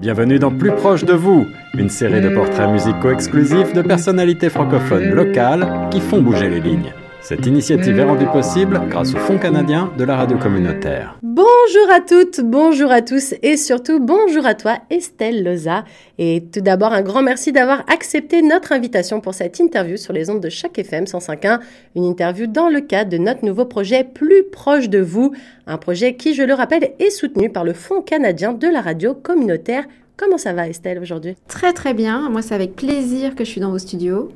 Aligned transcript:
Bienvenue 0.00 0.38
dans 0.38 0.50
Plus 0.50 0.72
proche 0.72 1.04
de 1.04 1.12
vous, 1.12 1.46
une 1.74 1.90
série 1.90 2.22
de 2.22 2.30
portraits 2.30 2.70
musicaux 2.70 3.10
exclusifs 3.10 3.74
de 3.74 3.82
personnalités 3.82 4.48
francophones 4.48 5.10
locales 5.10 5.90
qui 5.90 6.00
font 6.00 6.22
bouger 6.22 6.48
les 6.48 6.60
lignes. 6.60 6.94
Cette 7.22 7.44
initiative 7.46 7.98
est 7.98 8.04
rendue 8.04 8.26
possible 8.26 8.80
grâce 8.88 9.14
au 9.14 9.18
Fonds 9.18 9.38
canadien 9.38 9.92
de 9.98 10.04
la 10.04 10.16
radio 10.16 10.38
communautaire. 10.38 11.18
Bonjour 11.22 11.90
à 11.92 12.00
toutes, 12.00 12.40
bonjour 12.40 12.90
à 12.90 13.02
tous 13.02 13.34
et 13.42 13.58
surtout 13.58 14.00
bonjour 14.00 14.46
à 14.46 14.54
toi 14.54 14.78
Estelle 14.88 15.44
Loza. 15.44 15.84
Et 16.18 16.44
tout 16.50 16.62
d'abord 16.62 16.92
un 16.92 17.02
grand 17.02 17.22
merci 17.22 17.52
d'avoir 17.52 17.84
accepté 17.92 18.40
notre 18.40 18.72
invitation 18.72 19.20
pour 19.20 19.34
cette 19.34 19.58
interview 19.58 19.98
sur 19.98 20.14
les 20.14 20.30
ondes 20.30 20.40
de 20.40 20.48
chaque 20.48 20.78
FM 20.78 21.04
105.1, 21.04 21.60
une 21.94 22.04
interview 22.04 22.46
dans 22.46 22.68
le 22.68 22.80
cadre 22.80 23.10
de 23.10 23.18
notre 23.18 23.44
nouveau 23.44 23.66
projet 23.66 24.02
Plus 24.02 24.44
proche 24.44 24.88
de 24.88 25.00
vous, 25.00 25.32
un 25.66 25.76
projet 25.76 26.14
qui, 26.14 26.34
je 26.34 26.42
le 26.42 26.54
rappelle, 26.54 26.92
est 26.98 27.10
soutenu 27.10 27.50
par 27.50 27.64
le 27.64 27.74
Fonds 27.74 28.02
canadien 28.02 28.54
de 28.54 28.66
la 28.66 28.80
radio 28.80 29.14
communautaire. 29.14 29.84
Comment 30.16 30.38
ça 30.38 30.54
va 30.54 30.68
Estelle 30.68 30.98
aujourd'hui? 30.98 31.36
Très 31.48 31.74
très 31.74 31.92
bien, 31.92 32.30
moi 32.30 32.40
c'est 32.40 32.54
avec 32.54 32.74
plaisir 32.76 33.34
que 33.34 33.44
je 33.44 33.50
suis 33.50 33.60
dans 33.60 33.70
vos 33.70 33.78
studios. 33.78 34.30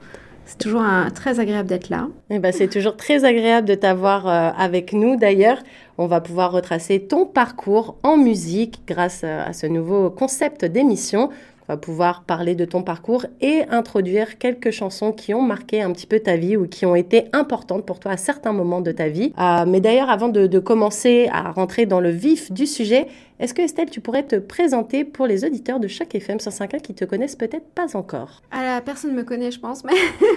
C'est 0.47 0.59
toujours 0.59 0.83
très 1.15 1.41
agréable 1.41 1.69
d'être 1.69 1.89
là. 1.89 2.09
Eh 2.31 2.39
ben, 2.39 2.53
c'est 2.53 2.69
toujours 2.69 2.97
très 2.97 3.25
agréable 3.25 3.67
de 3.67 3.75
t'avoir 3.75 4.29
euh, 4.29 4.51
avec 4.57 4.93
nous. 4.93 5.17
D'ailleurs, 5.17 5.59
on 5.99 6.07
va 6.07 6.21
pouvoir 6.21 6.53
retracer 6.53 7.01
ton 7.01 7.25
parcours 7.27 7.97
en 8.03 8.17
musique 8.17 8.81
grâce 8.87 9.23
euh, 9.25 9.45
à 9.47 9.53
ce 9.53 9.67
nouveau 9.67 10.11
concept 10.11 10.65
d'émission. 10.65 11.31
On 11.67 11.73
va 11.73 11.77
pouvoir 11.79 12.25
parler 12.25 12.55
de 12.55 12.67
ton 12.67 12.83
parcours 12.83 13.25
et 13.41 13.63
introduire 13.71 14.37
quelques 14.37 14.71
chansons 14.71 15.13
qui 15.13 15.33
ont 15.33 15.41
marqué 15.41 15.81
un 15.81 15.93
petit 15.93 16.07
peu 16.07 16.21
ta 16.21 16.37
vie 16.37 16.59
ou 16.59 16.69
qui 16.69 16.85
ont 16.85 16.95
été 16.95 17.25
importantes 17.33 17.87
pour 17.87 18.01
toi 18.01 18.13
à 18.13 18.17
certains 18.19 18.53
moments 18.53 18.83
de 18.83 18.93
ta 18.93 19.09
vie. 19.09 19.33
Euh, 19.39 19.65
mais 19.67 19.81
d'ailleurs, 19.81 20.11
avant 20.11 20.29
de, 20.29 20.47
de, 20.47 20.59
commencer 20.59 21.31
à 21.33 21.53
rentrer 21.53 21.87
dans 21.87 22.01
le 22.01 22.11
vif 22.11 22.53
du 22.53 22.67
sujet, 22.67 23.07
est-ce 23.41 23.53
que 23.53 23.63
Estelle, 23.63 23.91
tu 23.91 24.01
pourrais 24.01 24.23
te 24.23 24.37
présenter 24.37 25.05
pour 25.05 25.27
les 25.27 25.45
auditeurs 25.45 25.81
de 25.81 25.89
chaque 25.89 26.15
FM 26.15 26.39
105.1 26.39 26.81
qui 26.81 26.95
te 26.95 27.05
connaissent 27.05 27.35
peut-être 27.35 27.67
pas 27.67 27.97
encore? 27.97 28.43
Ah, 28.53 28.63
la 28.63 28.81
personne 28.81 29.13
me 29.13 29.25
connaît, 29.25 29.51
je 29.51 29.59
pense. 29.59 29.83
Mais 29.83 29.93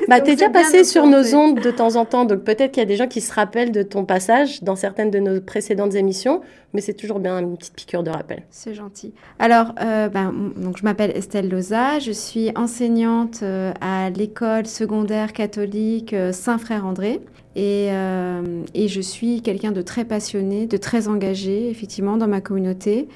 bah, 0.08 0.20
t'es 0.22 0.36
déjà 0.36 0.50
passé 0.50 0.84
sur 0.84 1.06
nos 1.06 1.36
ondes 1.36 1.60
de 1.60 1.70
temps 1.70 1.96
en 1.96 2.06
temps, 2.06 2.26
donc 2.26 2.40
peut-être 2.40 2.72
qu'il 2.72 2.82
y 2.82 2.86
a 2.86 2.88
des 2.88 2.96
gens 2.96 3.08
qui 3.08 3.22
se 3.22 3.32
rappellent 3.32 3.72
de 3.72 3.84
ton 3.84 4.04
passage 4.04 4.64
dans 4.64 4.76
certaines 4.76 5.12
de 5.12 5.20
nos 5.20 5.40
précédentes 5.42 5.94
émissions, 5.94 6.42
mais 6.74 6.82
c'est 6.82 6.96
toujours 6.96 7.20
bien 7.20 7.38
une 7.40 7.56
petite 7.56 7.76
piqûre 7.76 8.02
de 8.02 8.10
rappel. 8.10 8.44
C'est 8.50 8.74
gentil. 8.74 9.14
Alors, 9.38 9.74
euh, 9.82 10.10
ben, 10.10 10.34
donc 10.58 10.78
je 10.78 10.84
m'appelle 10.84 11.12
Estelle 11.16 11.50
Loza, 11.50 12.00
je 12.00 12.12
suis 12.12 12.52
enseignante 12.56 13.42
euh, 13.44 13.74
à 13.80 14.10
l'école 14.10 14.66
secondaire 14.66 15.34
catholique 15.34 16.14
euh, 16.14 16.32
Saint-Frère 16.32 16.86
André. 16.86 17.22
Et, 17.58 17.88
euh, 17.90 18.62
et, 18.76 18.88
je 18.88 19.02
suis 19.02 19.42
quelqu'un 19.42 19.72
de 19.72 19.82
très 19.82 20.06
passionné, 20.06 20.68
de 20.68 20.78
très 20.78 21.08
engagé, 21.08 21.72
effectivement, 21.72 22.16
dans 22.16 22.28
ma 22.28 22.40
communauté. 22.40 23.08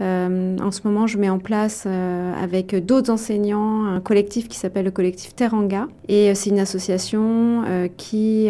Euh, 0.00 0.56
en 0.56 0.70
ce 0.70 0.80
moment, 0.84 1.06
je 1.06 1.18
mets 1.18 1.28
en 1.28 1.38
place 1.38 1.84
euh, 1.86 2.32
avec 2.42 2.74
d'autres 2.74 3.12
enseignants 3.12 3.84
un 3.84 4.00
collectif 4.00 4.48
qui 4.48 4.56
s'appelle 4.56 4.86
le 4.86 4.90
collectif 4.90 5.36
Teranga. 5.36 5.86
Et 6.08 6.34
c'est 6.34 6.48
une 6.48 6.60
association 6.60 7.62
qui 7.98 8.48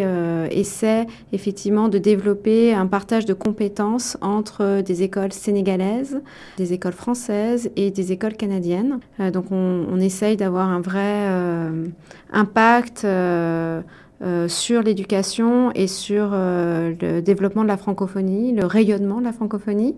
essaie 0.51 1.05
effectivement 1.33 1.89
de 1.89 1.97
développer 1.97 2.73
un 2.73 2.87
partage 2.87 3.25
de 3.25 3.33
compétences 3.33 4.15
entre 4.21 4.81
des 4.81 5.03
écoles 5.03 5.33
sénégalaises, 5.33 6.21
des 6.55 6.71
écoles 6.71 6.93
françaises 6.93 7.69
et 7.75 7.91
des 7.91 8.13
écoles 8.13 8.35
canadiennes. 8.35 8.99
donc 9.33 9.51
on, 9.51 9.85
on 9.91 9.99
essaye 9.99 10.37
d'avoir 10.37 10.69
un 10.69 10.79
vrai 10.79 11.27
impact. 12.31 13.05
Euh, 14.23 14.47
sur 14.47 14.83
l'éducation 14.83 15.71
et 15.73 15.87
sur 15.87 16.29
euh, 16.33 16.93
le 17.01 17.21
développement 17.21 17.63
de 17.63 17.67
la 17.67 17.77
francophonie, 17.77 18.53
le 18.53 18.67
rayonnement 18.67 19.19
de 19.19 19.23
la 19.23 19.33
francophonie. 19.33 19.97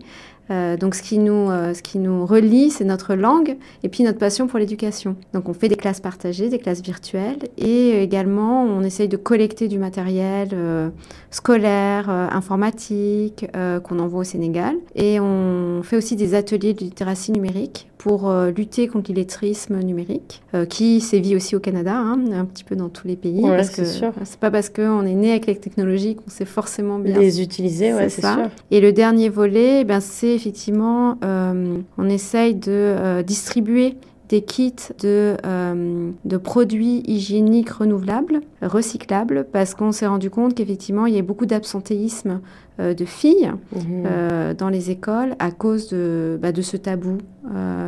Euh, 0.51 0.77
donc, 0.77 0.95
ce 0.95 1.01
qui 1.01 1.19
nous, 1.19 1.49
euh, 1.49 1.73
ce 1.73 1.81
qui 1.81 1.99
nous 1.99 2.25
relie, 2.25 2.69
c'est 2.69 2.83
notre 2.83 3.15
langue 3.15 3.55
et 3.83 3.89
puis 3.89 4.03
notre 4.03 4.19
passion 4.19 4.47
pour 4.47 4.59
l'éducation. 4.59 5.15
Donc, 5.33 5.47
on 5.49 5.53
fait 5.53 5.69
des 5.69 5.75
classes 5.75 6.01
partagées, 6.01 6.49
des 6.49 6.59
classes 6.59 6.81
virtuelles 6.81 7.39
et 7.57 8.01
également, 8.03 8.63
on 8.63 8.81
essaye 8.81 9.07
de 9.07 9.17
collecter 9.17 9.67
du 9.67 9.79
matériel 9.79 10.49
euh, 10.53 10.89
scolaire, 11.31 12.09
informatique, 12.09 13.45
qu'on 13.83 13.99
envoie 13.99 14.21
au 14.21 14.23
Sénégal. 14.23 14.75
Et 14.95 15.19
on 15.19 15.81
fait 15.83 15.97
aussi 15.97 16.15
des 16.15 16.35
ateliers 16.35 16.73
de 16.73 16.79
littératie 16.79 17.31
numérique 17.31 17.87
pour 17.97 18.31
lutter 18.55 18.87
contre 18.87 19.11
l'illettrisme 19.11 19.79
numérique, 19.79 20.43
qui 20.69 20.99
sévit 20.99 21.35
aussi 21.35 21.55
au 21.55 21.59
Canada, 21.59 21.95
hein, 21.95 22.19
un 22.33 22.45
petit 22.45 22.63
peu 22.63 22.75
dans 22.75 22.89
tous 22.89 23.07
les 23.07 23.15
pays. 23.15 23.41
Ouais, 23.41 23.55
parce 23.55 23.69
que 23.69 23.83
c'est 23.85 24.39
pas 24.39 24.51
parce 24.51 24.69
qu'on 24.69 25.05
est 25.05 25.13
né 25.13 25.31
avec 25.31 25.47
les 25.47 25.55
technologies 25.55 26.15
qu'on 26.15 26.29
sait 26.29 26.45
forcément 26.45 26.99
bien 26.99 27.17
les 27.17 27.41
utiliser, 27.41 27.93
ouais, 27.93 28.09
c'est 28.09 28.21
sûr. 28.21 28.49
Et 28.71 28.81
le 28.81 28.91
dernier 28.91 29.29
volet, 29.29 29.85
ben, 29.85 30.01
c'est 30.01 30.32
effectivement, 30.33 31.17
euh, 31.23 31.77
on 31.97 32.09
essaye 32.09 32.55
de 32.55 32.71
euh, 32.71 33.23
distribuer 33.23 33.97
des 34.33 34.41
kits 34.41 34.73
de, 34.99 35.37
euh, 35.45 36.11
de, 36.25 36.37
produits 36.37 37.03
hygiéniques 37.05 37.69
renouvelables, 37.69 38.41
recyclables, 38.63 39.45
parce 39.51 39.75
qu'on 39.75 39.91
s'est 39.91 40.07
rendu 40.07 40.31
compte 40.31 40.55
qu'effectivement, 40.55 41.05
il 41.05 41.13
y 41.13 41.19
a 41.19 41.21
beaucoup 41.21 41.45
d'absentéisme 41.45 42.41
euh, 42.79 42.95
de 42.95 43.05
filles 43.05 43.51
mmh. 43.75 43.79
euh, 44.07 44.53
dans 44.55 44.69
les 44.69 44.89
écoles 44.89 45.35
à 45.37 45.51
cause 45.51 45.89
de, 45.89 46.39
bah, 46.41 46.51
de 46.51 46.63
ce 46.63 46.77
tabou, 46.77 47.19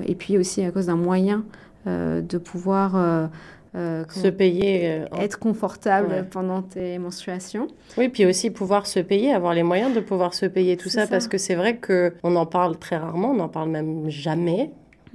et 0.05 0.13
puis 0.13 0.37
aussi 0.37 0.63
à 0.63 0.69
cause 0.69 0.87
d'un 0.87 0.97
moyen 0.97 1.43
de 1.87 2.37
pouvoir 2.37 3.29
euh, 3.75 4.05
se 4.09 4.27
payer, 4.27 4.89
euh, 4.89 5.05
être 5.19 5.37
confortable 5.37 6.07
ouais. 6.09 6.23
pendant 6.23 6.61
tes 6.61 6.97
menstruations. 6.97 7.67
Oui, 7.97 8.07
puis 8.07 8.25
aussi 8.25 8.49
pouvoir 8.49 8.87
se 8.87 8.99
payer, 8.99 9.33
avoir 9.33 9.53
les 9.53 9.63
moyens 9.63 9.93
de 9.93 9.99
pouvoir 9.99 10.33
se 10.33 10.45
payer 10.45 10.77
tout 10.77 10.87
ça, 10.87 11.01
ça, 11.01 11.07
parce 11.07 11.27
que 11.27 11.37
c'est 11.37 11.55
vrai 11.55 11.77
que 11.77 12.13
on 12.23 12.35
en 12.37 12.45
parle 12.45 12.77
très 12.77 12.95
rarement, 12.95 13.31
on 13.31 13.35
n'en 13.35 13.49
parle 13.49 13.69
même 13.69 14.09
jamais. 14.09 14.71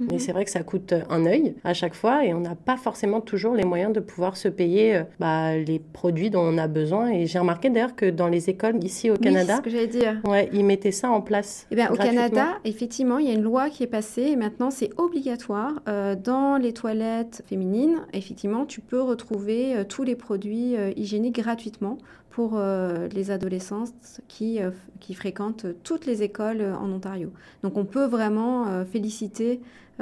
Mais 0.09 0.19
c'est 0.19 0.31
vrai 0.31 0.45
que 0.45 0.51
ça 0.51 0.63
coûte 0.63 0.93
un 1.09 1.25
œil 1.25 1.55
à 1.63 1.73
chaque 1.73 1.95
fois 1.95 2.25
et 2.25 2.33
on 2.33 2.39
n'a 2.39 2.55
pas 2.55 2.77
forcément 2.77 3.21
toujours 3.21 3.53
les 3.53 3.63
moyens 3.63 3.93
de 3.93 3.99
pouvoir 3.99 4.37
se 4.37 4.47
payer 4.47 4.95
euh, 4.95 5.03
bah, 5.19 5.57
les 5.57 5.79
produits 5.79 6.29
dont 6.29 6.41
on 6.41 6.57
a 6.57 6.67
besoin. 6.67 7.09
Et 7.11 7.27
j'ai 7.27 7.39
remarqué 7.39 7.69
d'ailleurs 7.69 7.95
que 7.95 8.09
dans 8.09 8.27
les 8.27 8.49
écoles 8.49 8.83
ici 8.83 9.09
au 9.11 9.17
Canada, 9.17 9.53
oui, 9.53 9.57
ce 9.57 9.63
que 9.63 9.69
j'allais 9.69 9.87
dire. 9.87 10.21
Ouais, 10.25 10.49
ils 10.53 10.65
mettaient 10.65 10.91
ça 10.91 11.09
en 11.09 11.21
place. 11.21 11.67
Eh 11.71 11.75
au 11.89 11.95
Canada, 11.95 12.59
effectivement, 12.65 13.17
il 13.17 13.27
y 13.27 13.31
a 13.31 13.33
une 13.33 13.43
loi 13.43 13.69
qui 13.69 13.83
est 13.83 13.87
passée 13.87 14.23
et 14.23 14.35
maintenant 14.35 14.71
c'est 14.71 14.89
obligatoire 14.97 15.81
euh, 15.87 16.15
dans 16.15 16.57
les 16.57 16.73
toilettes 16.73 17.43
féminines. 17.47 18.01
Effectivement, 18.13 18.65
tu 18.65 18.81
peux 18.81 19.01
retrouver 19.01 19.75
euh, 19.75 19.83
tous 19.83 20.03
les 20.03 20.15
produits 20.15 20.75
hygiéniques 20.95 21.39
gratuitement 21.39 21.97
pour 22.31 22.53
euh, 22.55 23.07
les 23.09 23.29
adolescents 23.29 23.83
qui, 24.27 24.61
euh, 24.61 24.71
qui, 24.99 25.13
fréquentent 25.13 25.67
toutes 25.83 26.05
les 26.05 26.23
écoles 26.23 26.61
en 26.61 26.89
Ontario. 26.89 27.31
Donc 27.61 27.77
on 27.77 27.85
peut 27.85 28.05
vraiment 28.05 28.83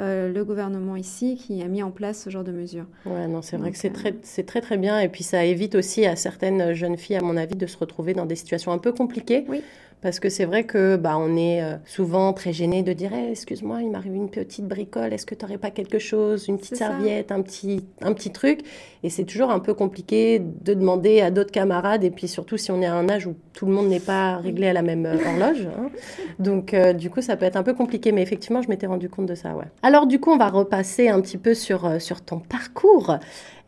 euh, 0.00 0.32
le 0.32 0.44
gouvernement 0.44 0.96
ici 0.96 1.36
qui 1.36 1.62
a 1.62 1.68
mis 1.68 1.82
en 1.82 1.90
place 1.90 2.22
ce 2.24 2.30
genre 2.30 2.44
de 2.44 2.52
mesures. 2.52 2.86
Ouais, 3.06 3.28
non, 3.28 3.42
c'est 3.42 3.56
vrai 3.56 3.70
que 3.70 3.78
c'est 3.78 3.90
très, 3.90 4.14
c'est 4.22 4.46
très 4.46 4.60
très 4.60 4.78
bien 4.78 4.98
et 5.00 5.08
puis 5.08 5.22
ça 5.22 5.44
évite 5.44 5.74
aussi 5.74 6.06
à 6.06 6.16
certaines 6.16 6.72
jeunes 6.72 6.96
filles, 6.96 7.16
à 7.16 7.22
mon 7.22 7.36
avis, 7.36 7.54
de 7.54 7.66
se 7.66 7.76
retrouver 7.76 8.14
dans 8.14 8.26
des 8.26 8.36
situations 8.36 8.72
un 8.72 8.78
peu 8.78 8.92
compliquées. 8.92 9.44
Oui. 9.48 9.62
Parce 10.02 10.20
que 10.20 10.28
c'est 10.28 10.44
vrai 10.44 10.64
que 10.64 10.96
bah, 10.96 11.16
on 11.18 11.36
est 11.36 11.62
souvent 11.84 12.32
très 12.32 12.52
gêné 12.52 12.82
de 12.82 12.92
dire 12.92 13.12
hey, 13.12 13.30
excuse-moi, 13.30 13.82
il 13.82 13.90
m'arrive 13.90 14.14
une 14.14 14.30
petite 14.30 14.66
bricole, 14.66 15.12
est-ce 15.12 15.26
que 15.26 15.34
tu 15.34 15.44
n'aurais 15.44 15.58
pas 15.58 15.70
quelque 15.70 15.98
chose, 15.98 16.48
une 16.48 16.58
petite 16.58 16.76
serviette, 16.76 17.32
un 17.32 17.42
petit, 17.42 17.84
un 18.00 18.12
petit 18.12 18.30
truc? 18.30 18.60
Et 19.02 19.10
c'est 19.10 19.24
toujours 19.24 19.50
un 19.50 19.60
peu 19.60 19.72
compliqué 19.74 20.40
de 20.40 20.74
demander 20.74 21.20
à 21.20 21.30
d'autres 21.30 21.52
camarades, 21.52 22.04
et 22.04 22.10
puis 22.10 22.28
surtout 22.28 22.56
si 22.56 22.70
on 22.70 22.82
est 22.82 22.86
à 22.86 22.94
un 22.94 23.08
âge 23.08 23.26
où 23.26 23.34
tout 23.52 23.66
le 23.66 23.72
monde 23.72 23.88
n'est 23.88 24.00
pas 24.00 24.36
réglé 24.36 24.68
à 24.68 24.72
la 24.72 24.82
même 24.82 25.06
horloge. 25.06 25.66
Hein. 25.66 25.90
Donc 26.38 26.74
euh, 26.74 26.92
du 26.92 27.10
coup, 27.10 27.22
ça 27.22 27.36
peut 27.36 27.46
être 27.46 27.56
un 27.56 27.62
peu 27.62 27.74
compliqué, 27.74 28.12
mais 28.12 28.22
effectivement, 28.22 28.62
je 28.62 28.68
m'étais 28.68 28.86
rendu 28.86 29.08
compte 29.08 29.26
de 29.26 29.34
ça. 29.34 29.54
Ouais. 29.54 29.64
Alors 29.82 30.06
du 30.06 30.20
coup, 30.20 30.30
on 30.30 30.38
va 30.38 30.48
repasser 30.48 31.08
un 31.08 31.20
petit 31.20 31.38
peu 31.38 31.54
sur, 31.54 31.86
euh, 31.86 31.98
sur 31.98 32.22
ton 32.22 32.38
parcours. 32.38 33.18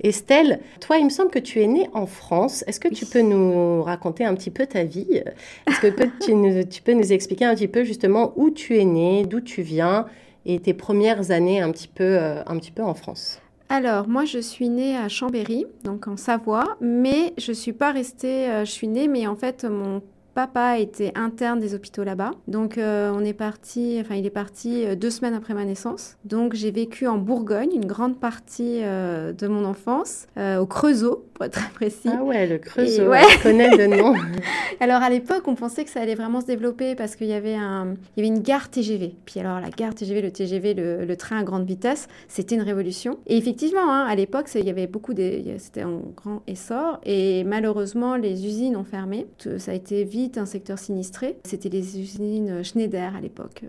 Estelle, 0.02 0.60
toi, 0.80 0.98
il 0.98 1.04
me 1.04 1.10
semble 1.10 1.30
que 1.30 1.38
tu 1.38 1.60
es 1.60 1.66
née 1.66 1.88
en 1.92 2.06
France. 2.06 2.64
Est-ce 2.66 2.80
que 2.80 2.88
oui. 2.88 2.94
tu 2.94 3.06
peux 3.06 3.22
nous 3.22 3.82
raconter 3.82 4.24
un 4.24 4.34
petit 4.34 4.50
peu 4.50 4.66
ta 4.66 4.84
vie? 4.84 5.22
Est-ce 5.66 5.80
que 5.80 6.24
tu, 6.24 6.34
nous, 6.34 6.64
tu 6.64 6.82
peux 6.82 6.92
nous 6.92 7.12
expliquer 7.12 7.44
un 7.44 7.54
petit 7.54 7.68
peu 7.68 7.84
justement 7.84 8.32
où 8.36 8.50
tu 8.50 8.78
es 8.78 8.84
née, 8.84 9.24
d'où 9.24 9.40
tu 9.40 9.62
viens 9.62 10.06
et 10.44 10.58
tes 10.58 10.74
premières 10.74 11.30
années 11.30 11.60
un 11.60 11.70
petit 11.70 11.88
peu, 11.88 12.04
euh, 12.04 12.42
un 12.46 12.58
petit 12.58 12.72
peu 12.72 12.82
en 12.82 12.94
France? 12.94 13.40
Alors, 13.68 14.06
moi, 14.06 14.26
je 14.26 14.38
suis 14.38 14.68
née 14.68 14.96
à 14.96 15.08
Chambéry, 15.08 15.64
donc 15.82 16.06
en 16.06 16.18
Savoie, 16.18 16.76
mais 16.80 17.32
je 17.38 17.52
suis 17.52 17.72
pas 17.72 17.90
restée. 17.90 18.50
Euh, 18.50 18.64
je 18.66 18.70
suis 18.70 18.88
née, 18.88 19.08
mais 19.08 19.26
en 19.26 19.36
fait, 19.36 19.64
mon 19.64 20.02
papa 20.34 20.78
était 20.78 21.12
interne 21.14 21.60
des 21.60 21.74
hôpitaux 21.74 22.04
là-bas. 22.04 22.32
Donc 22.48 22.78
euh, 22.78 23.12
on 23.14 23.24
est 23.24 23.32
parti, 23.32 23.98
enfin 24.00 24.14
il 24.14 24.26
est 24.26 24.30
parti 24.30 24.84
euh, 24.84 24.94
deux 24.94 25.10
semaines 25.10 25.34
après 25.34 25.54
ma 25.54 25.64
naissance. 25.64 26.16
Donc 26.24 26.54
j'ai 26.54 26.70
vécu 26.70 27.06
en 27.06 27.18
Bourgogne 27.18 27.70
une 27.74 27.86
grande 27.86 28.18
partie 28.18 28.80
euh, 28.82 29.32
de 29.32 29.46
mon 29.46 29.64
enfance, 29.64 30.26
euh, 30.38 30.58
au 30.58 30.66
Creusot 30.66 31.26
pour 31.34 31.46
être 31.46 31.52
très 31.60 31.70
précis. 31.70 32.10
Ah 32.12 32.22
ouais, 32.22 32.46
le 32.46 32.58
Creusot, 32.58 33.08
ouais. 33.08 33.22
je 33.30 33.42
connais 33.42 33.76
le 33.76 33.86
nom. 33.86 34.14
alors 34.80 35.02
à 35.02 35.10
l'époque 35.10 35.42
on 35.46 35.54
pensait 35.54 35.84
que 35.84 35.90
ça 35.90 36.00
allait 36.00 36.14
vraiment 36.14 36.40
se 36.40 36.46
développer 36.46 36.94
parce 36.94 37.16
qu'il 37.16 37.28
y 37.28 37.34
avait 37.34 37.54
un, 37.54 37.94
il 38.16 38.24
y 38.24 38.26
avait 38.26 38.34
une 38.36 38.42
gare 38.42 38.70
TGV. 38.70 39.14
Puis 39.26 39.40
alors 39.40 39.60
la 39.60 39.70
gare 39.70 39.94
TGV, 39.94 40.22
le 40.22 40.30
TGV, 40.30 40.74
le, 40.74 41.04
le 41.04 41.16
train 41.16 41.38
à 41.38 41.44
grande 41.44 41.66
vitesse, 41.66 42.08
c'était 42.28 42.54
une 42.54 42.62
révolution. 42.62 43.18
Et 43.26 43.36
effectivement, 43.36 43.92
hein, 43.92 44.06
à 44.06 44.14
l'époque 44.14 44.46
il 44.54 44.64
y 44.64 44.70
avait 44.70 44.86
beaucoup, 44.86 45.12
c'était 45.58 45.84
en 45.84 46.02
grand 46.16 46.42
essor 46.46 47.00
et 47.04 47.44
malheureusement 47.44 48.16
les 48.16 48.46
usines 48.46 48.76
ont 48.76 48.84
fermé. 48.84 49.26
Ça 49.58 49.72
a 49.72 49.74
été 49.74 50.04
vite 50.04 50.21
vite 50.22 50.38
un 50.38 50.46
secteur 50.46 50.78
sinistré. 50.78 51.36
C'était 51.44 51.68
les 51.68 52.00
usines 52.00 52.62
Schneider 52.62 53.14
à 53.16 53.20
l'époque. 53.20 53.64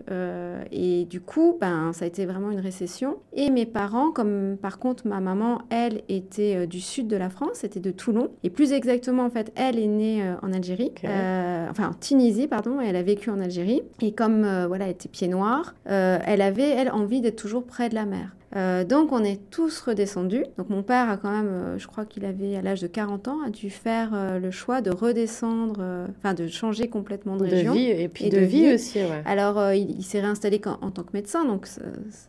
et 0.70 1.04
du 1.04 1.20
coup, 1.20 1.56
ben, 1.60 1.92
ça 1.92 2.04
a 2.04 2.08
été 2.08 2.26
vraiment 2.26 2.50
une 2.50 2.60
récession. 2.60 3.16
Et 3.32 3.50
mes 3.50 3.66
parents, 3.66 4.12
comme 4.12 4.56
par 4.60 4.78
contre 4.78 5.06
ma 5.06 5.20
maman, 5.20 5.62
elle 5.70 6.02
était 6.08 6.66
du 6.66 6.80
sud 6.80 7.08
de 7.08 7.16
la 7.16 7.28
France, 7.28 7.64
était 7.64 7.80
de 7.80 7.90
Toulon. 7.90 8.30
Et 8.44 8.50
plus 8.50 8.72
exactement, 8.72 9.24
en 9.24 9.30
fait, 9.30 9.52
elle 9.56 9.78
est 9.78 9.88
née 9.88 10.22
en 10.42 10.52
Algérie, 10.52 10.92
enfin 11.02 11.88
en 11.90 11.94
Tunisie, 11.94 12.46
pardon, 12.46 12.80
et 12.80 12.86
elle 12.86 12.96
a 12.96 13.02
vécu 13.02 13.30
en 13.30 13.40
Algérie. 13.40 13.82
Et 14.00 14.12
comme 14.12 14.42
voilà, 14.66 14.84
elle 14.84 14.92
était 14.92 15.08
pied 15.08 15.28
noir, 15.28 15.74
elle 15.86 16.42
avait, 16.42 16.70
elle, 16.70 16.90
envie 16.90 17.20
d'être 17.20 17.40
toujours 17.40 17.64
près 17.64 17.88
de 17.88 17.94
la 17.94 18.04
mer. 18.04 18.34
Euh, 18.56 18.84
donc 18.84 19.10
on 19.12 19.24
est 19.24 19.40
tous 19.50 19.80
redescendus. 19.80 20.44
Donc 20.58 20.70
mon 20.70 20.82
père 20.82 21.10
a 21.10 21.16
quand 21.16 21.30
même, 21.30 21.48
euh, 21.48 21.78
je 21.78 21.86
crois 21.86 22.04
qu'il 22.04 22.24
avait 22.24 22.56
à 22.56 22.62
l'âge 22.62 22.80
de 22.80 22.86
40 22.86 23.28
ans, 23.28 23.38
a 23.44 23.50
dû 23.50 23.68
faire 23.68 24.10
euh, 24.14 24.38
le 24.38 24.50
choix 24.50 24.80
de 24.80 24.90
redescendre, 24.90 25.82
enfin 26.18 26.34
de 26.34 26.46
changer 26.46 26.88
complètement 26.88 27.36
de 27.36 27.44
région. 27.44 27.72
De 27.72 27.78
vie 27.78 27.90
et 27.90 28.08
puis 28.08 28.28
de, 28.28 28.38
vie, 28.38 28.74
aussi. 28.74 28.98
Ouais. 28.98 29.22
Alors 29.24 29.72
il, 29.72 30.02
s'est 30.04 30.20
réinstallé 30.20 30.60
en, 30.80 30.90
tant 30.90 31.02
que 31.02 31.12
médecin, 31.14 31.44
donc 31.44 31.66
ça, 31.66 31.80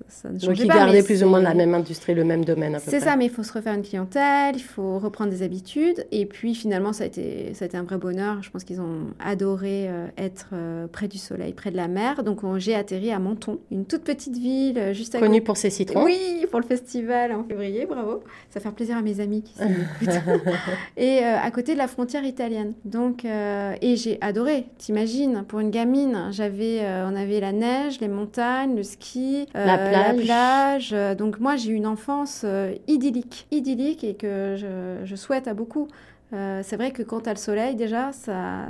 ça, 0.07 0.29
ne 0.29 0.39
changeait 0.39 0.47
donc, 0.47 0.59
il 0.59 0.67
gardait 0.67 1.03
plus 1.03 1.23
ou 1.23 1.27
moins 1.27 1.41
la 1.41 1.53
même 1.53 1.73
industrie, 1.73 2.15
le 2.15 2.23
même 2.23 2.43
domaine. 2.43 2.77
C'est 2.79 2.99
ça, 2.99 3.15
mais 3.15 3.25
il 3.25 3.31
faut 3.31 3.43
se 3.43 3.53
refaire 3.53 3.75
une 3.75 3.83
clientèle, 3.83 4.55
il 4.55 4.63
faut 4.63 4.97
reprendre 4.97 5.29
des 5.29 5.43
habitudes. 5.43 6.05
Et 6.11 6.25
puis 6.25 6.55
finalement 6.55 6.93
ça 6.93 7.03
a 7.03 7.07
été, 7.07 7.53
ça 7.53 7.65
a 7.65 7.67
été 7.67 7.77
un 7.77 7.83
vrai 7.83 7.97
bonheur. 7.97 8.41
Je 8.41 8.49
pense 8.49 8.63
qu'ils 8.63 8.81
ont 8.81 9.07
adoré 9.19 9.89
être 10.17 10.47
près 10.91 11.07
du 11.07 11.17
soleil, 11.17 11.53
près 11.53 11.71
de 11.71 11.77
la 11.77 11.87
mer. 11.87 12.23
Donc 12.23 12.39
j'ai 12.57 12.73
atterri 12.73 13.11
à 13.11 13.19
Menton, 13.19 13.59
une 13.71 13.85
toute 13.85 14.03
petite 14.03 14.37
ville 14.37 14.93
juste 14.93 15.13
à 15.15 15.19
connue 15.19 15.41
pour 15.41 15.57
ses 15.57 15.69
citrons. 15.69 16.03
Oui, 16.03 16.14
pour 16.49 16.59
le 16.59 16.65
festival 16.65 17.31
en 17.31 17.43
février, 17.43 17.85
bravo. 17.85 18.23
Ça 18.49 18.59
fait 18.59 18.71
plaisir 18.71 18.97
à 18.97 19.01
mes 19.01 19.19
amis 19.19 19.41
qui 19.41 19.53
s'écoutent. 19.53 20.05
et 20.97 21.19
euh, 21.19 21.37
à 21.37 21.51
côté 21.51 21.73
de 21.73 21.77
la 21.77 21.87
frontière 21.87 22.23
italienne. 22.23 22.73
Donc, 22.85 23.25
euh, 23.25 23.73
et 23.81 23.95
j'ai 23.95 24.17
adoré. 24.21 24.67
T'imagines, 24.77 25.43
pour 25.47 25.59
une 25.59 25.71
gamine, 25.71 26.29
j'avais, 26.31 26.79
euh, 26.81 27.07
on 27.09 27.15
avait 27.15 27.39
la 27.39 27.51
neige, 27.51 27.99
les 27.99 28.07
montagnes, 28.07 28.75
le 28.75 28.83
ski, 28.83 29.47
la 29.53 29.77
plage. 29.77 30.17
La 30.17 30.23
plage. 30.23 31.17
Donc 31.17 31.39
moi, 31.39 31.55
j'ai 31.55 31.71
eu 31.71 31.75
une 31.75 31.87
enfance 31.87 32.45
idyllique, 32.87 33.47
idyllique 33.51 34.03
et 34.03 34.15
que 34.15 34.55
je, 34.57 35.05
je 35.05 35.15
souhaite 35.15 35.47
à 35.47 35.53
beaucoup. 35.53 35.87
c'est 36.31 36.75
vrai 36.75 36.91
que 36.91 37.03
quand 37.03 37.21
tu 37.21 37.29
as 37.29 37.33
le 37.33 37.39
soleil, 37.39 37.75
déjà, 37.75 38.11
ça 38.11 38.65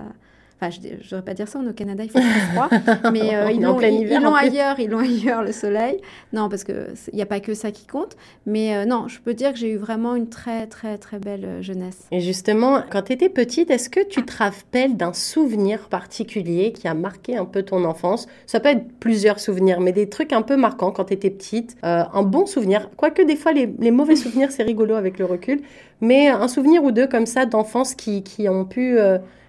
Enfin, 0.61 0.71
je 0.71 0.87
ne 0.87 0.95
devrais 0.95 1.21
pas 1.21 1.33
dire 1.33 1.49
ça, 1.49 1.59
au 1.59 1.73
Canada, 1.73 2.05
il 2.05 2.09
fait 2.09 2.21
très 2.21 2.39
froid. 2.53 2.69
mais 3.11 3.35
euh, 3.35 3.51
ils 3.51 3.61
l'ont 3.61 3.77
ailleurs, 3.77 4.79
ils 4.79 4.89
l'ont 4.89 4.99
ailleurs, 4.99 5.43
le 5.43 5.51
soleil. 5.51 5.99
Non, 6.31 6.47
parce 6.47 6.63
qu'il 6.63 6.95
n'y 7.13 7.21
a 7.21 7.25
pas 7.25 7.41
que 7.41 7.53
ça 7.53 7.71
qui 7.71 7.85
compte. 7.85 8.15
Mais 8.45 8.73
euh, 8.73 8.85
non, 8.85 9.09
je 9.09 9.19
peux 9.19 9.33
dire 9.33 9.51
que 9.51 9.59
j'ai 9.59 9.71
eu 9.71 9.75
vraiment 9.75 10.15
une 10.15 10.29
très, 10.29 10.65
très, 10.67 10.97
très 10.97 11.19
belle 11.19 11.43
euh, 11.43 11.61
jeunesse. 11.61 12.07
Et 12.11 12.21
justement, 12.21 12.81
quand 12.89 13.01
tu 13.01 13.13
étais 13.13 13.27
petite, 13.27 13.69
est-ce 13.69 13.89
que 13.89 13.99
tu 14.07 14.23
te 14.23 14.37
rappelles 14.37 14.95
d'un 14.95 15.11
souvenir 15.11 15.89
particulier 15.89 16.71
qui 16.71 16.87
a 16.87 16.93
marqué 16.93 17.35
un 17.35 17.45
peu 17.45 17.63
ton 17.63 17.83
enfance? 17.83 18.25
Ça 18.45 18.61
peut 18.61 18.69
être 18.69 18.87
plusieurs 19.01 19.41
souvenirs, 19.41 19.81
mais 19.81 19.91
des 19.91 20.07
trucs 20.07 20.31
un 20.31 20.41
peu 20.41 20.55
marquants 20.55 20.91
quand 20.91 21.05
tu 21.05 21.13
étais 21.13 21.31
petite. 21.31 21.75
un 21.83 22.23
bon 22.23 22.45
souvenir. 22.45 22.89
Quoique 22.95 23.21
des 23.21 23.35
fois, 23.35 23.51
les, 23.51 23.73
les 23.79 23.91
mauvais 23.91 24.15
souvenirs, 24.15 24.51
c'est 24.51 24.63
rigolo 24.63 24.95
avec 24.95 25.19
le 25.19 25.25
recul. 25.25 25.61
Mais 25.99 26.29
un 26.29 26.47
souvenir 26.47 26.81
ou 26.83 26.91
deux 26.91 27.07
comme 27.07 27.25
ça 27.25 27.45
d'enfance 27.45 27.93
qui, 27.93 28.23
qui 28.23 28.47
ont 28.47 28.63
pu 28.63 28.97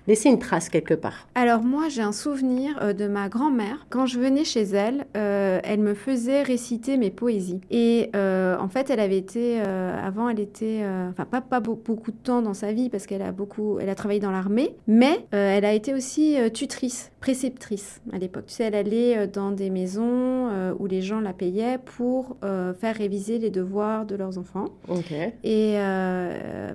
laisser 0.07 0.29
une 0.29 0.39
trace 0.39 0.69
quelque 0.69 0.95
part 0.95 1.29
Alors 1.35 1.63
moi, 1.63 1.89
j'ai 1.89 2.03
un 2.03 2.13
souvenir 2.13 2.79
euh, 2.83 2.93
de 2.93 3.07
ma 3.07 3.29
grand-mère. 3.29 3.87
Quand 3.91 4.07
je 4.07 4.19
venais 4.19 4.45
chez 4.45 4.63
elle, 4.63 5.07
euh, 5.17 5.61
elle 5.65 5.81
me 5.81 5.95
faisait 5.95 6.43
réciter 6.43 6.97
mes 6.97 7.11
poésies. 7.11 7.61
Et 7.71 8.11
euh, 8.15 8.57
en 8.59 8.69
fait, 8.69 8.91
elle 8.91 9.01
avait 9.01 9.19
été, 9.19 9.61
avant, 9.61 10.29
elle 10.29 10.41
était, 10.41 10.83
enfin 11.11 11.25
pas, 11.25 11.41
pas 11.41 11.61
beaucoup 11.61 12.11
de 12.11 12.17
temps 12.17 12.43
dans 12.43 12.55
sa 12.55 12.73
vie 12.73 12.89
parce 12.89 13.07
qu'elle 13.07 13.23
a 13.23 13.33
beaucoup, 13.33 13.79
elle 13.81 13.89
a 13.89 13.95
travaillé 13.95 14.21
dans 14.21 14.31
l'armée, 14.31 14.77
mais 14.87 15.27
elle 15.31 15.65
a 15.65 15.73
été 15.73 15.95
aussi 15.95 16.37
tutrice, 16.53 17.11
préceptrice 17.21 18.01
à 18.13 18.19
l'époque. 18.19 18.45
Tu 18.47 18.55
sais, 18.55 18.65
elle 18.65 18.75
allait 18.75 19.27
dans 19.27 19.51
des 19.51 19.71
maisons 19.71 20.51
où 20.79 20.87
les 20.87 21.03
gens 21.03 21.21
la 21.21 21.33
payaient 21.33 21.79
pour 21.79 22.37
faire 22.43 22.97
réviser 22.97 23.39
les 23.39 23.51
devoirs 23.51 24.07
de 24.07 24.15
leurs 24.15 24.39
enfants. 24.39 24.67
Ok. 24.89 25.13
Et 25.45 25.77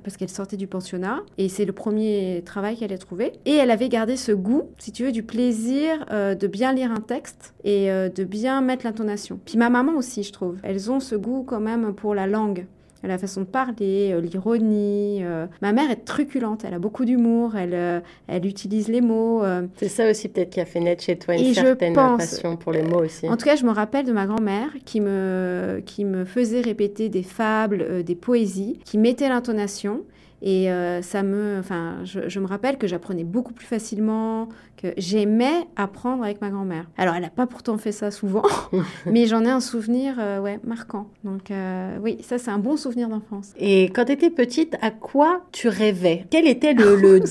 parce 0.04 0.18
qu'elle 0.18 0.30
sortait 0.30 0.58
du 0.58 0.68
pensionnat. 0.68 1.22
Et 1.38 1.50
c'est 1.50 1.66
le 1.66 1.74
premier 1.74 2.42
travail 2.46 2.78
qu'elle 2.78 2.94
a 2.94 2.98
trouvé 2.98 3.21
et 3.46 3.56
elle 3.56 3.72
avait 3.72 3.90
gardé 3.90 4.18
ce 4.18 4.32
goût, 4.32 4.70
si 4.78 4.92
tu 4.92 5.04
veux, 5.04 5.12
du 5.12 5.24
plaisir 5.24 6.06
euh, 6.12 6.36
de 6.36 6.48
bien 6.48 6.74
lire 6.74 6.92
un 6.92 7.02
texte 7.02 7.54
et 7.64 7.92
euh, 7.92 8.10
de 8.10 8.24
bien 8.24 8.62
mettre 8.62 8.86
l'intonation. 8.86 9.40
Puis 9.46 9.58
ma 9.58 9.70
maman 9.70 9.94
aussi, 9.94 10.24
je 10.24 10.32
trouve. 10.32 10.58
Elles 10.64 10.92
ont 10.92 11.00
ce 11.00 11.16
goût 11.16 11.44
quand 11.44 11.60
même 11.60 11.94
pour 11.94 12.16
la 12.16 12.28
langue 12.28 12.66
la 13.04 13.18
façon 13.18 13.42
de 13.42 13.48
parler, 13.48 14.12
euh, 14.14 14.22
l'ironie. 14.22 15.24
Ma 15.64 15.74
mère 15.74 15.90
est 15.90 16.06
truculente, 16.06 16.64
elle 16.68 16.76
a 16.76 16.78
beaucoup 16.78 17.04
d'humour, 17.04 17.56
elle, 17.56 18.04
elle 18.28 18.46
utilise 18.46 18.90
les 18.90 19.02
mots. 19.02 19.42
C'est 19.78 19.90
ça 19.90 20.08
aussi 20.08 20.30
peut-être 20.30 20.52
qui 20.52 20.62
a 20.62 20.66
fait 20.66 20.80
naître 20.80 21.04
chez 21.04 21.18
toi 21.18 21.36
une 21.36 21.52
certaine 21.52 21.96
passion 21.96 22.58
pour 22.58 22.72
les 22.72 22.84
mots 22.84 23.04
aussi. 23.04 23.28
En 23.28 23.38
tout 23.38 23.46
cas, 23.46 23.56
je 23.56 23.66
me 23.66 23.72
rappelle 23.72 24.06
de 24.06 24.12
ma 24.12 24.28
grand-mère 24.28 24.70
qui 24.86 25.02
me, 25.02 25.82
qui 25.84 26.06
me 26.06 26.26
faisait 26.26 26.62
répéter 26.62 27.10
des 27.10 27.24
fables, 27.24 28.04
des 28.04 28.16
poésies, 28.16 28.78
qui 28.86 29.00
mettait 29.00 29.30
l'intonation. 29.30 30.04
Et 30.44 30.72
euh, 30.72 31.04
ça 31.04 31.22
me, 31.22 31.58
enfin, 31.60 31.98
je, 32.04 32.40
me 32.40 32.48
rappelle 32.48 32.78
que 32.78 32.88
j'apprenais 32.88 33.24
beaucoup 33.24 33.54
plus 33.54 33.68
facilement, 33.68 34.50
que 34.76 34.88
j'aimais 34.98 35.68
apprendre 35.76 36.24
avec 36.24 36.42
ma 36.42 36.50
grand-mère. 36.50 36.90
Alors, 36.98 37.14
elle 37.14 37.22
n'a 37.22 37.30
pas 37.30 37.46
pourtant 37.46 37.78
fait 37.78 37.92
ça 37.92 38.10
souvent, 38.10 38.44
mais 39.06 39.28
j'en 39.28 39.46
ai 39.46 39.50
un 39.50 39.60
souvenir, 39.60 40.16
euh, 40.20 40.40
ouais, 40.40 40.60
marquant. 40.64 41.08
Donc, 41.24 41.52
euh, 41.52 41.96
oui, 42.02 42.18
ça, 42.22 42.40
c'est 42.40 42.50
un 42.50 42.58
bon 42.58 42.76
souvenir 42.76 43.08
d'enfance. 43.08 43.54
Et 43.60 43.86
quand 43.94 44.06
tu 44.06 44.14
étais 44.14 44.32
petite, 44.32 44.76
à 44.82 44.90
quoi 44.90 45.42
tu 45.52 45.68
rêvais? 45.68 46.26
Quel 46.32 46.48
était 46.48 46.74
le, 46.74 46.96
le, 46.96 47.22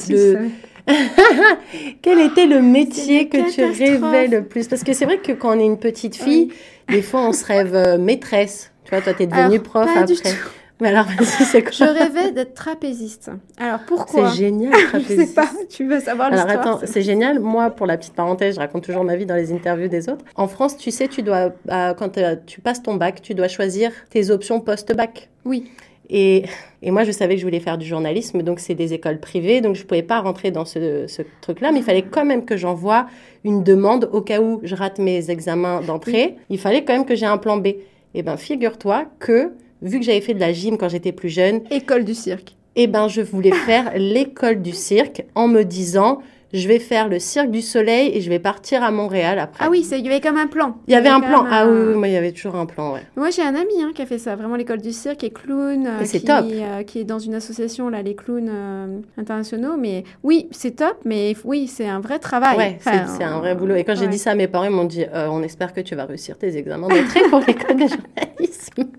Quel 2.02 2.20
était 2.20 2.46
le 2.46 2.62
métier 2.62 3.28
que 3.28 3.52
tu 3.52 3.64
rêvais 3.64 4.28
le 4.28 4.44
plus? 4.44 4.68
Parce 4.68 4.84
que 4.84 4.92
c'est 4.92 5.04
vrai 5.04 5.18
que 5.18 5.32
quand 5.32 5.56
on 5.56 5.60
est 5.60 5.66
une 5.66 5.78
petite 5.78 6.14
fille, 6.14 6.52
des 6.88 7.02
fois, 7.02 7.22
on 7.28 7.32
se 7.32 7.44
rêve 7.44 7.98
maîtresse. 7.98 8.72
Tu 8.84 8.90
vois, 8.90 9.02
toi, 9.02 9.14
tu 9.14 9.24
es 9.24 9.26
devenue 9.26 9.60
prof 9.60 9.88
après. 9.94 10.36
Mais 10.80 10.88
alors, 10.88 11.06
c'est 11.22 11.62
quoi 11.62 11.72
Je 11.72 11.84
rêvais 11.84 12.32
d'être 12.32 12.54
trapéziste. 12.54 13.30
Alors 13.58 13.80
pourquoi 13.86 14.30
C'est 14.30 14.38
génial, 14.38 14.72
trapéziste. 14.88 15.20
Je 15.20 15.26
sais 15.26 15.34
pas, 15.34 15.50
tu 15.68 15.86
veux 15.86 16.00
savoir 16.00 16.30
l'histoire 16.30 16.50
Alors 16.50 16.74
attends, 16.76 16.86
c'est 16.86 17.02
génial. 17.02 17.40
Moi, 17.40 17.70
pour 17.70 17.86
la 17.86 17.98
petite 17.98 18.14
parenthèse, 18.14 18.54
je 18.54 18.60
raconte 18.60 18.84
toujours 18.84 19.04
ma 19.04 19.16
vie 19.16 19.26
dans 19.26 19.34
les 19.34 19.52
interviews 19.52 19.88
des 19.88 20.08
autres. 20.08 20.24
En 20.36 20.48
France, 20.48 20.76
tu 20.76 20.90
sais, 20.90 21.08
tu 21.08 21.22
dois, 21.22 21.50
bah, 21.66 21.94
quand 21.94 22.16
euh, 22.18 22.36
tu 22.46 22.60
passes 22.60 22.82
ton 22.82 22.94
bac, 22.94 23.20
tu 23.22 23.34
dois 23.34 23.48
choisir 23.48 23.92
tes 24.10 24.30
options 24.30 24.60
post-bac. 24.60 25.28
Oui. 25.44 25.70
Et, 26.12 26.44
et, 26.82 26.90
moi, 26.90 27.04
je 27.04 27.12
savais 27.12 27.34
que 27.34 27.40
je 27.40 27.46
voulais 27.46 27.60
faire 27.60 27.78
du 27.78 27.86
journalisme, 27.86 28.42
donc 28.42 28.58
c'est 28.58 28.74
des 28.74 28.92
écoles 28.92 29.20
privées, 29.20 29.60
donc 29.60 29.76
je 29.76 29.82
ne 29.82 29.86
pouvais 29.86 30.02
pas 30.02 30.20
rentrer 30.20 30.50
dans 30.50 30.64
ce, 30.64 31.06
ce 31.06 31.22
truc-là, 31.40 31.70
mais 31.70 31.78
il 31.78 31.84
fallait 31.84 32.02
quand 32.02 32.24
même 32.24 32.44
que 32.44 32.56
j'envoie 32.56 33.06
une 33.44 33.62
demande 33.62 34.10
au 34.12 34.20
cas 34.20 34.40
où 34.40 34.60
je 34.64 34.74
rate 34.74 34.98
mes 34.98 35.30
examens 35.30 35.82
d'entrée. 35.82 36.36
Il 36.48 36.58
fallait 36.58 36.84
quand 36.84 36.94
même 36.94 37.06
que 37.06 37.14
j'ai 37.14 37.26
un 37.26 37.38
plan 37.38 37.58
B. 37.58 37.68
Eh 38.14 38.22
bien, 38.22 38.36
figure-toi 38.36 39.04
que 39.20 39.52
vu 39.82 39.98
que 39.98 40.04
j'avais 40.04 40.20
fait 40.20 40.34
de 40.34 40.40
la 40.40 40.52
gym 40.52 40.78
quand 40.78 40.88
j'étais 40.88 41.12
plus 41.12 41.28
jeune. 41.28 41.62
École 41.70 42.04
du 42.04 42.14
cirque. 42.14 42.54
Eh 42.76 42.86
ben, 42.86 43.08
je 43.08 43.20
voulais 43.20 43.52
faire 43.52 43.92
l'école 43.96 44.62
du 44.62 44.72
cirque 44.72 45.24
en 45.34 45.48
me 45.48 45.64
disant, 45.64 46.20
je 46.52 46.66
vais 46.66 46.78
faire 46.78 47.08
le 47.08 47.18
Cirque 47.18 47.50
du 47.50 47.62
Soleil 47.62 48.10
et 48.14 48.20
je 48.20 48.28
vais 48.28 48.38
partir 48.38 48.82
à 48.82 48.90
Montréal 48.90 49.38
après. 49.38 49.64
Ah 49.64 49.70
oui, 49.70 49.86
il 49.90 50.04
y 50.04 50.08
avait 50.08 50.20
comme 50.20 50.36
un 50.36 50.46
plan. 50.46 50.76
Il 50.88 50.92
y 50.92 50.96
avait, 50.96 51.08
un 51.08 51.20
plan. 51.20 51.44
Ah 51.50 51.66
oui, 51.68 51.94
moi 51.94 52.08
il 52.08 52.14
y 52.14 52.16
avait 52.16 52.32
toujours 52.32 52.56
un 52.56 52.66
plan, 52.66 52.94
ouais. 52.94 53.02
Moi 53.16 53.30
j'ai 53.30 53.42
un 53.42 53.54
ami 53.54 53.82
hein, 53.82 53.92
qui 53.94 54.02
a 54.02 54.06
fait 54.06 54.18
ça, 54.18 54.34
vraiment 54.34 54.56
l'école 54.56 54.80
du 54.80 54.92
cirque 54.92 55.22
et 55.24 55.30
clown. 55.30 55.86
Euh, 55.86 56.00
c'est 56.04 56.20
top. 56.20 56.46
Euh, 56.50 56.82
qui 56.82 57.00
est 57.00 57.04
dans 57.04 57.18
une 57.18 57.34
association 57.34 57.88
là, 57.88 58.02
les 58.02 58.14
clowns 58.14 58.50
euh, 58.52 58.98
internationaux. 59.16 59.76
Mais 59.78 60.04
oui, 60.22 60.48
c'est 60.50 60.76
top, 60.76 60.96
mais 61.04 61.36
oui, 61.44 61.68
c'est 61.68 61.86
un 61.86 62.00
vrai 62.00 62.18
travail. 62.18 62.56
Ouais, 62.56 62.78
c'est 62.80 63.24
un 63.24 63.38
vrai 63.38 63.54
boulot. 63.54 63.76
Et 63.76 63.84
quand 63.84 63.94
j'ai 63.94 64.08
dit 64.08 64.18
ça 64.18 64.32
à 64.32 64.34
mes 64.34 64.48
parents, 64.48 64.64
ils 64.64 64.70
m'ont 64.70 64.84
dit, 64.84 65.04
on 65.14 65.42
espère 65.42 65.72
que 65.72 65.80
tu 65.80 65.94
vas 65.94 66.04
réussir 66.04 66.36
tes 66.36 66.56
examens 66.56 66.88
d'entrée 66.88 67.22
pour 67.30 67.40
l'école 67.46 67.76
de 67.76 67.86
journalisme. 67.86 68.90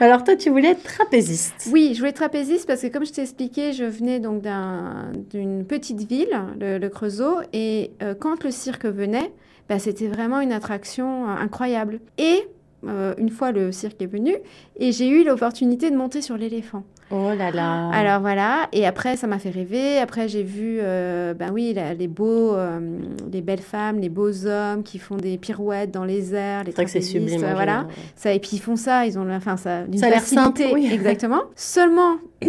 Alors 0.00 0.24
toi, 0.24 0.36
tu 0.36 0.50
voulais 0.50 0.70
être 0.70 0.82
trapéziste. 0.82 1.68
Oui, 1.72 1.90
je 1.92 1.98
voulais 1.98 2.10
être 2.10 2.16
trapéziste 2.16 2.66
parce 2.66 2.82
que 2.82 2.86
comme 2.88 3.04
je 3.04 3.12
t'ai 3.12 3.22
expliqué, 3.22 3.72
je 3.72 3.84
venais 3.84 4.20
donc 4.20 4.42
d'une 5.30 5.64
petite 5.64 6.02
ville, 6.02 6.28
le 6.60 6.85
Creusot. 6.88 7.40
Et 7.52 7.92
euh, 8.02 8.14
quand 8.14 8.44
le 8.44 8.50
cirque 8.50 8.86
venait, 8.86 9.32
bah, 9.68 9.78
c'était 9.78 10.08
vraiment 10.08 10.40
une 10.40 10.52
attraction 10.52 11.28
euh, 11.28 11.34
incroyable. 11.34 12.00
Et 12.18 12.48
euh, 12.84 13.14
une 13.18 13.30
fois 13.30 13.52
le 13.52 13.72
cirque 13.72 14.00
est 14.02 14.06
venu, 14.06 14.36
et 14.76 14.92
j'ai 14.92 15.08
eu 15.08 15.24
l'opportunité 15.24 15.90
de 15.90 15.96
monter 15.96 16.22
sur 16.22 16.36
l'éléphant. 16.36 16.84
Oh 17.10 17.30
là 17.36 17.50
là. 17.50 17.88
Alors 17.90 18.20
voilà, 18.20 18.68
et 18.72 18.86
après 18.86 19.16
ça 19.16 19.26
m'a 19.26 19.38
fait 19.38 19.50
rêver. 19.50 19.98
Après 19.98 20.28
j'ai 20.28 20.42
vu, 20.42 20.78
ben 20.80 21.50
oui, 21.52 21.76
les 21.98 22.08
beaux, 22.08 22.56
les 23.32 23.40
belles 23.40 23.60
femmes, 23.60 24.00
les 24.00 24.08
beaux 24.08 24.46
hommes 24.46 24.82
qui 24.82 24.98
font 24.98 25.16
des 25.16 25.38
pirouettes 25.38 25.90
dans 25.92 26.04
les 26.04 26.34
airs, 26.34 26.64
les 26.64 26.72
C'est 26.72 26.84
que 26.84 26.90
c'est 26.90 27.00
sublime. 27.00 27.40
voilà. 27.54 27.86
Ça 28.16 28.32
et 28.32 28.40
puis 28.40 28.50
ils 28.54 28.58
font 28.60 28.76
ça, 28.76 29.06
ils 29.06 29.18
ont, 29.18 29.30
enfin 29.30 29.56
ça, 29.56 29.84
d'une 29.84 30.00
facilité. 30.00 30.72
Oui. 30.74 30.90
Exactement. 30.92 31.42
Seulement, 31.54 32.16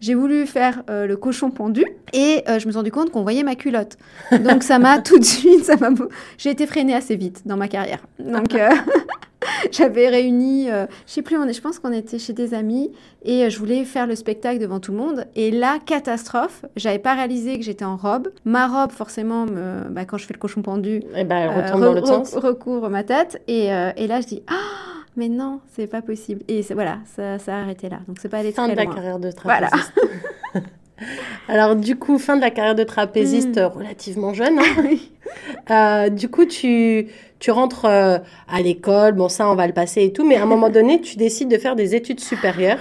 j'ai 0.00 0.14
voulu 0.14 0.46
faire 0.46 0.82
le 0.88 1.14
cochon 1.16 1.50
pendu 1.50 1.84
et 2.14 2.42
je 2.46 2.52
me 2.66 2.70
suis 2.72 2.76
rendu 2.76 2.90
compte 2.92 3.10
qu'on 3.10 3.22
voyait 3.22 3.42
ma 3.42 3.56
culotte. 3.56 3.98
Donc 4.30 4.62
ça 4.62 4.78
m'a 4.78 4.98
tout 5.02 5.18
de 5.18 5.24
suite, 5.24 5.64
ça 5.64 5.76
m'a, 5.76 5.90
j'ai 6.38 6.50
été 6.50 6.66
freinée 6.66 6.94
assez 6.94 7.16
vite 7.16 7.42
dans 7.46 7.56
ma 7.58 7.68
carrière. 7.68 8.00
Donc 8.18 8.54
j'avais 9.72 10.08
réuni, 10.08 10.70
euh, 10.70 10.86
je 11.06 11.12
sais 11.12 11.22
plus, 11.22 11.36
on 11.36 11.44
est, 11.44 11.52
je 11.52 11.60
pense 11.60 11.78
qu'on 11.78 11.92
était 11.92 12.18
chez 12.18 12.32
des 12.32 12.54
amis 12.54 12.92
et 13.24 13.44
euh, 13.44 13.50
je 13.50 13.58
voulais 13.58 13.84
faire 13.84 14.06
le 14.06 14.14
spectacle 14.14 14.58
devant 14.58 14.80
tout 14.80 14.92
le 14.92 14.98
monde. 14.98 15.26
Et 15.36 15.50
là, 15.50 15.78
catastrophe, 15.84 16.64
j'avais 16.76 16.98
pas 16.98 17.14
réalisé 17.14 17.58
que 17.58 17.64
j'étais 17.64 17.84
en 17.84 17.96
robe. 17.96 18.28
Ma 18.44 18.66
robe, 18.66 18.92
forcément, 18.92 19.46
me, 19.46 19.88
bah, 19.90 20.04
quand 20.04 20.18
je 20.18 20.26
fais 20.26 20.34
le 20.34 20.38
cochon 20.38 20.62
pendu, 20.62 20.96
et 20.96 21.06
eh 21.18 21.24
ben, 21.24 21.50
elle 21.50 21.82
euh, 21.82 22.00
dans 22.00 22.24
sens. 22.24 22.34
recouvre 22.34 22.88
ma 22.88 23.04
tête. 23.04 23.42
Et, 23.48 23.66
et 23.66 24.06
là, 24.06 24.20
je 24.20 24.26
dis, 24.26 24.42
ah, 24.48 24.54
mais 25.16 25.28
non, 25.28 25.60
c'est 25.74 25.86
pas 25.86 26.02
possible. 26.02 26.42
Et 26.48 26.62
voilà, 26.72 26.98
ça, 27.04 27.38
ça, 27.38 27.56
a 27.56 27.60
arrêté 27.60 27.88
là. 27.88 28.00
Donc 28.08 28.16
c'est 28.20 28.28
pas 28.28 28.38
allé 28.38 28.52
fin 28.52 28.64
très 28.64 28.74
de 28.74 28.80
la 28.80 28.86
carrière 28.86 29.18
de 29.18 29.30
trapéziste. 29.30 29.92
Voilà. 29.94 30.66
Alors 31.48 31.76
du 31.76 31.96
coup, 31.96 32.18
fin 32.18 32.36
de 32.36 32.40
la 32.40 32.50
carrière 32.50 32.74
de 32.74 32.84
trapéziste 32.84 33.58
hmm. 33.58 33.76
relativement 33.76 34.34
jeune. 34.34 34.58
Hein. 35.68 36.08
du 36.10 36.28
coup, 36.28 36.44
tu 36.46 37.08
tu 37.42 37.50
rentres 37.50 37.86
euh, 37.86 38.18
à 38.46 38.62
l'école, 38.62 39.14
bon 39.14 39.28
ça 39.28 39.50
on 39.50 39.56
va 39.56 39.66
le 39.66 39.72
passer 39.72 40.04
et 40.04 40.12
tout, 40.12 40.24
mais 40.24 40.36
à 40.36 40.44
un 40.44 40.46
moment 40.46 40.70
donné, 40.70 41.00
tu 41.00 41.16
décides 41.16 41.50
de 41.50 41.58
faire 41.58 41.74
des 41.74 41.96
études 41.96 42.20
supérieures. 42.20 42.78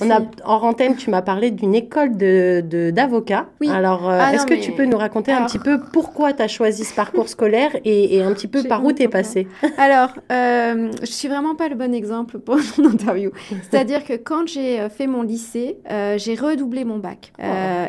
On 0.00 0.10
a, 0.10 0.20
en 0.44 0.62
antenne, 0.62 0.96
tu 0.96 1.10
m'as 1.10 1.22
parlé 1.22 1.50
d'une 1.50 1.74
école 1.74 2.16
de, 2.16 2.90
d'avocats. 2.90 3.46
Oui. 3.60 3.68
Alors, 3.70 4.08
euh, 4.08 4.18
ah 4.20 4.34
est-ce 4.34 4.46
que 4.46 4.54
tu 4.54 4.72
peux 4.72 4.84
nous 4.84 4.96
raconter 4.96 5.32
un 5.32 5.44
petit 5.46 5.58
peu 5.58 5.80
pourquoi 5.92 6.32
tu 6.32 6.42
as 6.42 6.48
choisi 6.48 6.84
ce 6.84 6.94
parcours 6.94 7.28
scolaire 7.28 7.70
et, 7.84 8.22
un 8.22 8.32
petit 8.32 8.48
peu 8.48 8.62
par 8.64 8.84
où 8.84 8.92
tu 8.92 9.02
es 9.02 9.08
passé? 9.08 9.46
Alors, 9.78 10.10
euh, 10.32 10.90
je 11.00 11.10
suis 11.10 11.28
vraiment 11.28 11.54
pas 11.54 11.68
le 11.68 11.74
bon 11.74 11.94
exemple 11.94 12.38
pour 12.38 12.56
mon 12.78 12.90
interview. 12.90 13.30
C'est-à-dire 13.70 14.04
que 14.04 14.14
quand 14.14 14.46
j'ai 14.46 14.80
euh, 14.80 14.88
fait 14.88 15.06
mon 15.06 15.22
lycée, 15.22 15.78
euh, 15.90 16.16
j'ai 16.18 16.34
redoublé 16.34 16.84
mon 16.84 16.98
bac. 16.98 17.32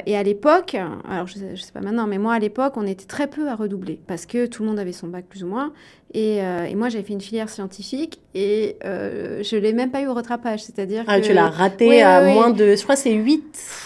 et 0.06 0.18
à 0.18 0.24
l'époque, 0.24 0.75
alors 1.10 1.27
je 1.27 1.34
sais, 1.36 1.56
je 1.56 1.62
sais 1.62 1.72
pas 1.72 1.82
maintenant, 1.82 2.08
mais 2.08 2.18
moi 2.18 2.34
à 2.34 2.39
l'époque, 2.39 2.74
on 2.75 2.86
était 2.86 3.06
très 3.06 3.27
peu 3.27 3.48
à 3.50 3.56
redoubler 3.56 4.00
parce 4.08 4.25
que 4.25 4.46
tout 4.46 4.63
le 4.63 4.70
monde 4.70 4.80
avait 4.80 4.92
son 4.92 5.08
bac 5.08 5.25
plus 5.25 5.44
ou 5.44 5.48
moins. 5.48 5.72
Euh, 6.15 6.65
et, 6.65 6.75
moi, 6.75 6.89
j'avais 6.89 7.03
fait 7.03 7.13
une 7.13 7.22
filière 7.22 7.50
scientifique 7.50 8.19
et 8.34 8.77
euh, 8.86 9.43
je 9.43 9.55
ne 9.55 9.62
l'ai 9.62 9.74
même 9.74 9.91
pas 9.91 10.01
eu 10.01 10.07
au 10.07 10.13
rattrapage. 10.13 10.63
C'est-à-dire 10.63 11.03
ah, 11.07 11.19
que... 11.19 11.25
tu 11.25 11.34
l'as 11.34 11.50
raté 11.50 12.01
à 12.01 12.22
moins 12.34 12.51
de... 12.51 12.75
Je 12.75 12.84
crois 12.84 12.95
que 12.95 13.01
c'est 13.01 13.13
8. 13.13 13.43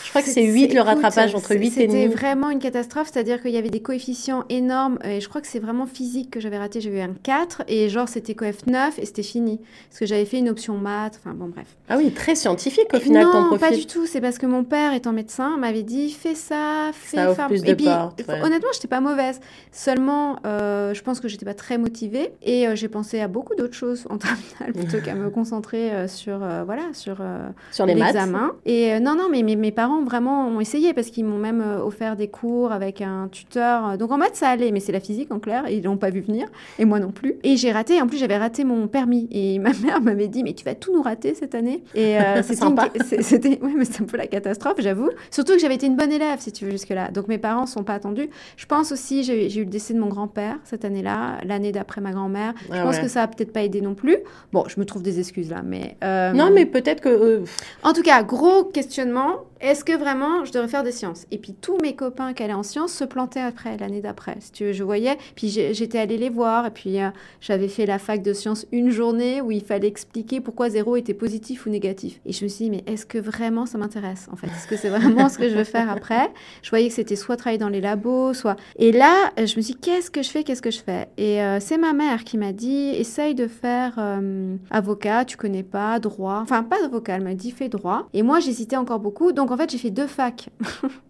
Je 0.10 0.12
crois 0.12 0.24
que 0.24 0.30
c'est 0.30 0.44
8 0.44 0.74
le 0.74 0.82
rattrapage 0.82 1.36
entre 1.36 1.56
8 1.56 1.68
et 1.68 1.70
C'était 1.70 2.08
vraiment 2.08 2.50
une 2.50 2.58
catastrophe. 2.58 3.10
C'est-à-dire 3.14 3.42
qu'il 3.44 3.52
y 3.52 3.58
avait 3.58 3.70
des 3.70 3.82
coefficients 3.82 4.44
énormes. 4.50 4.98
Et 5.04 5.22
je 5.22 5.30
crois 5.30 5.40
que 5.40 5.48
c'est 5.48 5.60
vraiment 5.60 5.86
physique 5.86 6.32
que 6.32 6.40
j'avais 6.40 6.58
raté. 6.58 6.82
J'ai 6.82 6.90
eu 6.90 7.00
un 7.00 7.14
4 7.14 7.64
et 7.68 7.90
genre 7.90 8.10
c'était 8.10 8.34
coef 8.34 8.66
9 8.66 8.98
et 8.98 9.06
c'était 9.06 9.22
fini. 9.22 9.60
Parce 9.90 10.00
que 10.00 10.06
j'avais 10.08 10.26
fait 10.26 10.40
une 10.40 10.50
option 10.50 10.78
maths. 10.78 11.20
Enfin 11.24 11.36
bon, 11.36 11.48
bref. 11.50 11.68
Ah 11.90 11.98
oui, 11.98 12.12
très 12.12 12.34
scientifique 12.34 12.88
au 12.92 13.00
final 13.00 13.26
ton 13.32 13.46
profil. 13.46 13.60
pas 13.60 13.76
du 13.76 13.86
tout. 13.86 14.08
C'est 14.08 14.20
parce 14.20 14.40
que 14.40 14.48
mon 14.48 14.64
père, 14.64 14.94
étant 14.94 15.14
médecin, 15.14 15.58
m'avait 15.58 15.84
dit 15.84 16.10
fais 16.10 16.34
ça, 16.34 16.90
fais 16.92 17.18
ça. 17.36 17.46
Plus 17.46 17.62
de 17.62 17.74
puis, 17.76 17.86
portes, 17.86 18.24
honnêtement, 18.44 18.70
j'étais 18.74 18.88
pas 18.88 19.02
mauvaise. 19.02 19.40
Seulement, 19.72 20.38
euh, 20.48 20.94
je 20.96 21.04
pense 21.04 21.20
que 21.20 21.28
j'étais 21.28 21.46
pas 21.46 21.54
très 21.54 21.78
motivée. 21.78 22.32
Et 22.42 22.66
j'ai 22.76 22.88
pensé 22.88 23.20
à 23.20 23.28
beaucoup 23.28 23.54
d'autres 23.56 23.76
choses 23.76 24.08
en 24.10 24.18
terminale 24.18 24.74
plutôt 24.74 25.02
qu'à 25.04 25.14
me 25.14 25.30
concentrer 25.30 25.92
euh, 25.92 26.08
sur 26.08 26.44
euh, 26.44 26.64
voilà 26.66 26.94
sur 26.94 27.18
euh, 27.22 27.50
sur 27.72 27.86
les 27.86 27.94
l'examen. 27.94 28.54
Et 28.66 29.00
non 29.00 29.16
non 29.16 29.28
mais 29.30 29.44
mes, 29.44 29.56
mes, 29.56 29.72
parents 29.72 29.99
vraiment 30.04 30.48
ont 30.48 30.60
essayé 30.60 30.94
parce 30.94 31.10
qu'ils 31.10 31.26
m'ont 31.26 31.38
même 31.38 31.64
offert 31.84 32.16
des 32.16 32.28
cours 32.28 32.72
avec 32.72 33.02
un 33.02 33.28
tuteur. 33.32 33.98
Donc 33.98 34.12
en 34.12 34.18
maths 34.18 34.36
ça 34.36 34.50
allait 34.50 34.72
mais 34.72 34.80
c'est 34.80 34.92
la 34.92 35.00
physique 35.00 35.32
en 35.32 35.40
clair 35.40 35.68
ils 35.70 35.84
l'ont 35.84 35.98
pas 35.98 36.10
vu 36.10 36.22
venir 36.22 36.48
et 36.78 36.86
moi 36.86 37.00
non 37.00 37.12
plus. 37.12 37.36
Et 37.44 37.58
j'ai 37.58 37.72
raté 37.72 38.02
en 38.02 38.08
plus 38.08 38.18
j'avais 38.18 38.38
raté 38.38 38.64
mon 38.64 38.88
permis 38.88 39.28
et 39.32 39.60
ma 39.60 39.72
mère 39.74 40.02
m'avait 40.02 40.28
dit 40.28 40.44
mais 40.44 40.54
tu 40.54 40.66
vas 40.66 40.76
tout 40.76 40.94
nous 40.94 41.02
rater 41.02 41.36
cette 41.36 41.56
année. 41.56 41.84
Et 41.96 42.18
c'était 42.44 43.22
c'était 43.22 43.60
ouais, 43.62 43.74
mais 43.76 43.86
c'est 43.86 44.02
un 44.02 44.06
peu 44.06 44.18
la 44.18 44.28
catastrophe 44.28 44.78
j'avoue. 44.80 45.10
Surtout 45.32 45.54
que 45.54 45.60
j'avais 45.60 45.76
été 45.76 45.88
une 45.88 45.96
bonne 45.96 46.12
élève 46.12 46.40
si 46.40 46.52
tu 46.52 46.66
veux 46.66 46.72
jusque 46.72 46.90
là. 46.90 47.10
Donc 47.12 47.28
mes 47.28 47.38
parents 47.38 47.66
sont 47.66 47.84
pas 47.84 47.94
attendus. 47.94 48.30
Je 48.58 48.66
pense 48.66 48.92
aussi 48.92 49.24
j'ai 49.24 49.60
eu 49.60 49.64
le 49.64 49.70
décès 49.70 49.94
de 49.94 50.00
mon 50.00 50.08
grand-père 50.08 50.58
cette 50.64 50.86
année-là, 50.86 51.40
l'année 51.44 51.72
d'après 51.72 52.02
ma 52.02 52.12
grand-mère. 52.12 52.54
Je 52.72 52.82
pense 52.82 53.00
que 53.00 53.08
ça 53.08 53.24
a 53.24 53.28
peut-être 53.28 53.54
pas 53.54 53.64
aidé 53.64 53.82
non 53.82 53.96
plus. 53.96 54.18
Bon, 54.52 54.64
je 54.68 54.80
me 54.80 54.86
trouve 54.86 55.02
des 55.02 55.20
excuses 55.20 55.50
là, 55.50 55.62
mais. 55.64 55.98
Euh, 56.04 56.32
non, 56.34 56.52
mais 56.52 56.66
peut-être 56.66 57.02
que. 57.02 57.10
Euh, 57.10 57.44
en 57.84 57.94
tout 57.94 58.02
cas, 58.02 58.24
gros 58.24 58.64
questionnement 58.64 59.46
est-ce 59.62 59.84
que 59.84 59.98
vraiment 59.98 60.46
je 60.46 60.52
devrais 60.52 60.68
faire 60.68 60.84
des 60.84 60.92
sciences? 60.92 61.26
Et 61.32 61.38
puis 61.38 61.54
tous 61.54 61.78
mes 61.82 61.96
copains 61.96 62.34
qui 62.34 62.44
allaient 62.44 62.54
en 62.54 62.64
sciences 62.64 62.94
se 62.94 63.04
plantaient 63.04 63.40
après, 63.40 63.78
l'année 63.78 64.02
d'après. 64.02 64.38
Si 64.40 64.52
tu 64.52 64.66
veux, 64.66 64.74
je 64.74 64.84
voyais. 64.84 65.18
Puis 65.36 65.50
j'étais 65.50 66.00
allée 66.00 66.18
les 66.18 66.30
voir. 66.30 66.66
Et 66.66 66.72
puis 66.72 67.02
euh, 67.02 67.10
j'avais 67.42 67.68
fait 67.68 67.86
la 67.86 68.00
fac 68.00 68.22
de 68.22 68.34
sciences 68.34 68.66
une 68.72 68.90
journée 68.90 69.42
où 69.42 69.52
il 69.52 69.64
fallait 69.64 69.88
expliquer 69.88 70.42
pourquoi 70.42 70.70
zéro 70.70 70.96
était 70.96 71.14
positif 71.14 71.66
ou 71.66 71.70
négatif. 71.70 72.20
Et 72.26 72.32
je 72.32 72.44
me 72.44 72.50
suis 72.50 72.66
dit, 72.66 72.72
mais 72.72 72.84
est-ce 72.88 73.06
que 73.06 73.18
vraiment 73.18 73.66
ça 73.66 73.78
m'intéresse 73.78 74.28
en 74.32 74.36
fait? 74.36 74.48
Est-ce 74.48 74.68
que 74.68 74.78
c'est 74.78 74.90
vraiment 74.90 75.30
ce 75.30 75.38
que 75.38 75.50
je 75.50 75.56
veux 75.56 75.64
faire 75.64 75.90
après? 75.90 76.32
Je 76.62 76.70
voyais 76.70 76.88
que 76.88 76.94
c'était 76.94 77.16
soit 77.16 77.36
travailler 77.36 77.58
dans 77.58 77.70
les 77.70 77.82
labos, 77.82 78.34
soit. 78.34 78.56
Et 78.78 78.92
là, 78.92 79.32
je 79.38 79.42
me 79.42 79.62
suis 79.62 79.74
dit, 79.74 79.76
qu'est-ce 79.76 80.10
que 80.10 80.22
je 80.22 80.30
fais? 80.30 80.44
Qu'est-ce 80.44 80.62
que 80.62 80.72
je 80.72 80.82
fais? 80.82 81.10
Et 81.18 81.42
euh, 81.42 81.60
c'est 81.60 81.78
ma 81.78 81.94
mère 81.94 82.24
qui 82.24 82.38
m'a 82.38 82.54
dit, 82.54 82.90
essaye 82.90 83.36
de 83.36 83.48
faire 83.48 83.96
euh, 83.98 84.56
avocat, 84.70 85.26
tu 85.26 85.38
connais 85.38 85.64
pas, 85.64 86.00
droit. 86.00 86.40
Enfin, 86.42 86.64
pas 86.64 86.82
d'avocat, 86.82 87.16
elle 87.16 87.24
m'a 87.24 87.36
dit, 87.36 87.52
fais 87.52 87.70
droit. 87.70 88.08
Et 88.14 88.24
moi, 88.24 88.40
j'hésitais 88.40 88.78
encore 88.78 89.00
beaucoup. 89.00 89.32
Donc 89.32 89.49
en 89.52 89.58
fait, 89.58 89.72
j'ai 89.72 89.78
fait 89.78 89.92
deux 89.92 90.08
facs. 90.08 90.50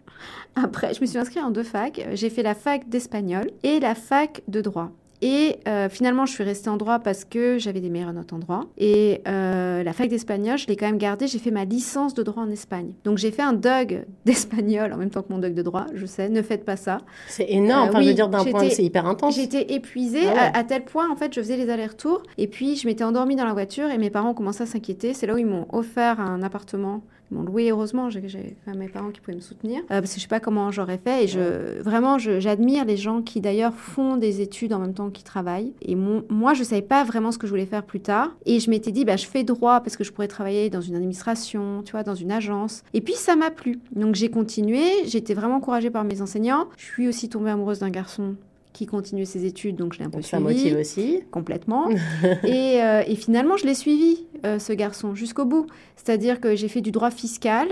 Après, 0.56 0.94
je 0.94 1.00
me 1.00 1.06
suis 1.06 1.18
inscrite 1.18 1.42
en 1.42 1.50
deux 1.50 1.62
facs. 1.62 2.06
J'ai 2.14 2.30
fait 2.30 2.42
la 2.42 2.54
fac 2.54 2.88
d'espagnol 2.88 3.50
et 3.62 3.80
la 3.80 3.94
fac 3.94 4.42
de 4.48 4.60
droit. 4.60 4.90
Et 5.22 5.58
euh, 5.68 5.88
finalement, 5.90 6.24
je 6.24 6.32
suis 6.32 6.44
restée 6.44 6.70
en 6.70 6.76
droit 6.76 6.98
parce 6.98 7.24
que 7.24 7.58
j'avais 7.58 7.80
des 7.80 7.90
meilleures 7.90 8.12
notes 8.12 8.32
en 8.32 8.38
droit. 8.38 8.64
Et 8.78 9.20
euh, 9.28 9.82
la 9.82 9.92
fac 9.92 10.08
d'espagnol, 10.08 10.56
je 10.56 10.66
l'ai 10.66 10.76
quand 10.76 10.86
même 10.86 10.98
gardée. 10.98 11.26
J'ai 11.26 11.38
fait 11.38 11.50
ma 11.50 11.64
licence 11.64 12.14
de 12.14 12.22
droit 12.22 12.42
en 12.42 12.50
Espagne. 12.50 12.92
Donc 13.04 13.18
j'ai 13.18 13.30
fait 13.30 13.42
un 13.42 13.52
DUG 13.52 14.06
d'espagnol 14.24 14.92
en 14.92 14.96
même 14.96 15.10
temps 15.10 15.22
que 15.22 15.30
mon 15.30 15.38
DUG 15.38 15.52
de 15.52 15.62
droit. 15.62 15.86
Je 15.94 16.06
sais, 16.06 16.28
ne 16.28 16.40
faites 16.40 16.64
pas 16.64 16.76
ça. 16.76 16.98
C'est 17.28 17.50
énorme. 17.50 17.88
Euh, 17.88 17.90
enfin, 17.90 18.02
je 18.02 18.08
veux 18.08 18.14
dire, 18.14 18.28
d'un 18.28 18.44
point, 18.44 18.68
c'est 18.70 18.82
hyper 18.82 19.06
intense. 19.06 19.36
J'étais 19.36 19.74
épuisée 19.74 20.26
ah 20.26 20.52
à, 20.54 20.64
tel 20.64 20.84
point, 20.84 21.10
en 21.10 21.16
fait, 21.16 21.34
je 21.34 21.40
faisais 21.40 21.56
les 21.56 21.68
allers-retours. 21.68 22.22
Et 22.38 22.46
puis, 22.46 22.76
je 22.76 22.86
m'étais 22.86 23.04
endormie 23.04 23.36
dans 23.36 23.44
la 23.44 23.52
voiture 23.52 23.90
et 23.90 23.98
mes 23.98 24.10
parents 24.10 24.32
commençaient 24.32 24.62
à 24.62 24.66
s'inquiéter. 24.66 25.12
C'est 25.12 25.26
là 25.26 25.34
où 25.34 25.38
ils 25.38 25.46
m'ont 25.46 25.66
offert 25.72 26.18
un 26.20 26.42
appartement 26.42 27.02
m'ont 27.30 27.42
loué 27.42 27.70
heureusement, 27.70 28.10
j'ai 28.10 28.56
mes 28.66 28.88
parents 28.88 29.10
qui 29.10 29.20
pouvaient 29.20 29.36
me 29.36 29.42
soutenir, 29.42 29.82
parce 29.88 30.14
que 30.14 30.16
je 30.16 30.22
sais 30.22 30.28
pas 30.28 30.40
comment 30.40 30.70
j'aurais 30.70 30.98
fait. 30.98 31.24
Et 31.24 31.28
je, 31.28 31.80
vraiment, 31.80 32.18
j'admire 32.18 32.84
les 32.84 32.96
gens 32.96 33.22
qui 33.22 33.40
d'ailleurs 33.40 33.74
font 33.74 34.16
des 34.16 34.40
études 34.40 34.72
en 34.72 34.78
même 34.78 34.94
temps 34.94 35.10
qu'ils 35.10 35.24
travaillent. 35.24 35.72
Et 35.82 35.94
moi, 35.94 36.54
je 36.54 36.62
savais 36.62 36.82
pas 36.82 37.04
vraiment 37.04 37.32
ce 37.32 37.38
que 37.38 37.46
je 37.46 37.52
voulais 37.52 37.66
faire 37.66 37.84
plus 37.84 38.00
tard. 38.00 38.36
Et 38.46 38.60
je 38.60 38.70
m'étais 38.70 38.92
dit, 38.92 39.04
bah, 39.04 39.16
je 39.16 39.26
fais 39.26 39.44
droit 39.44 39.80
parce 39.80 39.96
que 39.96 40.04
je 40.04 40.12
pourrais 40.12 40.28
travailler 40.28 40.70
dans 40.70 40.80
une 40.80 40.96
administration, 40.96 41.82
tu 41.84 41.92
vois, 41.92 42.02
dans 42.02 42.14
une 42.14 42.32
agence. 42.32 42.82
Et 42.94 43.00
puis 43.00 43.14
ça 43.14 43.36
m'a 43.36 43.50
plu. 43.50 43.80
Donc 43.94 44.14
j'ai 44.14 44.30
continué. 44.30 44.82
J'étais 45.06 45.34
vraiment 45.34 45.56
encouragée 45.56 45.90
par 45.90 46.04
mes 46.04 46.22
enseignants. 46.22 46.66
Je 46.76 46.84
suis 46.84 47.08
aussi 47.08 47.28
tombée 47.28 47.50
amoureuse 47.50 47.80
d'un 47.80 47.90
garçon 47.90 48.36
qui 48.72 48.86
continuait 48.86 49.24
ses 49.24 49.44
études, 49.44 49.76
donc 49.76 49.94
je 49.94 49.98
l'ai 49.98 50.04
un 50.04 50.10
peu 50.10 50.22
suivi. 50.22 50.30
Ça 50.30 50.40
motive 50.40 50.76
aussi. 50.78 51.20
Complètement. 51.30 51.90
et, 52.44 52.82
euh, 52.82 53.02
et, 53.06 53.16
finalement, 53.16 53.56
je 53.56 53.66
l'ai 53.66 53.74
suivi, 53.74 54.26
euh, 54.44 54.58
ce 54.58 54.72
garçon, 54.72 55.14
jusqu'au 55.14 55.44
bout. 55.44 55.66
C'est-à-dire 55.96 56.40
que 56.40 56.56
j'ai 56.56 56.68
fait 56.68 56.80
du 56.80 56.90
droit 56.90 57.10
fiscal 57.10 57.68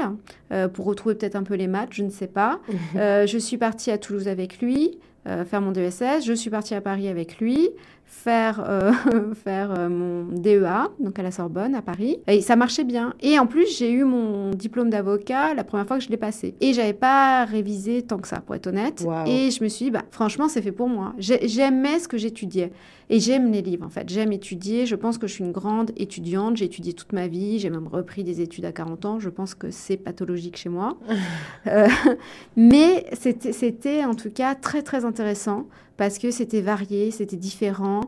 euh, 0.53 0.69
pour 0.69 0.87
retrouver 0.87 1.15
peut-être 1.15 1.37
un 1.37 1.43
peu 1.43 1.55
les 1.55 1.67
maths, 1.67 1.93
je 1.93 2.03
ne 2.03 2.11
sais 2.11 2.27
pas. 2.27 2.61
je 2.95 3.39
suis 3.39 3.59
partie 3.59 3.91
à 3.91 3.99
Toulouse 3.99 4.29
avec 4.29 4.61
lui, 4.61 4.99
faire 5.25 5.61
mon 5.61 5.73
DSS. 5.73 6.25
Je 6.25 6.33
suis 6.33 6.51
partie 6.51 6.75
à 6.75 6.81
Paris 6.81 7.09
avec 7.09 7.39
lui 7.39 7.71
faire, 8.09 8.65
euh, 8.67 8.93
faire 9.35 9.71
euh, 9.79 9.89
mon 9.89 10.25
DEA, 10.33 10.89
donc 10.99 11.19
à 11.19 11.23
la 11.23 11.31
Sorbonne, 11.31 11.75
à 11.75 11.83
Paris. 11.83 12.19
Et 12.27 12.41
ça 12.41 12.57
marchait 12.57 12.85
bien. 12.85 13.15
Et 13.21 13.39
en 13.39 13.47
plus, 13.47 13.79
j'ai 13.79 13.93
eu 13.93 14.05
mon 14.05 14.51
diplôme 14.51 14.91
d'avocat 14.91 15.55
la 15.55 15.63
première 15.63 15.87
fois 15.87 15.99
que 15.99 16.05
je 16.05 16.09
l'ai 16.09 16.17
passé. 16.17 16.55
Et 16.61 16.73
j'avais 16.73 16.95
pas 16.95 17.45
révisé 17.45 18.03
tant 18.03 18.19
que 18.19 18.27
ça, 18.27 18.41
pour 18.41 18.55
être 18.55 18.67
honnête. 18.67 19.07
Et 19.27 19.51
je 19.51 19.63
me 19.63 19.69
suis 19.69 19.87
dit, 19.87 19.91
bah, 19.91 20.05
franchement, 20.11 20.49
c'est 20.49 20.63
fait 20.63 20.73
pour 20.73 20.89
moi. 20.89 21.15
J'aimais 21.19 21.99
ce 21.99 22.09
que 22.09 22.17
j'étudiais. 22.17 22.73
Et 23.11 23.21
j'aime 23.21 23.53
les 23.53 23.63
livres, 23.63 23.87
en 23.87 23.91
fait. 23.91 24.09
J'aime 24.09 24.33
étudier. 24.33 24.85
Je 24.87 24.95
pense 24.95 25.17
que 25.19 25.27
je 25.27 25.35
suis 25.35 25.45
une 25.45 25.53
grande 25.53 25.93
étudiante. 25.97 26.57
J'ai 26.57 26.67
étudié 26.67 26.93
toute 26.95 27.13
ma 27.13 27.27
vie. 27.27 27.59
J'ai 27.59 27.71
même 27.71 27.89
repris 27.89 28.25
des 28.25 28.41
études 28.41 28.65
à 28.65 28.73
40 28.73 29.05
ans. 29.05 29.21
Je 29.21 29.29
pense 29.29 29.55
que 29.55 29.71
c'est 29.71 29.97
pathologique 29.97 30.57
chez 30.57 30.69
moi. 30.69 30.97
euh, 31.67 31.89
mais 32.57 33.07
c'était 33.13 34.05
en 34.05 34.15
tout 34.15 34.31
cas 34.31 34.55
très, 34.55 34.83
très 34.83 35.05
intéressant 35.05 35.67
parce 35.99 36.19
que 36.19 36.31
c'était 36.31 36.63
varié, 36.63 37.11
c'était 37.11 37.37
différent. 37.37 38.01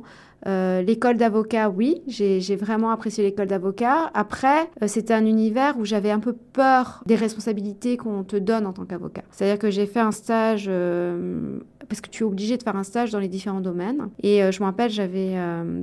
Euh, 0.47 0.81
l'école 0.81 1.19
d'avocat, 1.19 1.69
oui, 1.69 2.03
j'ai 2.07 2.57
vraiment 2.57 2.91
apprécié 2.91 3.23
l'école 3.23 3.49
d'avocat. 3.49 4.11
Après, 4.15 4.71
euh, 4.83 4.87
c'était 4.87 5.13
un 5.13 5.27
univers 5.27 5.79
où 5.79 5.85
j'avais 5.85 6.11
un 6.11 6.21
peu 6.21 6.33
peur 6.33 7.03
des 7.05 7.17
responsabilités 7.17 7.99
qu'on 7.99 8.25
te 8.25 8.37
donne 8.37 8.65
en 8.65 8.73
tant 8.73 8.87
qu'avocat. 8.87 9.23
C'est-à-dire 9.33 9.59
que 9.59 9.71
j'ai 9.71 9.85
fait 9.85 10.01
un 10.01 10.13
stage, 10.13 10.67
euh, 10.69 11.59
parce 11.89 12.01
que 12.01 12.09
tu 12.09 12.23
es 12.23 12.27
obligé 12.27 12.57
de 12.57 12.63
faire 12.63 12.77
un 12.77 12.85
stage 12.85 13.11
dans 13.11 13.19
les 13.19 13.29
différents 13.29 13.61
domaines. 13.61 14.09
Et 14.23 14.41
je 14.53 14.61
me 14.61 14.65
rappelle, 14.67 14.91
j'avais 14.91 15.35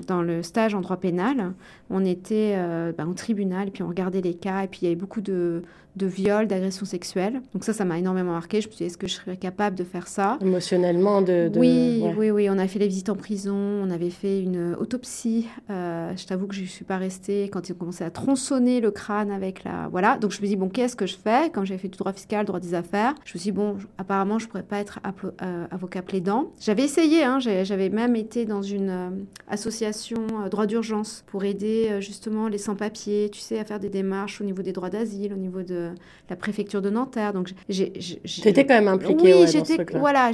dans 0.07 0.21
le 0.21 0.41
stage 0.41 0.73
en 0.73 0.79
droit 0.79 0.95
pénal, 0.95 1.53
on 1.89 2.05
était 2.05 2.55
ben, 2.97 3.07
au 3.07 3.13
tribunal 3.13 3.67
et 3.67 3.71
puis 3.71 3.83
on 3.83 3.89
regardait 3.89 4.21
les 4.21 4.33
cas 4.33 4.63
et 4.63 4.67
puis 4.67 4.79
il 4.83 4.85
y 4.85 4.87
avait 4.87 4.95
beaucoup 4.95 5.19
de, 5.19 5.63
de 5.97 6.07
viol, 6.07 6.47
d'agression 6.47 6.85
sexuelle. 6.85 7.41
Donc 7.53 7.63
ça, 7.63 7.73
ça 7.73 7.85
m'a 7.85 7.97
énormément 7.97 8.33
marqué. 8.33 8.61
Je 8.61 8.67
me 8.67 8.71
suis 8.71 8.77
dit, 8.77 8.83
est-ce 8.85 8.97
que 8.97 9.07
je 9.07 9.15
serais 9.15 9.37
capable 9.37 9.75
de 9.75 9.83
faire 9.83 10.07
ça? 10.07 10.37
Émotionnellement, 10.41 11.21
de... 11.21 11.51
Oui, 11.55 12.03
oui, 12.17 12.31
oui. 12.31 12.49
On 12.49 12.57
a 12.57 12.67
fait 12.67 12.79
les 12.79 12.87
visites 12.87 13.09
en 13.09 13.15
prison, 13.15 13.55
on 13.55 13.89
avait 13.89 14.09
fait 14.09 14.41
une 14.41 14.75
autopsie. 14.75 15.47
Euh, 15.69 16.13
je 16.15 16.25
t'avoue 16.25 16.47
que 16.47 16.55
je 16.55 16.61
ne 16.61 16.67
suis 16.67 16.85
pas 16.85 16.97
restée 16.97 17.49
quand 17.51 17.67
ils 17.67 17.73
ont 17.73 17.75
commencé 17.75 18.03
à 18.03 18.11
tronçonner 18.11 18.79
le 18.79 18.91
crâne 18.91 19.31
avec 19.31 19.63
la... 19.63 19.87
Voilà, 19.89 20.17
donc 20.17 20.31
je 20.31 20.41
me 20.41 20.47
dis, 20.47 20.55
bon, 20.55 20.69
qu'est-ce 20.69 20.95
que 20.95 21.05
je 21.05 21.17
fais? 21.17 21.49
Quand 21.53 21.65
j'ai 21.65 21.77
fait 21.77 21.87
du 21.87 21.97
droit 21.97 22.13
fiscal, 22.13 22.45
droit 22.45 22.59
des 22.59 22.73
affaires, 22.73 23.15
je 23.25 23.33
me 23.33 23.39
suis 23.39 23.51
dit, 23.51 23.51
bon, 23.51 23.77
apparemment, 23.97 24.39
je 24.39 24.45
ne 24.45 24.49
pourrais 24.51 24.63
pas 24.63 24.79
être 24.79 24.99
avocat 25.03 25.67
avocat 25.71 26.01
plaidant. 26.01 26.51
J'avais 26.59 26.83
essayé, 26.83 27.23
hein, 27.23 27.39
j'avais 27.39 27.89
même 27.89 28.15
été 28.15 28.45
dans 28.45 28.61
une 28.61 28.89
euh, 28.89 29.09
association 29.47 30.25
euh, 30.43 30.49
droit 30.49 30.65
d'urgence 30.65 31.23
pour 31.27 31.43
aider 31.43 31.97
justement 32.01 32.47
les 32.47 32.57
sans-papiers, 32.57 33.29
tu 33.31 33.39
sais, 33.39 33.59
à 33.59 33.65
faire 33.65 33.79
des 33.79 33.89
démarches 33.89 34.41
au 34.41 34.43
niveau 34.43 34.61
des 34.61 34.71
droits 34.71 34.89
d'asile, 34.89 35.33
au 35.33 35.37
niveau 35.37 35.61
de 35.61 35.86
la 36.29 36.35
préfecture 36.35 36.81
de 36.81 36.89
Nanterre. 36.89 37.33
Donc, 37.33 37.49
j'étais 37.69 38.65
quand 38.65 38.75
même 38.75 38.87
impliquée. 38.87 39.33
Oui, 39.35 39.47
j'étais. 39.47 39.77
Voilà, 39.97 40.31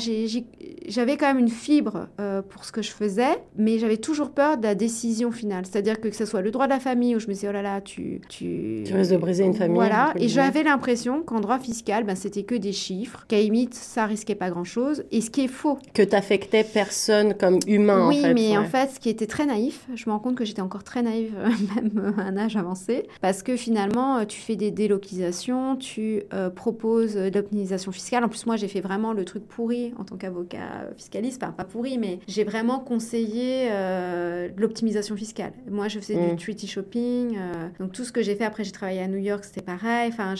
j'avais 0.88 1.18
quand 1.18 1.28
même 1.28 1.40
une 1.40 1.50
fibre 1.50 2.08
pour 2.50 2.66
ce 2.66 2.72
que 2.72 2.82
je 2.82 2.92
faisais, 2.92 3.38
mais 3.58 3.80
j'avais 3.80 3.98
toujours 3.98 4.32
peur 4.32 4.58
de 4.58 4.64
la 4.64 4.76
décision 4.76 5.32
finale. 5.32 5.66
C'est-à-dire 5.66 6.00
que 6.00 6.14
que 6.14 6.18
ce 6.20 6.26
soit 6.26 6.42
le 6.42 6.52
droit 6.52 6.66
de 6.66 6.72
la 6.72 6.80
famille 6.80 7.16
où 7.16 7.20
je 7.20 7.28
me 7.28 7.34
disais 7.34 7.50
oh 7.50 7.52
là 7.52 7.62
là, 7.62 7.82
tu 7.82 8.22
tu, 8.30 8.84
tu 8.86 8.94
risques 8.94 9.12
de 9.12 9.18
briser 9.18 9.44
une 9.44 9.54
famille. 9.54 9.76
Voilà, 9.76 10.14
et 10.16 10.28
j'avais 10.28 10.64
l'impression 10.64 11.24
qu'en 11.24 11.40
droit 11.40 11.60
fiscal, 11.60 12.04
ben, 12.04 12.16
c'était 12.16 12.44
que 12.44 12.56
des 12.56 12.72
chiffres, 12.72 13.26
qu'à 13.28 13.40
limite 13.40 13.74
ça 13.74 14.06
risquait 14.06 14.36
pas 14.36 14.50
grand-chose, 14.50 15.04
et 15.12 15.22
ce 15.22 15.30
qui 15.32 15.46
est 15.46 15.48
faux. 15.48 15.80
Que 15.94 16.04
t'affectais 16.04 16.64
personne 16.64 17.34
comme 17.34 17.60
humain. 17.68 18.08
Oui, 18.08 18.20
en 18.20 18.22
fait, 18.22 18.34
mais 18.34 18.58
en 18.58 18.66
fait, 18.66 18.92
ce 18.92 19.00
qui 19.00 19.10
était 19.10 19.26
très 19.26 19.46
naïf, 19.46 19.88
je 19.96 20.04
me 20.08 20.12
rends 20.12 20.20
compte 20.20 20.36
que 20.36 20.46
j'étais 20.46 20.62
encore 20.62 20.84
très 20.84 21.02
naïve, 21.02 21.34
même 21.76 22.14
à 22.18 22.22
un 22.22 22.38
âge 22.38 22.56
avancé, 22.56 23.08
parce 23.22 23.42
que 23.42 23.56
finalement, 23.56 24.24
tu 24.26 24.40
fais 24.40 24.56
des 24.56 24.70
délocalisations, 24.70 25.43
tu 25.80 26.24
euh, 26.34 26.50
proposes 26.50 27.16
de 27.16 27.32
l'optimisation 27.34 27.92
fiscale. 27.92 28.24
En 28.24 28.30
plus, 28.30 28.46
moi, 28.46 28.56
j'ai 28.56 28.68
fait 28.68 28.82
vraiment 28.82 29.14
le 29.14 29.26
truc 29.26 29.48
pourri 29.48 29.94
en 29.98 30.04
tant 30.04 30.18
qu'avocat 30.18 30.90
fiscaliste, 30.96 31.44
enfin 31.44 31.52
pas 31.52 31.64
pourri, 31.64 31.98
mais 31.98 32.20
j'ai 32.28 32.44
vraiment 32.44 32.80
conseillé 32.80 33.70
euh, 33.72 34.50
l'optimisation 34.58 35.16
fiscale. 35.16 35.54
Moi, 35.70 35.88
je 35.88 36.00
faisais 36.00 36.16
du 36.16 36.34
mm. 36.34 36.38
treaty 36.38 36.68
shopping, 36.68 37.38
euh, 37.38 37.68
donc 37.80 37.92
tout 37.92 38.04
ce 38.04 38.12
que 38.12 38.22
j'ai 38.22 38.36
fait 38.36 38.46
après, 38.46 38.64
j'ai 38.64 38.72
travaillé 38.72 39.02
à 39.02 39.08
New 39.08 39.18
York, 39.18 39.44
c'était 39.44 39.62
pareil. 39.62 40.12
Enfin, 40.12 40.36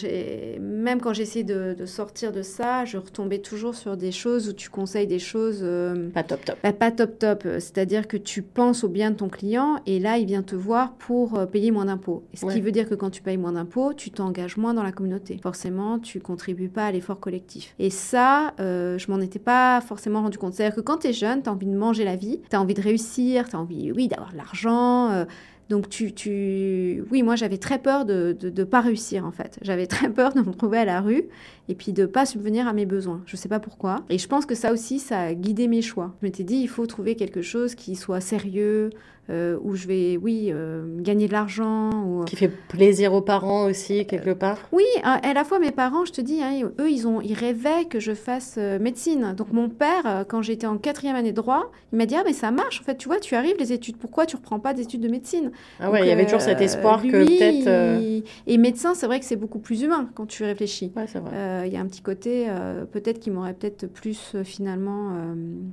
même 0.60 1.00
quand 1.00 1.12
j'essayais 1.12 1.44
de, 1.44 1.74
de, 1.74 1.86
sortir 1.86 2.32
de 2.32 2.42
ça, 2.42 2.84
je 2.84 2.96
retombais 2.96 3.38
toujours 3.38 3.74
sur 3.74 3.96
des 3.96 4.12
choses 4.12 4.48
où 4.48 4.52
tu 4.52 4.70
conseilles 4.70 5.06
des 5.06 5.18
choses 5.18 5.60
euh, 5.62 6.10
pas 6.10 6.22
top 6.22 6.44
top. 6.44 6.56
Bah, 6.62 6.72
pas 6.72 6.90
top 6.90 7.18
top. 7.18 7.42
C'est-à-dire 7.44 8.08
que 8.08 8.16
tu 8.16 8.42
penses 8.42 8.84
au 8.84 8.88
bien 8.88 9.10
de 9.10 9.16
ton 9.16 9.28
client 9.28 9.80
et 9.86 9.98
là, 9.98 10.18
il 10.18 10.26
vient 10.26 10.42
te 10.42 10.54
voir 10.54 10.94
pour 10.94 11.38
euh, 11.38 11.46
payer 11.46 11.70
moins 11.70 11.86
d'impôts. 11.86 12.24
Ce 12.34 12.46
qui 12.46 12.60
veut 12.60 12.72
dire 12.72 12.88
que 12.88 12.94
quand 12.94 13.10
tu 13.10 13.22
payes 13.22 13.36
moins 13.36 13.52
d'impôts, 13.52 13.94
tu 13.94 14.10
t'engages 14.10 14.56
moins 14.56 14.74
dans 14.74 14.82
la 14.86 14.92
communauté. 14.92 15.38
Forcément, 15.42 15.98
tu 15.98 16.20
contribues 16.20 16.68
pas 16.68 16.86
à 16.86 16.92
l'effort 16.92 17.20
collectif. 17.20 17.74
Et 17.78 17.90
ça, 17.90 18.54
euh, 18.60 18.98
je 18.98 19.10
m'en 19.10 19.20
étais 19.20 19.38
pas 19.38 19.80
forcément 19.80 20.22
rendu 20.22 20.38
compte. 20.38 20.54
C'est-à-dire 20.54 20.76
que 20.76 20.80
quand 20.80 20.98
tu 20.98 21.08
es 21.08 21.12
jeune, 21.12 21.42
tu 21.42 21.48
as 21.48 21.52
envie 21.52 21.66
de 21.66 21.76
manger 21.76 22.04
la 22.04 22.16
vie, 22.16 22.40
tu 22.48 22.56
as 22.56 22.60
envie 22.60 22.74
de 22.74 22.82
réussir, 22.82 23.48
tu 23.48 23.56
as 23.56 23.58
envie, 23.58 23.92
oui, 23.92 24.08
d'avoir 24.08 24.32
de 24.32 24.36
l'argent. 24.36 25.26
Donc, 25.70 25.88
tu, 25.88 26.12
tu... 26.12 27.02
oui, 27.10 27.22
moi, 27.22 27.36
j'avais 27.36 27.56
très 27.56 27.78
peur 27.78 28.04
de 28.04 28.36
ne 28.42 28.64
pas 28.64 28.80
réussir, 28.80 29.24
en 29.24 29.32
fait. 29.32 29.58
J'avais 29.62 29.86
très 29.86 30.10
peur 30.10 30.34
de 30.34 30.40
me 30.40 30.50
retrouver 30.50 30.78
à 30.78 30.84
la 30.84 31.00
rue 31.00 31.24
et 31.68 31.74
puis 31.74 31.92
de 31.92 32.04
pas 32.04 32.26
subvenir 32.26 32.68
à 32.68 32.74
mes 32.74 32.84
besoins. 32.84 33.22
Je 33.24 33.36
ne 33.36 33.38
sais 33.38 33.48
pas 33.48 33.60
pourquoi. 33.60 34.04
Et 34.10 34.18
je 34.18 34.28
pense 34.28 34.44
que 34.44 34.54
ça 34.54 34.72
aussi, 34.72 34.98
ça 34.98 35.20
a 35.20 35.34
guidé 35.34 35.66
mes 35.66 35.80
choix. 35.80 36.14
Je 36.20 36.26
m'étais 36.26 36.44
dit, 36.44 36.56
il 36.56 36.68
faut 36.68 36.86
trouver 36.86 37.14
quelque 37.14 37.40
chose 37.40 37.74
qui 37.74 37.96
soit 37.96 38.20
sérieux, 38.20 38.90
euh, 39.30 39.56
où 39.62 39.74
je 39.74 39.86
vais, 39.86 40.18
oui, 40.18 40.50
euh, 40.52 40.84
gagner 40.98 41.28
de 41.28 41.32
l'argent. 41.32 41.90
Ou... 42.04 42.24
Qui 42.24 42.36
fait 42.36 42.48
plaisir 42.68 43.14
aux 43.14 43.22
parents 43.22 43.64
aussi, 43.64 44.06
quelque 44.06 44.30
euh, 44.30 44.34
part 44.34 44.58
Oui, 44.70 44.84
à, 45.02 45.32
la 45.32 45.44
fois 45.44 45.58
mes 45.58 45.70
parents, 45.70 46.04
je 46.04 46.12
te 46.12 46.20
dis, 46.20 46.42
hein, 46.42 46.68
eux, 46.78 46.90
ils, 46.90 47.08
ont, 47.08 47.22
ils 47.22 47.32
rêvaient 47.32 47.86
que 47.88 48.00
je 48.00 48.12
fasse 48.12 48.58
médecine. 48.58 49.34
Donc 49.34 49.50
mon 49.52 49.70
père, 49.70 50.26
quand 50.28 50.42
j'étais 50.42 50.66
en 50.66 50.76
quatrième 50.76 51.16
année 51.16 51.32
de 51.32 51.36
droit, 51.36 51.70
il 51.92 51.98
m'a 51.98 52.04
dit, 52.04 52.16
ah 52.16 52.22
mais 52.26 52.34
ça 52.34 52.50
marche, 52.50 52.80
en 52.82 52.84
fait, 52.84 52.96
tu 52.96 53.08
vois, 53.08 53.18
tu 53.18 53.34
arrives 53.34 53.56
les 53.58 53.72
études, 53.72 53.96
pourquoi 53.96 54.26
tu 54.26 54.36
reprends 54.36 54.60
pas 54.60 54.74
d'études 54.74 55.00
de 55.00 55.08
médecine? 55.08 55.52
Ah 55.80 55.90
ouais, 55.90 56.02
il 56.02 56.08
y 56.08 56.10
avait 56.10 56.26
toujours 56.26 56.42
cet 56.42 56.60
espoir 56.60 57.02
que 57.02 57.24
peut-être... 57.24 58.22
Et 58.46 58.58
médecin, 58.58 58.94
c'est 58.94 59.06
vrai 59.06 59.20
que 59.20 59.26
c'est 59.26 59.36
beaucoup 59.36 59.58
plus 59.58 59.82
humain 59.82 60.08
quand 60.14 60.26
tu 60.26 60.44
réfléchis. 60.44 60.92
Ouais, 60.96 61.06
c'est 61.06 61.18
vrai. 61.18 61.66
Il 61.66 61.72
y 61.72 61.76
a 61.76 61.80
un 61.80 61.86
petit 61.86 62.02
côté, 62.02 62.46
peut-être 62.92 63.20
qui 63.20 63.30
m'aurait 63.30 63.54
peut-être 63.54 63.86
plus, 63.86 64.36
finalement, 64.44 65.12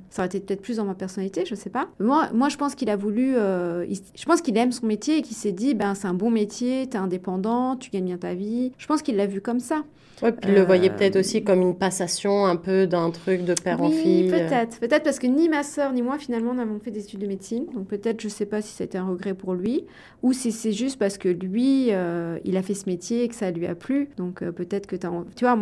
ça 0.08 0.22
aurait 0.22 0.28
été 0.28 0.40
peut-être 0.40 0.62
plus 0.62 0.78
dans 0.78 0.86
ma 0.86 0.94
personnalité, 0.94 1.44
je 1.44 1.54
sais 1.54 1.70
pas. 1.70 1.88
Moi, 2.00 2.30
moi 2.32 2.48
je 2.48 2.56
pense 2.56 2.74
qu'il 2.74 2.88
a 2.88 2.96
voulu 2.96 3.36
euh, 3.42 3.86
je 4.14 4.24
pense 4.24 4.40
qu'il 4.40 4.56
aime 4.56 4.72
son 4.72 4.86
métier 4.86 5.18
et 5.18 5.22
qu'il 5.22 5.36
s'est 5.36 5.52
dit, 5.52 5.74
ben, 5.74 5.94
c'est 5.94 6.06
un 6.06 6.14
bon 6.14 6.30
métier, 6.30 6.88
tu 6.88 6.96
es 6.96 7.00
indépendant, 7.00 7.76
tu 7.76 7.90
gagnes 7.90 8.06
bien 8.06 8.18
ta 8.18 8.34
vie. 8.34 8.72
Je 8.78 8.86
pense 8.86 9.02
qu'il 9.02 9.16
l'a 9.16 9.26
vu 9.26 9.40
comme 9.40 9.60
ça. 9.60 9.82
Ouais, 10.22 10.30
puis 10.30 10.50
il 10.50 10.54
le 10.54 10.62
voyait 10.62 10.88
euh, 10.88 10.94
peut-être 10.94 11.16
aussi 11.16 11.42
comme 11.42 11.62
une 11.62 11.76
passation 11.76 12.46
un 12.46 12.54
peu 12.54 12.86
d'un 12.86 13.10
truc 13.10 13.44
de 13.44 13.54
père 13.54 13.82
en 13.82 13.90
fille. 13.90 14.30
peut-être. 14.30 14.78
Peut-être 14.78 15.02
parce 15.02 15.18
que 15.18 15.26
ni 15.26 15.48
ma 15.48 15.64
sœur 15.64 15.92
ni 15.92 16.00
moi, 16.00 16.16
finalement, 16.16 16.54
n'avons 16.54 16.78
fait 16.78 16.92
des 16.92 17.00
études 17.00 17.20
de 17.20 17.26
médecine. 17.26 17.66
Donc 17.74 17.88
peut-être, 17.88 18.20
je 18.20 18.28
ne 18.28 18.30
sais 18.30 18.46
pas 18.46 18.62
si 18.62 18.72
c'était 18.72 18.98
un 18.98 19.06
regret 19.06 19.34
pour 19.34 19.54
lui 19.54 19.84
ou 20.22 20.32
si 20.32 20.52
c'est 20.52 20.70
juste 20.70 20.96
parce 20.96 21.18
que 21.18 21.28
lui, 21.28 21.88
euh, 21.90 22.38
il 22.44 22.56
a 22.56 22.62
fait 22.62 22.74
ce 22.74 22.88
métier 22.88 23.24
et 23.24 23.28
que 23.28 23.34
ça 23.34 23.50
lui 23.50 23.66
a 23.66 23.74
plu. 23.74 24.10
Donc 24.16 24.44
peut-être 24.44 24.86
que 24.86 24.94
tu 24.94 25.06
as... 25.06 25.12
Tu 25.34 25.44
vois, 25.44 25.58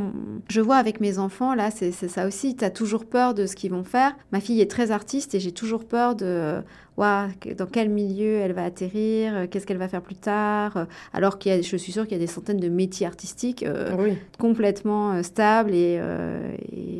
je 0.51 0.61
vois 0.61 0.77
avec 0.77 1.01
mes 1.01 1.19
enfants, 1.19 1.55
là, 1.55 1.71
c'est 1.71 1.93
ça 1.93 2.27
aussi. 2.27 2.55
Tu 2.55 2.65
as 2.65 2.71
toujours 2.71 3.07
peur 3.07 3.33
de 3.33 3.47
ce 3.47 3.57
qu'ils 3.57 3.71
vont 3.71 3.85
faire. 3.85 4.15
Ma 4.31 4.41
fille 4.41 4.61
est 4.61 4.71
très 4.71 4.91
artiste 4.91 5.35
et 5.35 5.41
j'ai 5.41 5.53
toujours 5.53 5.87
peur 5.87 6.17
de 6.17 6.63
dans 7.57 7.67
quel 7.67 7.89
milieu 7.89 8.39
elle 8.39 8.53
va 8.53 8.65
atterrir, 8.65 9.35
euh, 9.35 9.47
qu'est-ce 9.51 9.67
qu'elle 9.67 9.79
va 9.79 9.89
faire 9.89 10.03
plus 10.03 10.15
tard, 10.15 10.77
euh, 10.77 10.85
alors 11.13 11.39
qu'il 11.39 11.53
y 11.53 11.55
a, 11.55 11.61
je 11.61 11.77
suis 11.77 11.93
sûre 11.93 12.05
qu'il 12.05 12.13
y 12.13 12.21
a 12.21 12.25
des 12.25 12.27
centaines 12.27 12.61
de 12.61 12.69
métiers 12.69 13.07
artistiques 13.07 13.63
euh, 13.63 14.15
complètement 14.39 15.23
stables 15.23 15.75
et, 15.75 16.01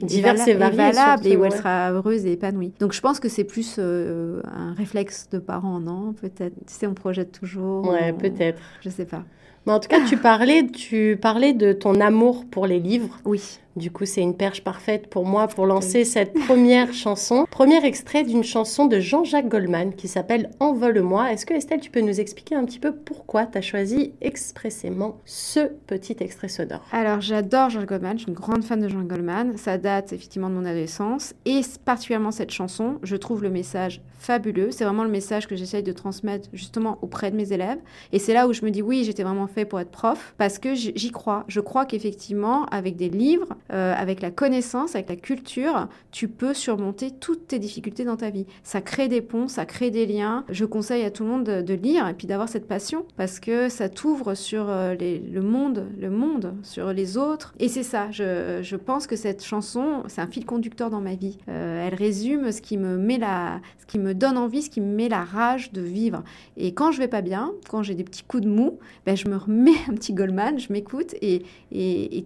divers 0.03 0.49
et, 0.49 0.55
valables 0.55 1.27
et 1.27 1.37
où 1.37 1.45
elle 1.45 1.53
sera 1.53 1.93
heureuse 1.93 2.27
et 2.27 2.33
épanouie. 2.33 2.73
Donc 2.81 2.93
je 2.93 3.01
pense 3.01 3.21
que 3.21 3.29
c'est 3.29 3.45
plus 3.45 3.79
un 3.79 4.75
réflexe 4.77 5.29
de 5.31 5.39
parents, 5.39 5.81
non? 5.81 6.13
Peut-être. 6.13 6.55
Tu 6.67 6.75
sais, 6.75 6.87
on 6.87 6.95
projette 6.95 7.33
toujours. 7.33 7.89
Ouais, 7.89 8.13
peut-être. 8.13 8.61
Je 8.81 8.91
sais 8.91 9.05
pas. 9.05 9.25
Mais 9.67 9.73
en 9.73 9.81
tout 9.81 9.89
cas, 9.89 10.05
tu 10.07 10.17
parlais, 10.17 10.67
tu 10.67 11.19
parlais 11.21 11.53
de 11.53 11.73
ton 11.73 12.01
amour 12.01 12.47
pour 12.51 12.67
les 12.67 12.81
livres. 12.81 13.19
Oui. 13.25 13.59
Du 13.77 13.93
coup, 13.93 14.05
c'est 14.05 14.21
une 14.21 14.37
perche 14.37 14.65
parfaite 14.65 15.07
pour 15.09 15.25
moi 15.25 15.47
pour 15.47 15.65
lancer 15.65 16.05
cette 16.05 16.35
première 16.35 16.93
chanson. 16.93 17.47
Premier 17.51 17.85
extrait 17.85 18.25
d'une 18.25 18.43
chanson 18.43 18.87
de 18.87 18.99
Jean-Jacques 18.99 19.49
Goldman 19.49 19.95
qui 19.95 20.09
s'appelle 20.09 20.51
Envole-moi. 20.59 21.33
Est-ce 21.33 21.47
que 21.47 21.55
Estelle, 21.55 21.81
tu 21.81 21.91
peux 21.91 22.01
nous 22.01 22.21
expliquer 22.21 22.57
un 22.57 22.65
petit 22.65 22.81
peu 22.81 22.93
pourquoi 22.93 23.47
tu 23.47 23.59
as 23.59 23.63
choisi 23.63 24.13
expressément 24.21 25.19
ce 25.25 25.69
petit 25.87 26.17
extrait 26.19 26.49
sonore? 26.49 26.85
Alors, 26.91 27.21
j'adore 27.21 27.71
Jean 27.71 27.85
Goldman, 27.85 28.19
je 28.19 28.25
suis 28.25 28.29
une 28.29 28.35
grande 28.35 28.65
fan 28.65 28.81
de 28.81 28.89
Jean 28.89 29.03
Goldman. 29.03 29.57
Ça 29.57 29.79
date 29.79 30.13
effectivement 30.13 30.51
de 30.51 30.55
mon 30.55 30.65
adolescence 30.65 31.35
et 31.45 31.61
particulièrement 31.85 32.33
cette 32.33 32.51
chanson. 32.51 32.99
Je 33.05 33.15
trouve 33.15 33.43
le 33.43 33.51
message 33.51 34.03
fabuleux. 34.19 34.71
C'est 34.73 34.85
vraiment 34.85 35.05
le 35.05 35.11
message 35.11 35.47
que 35.47 35.57
j'essaye 35.57 35.83
de 35.83 35.93
transmettre 35.93 36.49
justement 36.53 36.99
auprès 37.03 37.31
de 37.31 37.37
mes 37.37 37.53
élèves. 37.53 37.79
Et 38.13 38.19
c'est 38.19 38.35
là 38.35 38.49
où 38.49 38.53
je 38.53 38.65
me 38.65 38.71
dis 38.71 38.83
oui, 38.83 39.05
j'étais 39.05 39.23
vraiment 39.23 39.47
fait 39.47 39.65
pour 39.65 39.81
être 39.81 39.91
prof 39.91 40.35
parce 40.39 40.59
que 40.59 40.75
j'y 40.75 41.11
crois. 41.11 41.45
Je 41.49 41.61
crois 41.61 41.87
qu'effectivement, 41.87 42.67
avec 42.67 42.97
des 42.97 43.09
livres, 43.09 43.55
euh, 43.73 43.95
avec 43.97 44.21
la 44.21 44.31
connaissance, 44.31 44.95
avec 44.95 45.09
la 45.09 45.17
culture, 45.17 45.89
tu 46.11 46.29
peux 46.29 46.55
surmonter 46.55 47.11
toutes 47.11 47.49
tes 47.49 47.59
difficultés 47.59 48.05
dans 48.05 48.17
ta 48.17 48.31
vie. 48.31 48.47
Ça 48.63 48.81
crée 48.81 49.09
des 49.09 49.21
ponts, 49.21 49.49
ça 49.49 49.65
crée 49.65 49.91
des 49.91 50.07
liens. 50.07 50.45
Je 50.49 50.65
conseille 50.65 51.05
à 51.05 51.11
tout 51.11 51.25
le 51.25 51.31
monde 51.31 51.45
de, 51.45 51.75
lire 51.75 52.09
et 52.09 52.15
puis 52.15 52.27
d'avoir 52.27 52.49
cette 52.49 52.67
passion 52.67 53.07
parce 53.17 53.39
que 53.41 53.69
ça 53.69 53.89
t'ouvre 53.89 54.35
sur 54.35 54.69
euh, 54.69 54.95
le 55.01 55.41
monde, 55.41 55.87
le 55.99 56.11
monde, 56.11 56.55
sur 56.63 56.93
les 56.93 57.17
autres. 57.17 57.55
Et 57.59 57.69
c'est 57.69 57.83
ça, 57.83 58.11
je, 58.11 58.77
pense 58.77 59.07
que 59.07 59.17
cette 59.17 59.45
chanson, 59.45 60.03
c'est 60.09 60.21
un 60.21 60.27
fil 60.27 60.45
conducteur 60.45 60.91
dans 60.91 61.01
ma 61.01 61.15
vie. 61.15 61.39
Euh, 61.49 61.87
elle 61.87 61.95
résume 61.95 62.51
ce 62.51 62.61
qui 62.61 62.77
me 62.77 62.97
met 62.97 63.19
la, 63.19 63.61
ce 63.79 63.87
qui 63.87 63.99
me 63.99 64.15
donne 64.15 64.37
envie, 64.37 64.63
ce 64.63 64.71
qui 64.71 64.81
me 64.81 64.95
met 64.95 65.09
la 65.09 65.23
rage 65.23 65.73
de 65.73 65.81
vivre. 65.81 66.23
Et 66.57 66.73
quand 66.73 66.93
je 66.93 66.99
vais 66.99 67.09
pas 67.09 67.23
bien, 67.23 67.53
quand 67.69 67.83
j'ai 67.83 67.95
des 67.95 68.05
petits 68.05 68.25
coups 68.25 68.43
de 68.43 68.49
mou, 68.49 68.79
ben 69.07 69.17
je 69.17 69.29
me 69.29 69.37
remets 69.37 69.71
un 69.89 69.95
petit 69.95 70.13
Goldman, 70.13 70.59
je 70.59 70.73
m'écoute 70.73 71.15
et, 71.23 71.45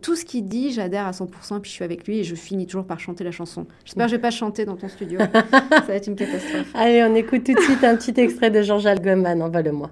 tout 0.02 0.16
ce 0.16 0.24
qu'il 0.24 0.46
dit, 0.46 0.72
j'adhère 0.72 1.06
à 1.06 1.12
100% 1.24 1.60
puis 1.60 1.70
je 1.70 1.74
suis 1.74 1.84
avec 1.84 2.06
lui 2.06 2.20
et 2.20 2.24
je 2.24 2.34
finis 2.34 2.66
toujours 2.66 2.86
par 2.86 3.00
chanter 3.00 3.24
la 3.24 3.32
chanson. 3.32 3.66
J'espère 3.84 4.06
que 4.06 4.10
je 4.10 4.16
vais 4.16 4.22
pas 4.22 4.30
chanter 4.30 4.64
dans 4.64 4.76
ton 4.76 4.88
studio. 4.88 5.18
Ça 5.50 5.80
va 5.86 5.94
être 5.94 6.06
une 6.06 6.16
catastrophe. 6.16 6.70
Allez, 6.74 7.02
on 7.02 7.14
écoute 7.14 7.44
tout 7.44 7.54
de 7.54 7.60
suite 7.60 7.84
un 7.84 7.96
petit 7.96 8.18
extrait 8.20 8.50
de 8.50 8.62
Jean-Jacques 8.62 9.02
Goldman, 9.02 9.42
envole-moi. 9.42 9.90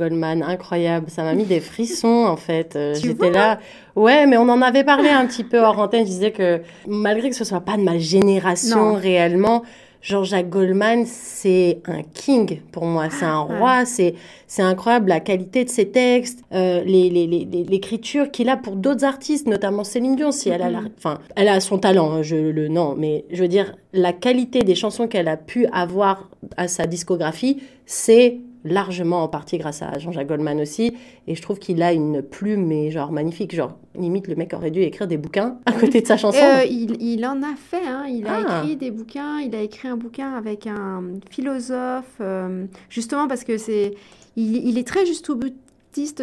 Goldman, 0.00 0.42
incroyable. 0.42 1.10
Ça 1.10 1.22
m'a 1.22 1.34
mis 1.34 1.44
des 1.44 1.60
frissons, 1.60 2.24
en 2.26 2.36
fait. 2.36 2.74
Euh, 2.74 2.94
j'étais 2.94 3.30
là. 3.30 3.58
Ouais, 3.96 4.26
mais 4.26 4.38
on 4.38 4.48
en 4.48 4.62
avait 4.62 4.84
parlé 4.84 5.10
un 5.10 5.26
petit 5.26 5.44
peu 5.44 5.58
hors 5.58 5.78
antenne. 5.78 6.06
Je 6.06 6.10
disais 6.10 6.30
que 6.30 6.62
malgré 6.88 7.28
que 7.28 7.36
ce 7.36 7.44
soit 7.44 7.60
pas 7.60 7.76
de 7.76 7.82
ma 7.82 7.98
génération 7.98 8.94
réellement, 8.94 9.62
Jean-Jacques 10.02 10.48
Goldman, 10.48 11.04
c'est 11.04 11.80
un 11.84 12.02
king 12.02 12.60
pour 12.72 12.86
moi, 12.86 13.10
c'est 13.10 13.26
un 13.26 13.40
roi, 13.40 13.84
c'est 13.84 14.14
c'est 14.46 14.62
incroyable 14.62 15.10
la 15.10 15.20
qualité 15.20 15.64
de 15.64 15.68
ses 15.68 15.90
textes, 15.90 16.42
euh, 16.52 16.82
l'écriture 16.82 18.24
les, 18.24 18.30
qu'il 18.30 18.48
a 18.48 18.56
pour 18.56 18.76
d'autres 18.76 19.04
artistes, 19.04 19.46
notamment 19.46 19.84
Céline 19.84 20.16
Dion, 20.16 20.32
si 20.32 20.48
elle 20.48 20.62
a, 20.62 20.70
la, 20.70 20.80
enfin, 20.96 21.18
elle 21.36 21.48
a 21.48 21.60
son 21.60 21.78
talent, 21.78 22.10
hein, 22.12 22.22
je 22.22 22.36
le 22.36 22.68
non, 22.68 22.94
mais 22.96 23.26
je 23.30 23.42
veux 23.42 23.48
dire 23.48 23.76
la 23.92 24.14
qualité 24.14 24.60
des 24.60 24.74
chansons 24.74 25.06
qu'elle 25.06 25.28
a 25.28 25.36
pu 25.36 25.66
avoir 25.66 26.30
à 26.56 26.66
sa 26.66 26.86
discographie, 26.86 27.62
c'est 27.84 28.38
largement 28.64 29.22
en 29.22 29.28
partie 29.28 29.58
grâce 29.58 29.82
à 29.82 29.98
Jean-Jacques 29.98 30.28
Goldman 30.28 30.60
aussi. 30.60 30.94
Et 31.26 31.34
je 31.34 31.42
trouve 31.42 31.58
qu'il 31.58 31.82
a 31.82 31.92
une 31.92 32.22
plume, 32.22 32.66
mais 32.66 32.90
genre 32.90 33.12
magnifique. 33.12 33.54
Genre, 33.54 33.76
limite, 33.94 34.28
le 34.28 34.34
mec 34.34 34.52
aurait 34.52 34.70
dû 34.70 34.80
écrire 34.82 35.06
des 35.06 35.16
bouquins 35.16 35.58
à 35.66 35.72
côté 35.72 36.00
de 36.00 36.06
sa 36.06 36.16
chanson. 36.16 36.38
Euh, 36.42 36.64
il, 36.64 37.24
en 37.26 37.42
a 37.42 37.54
fait, 37.56 37.86
hein. 37.86 38.04
il 38.08 38.26
a 38.26 38.40
ah. 38.46 38.62
écrit 38.62 38.76
des 38.76 38.90
bouquins. 38.90 39.40
Il 39.40 39.54
a 39.54 39.62
écrit 39.62 39.88
un 39.88 39.96
bouquin 39.96 40.32
avec 40.34 40.66
un 40.66 41.02
philosophe, 41.30 42.16
euh, 42.20 42.66
justement 42.88 43.28
parce 43.28 43.44
que 43.44 43.58
c'est. 43.58 43.94
Il, 44.36 44.68
il, 44.68 44.78
est 44.78 44.86
très 44.86 45.06
juste 45.06 45.28
au 45.28 45.34
but 45.34 45.56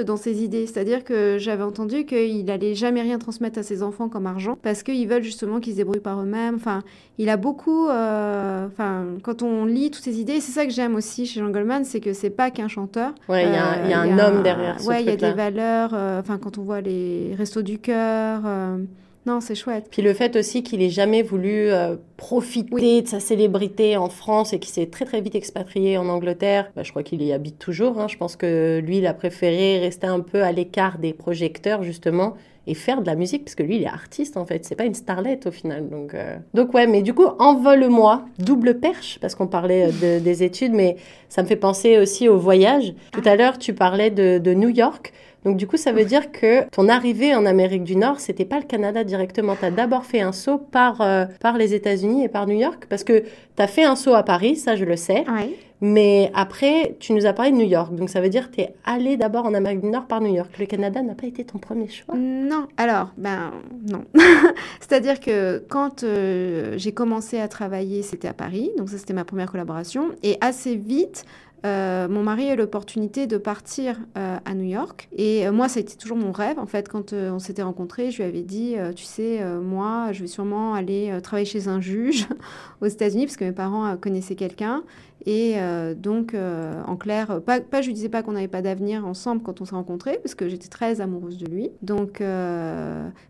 dans 0.06 0.18
ses 0.18 0.44
idées. 0.44 0.66
C'est-à-dire 0.66 1.04
que 1.04 1.38
j'avais 1.38 1.64
entendu 1.64 2.06
qu'il 2.06 2.46
n'allait 2.46 2.74
jamais 2.74 3.02
rien 3.02 3.20
transmettre 3.20 3.60
à 3.60 3.64
ses 3.64 3.84
enfants 3.84 4.10
comme 4.10 4.26
argent 4.26 4.58
parce 4.62 4.82
qu'ils 4.82 5.08
veulent 5.08 5.24
justement 5.24 5.60
qu'ils 5.60 5.74
se 5.74 5.78
débrouillent 5.78 6.00
par 6.00 6.22
eux-mêmes. 6.22 6.56
Enfin, 6.56 6.84
il 7.18 7.30
a 7.30 7.38
beaucoup. 7.38 7.88
Euh, 7.90 8.68
enfin, 8.68 9.06
quand 9.24 9.44
on 9.44 9.66
lit 9.66 9.92
toutes 9.92 10.04
ses 10.04 10.20
idées, 10.20 10.40
c'est 10.40 10.52
ça 10.52 10.66
que 10.66 10.72
j'aime 10.72 10.96
aussi 10.96 11.26
chez 11.26 11.40
Jean 11.40 11.50
Goldman, 11.50 11.84
c'est 11.84 12.00
que 12.00 12.14
c'est 12.14 12.30
pas 12.30 12.50
qu'un 12.50 12.68
chanteur. 12.68 13.14
Ouais, 13.28 13.46
il 13.46 13.52
y, 13.52 13.94
a 13.94 14.00
un 14.00 14.18
euh, 14.18 14.28
homme 14.28 14.44
derrière. 14.44 14.78
Ouais, 14.86 15.02
il 15.04 15.08
y 15.08 15.12
a 15.12 15.16
des 15.16 15.34
valeurs. 15.34 15.92
Euh, 15.94 16.20
enfin, 16.20 16.38
quand 16.38 16.58
on 16.58 16.64
voit 16.64 16.82
les 16.82 17.36
restos 17.38 17.62
du 17.62 17.80
cœur. 17.80 18.42
Non, 19.28 19.42
c'est 19.42 19.56
chouette. 19.56 19.88
Puis 19.92 20.02
le 20.02 20.14
fait 20.14 20.38
aussi 20.38 20.64
qu'il 20.64 20.82
ait 20.82 20.90
jamais 20.90 21.22
voulu 21.22 21.70
euh, 21.70 21.98
profiter 22.16 23.02
de 23.02 23.08
sa 23.10 23.20
célébrité 23.20 23.98
en 23.98 24.08
France 24.08 24.54
et 24.54 24.60
qu'il 24.60 24.72
s'est 24.72 24.86
très 24.86 25.04
très 25.04 25.20
vite 25.20 25.36
expatrié 25.36 25.98
en 25.98 26.08
Angleterre, 26.08 26.72
bah, 26.78 26.84
je 26.84 26.92
crois 26.92 27.04
qu'il 27.04 27.22
y 27.22 27.34
habite 27.34 27.60
toujours. 27.60 28.00
Hein. 28.00 28.08
Je 28.08 28.16
pense 28.16 28.38
que 28.38 28.80
lui, 28.80 29.00
il 29.00 29.06
a 29.06 29.14
préféré 29.14 29.80
rester 29.80 30.08
un 30.08 30.22
peu 30.22 30.44
à 30.44 30.54
l'écart 30.54 30.98
des 30.98 31.12
projecteurs 31.12 31.84
justement 31.84 32.36
et 32.68 32.74
faire 32.74 33.02
de 33.02 33.08
la 33.08 33.16
musique 33.16 33.44
parce 33.44 33.56
que 33.56 33.64
lui, 33.64 33.76
il 33.76 33.84
est 33.84 33.88
artiste 33.88 34.38
en 34.38 34.46
fait. 34.46 34.64
C'est 34.64 34.76
pas 34.76 34.86
une 34.86 34.94
starlette 34.94 35.46
au 35.46 35.52
final. 35.52 35.90
Donc, 35.90 36.14
euh. 36.14 36.38
donc 36.54 36.74
ouais, 36.74 36.88
mais 36.88 37.02
du 37.02 37.14
coup, 37.14 37.28
envole-moi, 37.38 38.24
double 38.40 38.80
perche 38.80 39.20
parce 39.20 39.36
qu'on 39.36 39.48
parlait 39.48 39.90
euh, 40.04 40.22
des 40.22 40.44
études, 40.44 40.72
mais 40.72 40.96
ça 41.28 41.44
me 41.44 41.48
fait 41.48 41.58
penser 41.58 41.98
aussi 41.98 42.30
au 42.30 42.38
voyage. 42.38 42.94
Tout 43.12 43.24
à 43.26 43.36
l'heure, 43.36 43.58
tu 43.58 43.74
parlais 43.74 44.10
de, 44.10 44.38
de 44.38 44.54
New 44.54 44.70
York. 44.70 45.12
Donc 45.48 45.56
du 45.56 45.66
coup, 45.66 45.78
ça 45.78 45.94
veut 45.94 46.04
dire 46.04 46.34
que 46.34 46.70
ton 46.72 46.90
arrivée 46.90 47.34
en 47.34 47.46
Amérique 47.46 47.86
du 47.86 47.96
Nord, 47.96 48.20
c'était 48.20 48.44
pas 48.44 48.60
le 48.60 48.66
Canada 48.66 49.06
directement. 49.06 49.56
Tu 49.56 49.64
as 49.64 49.72
d'abord 49.72 50.04
fait 50.04 50.20
un 50.20 50.34
saut 50.34 50.58
par, 50.58 51.00
euh, 51.00 51.24
par 51.40 51.58
les 51.58 51.74
États-Unis 51.74 52.26
et 52.26 52.28
par 52.28 52.48
New 52.48 52.58
York 52.58 52.86
parce 52.90 53.06
que 53.06 53.20
tu 53.20 53.64
as 53.64 53.68
fait 53.68 53.86
un 53.86 53.96
saut 53.96 54.14
à 54.14 54.24
Paris, 54.24 54.58
ça 54.58 54.76
je 54.76 54.84
le 54.84 54.98
sais. 54.98 55.24
Mais 55.80 56.32
après, 56.34 56.98
tu 57.00 57.14
nous 57.14 57.26
as 57.28 57.34
parlé 57.34 57.52
de 57.52 57.56
New 57.56 57.68
York. 57.68 57.96
Donc 57.96 58.10
ça 58.10 58.20
veut 58.20 58.28
dire 58.28 58.50
que 58.50 58.56
tu 58.56 58.62
es 58.62 58.74
allé 58.84 59.16
d'abord 59.16 59.46
en 59.46 59.54
Amérique 59.54 59.80
du 59.80 59.88
Nord 59.88 60.08
par 60.08 60.20
New 60.20 60.34
York. 60.34 60.50
Le 60.60 60.66
Canada 60.66 61.02
n'a 61.02 61.14
pas 61.14 61.28
été 61.28 61.46
ton 61.46 61.60
premier 61.60 61.88
choix 61.88 62.16
Non. 62.18 62.68
Alors, 62.76 63.12
ben 63.18 63.52
non. 63.88 64.04
C'est-à-dire 64.82 65.22
que 65.22 65.64
quand 65.70 66.04
euh, 66.04 66.74
j'ai 66.78 66.92
commencé 66.92 67.40
à 67.40 67.48
travailler, 67.48 68.02
c'était 68.02 68.28
à 68.28 68.34
Paris. 68.34 68.72
Donc 68.78 68.90
ça, 68.90 68.98
c'était 68.98 69.14
ma 69.14 69.24
première 69.24 69.50
collaboration. 69.50 70.10
Et 70.24 70.38
assez 70.42 70.76
vite, 70.76 71.26
euh, 71.66 72.08
mon 72.08 72.24
mari 72.24 72.50
a 72.50 72.54
eu 72.54 72.58
l'opportunité 72.58 73.26
de 73.28 73.38
partir 73.38 73.98
euh, 74.18 74.38
à 74.44 74.54
New 74.54 74.68
York. 74.68 75.10
Et 75.16 75.48
euh, 75.48 75.52
moi, 75.52 75.68
ça 75.68 75.80
a 75.80 75.82
été 75.82 75.96
toujours 75.96 76.18
mon 76.18 76.32
rêve. 76.32 76.60
En 76.60 76.66
fait, 76.66 76.88
quand 76.88 77.14
on 77.14 77.40
s'était 77.40 77.64
rencontrés, 77.64 78.12
je 78.12 78.18
lui 78.18 78.24
avais 78.24 78.44
dit, 78.44 78.76
tu 78.96 79.06
sais, 79.06 79.44
moi, 79.62 80.12
je 80.12 80.22
vais 80.22 80.28
sûrement 80.28 80.74
aller 80.74 81.18
travailler 81.24 81.46
chez 81.46 81.68
un 81.68 81.82
juge 81.82 82.28
aux 82.82 82.88
États-Unis, 82.88 83.26
parce 83.26 83.38
que 83.38 83.46
mes 83.46 83.52
parents 83.52 83.98
connaissaient 83.98 84.36
quelqu'un. 84.36 84.84
Et 85.26 85.56
donc, 85.98 86.34
en 86.36 86.96
clair, 86.96 87.42
pas, 87.42 87.60
pas, 87.60 87.82
je 87.82 87.88
lui 87.88 87.94
disais 87.94 88.08
pas 88.08 88.24
qu'on 88.24 88.32
n'avait 88.32 88.48
pas 88.48 88.62
d'avenir 88.62 89.06
ensemble 89.06 89.42
quand 89.42 89.60
on 89.60 89.66
s'est 89.66 89.76
rencontrés, 89.76 90.20
parce 90.24 90.36
que 90.36 90.48
j'étais 90.48 90.70
très 90.70 91.02
amoureuse 91.02 91.38
de 91.38 91.48
lui. 91.48 91.72
Donc, 91.82 92.22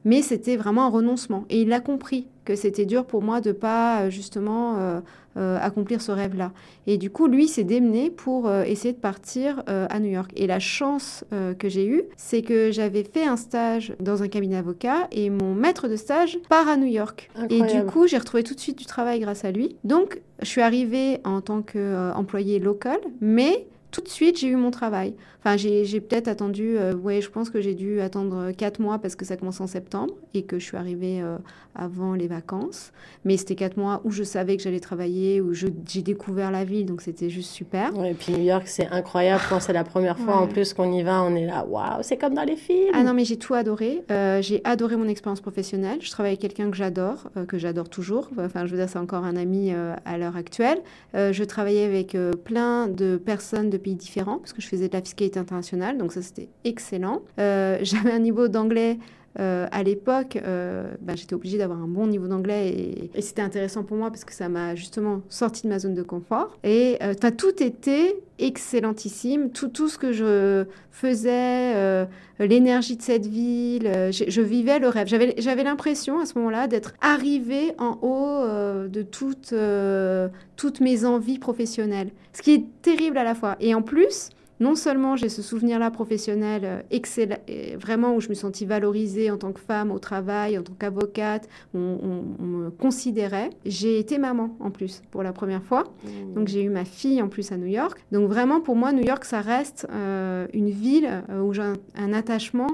mais 0.05 0.21
c'était 0.21 0.57
vraiment 0.57 0.85
un 0.85 0.89
renoncement. 0.89 1.45
Et 1.49 1.61
il 1.61 1.73
a 1.73 1.79
compris 1.79 2.27
que 2.45 2.55
c'était 2.55 2.85
dur 2.85 3.05
pour 3.05 3.23
moi 3.23 3.41
de 3.41 3.51
pas 3.51 4.09
justement 4.09 5.01
euh, 5.37 5.59
accomplir 5.61 6.01
ce 6.01 6.11
rêve-là. 6.11 6.51
Et 6.87 6.97
du 6.97 7.11
coup, 7.11 7.27
lui 7.27 7.47
s'est 7.47 7.63
démené 7.63 8.09
pour 8.09 8.47
euh, 8.47 8.63
essayer 8.63 8.91
de 8.91 8.97
partir 8.97 9.61
euh, 9.69 9.85
à 9.91 9.99
New 9.99 10.09
York. 10.09 10.31
Et 10.35 10.47
la 10.47 10.59
chance 10.59 11.25
que 11.59 11.69
j'ai 11.69 11.85
eue, 11.85 12.03
c'est 12.15 12.41
que 12.41 12.71
j'avais 12.71 13.03
fait 13.03 13.23
un 13.23 13.35
stage 13.35 13.93
dans 13.99 14.23
un 14.23 14.29
cabinet 14.29 14.55
d'avocat 14.55 15.07
et 15.11 15.29
mon 15.29 15.53
maître 15.53 15.87
de 15.87 15.95
stage 15.95 16.39
part 16.49 16.67
à 16.67 16.75
New 16.75 16.87
York. 16.87 17.29
Et 17.51 17.61
du 17.61 17.83
coup, 17.85 18.07
j'ai 18.07 18.17
retrouvé 18.17 18.41
tout 18.41 18.55
de 18.55 18.59
suite 18.59 18.79
du 18.79 18.85
travail 18.85 19.19
grâce 19.19 19.45
à 19.45 19.51
lui. 19.51 19.75
Donc, 19.83 20.21
je 20.41 20.45
suis 20.45 20.61
arrivée 20.61 21.19
en 21.23 21.41
tant 21.41 21.61
qu'employée 21.61 22.59
locale, 22.59 22.99
mais 23.21 23.67
tout 23.91 24.01
de 24.01 24.09
suite, 24.09 24.39
j'ai 24.39 24.47
eu 24.47 24.55
mon 24.55 24.71
travail. 24.71 25.15
Enfin, 25.39 25.55
j'ai 25.55 26.01
peut-être 26.01 26.27
attendu, 26.27 26.77
euh, 26.77 26.93
ouais, 26.93 27.21
je 27.21 27.29
pense 27.29 27.49
que 27.49 27.61
j'ai 27.61 27.73
dû 27.73 28.01
attendre 28.01 28.51
quatre 28.51 28.79
mois 28.81 28.99
parce 28.99 29.15
que 29.15 29.23
ça 29.23 29.37
commence 29.37 29.61
en 29.61 29.67
septembre 29.67 30.13
et 30.33 30.43
que 30.43 30.59
je 30.59 30.65
suis 30.65 30.75
arrivée 30.75 31.21
euh, 31.21 31.37
avant 31.73 32.15
les 32.15 32.27
vacances. 32.27 32.91
Mais 33.23 33.37
c'était 33.37 33.55
quatre 33.55 33.77
mois 33.77 34.01
où 34.03 34.11
je 34.11 34.23
savais 34.23 34.57
que 34.57 34.63
j'allais 34.63 34.81
travailler, 34.81 35.39
où 35.39 35.53
j'ai 35.53 36.01
découvert 36.01 36.51
la 36.51 36.65
ville, 36.65 36.85
donc 36.85 37.01
c'était 37.01 37.29
juste 37.29 37.51
super. 37.51 37.93
et 38.03 38.13
puis 38.13 38.33
New 38.33 38.43
York, 38.43 38.63
c'est 38.65 38.87
incroyable 38.87 39.43
quand 39.47 39.61
c'est 39.61 39.73
la 39.73 39.85
première 39.85 40.17
fois 40.17 40.35
en 40.35 40.47
plus 40.47 40.73
qu'on 40.73 40.91
y 40.91 41.03
va, 41.03 41.23
on 41.23 41.33
est 41.35 41.45
là, 41.45 41.65
waouh, 41.65 42.01
c'est 42.01 42.17
comme 42.17 42.33
dans 42.33 42.43
les 42.43 42.57
films. 42.57 42.91
Ah 42.93 43.03
non, 43.03 43.13
mais 43.13 43.23
j'ai 43.23 43.37
tout 43.37 43.53
adoré. 43.53 44.03
Euh, 44.11 44.41
j'ai 44.41 44.59
adoré 44.65 44.97
mon 44.97 45.07
expérience 45.07 45.39
professionnelle. 45.39 45.99
Je 46.01 46.11
travaille 46.11 46.31
avec 46.31 46.41
quelqu'un 46.41 46.69
que 46.71 46.77
j'adore, 46.77 47.29
que 47.47 47.57
j'adore 47.57 47.89
toujours. 47.89 48.29
Enfin, 48.37 48.65
je 48.65 48.71
veux 48.71 48.77
dire, 48.77 48.89
c'est 48.89 48.99
encore 48.99 49.23
un 49.23 49.37
ami 49.37 49.71
à 49.71 50.17
l'heure 50.17 50.35
actuelle. 50.35 50.79
je 51.13 51.43
travaillais 51.43 51.85
avec 51.85 52.17
plein 52.43 52.87
de 52.87 53.17
personnes 53.17 53.69
de 53.69 53.76
pays 53.77 53.95
différents 53.95 54.37
parce 54.37 54.53
que 54.53 54.61
je 54.61 54.67
faisais 54.67 54.87
de 54.87 54.93
la 54.93 55.01
fiscalité 55.01 55.39
international, 55.39 55.97
donc 55.97 56.13
ça 56.13 56.21
c'était 56.21 56.49
excellent. 56.63 57.21
Euh, 57.39 57.77
j'avais 57.81 58.11
un 58.11 58.19
niveau 58.19 58.47
d'anglais 58.47 58.97
euh, 59.39 59.67
à 59.71 59.83
l'époque, 59.83 60.37
euh, 60.37 60.91
bah, 61.01 61.13
j'étais 61.15 61.35
obligée 61.35 61.57
d'avoir 61.57 61.79
un 61.79 61.87
bon 61.87 62.07
niveau 62.07 62.27
d'anglais 62.27 62.69
et, 63.13 63.21
c'était 63.21 63.41
intéressant 63.41 63.83
pour 63.83 63.97
moi 63.97 64.09
parce 64.09 64.23
que 64.23 64.33
ça 64.33 64.49
m'a 64.49 64.75
justement 64.75 65.21
sorti 65.29 65.63
de 65.63 65.69
ma 65.69 65.79
zone 65.79 65.93
de 65.93 66.01
confort. 66.01 66.57
Et 66.63 66.97
euh, 67.03 67.13
as 67.21 67.31
tout 67.31 67.61
été 67.61 68.15
excellentissime, 68.39 69.51
tout, 69.51 69.67
tout 69.67 69.89
ce 69.89 69.97
que 69.97 70.11
je 70.11 70.65
faisais, 70.91 72.05
l'énergie 72.39 72.95
de 72.95 73.01
cette 73.01 73.25
ville, 73.25 73.89
je, 74.11 74.41
vivais 74.41 74.77
le 74.77 74.89
rêve. 74.89 75.07
J'avais 75.07 75.63
l'impression 75.63 76.19
à 76.19 76.25
ce 76.27 76.37
moment-là 76.37 76.67
d'être 76.67 76.93
arrivée 77.01 77.73
en 77.79 77.97
haut 78.03 78.87
de 78.87 79.01
toutes 79.01 80.81
mes 80.81 81.05
envies 81.05 81.39
professionnelles, 81.39 82.11
ce 82.33 82.43
qui 82.43 82.53
est 82.53 82.65
terrible 82.83 83.17
à 83.17 83.23
la 83.23 83.33
fois. 83.33 83.55
Et 83.59 83.73
en 83.73 83.81
plus, 83.81 84.29
non 84.59 84.75
seulement 84.75 85.15
j'ai 85.15 85.29
ce 85.29 85.41
souvenir-là 85.41 85.91
professionnel 85.91 86.61
euh, 86.63 86.81
excellent, 86.91 87.37
vraiment 87.79 88.15
où 88.15 88.21
je 88.21 88.29
me 88.29 88.33
sentis 88.33 88.65
valorisée 88.65 89.29
en 89.31 89.37
tant 89.37 89.51
que 89.51 89.59
femme 89.59 89.91
au 89.91 89.99
travail, 89.99 90.57
en 90.57 90.63
tant 90.63 90.73
qu'avocate, 90.77 91.47
on, 91.73 91.97
me 92.39 92.69
considérait. 92.69 93.49
J'ai 93.65 93.99
été 93.99 94.17
maman 94.17 94.55
en 94.59 94.71
plus 94.71 95.01
pour 95.11 95.23
la 95.23 95.33
première 95.33 95.63
fois. 95.63 95.83
Mmh. 95.83 96.33
Donc 96.35 96.47
j'ai 96.47 96.63
eu 96.63 96.69
ma 96.69 96.85
fille 96.85 97.21
en 97.21 97.27
plus 97.27 97.51
à 97.51 97.57
New 97.57 97.67
York. 97.67 98.03
Donc 98.11 98.27
vraiment 98.27 98.61
pour 98.61 98.75
moi, 98.75 98.91
New 98.93 99.03
York, 99.03 99.25
ça 99.25 99.41
reste 99.41 99.87
euh, 99.91 100.47
une 100.53 100.69
ville 100.69 101.07
euh, 101.29 101.41
où 101.41 101.53
j'ai 101.53 101.61
un, 101.61 102.13
attachement 102.13 102.67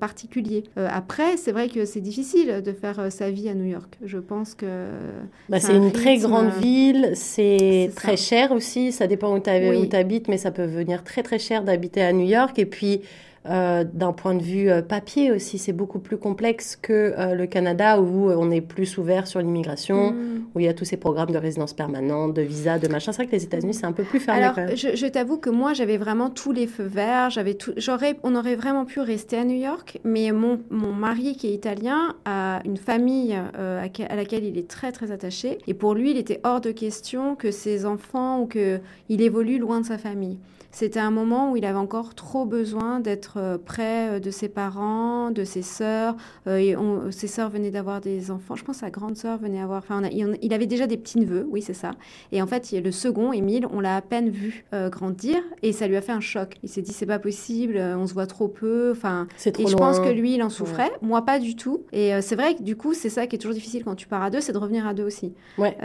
particulier. 0.00 0.64
après, 0.76 1.36
c'est 1.36 1.52
vrai 1.52 1.68
que 1.68 1.84
c'est 1.84 2.00
difficile 2.00 2.60
de 2.62 2.72
faire 2.72 3.10
sa 3.10 3.30
vie 3.30 3.48
à 3.48 3.54
New 3.54 3.64
York. 3.64 3.98
Je 4.04 4.18
pense 4.18 4.54
que... 4.54 4.66
Bah, 5.48 5.60
c'est 5.60 5.76
une 5.76 5.92
très 5.92 6.18
grande 6.18 6.50
ville, 6.60 7.12
c'est 7.14 7.92
très 7.94 8.16
cher 8.16 8.50
aussi, 8.50 8.90
ça 8.90 9.06
dépend 9.06 9.34
où 9.34 9.40
tu 9.40 9.96
habites, 9.96 10.28
mais 10.28 10.38
ça 10.38 10.50
peut 10.50 10.64
venir 10.64 11.04
très 11.04 11.13
très 11.14 11.22
très 11.22 11.38
cher 11.38 11.62
d'habiter 11.62 12.02
à 12.02 12.12
New 12.12 12.26
York. 12.26 12.58
Et 12.58 12.66
puis, 12.66 13.02
euh, 13.46 13.84
d'un 13.84 14.12
point 14.12 14.34
de 14.34 14.42
vue 14.42 14.68
euh, 14.68 14.82
papier 14.82 15.30
aussi, 15.30 15.58
c'est 15.58 15.72
beaucoup 15.72 16.00
plus 16.00 16.16
complexe 16.16 16.76
que 16.80 16.92
euh, 16.92 17.34
le 17.34 17.46
Canada 17.46 18.00
où 18.00 18.30
on 18.30 18.50
est 18.50 18.62
plus 18.62 18.98
ouvert 18.98 19.28
sur 19.28 19.38
l'immigration, 19.38 20.10
mm. 20.10 20.46
où 20.54 20.60
il 20.60 20.66
y 20.66 20.68
a 20.68 20.74
tous 20.74 20.86
ces 20.86 20.96
programmes 20.96 21.30
de 21.30 21.38
résidence 21.38 21.72
permanente, 21.72 22.34
de 22.34 22.42
visa, 22.42 22.80
de 22.80 22.88
machin. 22.88 23.12
C'est 23.12 23.18
vrai 23.22 23.26
que 23.26 23.36
les 23.36 23.44
États-Unis, 23.44 23.74
c'est 23.74 23.86
un 23.86 23.92
peu 23.92 24.02
plus 24.02 24.18
fermé. 24.18 24.42
Alors, 24.42 24.56
je, 24.74 25.06
t'avoue 25.06 25.36
que 25.36 25.50
moi, 25.50 25.72
j'avais 25.72 25.98
vraiment 25.98 26.30
tous 26.30 26.50
les 26.50 26.66
feux 26.66 26.82
verts. 26.82 27.30
J'avais 27.30 27.54
tout, 27.54 27.74
j'aurais, 27.76 28.16
on 28.24 28.34
aurait 28.34 28.56
vraiment 28.56 28.86
pu 28.86 28.98
rester 28.98 29.36
à 29.36 29.44
New 29.44 29.60
York, 29.60 30.00
mais 30.02 30.32
mon, 30.32 30.58
mon 30.70 30.92
mari, 30.92 31.36
qui 31.36 31.46
est 31.46 31.54
italien, 31.54 32.16
a 32.24 32.60
une 32.64 32.78
famille 32.78 33.34
à, 33.34 33.82
à, 33.82 34.16
laquelle 34.16 34.44
il 34.44 34.58
est 34.58 34.68
très, 34.68 34.90
très 34.90 35.12
attaché. 35.12 35.58
Et 35.68 35.74
pour 35.74 35.94
lui, 35.94 36.10
il 36.10 36.16
était 36.16 36.40
hors 36.42 36.60
de 36.60 36.72
question 36.72 37.36
que 37.36 37.52
ses 37.52 37.86
enfants 37.86 38.40
ou 38.40 38.46
qu'il 38.46 38.80
évolue 39.22 39.58
loin 39.58 39.80
de 39.80 39.86
sa 39.86 39.98
famille. 39.98 40.38
C'était 40.74 41.00
un 41.00 41.10
moment 41.10 41.52
où 41.52 41.56
il 41.56 41.64
avait 41.64 41.78
encore 41.78 42.14
trop 42.14 42.44
besoin 42.44 43.00
d'être 43.00 43.14
être 43.14 43.60
près 43.64 44.20
de 44.20 44.30
ses 44.30 44.48
parents, 44.48 45.30
de 45.30 45.44
ses 45.44 45.62
sœurs. 45.62 46.16
et 46.48 46.74
ses 47.10 47.28
sœurs 47.28 47.48
venaient 47.48 47.70
d'avoir 47.70 48.00
des 48.00 48.30
enfants. 48.30 48.56
Je 48.56 48.64
pense 48.64 48.76
que 48.76 48.80
sa 48.80 48.90
grande 48.90 49.16
sœur 49.16 49.38
venait 49.38 49.60
avoir. 49.60 49.78
Enfin, 49.78 50.02
il 50.10 50.52
avait 50.52 50.66
déjà 50.66 50.86
des 50.86 50.96
petits 50.96 51.18
neveux, 51.18 51.46
oui, 51.48 51.62
c'est 51.62 51.74
ça. 51.74 51.92
Et 52.32 52.42
en 52.42 52.46
fait, 52.46 52.72
le 52.72 52.90
second, 52.90 53.32
Émile, 53.32 53.66
on 53.72 53.80
l'a 53.80 53.96
à 53.96 54.02
peine 54.02 54.30
vu 54.30 54.64
grandir 54.90 55.36
et 55.62 55.72
ça 55.72 55.86
lui 55.86 55.96
a 55.96 56.00
fait 56.00 56.12
un 56.12 56.20
choc. 56.20 56.56
Il 56.62 56.68
s'est 56.68 56.82
dit 56.82 56.92
c'est 56.92 57.06
pas 57.06 57.20
possible, 57.20 57.78
on 57.78 58.06
se 58.06 58.14
voit 58.14 58.26
trop 58.26 58.48
peu. 58.48 58.90
Enfin, 58.90 59.28
et 59.46 59.66
je 59.66 59.76
pense 59.76 60.00
que 60.00 60.10
lui, 60.10 60.34
il 60.34 60.42
en 60.42 60.50
souffrait. 60.50 60.90
Moi, 61.00 61.22
pas 61.24 61.38
du 61.38 61.54
tout. 61.54 61.84
Et 61.92 62.20
c'est 62.20 62.36
vrai 62.36 62.56
que 62.56 62.62
du 62.62 62.76
coup, 62.76 62.94
c'est 62.94 63.10
ça 63.10 63.26
qui 63.28 63.36
est 63.36 63.38
toujours 63.38 63.54
difficile 63.54 63.84
quand 63.84 63.94
tu 63.94 64.08
pars 64.08 64.22
à 64.22 64.30
deux, 64.30 64.40
c'est 64.40 64.52
de 64.52 64.58
revenir 64.58 64.86
à 64.86 64.94
deux 64.94 65.04
aussi. 65.04 65.32
Ouais. 65.56 65.76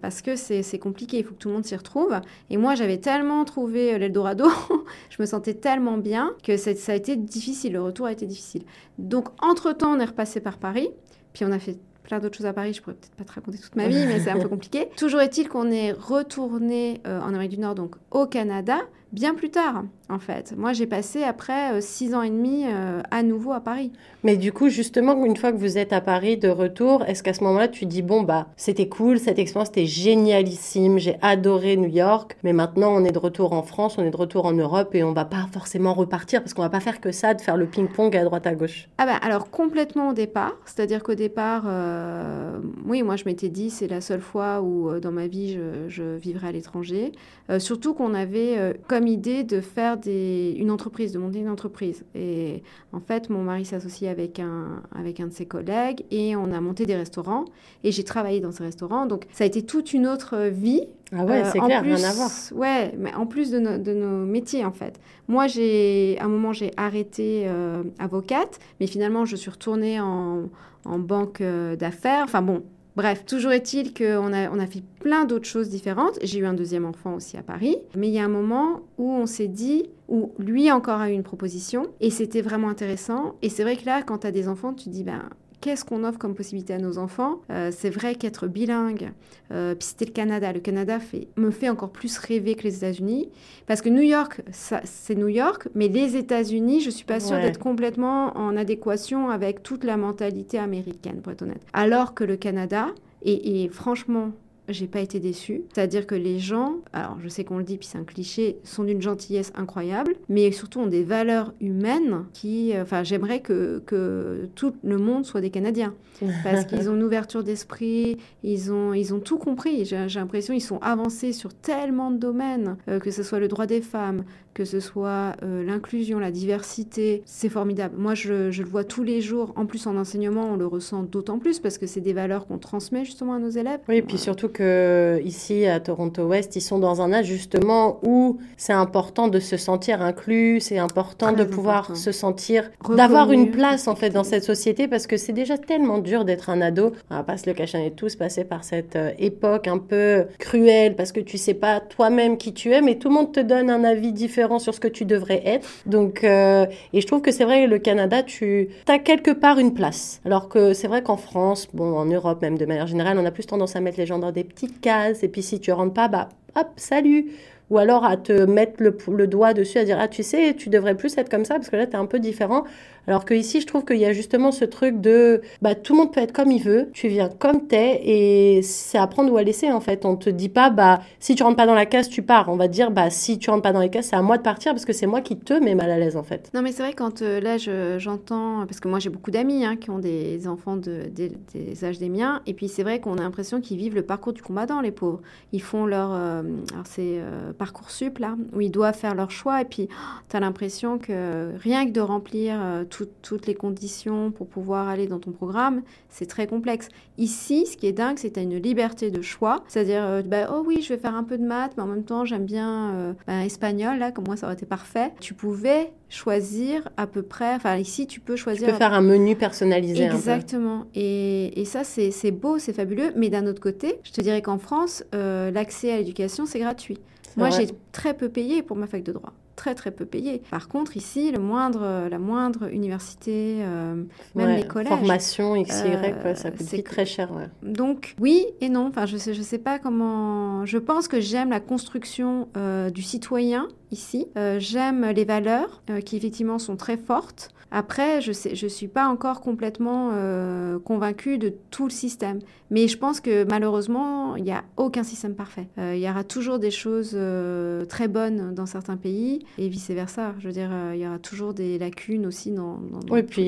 parce 0.00 0.22
que 0.22 0.36
c'est 0.36 0.78
compliqué. 0.78 1.18
Il 1.18 1.24
faut 1.24 1.34
que 1.34 1.38
tout 1.38 1.48
le 1.48 1.54
monde 1.54 1.64
s'y 1.64 1.76
retrouve. 1.76 2.20
Et 2.48 2.56
moi, 2.56 2.76
j'avais 2.76 2.98
tellement 2.98 3.44
trouvé 3.44 3.98
l'Eldorado, 3.98 4.19
je 5.10 5.16
me 5.20 5.26
sentais 5.26 5.54
tellement 5.54 5.98
bien 5.98 6.32
que 6.42 6.56
ça, 6.56 6.70
a 6.70 6.94
été 6.94 7.16
difficile. 7.16 7.74
Le 7.74 7.82
retour 7.82 8.06
a 8.06 8.12
été 8.12 8.26
difficile. 8.26 8.62
Donc, 8.98 9.28
entre-temps, 9.42 9.92
on 9.96 10.00
est 10.00 10.04
repassé 10.04 10.40
par 10.40 10.58
Paris. 10.58 10.90
Puis 11.32 11.44
on 11.44 11.52
a 11.52 11.58
fait 11.58 11.78
plein 12.02 12.18
d'autres 12.18 12.36
choses 12.36 12.46
à 12.46 12.52
Paris. 12.52 12.72
Je 12.72 12.82
pourrais 12.82 12.96
peut-être 12.96 13.14
pas 13.14 13.24
te 13.24 13.32
raconter 13.32 13.58
toute 13.58 13.76
ma 13.76 13.88
vie, 13.88 14.06
mais 14.06 14.20
c'est 14.20 14.30
un 14.30 14.40
peu 14.40 14.48
compliqué. 14.56 14.88
Toujours 14.96 15.20
est-il 15.20 15.48
qu'on 15.48 15.70
est 15.70 15.92
retourné 15.92 17.00
euh, 17.06 17.20
en 17.20 17.28
Amérique 17.28 17.52
du 17.52 17.58
Nord, 17.58 17.74
donc 17.74 17.94
au 18.10 18.26
Canada, 18.26 18.78
bien 19.12 19.34
plus 19.34 19.50
tard, 19.50 19.84
en 20.08 20.18
fait. 20.18 20.54
Moi, 20.56 20.72
j'ai 20.72 20.86
passé 20.86 21.22
après 21.22 21.72
euh, 21.72 21.80
six 21.80 22.14
ans 22.14 22.22
et 22.22 22.30
demi 22.30 22.64
euh, 22.66 23.02
à 23.10 23.22
nouveau 23.22 23.52
à 23.52 23.60
Paris. 23.60 23.92
Mais 24.22 24.36
du 24.36 24.52
coup, 24.52 24.68
justement, 24.68 25.24
une 25.24 25.36
fois 25.36 25.52
que 25.52 25.56
vous 25.56 25.78
êtes 25.78 25.92
à 25.92 26.00
Paris 26.00 26.36
de 26.36 26.48
retour, 26.48 27.04
est-ce 27.04 27.22
qu'à 27.22 27.34
ce, 27.34 27.42
moment-là, 27.44 27.68
tu 27.68 27.86
dis, 27.86 28.02
bon, 28.02 28.22
bah, 28.22 28.46
c'était 28.56 28.88
cool, 28.88 29.18
cette 29.18 29.38
expérience 29.38 29.70
était 29.70 29.86
génialissime, 29.86 30.98
j'ai 30.98 31.16
adoré 31.22 31.76
New 31.76 31.88
York, 31.88 32.36
mais 32.44 32.52
maintenant, 32.52 32.92
on 32.94 33.04
est 33.04 33.12
de 33.12 33.18
retour 33.18 33.52
en 33.52 33.62
France, 33.62 33.96
on 33.98 34.04
est 34.04 34.10
de 34.10 34.16
retour 34.16 34.46
en 34.46 34.52
Europe 34.52 34.94
et 34.94 35.02
on 35.02 35.12
va 35.12 35.24
pas 35.24 35.46
forcément 35.52 35.94
repartir 35.94 36.40
parce 36.42 36.54
qu'on 36.54 36.62
va 36.62 36.70
pas 36.70 36.80
faire 36.80 37.00
que 37.00 37.12
ça, 37.12 37.34
de 37.34 37.40
faire 37.40 37.56
le 37.56 37.66
ping-pong 37.66 38.16
à 38.16 38.24
droite 38.24 38.46
à 38.46 38.54
gauche? 38.54 38.88
Ah 38.98 39.06
bah, 39.06 39.16
alors, 39.22 39.50
complètement 39.50 40.10
au 40.10 40.12
départ. 40.12 40.56
C'est-à-dire 40.66 41.02
qu'au 41.02 41.14
départ, 41.14 41.64
euh, 41.66 42.58
oui, 42.86 43.02
moi, 43.02 43.16
je 43.16 43.24
m'étais 43.24 43.48
dit, 43.48 43.70
c'est 43.70 43.88
la 43.88 44.00
seule 44.00 44.20
fois 44.20 44.60
où, 44.60 44.98
dans 45.00 45.12
ma 45.12 45.26
vie, 45.26 45.54
je, 45.54 45.88
je 45.88 46.16
vivrai 46.16 46.48
à 46.48 46.52
l'étranger. 46.52 47.12
surtout 47.58 47.94
qu'on 47.94 48.14
avait, 48.14 48.76
comme 48.86 48.99
idée 49.06 49.44
de 49.44 49.60
faire 49.60 49.96
des, 49.96 50.54
une 50.58 50.70
entreprise, 50.70 51.12
de 51.12 51.18
monter 51.18 51.40
une 51.40 51.48
entreprise. 51.48 52.04
Et 52.14 52.62
en 52.92 53.00
fait, 53.00 53.30
mon 53.30 53.42
mari 53.42 53.64
s'est 53.64 53.76
associé 53.76 54.08
avec 54.08 54.38
un, 54.38 54.82
avec 54.94 55.20
un 55.20 55.26
de 55.26 55.32
ses 55.32 55.46
collègues 55.46 56.04
et 56.10 56.36
on 56.36 56.52
a 56.52 56.60
monté 56.60 56.86
des 56.86 56.96
restaurants. 56.96 57.44
Et 57.84 57.92
j'ai 57.92 58.04
travaillé 58.04 58.40
dans 58.40 58.52
ces 58.52 58.64
restaurants. 58.64 59.06
Donc, 59.06 59.26
ça 59.32 59.44
a 59.44 59.46
été 59.46 59.62
toute 59.62 59.92
une 59.92 60.06
autre 60.06 60.48
vie. 60.48 60.88
Ah 61.12 61.24
ouais, 61.24 61.42
c'est 61.44 61.60
euh, 61.60 61.66
clair, 61.66 61.82
plus, 61.82 61.94
rien 61.94 62.08
à 62.08 62.12
voir. 62.12 62.30
Ouais, 62.54 62.94
mais 62.96 63.12
en 63.14 63.26
plus 63.26 63.50
de, 63.50 63.58
de 63.58 63.92
nos 63.94 64.24
métiers, 64.24 64.64
en 64.64 64.72
fait. 64.72 65.00
Moi, 65.28 65.46
j'ai, 65.46 66.16
à 66.20 66.24
un 66.24 66.28
moment, 66.28 66.52
j'ai 66.52 66.70
arrêté 66.76 67.44
euh, 67.46 67.82
avocate, 67.98 68.58
mais 68.78 68.86
finalement, 68.86 69.24
je 69.24 69.36
suis 69.36 69.50
retournée 69.50 70.00
en, 70.00 70.44
en 70.84 70.98
banque 70.98 71.40
euh, 71.40 71.76
d'affaires. 71.76 72.24
Enfin 72.24 72.42
bon, 72.42 72.62
Bref, 73.00 73.24
toujours 73.24 73.52
est-il 73.52 73.94
qu'on 73.94 74.30
a, 74.34 74.50
on 74.50 74.58
a 74.58 74.66
fait 74.66 74.82
plein 75.00 75.24
d'autres 75.24 75.46
choses 75.46 75.70
différentes. 75.70 76.18
J'ai 76.22 76.40
eu 76.40 76.44
un 76.44 76.52
deuxième 76.52 76.84
enfant 76.84 77.14
aussi 77.14 77.38
à 77.38 77.42
Paris. 77.42 77.78
Mais 77.96 78.08
il 78.08 78.12
y 78.12 78.18
a 78.18 78.24
un 78.26 78.28
moment 78.28 78.82
où 78.98 79.10
on 79.10 79.24
s'est 79.24 79.48
dit, 79.48 79.88
où 80.08 80.32
lui 80.38 80.70
encore 80.70 81.00
a 81.00 81.08
eu 81.08 81.14
une 81.14 81.22
proposition, 81.22 81.86
et 82.00 82.10
c'était 82.10 82.42
vraiment 82.42 82.68
intéressant. 82.68 83.36
Et 83.40 83.48
c'est 83.48 83.62
vrai 83.62 83.78
que 83.78 83.86
là, 83.86 84.02
quand 84.02 84.18
tu 84.18 84.26
as 84.26 84.32
des 84.32 84.48
enfants, 84.48 84.74
tu 84.74 84.90
dis, 84.90 85.02
ben, 85.02 85.30
qu'est-ce 85.60 85.84
qu'on 85.84 86.04
offre 86.04 86.18
comme 86.18 86.34
possibilité 86.34 86.74
à 86.74 86.78
nos 86.78 86.98
enfants 86.98 87.40
euh, 87.50 87.70
C'est 87.72 87.90
vrai 87.90 88.14
qu'être 88.14 88.46
bilingue, 88.46 89.12
euh, 89.52 89.74
puis 89.74 89.88
c'était 89.88 90.06
le 90.06 90.12
Canada. 90.12 90.52
Le 90.52 90.60
Canada 90.60 90.98
fait, 90.98 91.28
me 91.36 91.50
fait 91.50 91.68
encore 91.68 91.90
plus 91.90 92.18
rêver 92.18 92.54
que 92.54 92.64
les 92.64 92.76
États-Unis, 92.76 93.30
parce 93.66 93.82
que 93.82 93.88
New 93.88 94.02
York, 94.02 94.42
c'est 94.50 95.14
New 95.14 95.28
York, 95.28 95.68
mais 95.74 95.88
les 95.88 96.16
États-Unis, 96.16 96.80
je 96.80 96.90
suis 96.90 97.04
pas 97.04 97.20
sûre 97.20 97.36
d'être 97.36 97.58
complètement 97.58 98.36
en 98.36 98.56
adéquation 98.56 99.30
avec 99.30 99.62
toute 99.62 99.84
la 99.84 99.96
mentalité 99.96 100.58
américaine, 100.58 101.20
pour 101.22 101.32
être 101.32 101.42
honnête. 101.42 101.62
Alors 101.72 102.14
que 102.14 102.24
le 102.24 102.36
Canada, 102.36 102.88
et 103.22 103.68
franchement, 103.72 104.32
j'ai 104.70 104.86
pas 104.86 105.00
été 105.00 105.20
déçue. 105.20 105.62
C'est-à-dire 105.72 106.06
que 106.06 106.14
les 106.14 106.38
gens, 106.38 106.76
alors 106.92 107.18
je 107.22 107.28
sais 107.28 107.44
qu'on 107.44 107.58
le 107.58 107.64
dit, 107.64 107.78
puis 107.78 107.86
c'est 107.86 107.98
un 107.98 108.04
cliché, 108.04 108.58
sont 108.64 108.84
d'une 108.84 109.02
gentillesse 109.02 109.52
incroyable, 109.54 110.14
mais 110.28 110.50
surtout 110.52 110.80
ont 110.80 110.86
des 110.86 111.04
valeurs 111.04 111.52
humaines 111.60 112.24
qui, 112.32 112.74
euh, 112.74 112.82
enfin, 112.82 113.02
j'aimerais 113.02 113.40
que, 113.40 113.82
que 113.86 114.48
tout 114.54 114.74
le 114.82 114.98
monde 114.98 115.24
soit 115.24 115.40
des 115.40 115.50
Canadiens. 115.50 115.94
Parce 116.44 116.64
qu'ils 116.66 116.90
ont 116.90 116.96
une 116.96 117.02
ouverture 117.02 117.42
d'esprit, 117.42 118.18
ils 118.42 118.72
ont, 118.72 118.92
ils 118.92 119.14
ont 119.14 119.20
tout 119.20 119.38
compris. 119.38 119.84
J'ai 119.84 120.06
l'impression 120.14 120.54
qu'ils 120.54 120.62
sont 120.62 120.78
avancés 120.78 121.32
sur 121.32 121.54
tellement 121.54 122.10
de 122.10 122.18
domaines, 122.18 122.76
euh, 122.88 122.98
que 122.98 123.10
ce 123.10 123.22
soit 123.22 123.40
le 123.40 123.48
droit 123.48 123.66
des 123.66 123.80
femmes, 123.80 124.24
que 124.54 124.64
ce 124.64 124.80
soit 124.80 125.36
euh, 125.42 125.64
l'inclusion, 125.64 126.18
la 126.18 126.30
diversité, 126.30 127.22
c'est 127.24 127.48
formidable. 127.48 127.94
Moi, 127.96 128.14
je, 128.14 128.50
je, 128.50 128.62
le 128.62 128.68
vois 128.68 128.84
tous 128.84 129.02
les 129.02 129.20
jours. 129.20 129.52
En 129.56 129.66
plus, 129.66 129.86
en 129.86 129.96
enseignement, 129.96 130.50
on 130.52 130.56
le 130.56 130.66
ressent 130.66 131.02
d'autant 131.04 131.38
plus 131.38 131.60
parce 131.60 131.78
que 131.78 131.86
c'est 131.86 132.00
des 132.00 132.12
valeurs 132.12 132.46
qu'on 132.46 132.58
transmet 132.58 133.04
justement 133.04 133.34
à 133.34 133.38
nos 133.38 133.50
élèves. 133.50 133.80
Oui, 133.88 133.96
et 133.96 134.02
puis 134.02 134.18
surtout 134.18 134.48
que 134.48 135.20
ici, 135.24 135.66
à 135.66 135.78
Toronto 135.78 136.24
Ouest, 136.24 136.56
ils 136.56 136.60
sont 136.60 136.78
dans 136.78 137.00
un 137.00 137.12
âge 137.12 137.26
justement 137.26 138.00
où 138.02 138.38
c'est 138.56 138.72
important 138.72 139.28
de 139.28 139.38
se 139.38 139.56
sentir 139.56 140.02
inclus, 140.02 140.60
c'est 140.60 140.78
important 140.78 141.32
de 141.32 141.44
pouvoir 141.44 141.96
se 141.96 142.12
sentir, 142.12 142.70
d'avoir 142.96 143.32
une 143.32 143.50
place 143.50 143.86
en 143.86 143.94
fait 143.94 144.10
dans 144.10 144.24
cette 144.24 144.44
société 144.44 144.88
parce 144.88 145.06
que 145.06 145.16
c'est 145.16 145.32
déjà 145.32 145.58
tellement 145.58 145.98
dur 145.98 146.24
d'être 146.24 146.50
un 146.50 146.60
ado. 146.60 146.92
On 147.10 147.16
va 147.16 147.22
pas 147.22 147.36
se 147.36 147.48
le 147.48 147.54
cacher, 147.54 147.78
on 147.78 147.86
est 147.86 147.96
tous 147.96 148.16
passés 148.16 148.44
par 148.44 148.64
cette 148.64 148.96
euh, 148.96 149.12
époque 149.18 149.68
un 149.68 149.78
peu 149.78 150.24
cruelle 150.38 150.96
parce 150.96 151.12
que 151.12 151.20
tu 151.20 151.38
sais 151.38 151.54
pas 151.54 151.80
toi-même 151.80 152.36
qui 152.36 152.52
tu 152.52 152.72
es, 152.72 152.82
mais 152.82 152.96
tout 152.96 153.08
le 153.08 153.14
monde 153.14 153.32
te 153.32 153.40
donne 153.40 153.70
un 153.70 153.84
avis 153.84 154.12
différent 154.12 154.39
sur 154.58 154.74
ce 154.74 154.80
que 154.80 154.88
tu 154.88 155.04
devrais 155.04 155.42
être. 155.44 155.68
Donc, 155.86 156.24
euh, 156.24 156.66
et 156.92 157.00
je 157.00 157.06
trouve 157.06 157.20
que 157.20 157.32
c'est 157.32 157.44
vrai, 157.44 157.66
le 157.66 157.78
Canada, 157.78 158.22
tu 158.22 158.68
as 158.88 158.98
quelque 158.98 159.30
part 159.30 159.58
une 159.58 159.74
place. 159.74 160.20
Alors 160.24 160.48
que 160.48 160.72
c'est 160.72 160.88
vrai 160.88 161.02
qu'en 161.02 161.16
France, 161.16 161.68
bon, 161.72 161.96
en 161.96 162.06
Europe 162.06 162.42
même 162.42 162.58
de 162.58 162.66
manière 162.66 162.86
générale, 162.86 163.18
on 163.18 163.24
a 163.24 163.30
plus 163.30 163.46
tendance 163.46 163.76
à 163.76 163.80
mettre 163.80 163.98
les 163.98 164.06
gens 164.06 164.18
dans 164.18 164.32
des 164.32 164.44
petites 164.44 164.80
cases. 164.80 165.22
Et 165.22 165.28
puis 165.28 165.42
si 165.42 165.60
tu 165.60 165.72
rentres 165.72 165.94
pas, 165.94 166.08
bah, 166.08 166.28
hop, 166.56 166.68
salut 166.76 167.32
ou 167.70 167.78
alors 167.78 168.04
à 168.04 168.16
te 168.16 168.32
mettre 168.44 168.82
le, 168.82 169.26
doigt 169.26 169.54
dessus, 169.54 169.78
à 169.78 169.84
dire 169.84 169.98
Ah, 170.00 170.08
tu 170.08 170.22
sais, 170.22 170.54
tu 170.54 170.68
devrais 170.68 170.96
plus 170.96 171.16
être 171.16 171.30
comme 171.30 171.44
ça 171.44 171.54
parce 171.54 171.70
que 171.70 171.76
là, 171.76 171.86
tu 171.86 171.92
es 171.92 171.96
un 171.96 172.06
peu 172.06 172.18
différent. 172.18 172.64
Alors 173.06 173.24
que 173.24 173.34
ici, 173.34 173.60
je 173.60 173.66
trouve 173.66 173.84
qu'il 173.84 173.96
y 173.96 174.04
a 174.04 174.12
justement 174.12 174.52
ce 174.52 174.64
truc 174.64 175.00
de 175.00 175.40
bah, 175.62 175.74
tout 175.74 175.94
le 175.94 176.00
monde 176.00 176.12
peut 176.12 176.20
être 176.20 176.32
comme 176.32 176.50
il 176.50 176.62
veut, 176.62 176.90
tu 176.92 177.08
viens 177.08 177.28
comme 177.28 177.66
t'es 177.66 178.00
et 178.04 178.62
c'est 178.62 178.98
à 178.98 179.06
prendre 179.06 179.32
ou 179.32 179.36
à 179.36 179.42
laisser 179.42 179.72
en 179.72 179.80
fait. 179.80 180.04
On 180.04 180.16
te 180.16 180.30
dit 180.30 180.48
pas 180.48 180.70
bah 180.70 181.00
si 181.18 181.34
tu 181.34 181.42
rentres 181.42 181.56
pas 181.56 181.66
dans 181.66 181.74
la 181.74 181.86
case, 181.86 182.08
tu 182.08 182.22
pars. 182.22 182.48
On 182.48 182.56
va 182.56 182.68
dire 182.68 182.90
bah 182.90 183.10
si 183.10 183.38
tu 183.38 183.50
rentres 183.50 183.62
pas 183.62 183.72
dans 183.72 183.80
les 183.80 183.90
cases, 183.90 184.08
c'est 184.08 184.16
à 184.16 184.22
moi 184.22 184.36
de 184.36 184.42
partir 184.42 184.72
parce 184.72 184.84
que 184.84 184.92
c'est 184.92 185.06
moi 185.06 185.20
qui 185.22 185.36
te 185.36 185.54
mets 185.54 185.74
mal 185.74 185.90
à 185.90 185.98
l'aise 185.98 186.16
en 186.16 186.22
fait. 186.22 186.50
Non 186.54 186.62
mais 186.62 186.72
c'est 186.72 186.82
vrai 186.82 186.92
quand 186.92 187.22
euh, 187.22 187.40
là 187.40 187.56
j'entends 187.98 188.66
parce 188.66 188.80
que 188.80 188.88
moi 188.88 188.98
j'ai 188.98 189.10
beaucoup 189.10 189.30
d'amis 189.30 189.64
hein, 189.64 189.76
qui 189.76 189.90
ont 189.90 189.98
des 189.98 190.46
enfants 190.46 190.76
de, 190.76 191.10
des 191.14 191.84
âges 191.84 191.98
des 191.98 192.08
miens 192.08 192.42
et 192.46 192.54
puis 192.54 192.68
c'est 192.68 192.82
vrai 192.82 193.00
qu'on 193.00 193.14
a 193.14 193.22
l'impression 193.22 193.60
qu'ils 193.60 193.78
vivent 193.78 193.94
le 193.94 194.02
parcours 194.02 194.32
du 194.32 194.42
combattant 194.42 194.80
les 194.80 194.92
pauvres. 194.92 195.20
Ils 195.52 195.62
font 195.62 195.86
leur 195.86 196.12
euh, 196.12 196.42
alors 196.72 196.86
c'est 196.86 197.16
euh, 197.18 197.52
parcours 197.60 197.90
sup 197.90 198.18
là 198.18 198.36
où 198.52 198.60
ils 198.60 198.70
doivent 198.72 198.96
faire 198.96 199.14
leur 199.14 199.30
choix 199.30 199.60
et 199.60 199.64
puis 199.64 199.88
oh, 199.90 200.18
tu 200.28 200.36
as 200.36 200.40
l'impression 200.40 200.98
que 200.98 201.52
rien 201.58 201.86
que 201.86 201.92
de 201.92 202.00
remplir 202.00 202.58
toutes 202.88 203.46
les 203.46 203.54
conditions 203.54 204.30
pour 204.32 204.48
pouvoir 204.48 204.88
aller 204.88 205.06
dans 205.06 205.18
ton 205.18 205.30
programme, 205.30 205.82
c'est 206.08 206.26
très 206.26 206.46
complexe. 206.46 206.88
Ici, 207.18 207.66
ce 207.66 207.76
qui 207.76 207.86
est 207.86 207.92
dingue, 207.92 208.18
c'est 208.18 208.30
que 208.30 208.34
tu 208.34 208.40
as 208.40 208.42
une 208.42 208.56
liberté 208.56 209.10
de 209.10 209.22
choix. 209.22 209.62
C'est-à-dire, 209.68 210.02
euh, 210.02 210.22
bah, 210.22 210.50
oh 210.52 210.62
oui, 210.66 210.80
je 210.82 210.88
vais 210.92 210.98
faire 210.98 211.14
un 211.14 211.24
peu 211.24 211.38
de 211.38 211.44
maths, 211.44 211.72
mais 211.76 211.82
en 211.82 211.86
même 211.86 212.04
temps, 212.04 212.24
j'aime 212.24 212.44
bien 212.44 212.94
euh, 212.94 213.12
bah, 213.26 213.44
espagnol, 213.44 213.98
là, 213.98 214.10
comme 214.10 214.24
moi, 214.26 214.36
ça 214.36 214.46
aurait 214.46 214.54
été 214.54 214.66
parfait. 214.66 215.12
Tu 215.20 215.34
pouvais 215.34 215.92
choisir 216.08 216.88
à 216.96 217.06
peu 217.06 217.22
près, 217.22 217.54
enfin 217.54 217.76
ici 217.76 218.08
tu 218.08 218.18
peux 218.18 218.34
choisir. 218.34 218.66
Tu 218.66 218.72
peux 218.72 218.78
faire 218.78 218.92
un 218.92 219.00
menu 219.00 219.36
personnalisé. 219.36 220.04
Exactement. 220.04 220.86
Et, 220.92 221.60
et, 221.60 221.64
ça 221.64 221.84
c'est 221.84 222.30
beau, 222.32 222.58
c'est 222.58 222.72
fabuleux. 222.72 223.12
Mais 223.14 223.28
d'un 223.28 223.46
autre 223.46 223.60
côté, 223.60 224.00
je 224.02 224.10
te 224.10 224.20
dirais 224.20 224.42
qu'en 224.42 224.58
France, 224.58 225.04
euh, 225.14 225.52
l'accès 225.52 225.92
à 225.92 225.98
l'éducation 225.98 226.46
c'est 226.46 226.58
gratuit. 226.58 226.98
Moi 227.36 227.50
j'ai 227.50 227.68
très 227.92 228.14
peu 228.14 228.28
payé 228.28 228.62
pour 228.62 228.76
ma 228.76 228.86
fac 228.86 229.02
de 229.02 229.12
droit 229.12 229.32
très 229.60 229.74
très 229.74 229.90
peu 229.90 230.06
payé. 230.06 230.40
Par 230.50 230.68
contre, 230.68 230.96
ici, 230.96 231.30
le 231.32 231.38
moindre, 231.38 232.08
la 232.08 232.18
moindre 232.18 232.72
université, 232.72 233.58
euh, 233.60 234.02
même 234.34 234.56
les 234.56 234.66
collèges. 234.66 234.88
Formation 234.88 235.54
X, 235.54 235.84
Y, 235.84 236.34
ça 236.34 236.50
coûte 236.50 236.84
très 236.84 237.04
cher. 237.04 237.28
Donc, 237.62 238.14
oui 238.18 238.46
et 238.62 238.70
non. 238.70 238.86
Enfin, 238.86 239.04
je 239.04 239.18
sais, 239.18 239.34
je 239.34 239.42
sais 239.42 239.58
pas 239.58 239.78
comment. 239.78 240.64
Je 240.64 240.78
pense 240.78 241.08
que 241.08 241.20
j'aime 241.20 241.50
la 241.50 241.60
construction 241.60 242.48
euh, 242.56 242.88
du 242.88 243.02
citoyen 243.02 243.68
ici. 243.90 244.26
Euh, 244.36 244.58
j'aime 244.58 245.06
les 245.10 245.24
valeurs 245.24 245.82
qui 246.04 246.16
effectivement 246.16 246.58
sont 246.58 246.76
très 246.76 246.96
fortes. 246.96 247.52
Après, 247.72 248.20
je 248.20 248.30
ne 248.30 248.54
je 248.54 248.66
suis 248.66 248.88
pas 248.88 249.06
encore 249.06 249.40
complètement 249.40 250.10
euh, 250.12 250.78
convaincue 250.80 251.38
de 251.38 251.54
tout 251.70 251.84
le 251.84 251.90
système. 251.90 252.40
Mais 252.70 252.88
je 252.88 252.98
pense 252.98 253.20
que 253.20 253.44
malheureusement, 253.44 254.34
il 254.36 254.44
n'y 254.44 254.52
a 254.52 254.64
aucun 254.76 255.04
système 255.04 255.34
parfait. 255.34 255.68
Euh, 255.78 255.94
il 255.94 256.00
y 256.00 256.10
aura 256.10 256.24
toujours 256.24 256.58
des 256.58 256.72
choses 256.72 257.12
euh, 257.14 257.84
très 257.84 258.08
bonnes 258.08 258.54
dans 258.54 258.66
certains 258.66 258.96
pays 258.96 259.44
et 259.56 259.68
vice-versa. 259.68 260.34
Je 260.40 260.48
veux 260.48 260.52
dire, 260.52 260.70
il 260.94 261.00
y 261.00 261.06
aura 261.06 261.18
toujours 261.18 261.54
des 261.54 261.78
lacunes 261.78 262.26
aussi 262.26 262.50
dans... 262.50 262.78
dans 262.78 263.00
oui, 263.10 263.22
puis 263.22 263.42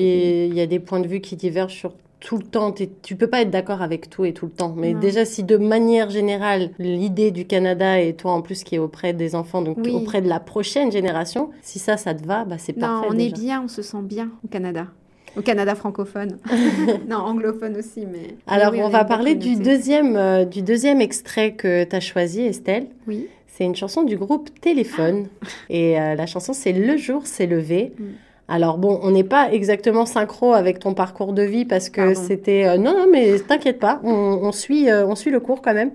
il 0.45 0.53
y 0.53 0.61
a 0.61 0.67
des 0.67 0.79
points 0.79 1.01
de 1.01 1.07
vue 1.07 1.19
qui 1.19 1.35
divergent 1.35 1.75
sur 1.75 1.93
tout 2.23 2.37
le 2.37 2.43
temps, 2.43 2.73
tu 3.01 3.15
peux 3.17 3.27
pas 3.27 3.41
être 3.41 3.49
d'accord 3.49 3.81
avec 3.81 4.09
tout 4.09 4.23
et 4.23 4.31
tout 4.31 4.45
le 4.45 4.51
temps. 4.51 4.73
Mais 4.77 4.93
déjà, 4.93 5.25
si 5.25 5.43
de 5.43 5.57
manière 5.57 6.09
générale, 6.09 6.69
l'idée 6.79 7.31
du 7.31 7.45
Canada 7.45 7.99
et 7.99 8.15
toi 8.15 8.31
en 8.31 8.41
plus 8.41 8.63
qui 8.63 8.75
est 8.75 8.79
auprès 8.79 9.11
des 9.11 9.35
enfants, 9.35 9.61
donc 9.61 9.77
auprès 9.91 10.21
de 10.21 10.29
la 10.29 10.39
prochaine 10.39 10.89
génération, 10.89 11.51
si 11.61 11.79
ça, 11.79 11.97
ça 11.97 12.13
te 12.15 12.25
va, 12.25 12.45
bah, 12.45 12.55
c'est 12.57 12.71
parfait. 12.73 13.07
Non, 13.09 13.13
on 13.13 13.19
est 13.19 13.33
bien, 13.33 13.63
on 13.65 13.67
se 13.67 13.81
sent 13.81 14.01
bien 14.03 14.31
au 14.45 14.47
Canada. 14.47 14.87
Au 15.35 15.41
Canada 15.41 15.75
francophone. 15.75 16.37
non, 17.09 17.17
anglophone 17.17 17.75
aussi, 17.75 18.05
mais... 18.05 18.37
Alors, 18.47 18.73
on, 18.73 18.89
va 18.89 19.03
parler 19.03 19.35
du 19.35 19.57
deuxième, 19.57 20.15
euh, 20.15 20.45
du 20.45 20.61
deuxième 20.61 21.01
extrait 21.01 21.53
que 21.53 21.83
tu 21.83 21.95
as 21.95 21.99
choisi, 21.99 22.41
Estelle. 22.41 22.87
Oui. 23.05 23.27
C'est 23.47 23.65
une 23.65 23.75
chanson 23.75 24.03
du 24.03 24.15
groupe 24.15 24.49
Téléphone. 24.61 25.27
Et 25.69 25.99
euh, 25.99 26.15
la 26.15 26.25
chanson, 26.25 26.53
c'est 26.53 26.71
Le 26.71 26.95
jour 26.95 27.27
s'est 27.27 27.47
levé. 27.47 27.91
Mm. 27.99 28.03
Alors 28.47 28.77
bon, 28.77 28.99
on 29.03 29.11
n'est 29.11 29.23
pas 29.23 29.51
exactement 29.51 30.05
synchro 30.05 30.53
avec 30.53 30.79
ton 30.79 30.93
parcours 30.93 31.33
de 31.33 31.43
vie 31.43 31.65
parce 31.65 31.89
que 31.89 32.13
c'était... 32.13 32.65
Euh, 32.65 32.77
non, 32.77 32.93
non, 32.93 33.07
mais 33.11 33.39
t'inquiète 33.39 33.79
pas, 33.79 34.01
on, 34.03 34.51
suit, 34.51 34.87
on 34.91 35.15
suit 35.15 35.31
le 35.31 35.39
cours 35.39 35.61
quand 35.61 35.73
même. 35.73 35.91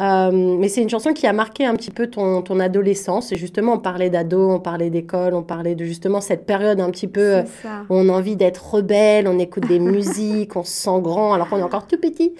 Euh, 0.00 0.30
mais 0.32 0.68
c'est 0.68 0.82
une 0.82 0.88
chanson 0.88 1.12
qui 1.12 1.26
a 1.26 1.32
marqué 1.32 1.66
un 1.66 1.74
petit 1.74 1.90
peu 1.90 2.06
ton, 2.06 2.42
ton 2.42 2.58
adolescence. 2.58 3.32
Et 3.32 3.36
justement, 3.36 3.74
on 3.74 3.78
parlait 3.78 4.10
d'ado, 4.10 4.50
on 4.50 4.60
parlait 4.60 4.90
d'école, 4.90 5.34
on 5.34 5.42
parlait 5.42 5.74
de 5.74 5.84
justement 5.84 6.20
cette 6.20 6.46
période 6.46 6.80
un 6.80 6.90
petit 6.90 7.08
peu 7.08 7.40
où 7.64 7.94
on 7.94 8.08
a 8.08 8.12
envie 8.12 8.36
d'être 8.36 8.74
rebelle, 8.74 9.28
on 9.28 9.38
écoute 9.38 9.66
des 9.66 9.78
musiques, 9.78 10.56
on 10.56 10.64
se 10.64 10.72
sent 10.72 11.00
grand 11.00 11.34
alors 11.34 11.48
qu'on 11.48 11.58
est 11.58 11.62
encore 11.62 11.86
tout 11.86 11.98
petit. 11.98 12.32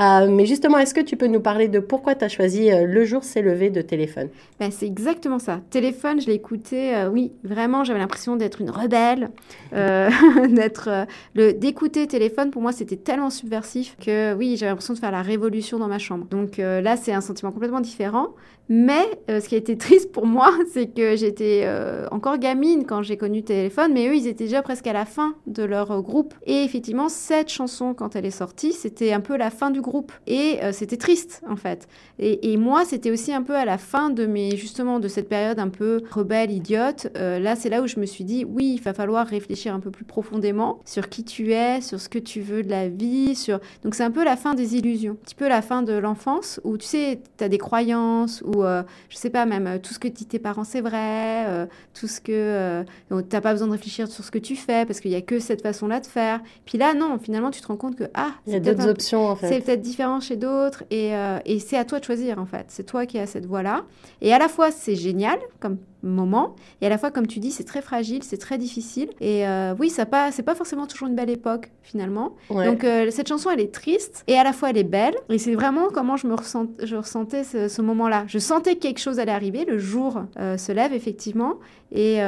Euh, 0.00 0.28
mais 0.28 0.46
justement, 0.46 0.78
est-ce 0.78 0.94
que 0.94 1.00
tu 1.00 1.16
peux 1.16 1.26
nous 1.26 1.40
parler 1.40 1.68
de 1.68 1.78
pourquoi 1.78 2.14
tu 2.14 2.24
as 2.24 2.28
choisi 2.28 2.70
euh, 2.70 2.84
Le 2.86 3.04
jour 3.04 3.22
s'est 3.22 3.42
levé 3.42 3.70
de 3.70 3.80
téléphone? 3.80 4.28
Ben, 4.58 4.70
C'est 4.70 4.86
exactement 4.86 5.38
ça. 5.38 5.60
Téléphone, 5.70 6.20
je 6.20 6.26
l'ai 6.26 6.34
écouté, 6.34 6.94
oui, 7.12 7.32
vraiment, 7.44 7.84
j'avais 7.84 8.00
l'impression 8.00 8.36
d'être 8.36 8.60
une 8.60 8.70
rebelle, 8.70 9.30
d'être 9.72 11.06
le 11.34 11.52
d'écouter 11.52 12.06
téléphone. 12.06 12.50
Pour 12.50 12.62
moi, 12.62 12.72
c'était 12.72 12.96
tellement 12.96 13.30
subversif 13.30 13.96
que 14.04 14.34
oui, 14.34 14.56
j'avais 14.56 14.70
l'impression 14.70 14.94
de 14.94 14.98
faire 14.98 15.12
la 15.12 15.22
révolution 15.22 15.78
dans 15.78 15.88
ma 15.88 15.98
chambre. 15.98 16.26
Donc 16.30 16.58
là, 16.58 16.96
c'est 17.04 17.12
un 17.12 17.20
sentiment 17.20 17.52
complètement 17.52 17.80
différent. 17.80 18.34
Mais 18.68 19.04
euh, 19.30 19.40
ce 19.40 19.48
qui 19.48 19.54
a 19.54 19.58
été 19.58 19.76
triste 19.78 20.12
pour 20.12 20.26
moi, 20.26 20.50
c'est 20.72 20.86
que 20.86 21.16
j'étais 21.16 21.62
euh, 21.64 22.06
encore 22.10 22.38
gamine 22.38 22.84
quand 22.86 23.02
j'ai 23.02 23.16
connu 23.16 23.42
Téléphone, 23.42 23.92
mais 23.92 24.08
eux, 24.08 24.16
ils 24.16 24.26
étaient 24.26 24.44
déjà 24.44 24.62
presque 24.62 24.86
à 24.86 24.92
la 24.92 25.04
fin 25.04 25.34
de 25.46 25.62
leur 25.62 25.90
euh, 25.90 26.00
groupe. 26.00 26.34
Et 26.46 26.62
effectivement, 26.62 27.08
cette 27.08 27.50
chanson, 27.50 27.94
quand 27.94 28.16
elle 28.16 28.24
est 28.24 28.30
sortie, 28.30 28.72
c'était 28.72 29.12
un 29.12 29.20
peu 29.20 29.36
la 29.36 29.50
fin 29.50 29.70
du 29.70 29.80
groupe. 29.80 30.12
Et 30.26 30.58
c'était 30.72 30.96
triste, 30.96 31.42
en 31.48 31.56
fait. 31.56 31.88
Et, 32.18 32.56
moi, 32.56 32.84
c'était 32.84 33.10
aussi 33.10 33.32
un 33.32 33.42
peu 33.42 33.54
à 33.54 33.64
la 33.64 33.78
fin 33.78 34.10
de 34.10 34.26
mes, 34.26 34.56
justement, 34.56 35.00
de 35.00 35.08
cette 35.08 35.28
période 35.28 35.58
un 35.58 35.68
peu 35.68 36.02
rebelle, 36.10 36.50
idiote. 36.50 37.08
là, 37.14 37.56
c'est 37.56 37.68
là 37.68 37.82
où 37.82 37.86
je 37.86 37.98
me 37.98 38.06
suis 38.06 38.24
dit, 38.24 38.44
oui, 38.44 38.74
il 38.76 38.82
va 38.82 38.94
falloir 38.94 39.26
réfléchir 39.26 39.74
un 39.74 39.80
peu 39.80 39.90
plus 39.90 40.04
profondément 40.04 40.80
sur 40.84 41.08
qui 41.08 41.24
tu 41.24 41.52
es, 41.52 41.80
sur 41.80 42.00
ce 42.00 42.08
que 42.08 42.18
tu 42.18 42.40
veux 42.40 42.62
de 42.62 42.70
la 42.70 42.88
vie. 42.88 43.34
Donc, 43.82 43.94
c'est 43.94 44.04
un 44.04 44.10
peu 44.10 44.24
la 44.24 44.36
fin 44.36 44.54
des 44.54 44.76
illusions, 44.76 45.12
un 45.12 45.24
petit 45.24 45.34
peu 45.34 45.48
la 45.48 45.62
fin 45.62 45.82
de 45.82 45.92
l'enfance, 45.92 46.60
où 46.64 46.78
tu 46.78 46.86
sais, 46.86 47.20
tu 47.36 47.44
as 47.44 47.48
des 47.48 47.58
croyances, 47.58 48.42
ou 48.54 48.64
euh, 48.64 48.82
je 49.08 49.16
sais 49.16 49.30
pas, 49.30 49.46
même 49.46 49.66
euh, 49.66 49.78
tout 49.78 49.94
ce 49.94 49.98
que 49.98 50.08
disent 50.08 50.28
tes 50.28 50.38
parents, 50.38 50.64
c'est 50.64 50.80
vrai, 50.80 51.46
euh, 51.46 51.66
tout 51.98 52.06
ce 52.06 52.20
que. 52.20 52.84
tu 53.08 53.14
n'as 53.14 53.40
pas 53.40 53.52
besoin 53.52 53.66
de 53.66 53.72
réfléchir 53.72 54.08
sur 54.08 54.24
ce 54.24 54.30
que 54.30 54.38
tu 54.38 54.56
fais 54.56 54.86
parce 54.86 55.00
qu'il 55.00 55.10
n'y 55.10 55.16
a 55.16 55.22
que 55.22 55.38
cette 55.38 55.62
façon-là 55.62 56.00
de 56.00 56.06
faire. 56.06 56.40
Puis 56.64 56.78
là, 56.78 56.94
non, 56.94 57.18
finalement, 57.18 57.50
tu 57.50 57.60
te 57.60 57.66
rends 57.66 57.76
compte 57.76 57.96
que, 57.96 58.04
ah, 58.14 58.32
il 58.46 58.52
y 58.52 58.56
a 58.56 58.60
d'autres 58.60 58.88
options 58.88 59.26
en 59.26 59.36
fait. 59.36 59.48
C'est 59.48 59.60
peut-être 59.60 59.82
différent 59.82 60.20
chez 60.20 60.36
d'autres 60.36 60.84
et, 60.90 61.12
et 61.44 61.58
c'est 61.58 61.76
à 61.76 61.84
toi 61.84 62.00
de 62.00 62.04
choisir 62.04 62.38
en 62.38 62.46
fait. 62.46 62.66
C'est 62.68 62.84
toi 62.84 63.06
qui 63.06 63.18
as 63.18 63.26
cette 63.26 63.46
voie-là. 63.46 63.84
Et 64.20 64.32
à 64.32 64.38
la 64.38 64.48
fois, 64.48 64.70
c'est 64.70 64.96
génial 64.96 65.38
comme 65.60 65.78
moment. 66.04 66.54
Et 66.80 66.86
à 66.86 66.88
la 66.88 66.98
fois, 66.98 67.10
comme 67.10 67.26
tu 67.26 67.40
dis, 67.40 67.50
c'est 67.50 67.64
très 67.64 67.82
fragile, 67.82 68.22
c'est 68.22 68.38
très 68.38 68.58
difficile. 68.58 69.10
Et 69.20 69.46
euh, 69.46 69.74
oui, 69.78 69.90
ça 69.90 70.06
pas, 70.06 70.30
c'est 70.30 70.42
pas 70.42 70.54
forcément 70.54 70.86
toujours 70.86 71.08
une 71.08 71.14
belle 71.14 71.30
époque 71.30 71.70
finalement. 71.82 72.34
Donc 72.50 72.84
euh, 72.84 73.10
cette 73.10 73.28
chanson, 73.28 73.50
elle 73.50 73.60
est 73.60 73.72
triste 73.72 74.22
et 74.26 74.38
à 74.38 74.44
la 74.44 74.52
fois 74.52 74.70
elle 74.70 74.78
est 74.78 74.84
belle. 74.84 75.14
Et 75.28 75.38
c'est 75.38 75.54
vraiment 75.54 75.88
comment 75.92 76.16
je 76.16 76.26
me 76.26 76.34
ressent, 76.34 76.66
je 76.82 76.96
ressentais 76.96 77.44
ce, 77.44 77.82
moment-là. 77.82 78.24
Je 78.26 78.38
sentais 78.38 78.76
que 78.76 78.80
quelque 78.80 79.00
chose 79.00 79.18
allait 79.18 79.32
arriver. 79.32 79.64
Le 79.64 79.78
jour 79.78 80.22
euh, 80.38 80.56
se 80.56 80.72
lève 80.72 80.92
effectivement. 80.92 81.54
Et 81.92 82.20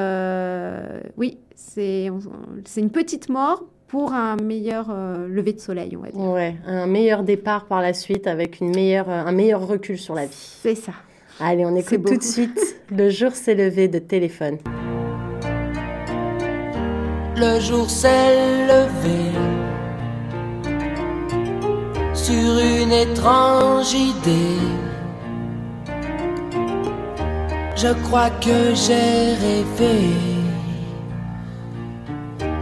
oui, 1.16 1.38
c'est, 1.54 2.10
c'est 2.64 2.80
une 2.80 2.90
petite 2.90 3.28
mort 3.28 3.64
pour 3.88 4.12
un 4.12 4.36
meilleur 4.36 4.88
lever 5.28 5.52
de 5.52 5.60
soleil, 5.60 5.96
on 5.96 6.00
va 6.00 6.10
dire. 6.10 6.20
Ouais, 6.20 6.56
un 6.66 6.86
meilleur 6.86 7.22
départ 7.22 7.66
par 7.66 7.80
la 7.80 7.92
suite 7.92 8.26
avec 8.26 8.60
une 8.60 8.74
meilleure, 8.74 9.08
un 9.08 9.32
meilleur 9.32 9.66
recul 9.66 9.98
sur 9.98 10.14
la 10.14 10.26
vie. 10.26 10.58
C'est 10.62 10.74
ça. 10.74 10.92
Allez, 11.38 11.66
on 11.66 11.76
écoute 11.76 12.02
tout 12.06 12.16
de 12.16 12.22
suite 12.22 12.76
Le 12.90 13.10
jour 13.10 13.32
s'est 13.32 13.54
levé 13.54 13.88
de 13.88 13.98
téléphone. 13.98 14.56
Le 17.36 17.60
jour 17.60 17.90
s'est 17.90 18.66
levé 18.66 19.32
sur 22.14 22.58
une 22.58 22.90
étrange 22.90 23.92
idée. 23.92 24.62
Je 27.76 27.92
crois 28.04 28.30
que 28.30 28.74
j'ai 28.74 29.34
rêvé 29.44 30.14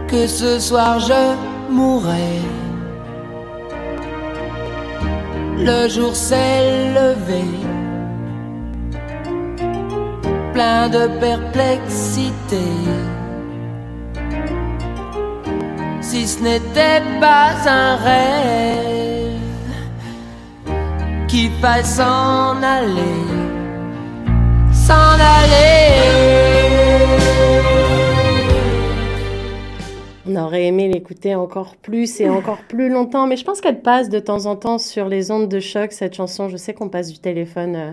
que 0.09 0.27
ce 0.27 0.59
soir 0.59 0.99
je 0.99 1.71
mourrais. 1.71 2.41
Le 5.57 5.87
jour 5.87 6.13
s'est 6.13 6.91
levé 6.93 7.74
plein 10.55 10.87
de 10.87 11.07
perplexité. 11.19 12.67
Si 15.99 16.25
ce 16.27 16.39
n'était 16.41 17.03
pas 17.19 17.51
un 17.67 17.95
rêve 17.97 19.41
qui 21.27 21.51
faille 21.61 21.83
s'en 21.83 22.55
aller, 22.77 23.25
s'en 24.71 25.17
aller. 25.37 26.34
On 30.35 30.43
aurait 30.43 30.65
aimé 30.65 30.89
l'écouter 30.89 31.33
encore 31.35 31.75
plus 31.77 32.19
et 32.19 32.29
encore 32.29 32.59
plus 32.67 32.89
longtemps, 32.89 33.25
mais 33.25 33.37
je 33.37 33.45
pense 33.45 33.61
qu'elle 33.61 33.81
passe 33.81 34.09
de 34.09 34.19
temps 34.19 34.47
en 34.47 34.55
temps 34.55 34.77
sur 34.77 35.07
les 35.07 35.31
ondes 35.31 35.47
de 35.47 35.59
choc, 35.59 35.93
cette 35.93 36.13
chanson. 36.13 36.49
Je 36.49 36.57
sais 36.57 36.73
qu'on 36.73 36.89
passe 36.89 37.11
du 37.11 37.19
téléphone 37.19 37.75
euh, 37.75 37.91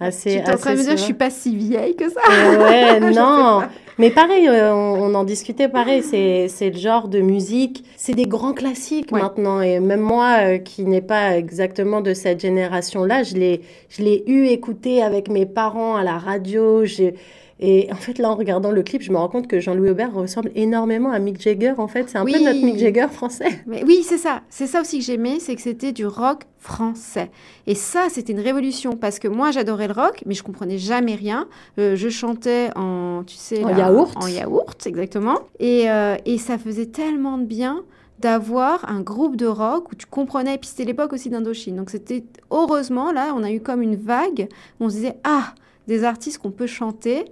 assez. 0.00 0.30
Tu 0.30 0.36
es 0.36 0.50
en 0.50 0.56
train 0.56 0.72
de 0.72 0.78
me 0.78 0.82
dire 0.82 0.96
je 0.96 1.02
suis 1.02 1.14
pas 1.14 1.30
si 1.30 1.54
vieille 1.54 1.94
que 1.94 2.08
ça 2.10 2.20
Ouais, 2.58 3.00
non. 3.12 3.62
Mais 3.98 4.10
pareil, 4.10 4.48
euh, 4.48 4.72
on, 4.72 5.14
en 5.14 5.24
discutait 5.24 5.68
pareil, 5.68 6.02
c'est 6.02 6.70
le 6.70 6.78
genre 6.78 7.08
de 7.08 7.20
musique, 7.20 7.84
c'est 7.96 8.14
des 8.14 8.26
grands 8.26 8.54
classiques 8.54 9.12
maintenant. 9.12 9.60
Et 9.60 9.78
même 9.78 10.00
moi, 10.00 10.38
euh, 10.40 10.58
qui 10.58 10.84
n'ai 10.84 11.02
pas 11.02 11.36
exactement 11.36 12.00
de 12.00 12.14
cette 12.14 12.40
génération-là, 12.40 13.24
je 13.24 13.34
l'ai 13.34 14.24
eu 14.26 14.46
écouté 14.46 15.02
avec 15.02 15.28
mes 15.28 15.46
parents 15.46 15.96
à 15.96 16.02
la 16.02 16.16
radio. 16.16 16.84
J'ai 16.84 17.14
et 17.60 17.88
en 17.92 17.96
fait, 17.96 18.18
là, 18.18 18.30
en 18.30 18.34
regardant 18.34 18.72
le 18.72 18.82
clip, 18.82 19.00
je 19.02 19.12
me 19.12 19.16
rends 19.16 19.28
compte 19.28 19.46
que 19.46 19.60
Jean-Louis 19.60 19.90
Aubert 19.90 20.12
ressemble 20.12 20.50
énormément 20.54 21.10
à 21.10 21.18
Mick 21.18 21.40
Jagger. 21.40 21.74
En 21.78 21.86
fait, 21.86 22.08
c'est 22.08 22.18
un 22.18 22.24
peu 22.24 22.32
notre 22.32 22.64
Mick 22.64 22.78
Jagger 22.78 23.06
français. 23.12 23.62
Mais 23.66 23.84
oui, 23.84 24.02
c'est 24.02 24.18
ça. 24.18 24.42
C'est 24.48 24.66
ça 24.66 24.80
aussi 24.80 24.98
que 24.98 25.04
j'aimais, 25.04 25.38
c'est 25.38 25.54
que 25.54 25.62
c'était 25.62 25.92
du 25.92 26.06
rock 26.06 26.42
français. 26.58 27.30
Et 27.66 27.74
ça, 27.74 28.06
c'était 28.08 28.32
une 28.32 28.40
révolution 28.40 28.96
parce 28.96 29.18
que 29.18 29.28
moi, 29.28 29.52
j'adorais 29.52 29.86
le 29.86 29.94
rock, 29.94 30.22
mais 30.26 30.34
je 30.34 30.42
comprenais 30.42 30.78
jamais 30.78 31.14
rien. 31.14 31.46
Euh, 31.78 31.94
je 31.94 32.08
chantais 32.08 32.70
en, 32.74 33.22
tu 33.24 33.36
sais, 33.36 33.62
en 33.62 33.76
yaourt. 33.76 34.12
En 34.16 34.26
yaourt, 34.26 34.86
exactement. 34.86 35.38
Et, 35.60 35.90
euh, 35.90 36.16
et 36.24 36.38
ça 36.38 36.58
faisait 36.58 36.86
tellement 36.86 37.38
de 37.38 37.44
bien 37.44 37.84
d'avoir 38.18 38.88
un 38.88 39.00
groupe 39.00 39.36
de 39.36 39.46
rock 39.46 39.92
où 39.92 39.94
tu 39.94 40.06
comprenais, 40.06 40.54
et 40.54 40.58
puis 40.58 40.68
c'était 40.68 40.84
l'époque 40.84 41.12
aussi 41.12 41.30
d'Indochine. 41.30 41.76
Donc 41.76 41.90
c'était, 41.90 42.24
heureusement, 42.50 43.12
là, 43.12 43.34
on 43.36 43.42
a 43.42 43.50
eu 43.50 43.60
comme 43.60 43.82
une 43.82 43.96
vague 43.96 44.48
où 44.80 44.84
on 44.84 44.88
se 44.88 44.94
disait, 44.96 45.16
ah, 45.24 45.54
des 45.86 46.04
artistes 46.04 46.38
qu'on 46.38 46.50
peut 46.50 46.66
chanter 46.66 47.24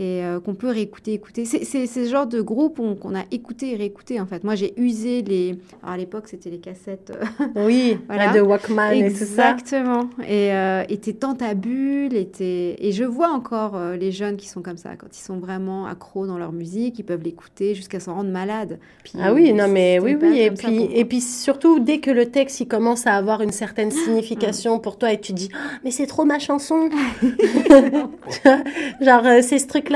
et 0.00 0.24
euh, 0.24 0.40
qu'on 0.40 0.54
peut 0.54 0.70
réécouter, 0.70 1.12
écouter. 1.12 1.44
C'est 1.44 1.86
ce 1.86 2.04
genre 2.06 2.26
de 2.26 2.40
groupe 2.40 2.80
qu'on 2.98 3.14
a 3.14 3.24
écouté 3.30 3.72
et 3.72 3.76
réécouté 3.76 4.18
en 4.18 4.24
fait. 4.24 4.44
Moi 4.44 4.54
j'ai 4.54 4.72
usé 4.80 5.20
les. 5.20 5.58
Alors 5.82 5.94
à 5.94 5.96
l'époque 5.98 6.26
c'était 6.26 6.48
les 6.48 6.58
cassettes. 6.58 7.12
Euh, 7.14 7.66
oui, 7.66 7.98
voilà. 8.06 8.32
de 8.32 8.40
Walkman 8.40 8.92
et 8.92 9.12
tout 9.12 9.26
ça. 9.26 9.52
Exactement. 9.52 10.08
Et 10.26 10.54
euh, 10.54 10.84
était 10.88 11.12
tant 11.12 11.36
à 11.40 11.52
bulle, 11.52 12.14
était... 12.14 12.76
et 12.78 12.92
je 12.92 13.04
vois 13.04 13.28
encore 13.28 13.76
euh, 13.76 13.96
les 13.96 14.10
jeunes 14.10 14.38
qui 14.38 14.48
sont 14.48 14.62
comme 14.62 14.78
ça, 14.78 14.96
quand 14.96 15.14
ils 15.14 15.22
sont 15.22 15.36
vraiment 15.36 15.86
accros 15.86 16.26
dans 16.26 16.38
leur 16.38 16.52
musique, 16.52 16.98
ils 16.98 17.04
peuvent 17.04 17.22
l'écouter 17.22 17.74
jusqu'à 17.74 18.00
s'en 18.00 18.14
rendre 18.14 18.30
malade. 18.30 18.78
ah 19.20 19.34
oui, 19.34 19.52
non 19.52 19.68
mais 19.68 19.98
oui, 19.98 20.16
oui. 20.18 20.38
Et 20.38 20.50
puis, 20.50 20.84
et 20.94 21.04
puis 21.04 21.20
surtout 21.20 21.78
dès 21.78 21.98
que 21.98 22.10
le 22.10 22.24
texte 22.24 22.60
il 22.60 22.68
commence 22.68 23.06
à 23.06 23.16
avoir 23.16 23.42
une 23.42 23.52
certaine 23.52 23.90
signification 24.04 24.78
pour 24.78 24.96
toi 24.96 25.12
et 25.12 25.20
tu 25.20 25.34
dis, 25.34 25.50
ah, 25.52 25.78
mais 25.84 25.90
c'est 25.90 26.06
trop 26.06 26.24
ma 26.24 26.38
chanson. 26.38 26.88
Genre 29.02 29.24
c'est 29.42 29.58
ce 29.58 29.66
truc 29.66 29.89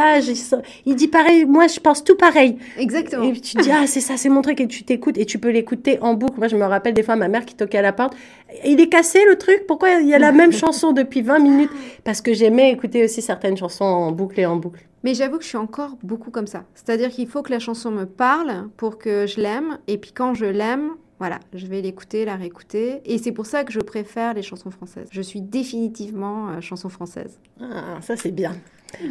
il 0.86 0.94
dit 0.96 1.08
pareil, 1.08 1.44
moi 1.44 1.66
je 1.66 1.80
pense 1.80 2.04
tout 2.04 2.16
pareil. 2.16 2.58
Exactement. 2.78 3.24
Et 3.24 3.32
tu 3.40 3.56
dis, 3.56 3.70
ah 3.70 3.86
c'est 3.86 4.00
ça, 4.00 4.16
c'est 4.16 4.28
mon 4.28 4.42
truc, 4.42 4.60
et 4.60 4.68
tu 4.68 4.84
t'écoutes, 4.84 5.16
et 5.18 5.24
tu 5.26 5.38
peux 5.38 5.50
l'écouter 5.50 5.98
en 6.00 6.14
boucle. 6.14 6.38
Moi 6.38 6.48
je 6.48 6.56
me 6.56 6.64
rappelle 6.64 6.94
des 6.94 7.02
fois 7.02 7.16
ma 7.16 7.28
mère 7.28 7.44
qui 7.46 7.54
toquait 7.54 7.78
à 7.78 7.82
la 7.82 7.92
porte, 7.92 8.14
il 8.64 8.80
est 8.80 8.88
cassé 8.88 9.20
le 9.28 9.36
truc, 9.36 9.64
pourquoi 9.66 9.90
il 10.00 10.08
y 10.08 10.14
a 10.14 10.18
la 10.18 10.32
même 10.40 10.52
chanson 10.52 10.92
depuis 10.92 11.22
20 11.22 11.38
minutes? 11.38 11.70
Parce 12.04 12.20
que 12.20 12.34
j'aimais 12.34 12.70
écouter 12.72 13.04
aussi 13.04 13.22
certaines 13.22 13.56
chansons 13.56 13.84
en 13.84 14.12
boucle 14.12 14.38
et 14.40 14.46
en 14.46 14.56
boucle. 14.56 14.86
Mais 15.02 15.14
j'avoue 15.14 15.36
que 15.36 15.42
je 15.44 15.48
suis 15.48 15.58
encore 15.58 15.96
beaucoup 16.02 16.30
comme 16.30 16.46
ça. 16.46 16.64
C'est-à-dire 16.74 17.10
qu'il 17.10 17.28
faut 17.28 17.42
que 17.42 17.50
la 17.50 17.58
chanson 17.58 17.90
me 17.90 18.06
parle 18.06 18.68
pour 18.78 18.96
que 18.98 19.26
je 19.26 19.40
l'aime, 19.40 19.78
et 19.86 19.98
puis 19.98 20.12
quand 20.12 20.34
je 20.34 20.46
l'aime, 20.46 20.90
Voilà, 21.20 21.38
je 21.54 21.66
vais 21.66 21.80
l'écouter, 21.80 22.24
la 22.24 22.34
réécouter. 22.34 23.00
Et 23.04 23.18
c'est 23.18 23.30
pour 23.32 23.46
ça 23.46 23.62
que 23.64 23.72
je 23.72 23.78
préfère 23.80 24.34
les 24.34 24.42
chansons 24.42 24.70
françaises. 24.72 25.08
Je 25.12 25.22
suis 25.22 25.40
définitivement 25.40 26.48
euh, 26.50 26.60
chanson 26.60 26.88
française. 26.88 27.38
Ah, 27.60 27.98
ça 28.02 28.16
c'est 28.16 28.32
bien. 28.32 28.52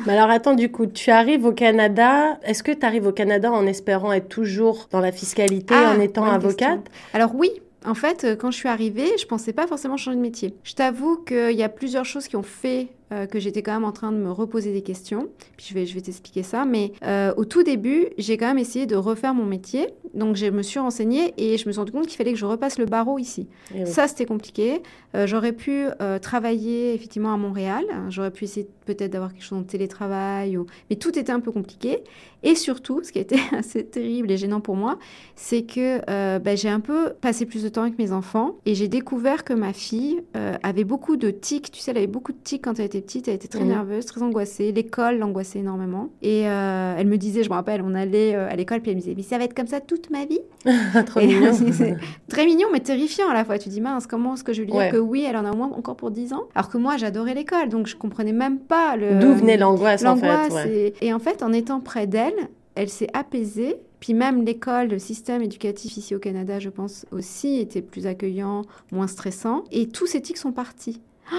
Mais 0.05 0.13
alors 0.17 0.29
attends, 0.29 0.55
du 0.55 0.71
coup, 0.71 0.85
tu 0.87 1.11
arrives 1.11 1.45
au 1.45 1.51
Canada. 1.51 2.37
Est-ce 2.43 2.63
que 2.63 2.71
tu 2.71 2.85
arrives 2.85 3.07
au 3.07 3.11
Canada 3.11 3.51
en 3.51 3.65
espérant 3.67 4.11
être 4.11 4.29
toujours 4.29 4.87
dans 4.91 4.99
la 4.99 5.11
fiscalité, 5.11 5.73
Ah, 5.77 5.93
en 5.95 5.99
étant 5.99 6.25
avocate 6.25 6.57
question. 6.57 6.83
Alors 7.13 7.35
oui, 7.35 7.49
en 7.85 7.93
fait, 7.95 8.23
euh, 8.23 8.35
quand 8.35 8.51
je 8.51 8.57
suis 8.57 8.69
arrivée, 8.69 9.09
je 9.19 9.25
pensais 9.25 9.53
pas 9.53 9.67
forcément 9.67 9.97
changer 9.97 10.17
de 10.17 10.21
métier. 10.21 10.55
Je 10.63 10.73
t'avoue 10.73 11.17
qu'il 11.17 11.51
y 11.51 11.63
a 11.63 11.69
plusieurs 11.69 12.05
choses 12.05 12.27
qui 12.27 12.35
ont 12.35 12.43
fait 12.43 12.87
euh, 13.11 13.25
que 13.25 13.39
j'étais 13.39 13.61
quand 13.61 13.73
même 13.73 13.83
en 13.83 13.91
train 13.91 14.11
de 14.11 14.17
me 14.17 14.31
reposer 14.31 14.71
des 14.71 14.81
questions. 14.81 15.27
Puis 15.57 15.67
je 15.69 15.73
vais, 15.73 15.85
je 15.85 15.93
vais 15.93 16.01
t'expliquer 16.01 16.41
ça. 16.41 16.65
Mais 16.65 16.93
euh, 17.03 17.33
au 17.35 17.45
tout 17.45 17.61
début, 17.61 18.07
j'ai 18.17 18.37
quand 18.37 18.47
même 18.47 18.57
essayé 18.57 18.85
de 18.85 18.95
refaire 18.95 19.33
mon 19.33 19.45
métier. 19.45 19.89
Donc 20.13 20.35
je 20.35 20.45
me 20.45 20.61
suis 20.61 20.79
renseignée 20.79 21.33
et 21.37 21.57
je 21.57 21.67
me 21.67 21.73
suis 21.73 21.79
rendu 21.79 21.91
compte 21.91 22.07
qu'il 22.07 22.17
fallait 22.17 22.31
que 22.31 22.39
je 22.39 22.45
repasse 22.45 22.79
le 22.79 22.85
barreau 22.85 23.19
ici. 23.19 23.47
Eh 23.75 23.83
oui. 23.83 23.87
Ça, 23.87 24.07
c'était 24.07 24.25
compliqué. 24.25 24.81
Euh, 25.15 25.27
J'aurais 25.27 25.51
pu 25.51 25.85
travailler 26.21 26.93
effectivement 26.93 27.33
à 27.33 27.37
Montréal. 27.37 27.83
J'aurais 28.09 28.31
pu 28.31 28.45
essayer 28.45 28.67
peut-être 28.85 29.11
d'avoir 29.11 29.33
quelque 29.33 29.43
chose 29.43 29.59
en 29.59 29.63
télétravail. 29.63 30.57
Ou... 30.57 30.65
Mais 30.89 30.95
tout 30.95 31.17
était 31.17 31.31
un 31.31 31.39
peu 31.39 31.51
compliqué. 31.51 32.03
Et 32.41 32.55
surtout, 32.55 33.01
ce 33.03 33.11
qui 33.11 33.19
a 33.19 33.21
été 33.21 33.37
assez 33.51 33.85
terrible 33.85 34.31
et 34.31 34.37
gênant 34.37 34.61
pour 34.61 34.75
moi, 34.75 34.97
c'est 35.35 35.63
que 35.63 35.99
bah, 36.39 36.55
j'ai 36.55 36.69
un 36.69 36.79
peu 36.79 37.13
passé 37.21 37.45
plus 37.45 37.63
de 37.63 37.69
temps 37.69 37.83
avec 37.83 37.97
mes 37.97 38.11
enfants 38.11 38.57
et 38.65 38.75
j'ai 38.75 38.87
découvert 38.87 39.43
que 39.43 39.53
ma 39.53 39.73
fille 39.73 40.21
avait 40.63 40.83
beaucoup 40.83 41.15
de 41.15 41.31
tics. 41.31 41.71
Tu 41.71 41.79
sais, 41.79 41.91
elle 41.91 41.97
avait 41.97 42.07
beaucoup 42.07 42.31
de 42.31 42.37
tics 42.43 42.63
quand 42.63 42.79
elle 42.79 42.85
était 42.85 42.92
petite. 43.01 43.27
Elle 43.27 43.35
était 43.35 43.47
très 43.47 43.61
Mhm. 43.63 43.69
nerveuse, 43.69 44.05
très 44.05 44.21
angoissée. 44.21 44.71
L'école 44.71 45.17
l'angoissait 45.17 45.59
énormément. 45.59 46.09
Et 46.21 46.47
euh, 46.47 46.95
elle 46.97 47.07
me 47.07 47.17
disait, 47.17 47.43
je 47.43 47.49
me 47.49 47.55
rappelle, 47.55 47.81
on 47.81 47.93
allait 47.95 48.35
euh, 48.35 48.49
à 48.49 48.55
l'école, 48.55 48.81
puis 48.81 48.91
elle 48.91 48.97
me 48.97 49.01
disait, 49.01 49.13
mais 49.15 49.23
ça 49.23 49.37
va 49.37 49.43
être 49.45 49.53
comme 49.53 49.67
ça 49.67 49.79
toute 49.79 50.09
ma 50.09 50.25
vie 50.25 50.39
Trop 51.05 51.19
et 51.19 51.27
mignon. 51.27 51.53
c'est 51.73 51.95
très 52.29 52.45
mignon, 52.45 52.67
mais 52.71 52.79
terrifiant 52.79 53.29
à 53.29 53.33
la 53.33 53.45
fois. 53.45 53.57
Tu 53.57 53.69
dis, 53.69 53.81
mince, 53.81 54.07
comment 54.07 54.33
est-ce 54.35 54.43
que 54.43 54.53
je 54.53 54.61
lui 54.61 54.67
dire 54.67 54.75
Ouais. 54.75 54.89
que 54.91 54.97
oui, 54.97 55.25
elle 55.27 55.37
en 55.37 55.45
a 55.45 55.51
au 55.51 55.55
moins 55.55 55.71
encore 55.71 55.95
pour 55.95 56.11
10 56.11 56.33
ans? 56.33 56.43
Alors 56.55 56.69
que 56.69 56.77
moi, 56.77 56.97
j'adorais 56.97 57.33
l'école, 57.33 57.69
donc 57.69 57.87
je 57.87 57.95
comprenais 57.95 58.33
même 58.33 58.59
pas 58.59 58.95
le. 58.97 59.19
D'où 59.19 59.33
venait 59.33 59.57
l'angoisse 59.57 60.03
en 60.05 60.15
fait 60.15 60.51
ouais. 60.53 60.93
et... 61.01 61.07
et 61.07 61.13
en 61.13 61.19
fait, 61.19 61.43
en 61.43 61.51
étant 61.53 61.79
près 61.79 62.07
d'elle, 62.07 62.33
elle 62.75 62.89
s'est 62.89 63.09
apaisée. 63.13 63.75
Puis 63.99 64.13
même 64.13 64.43
l'école, 64.43 64.89
le 64.89 64.99
système 64.99 65.41
éducatif 65.41 65.95
ici 65.95 66.13
au 66.13 66.19
Canada, 66.19 66.59
je 66.59 66.67
pense 66.69 67.05
aussi, 67.11 67.59
était 67.59 67.81
plus 67.81 68.05
accueillant, 68.05 68.63
moins 68.91 69.07
stressant. 69.07 69.63
Et 69.71 69.87
tous 69.87 70.07
ces 70.07 70.21
tics 70.21 70.37
sont 70.37 70.51
partis. 70.51 71.01
Ah 71.31 71.35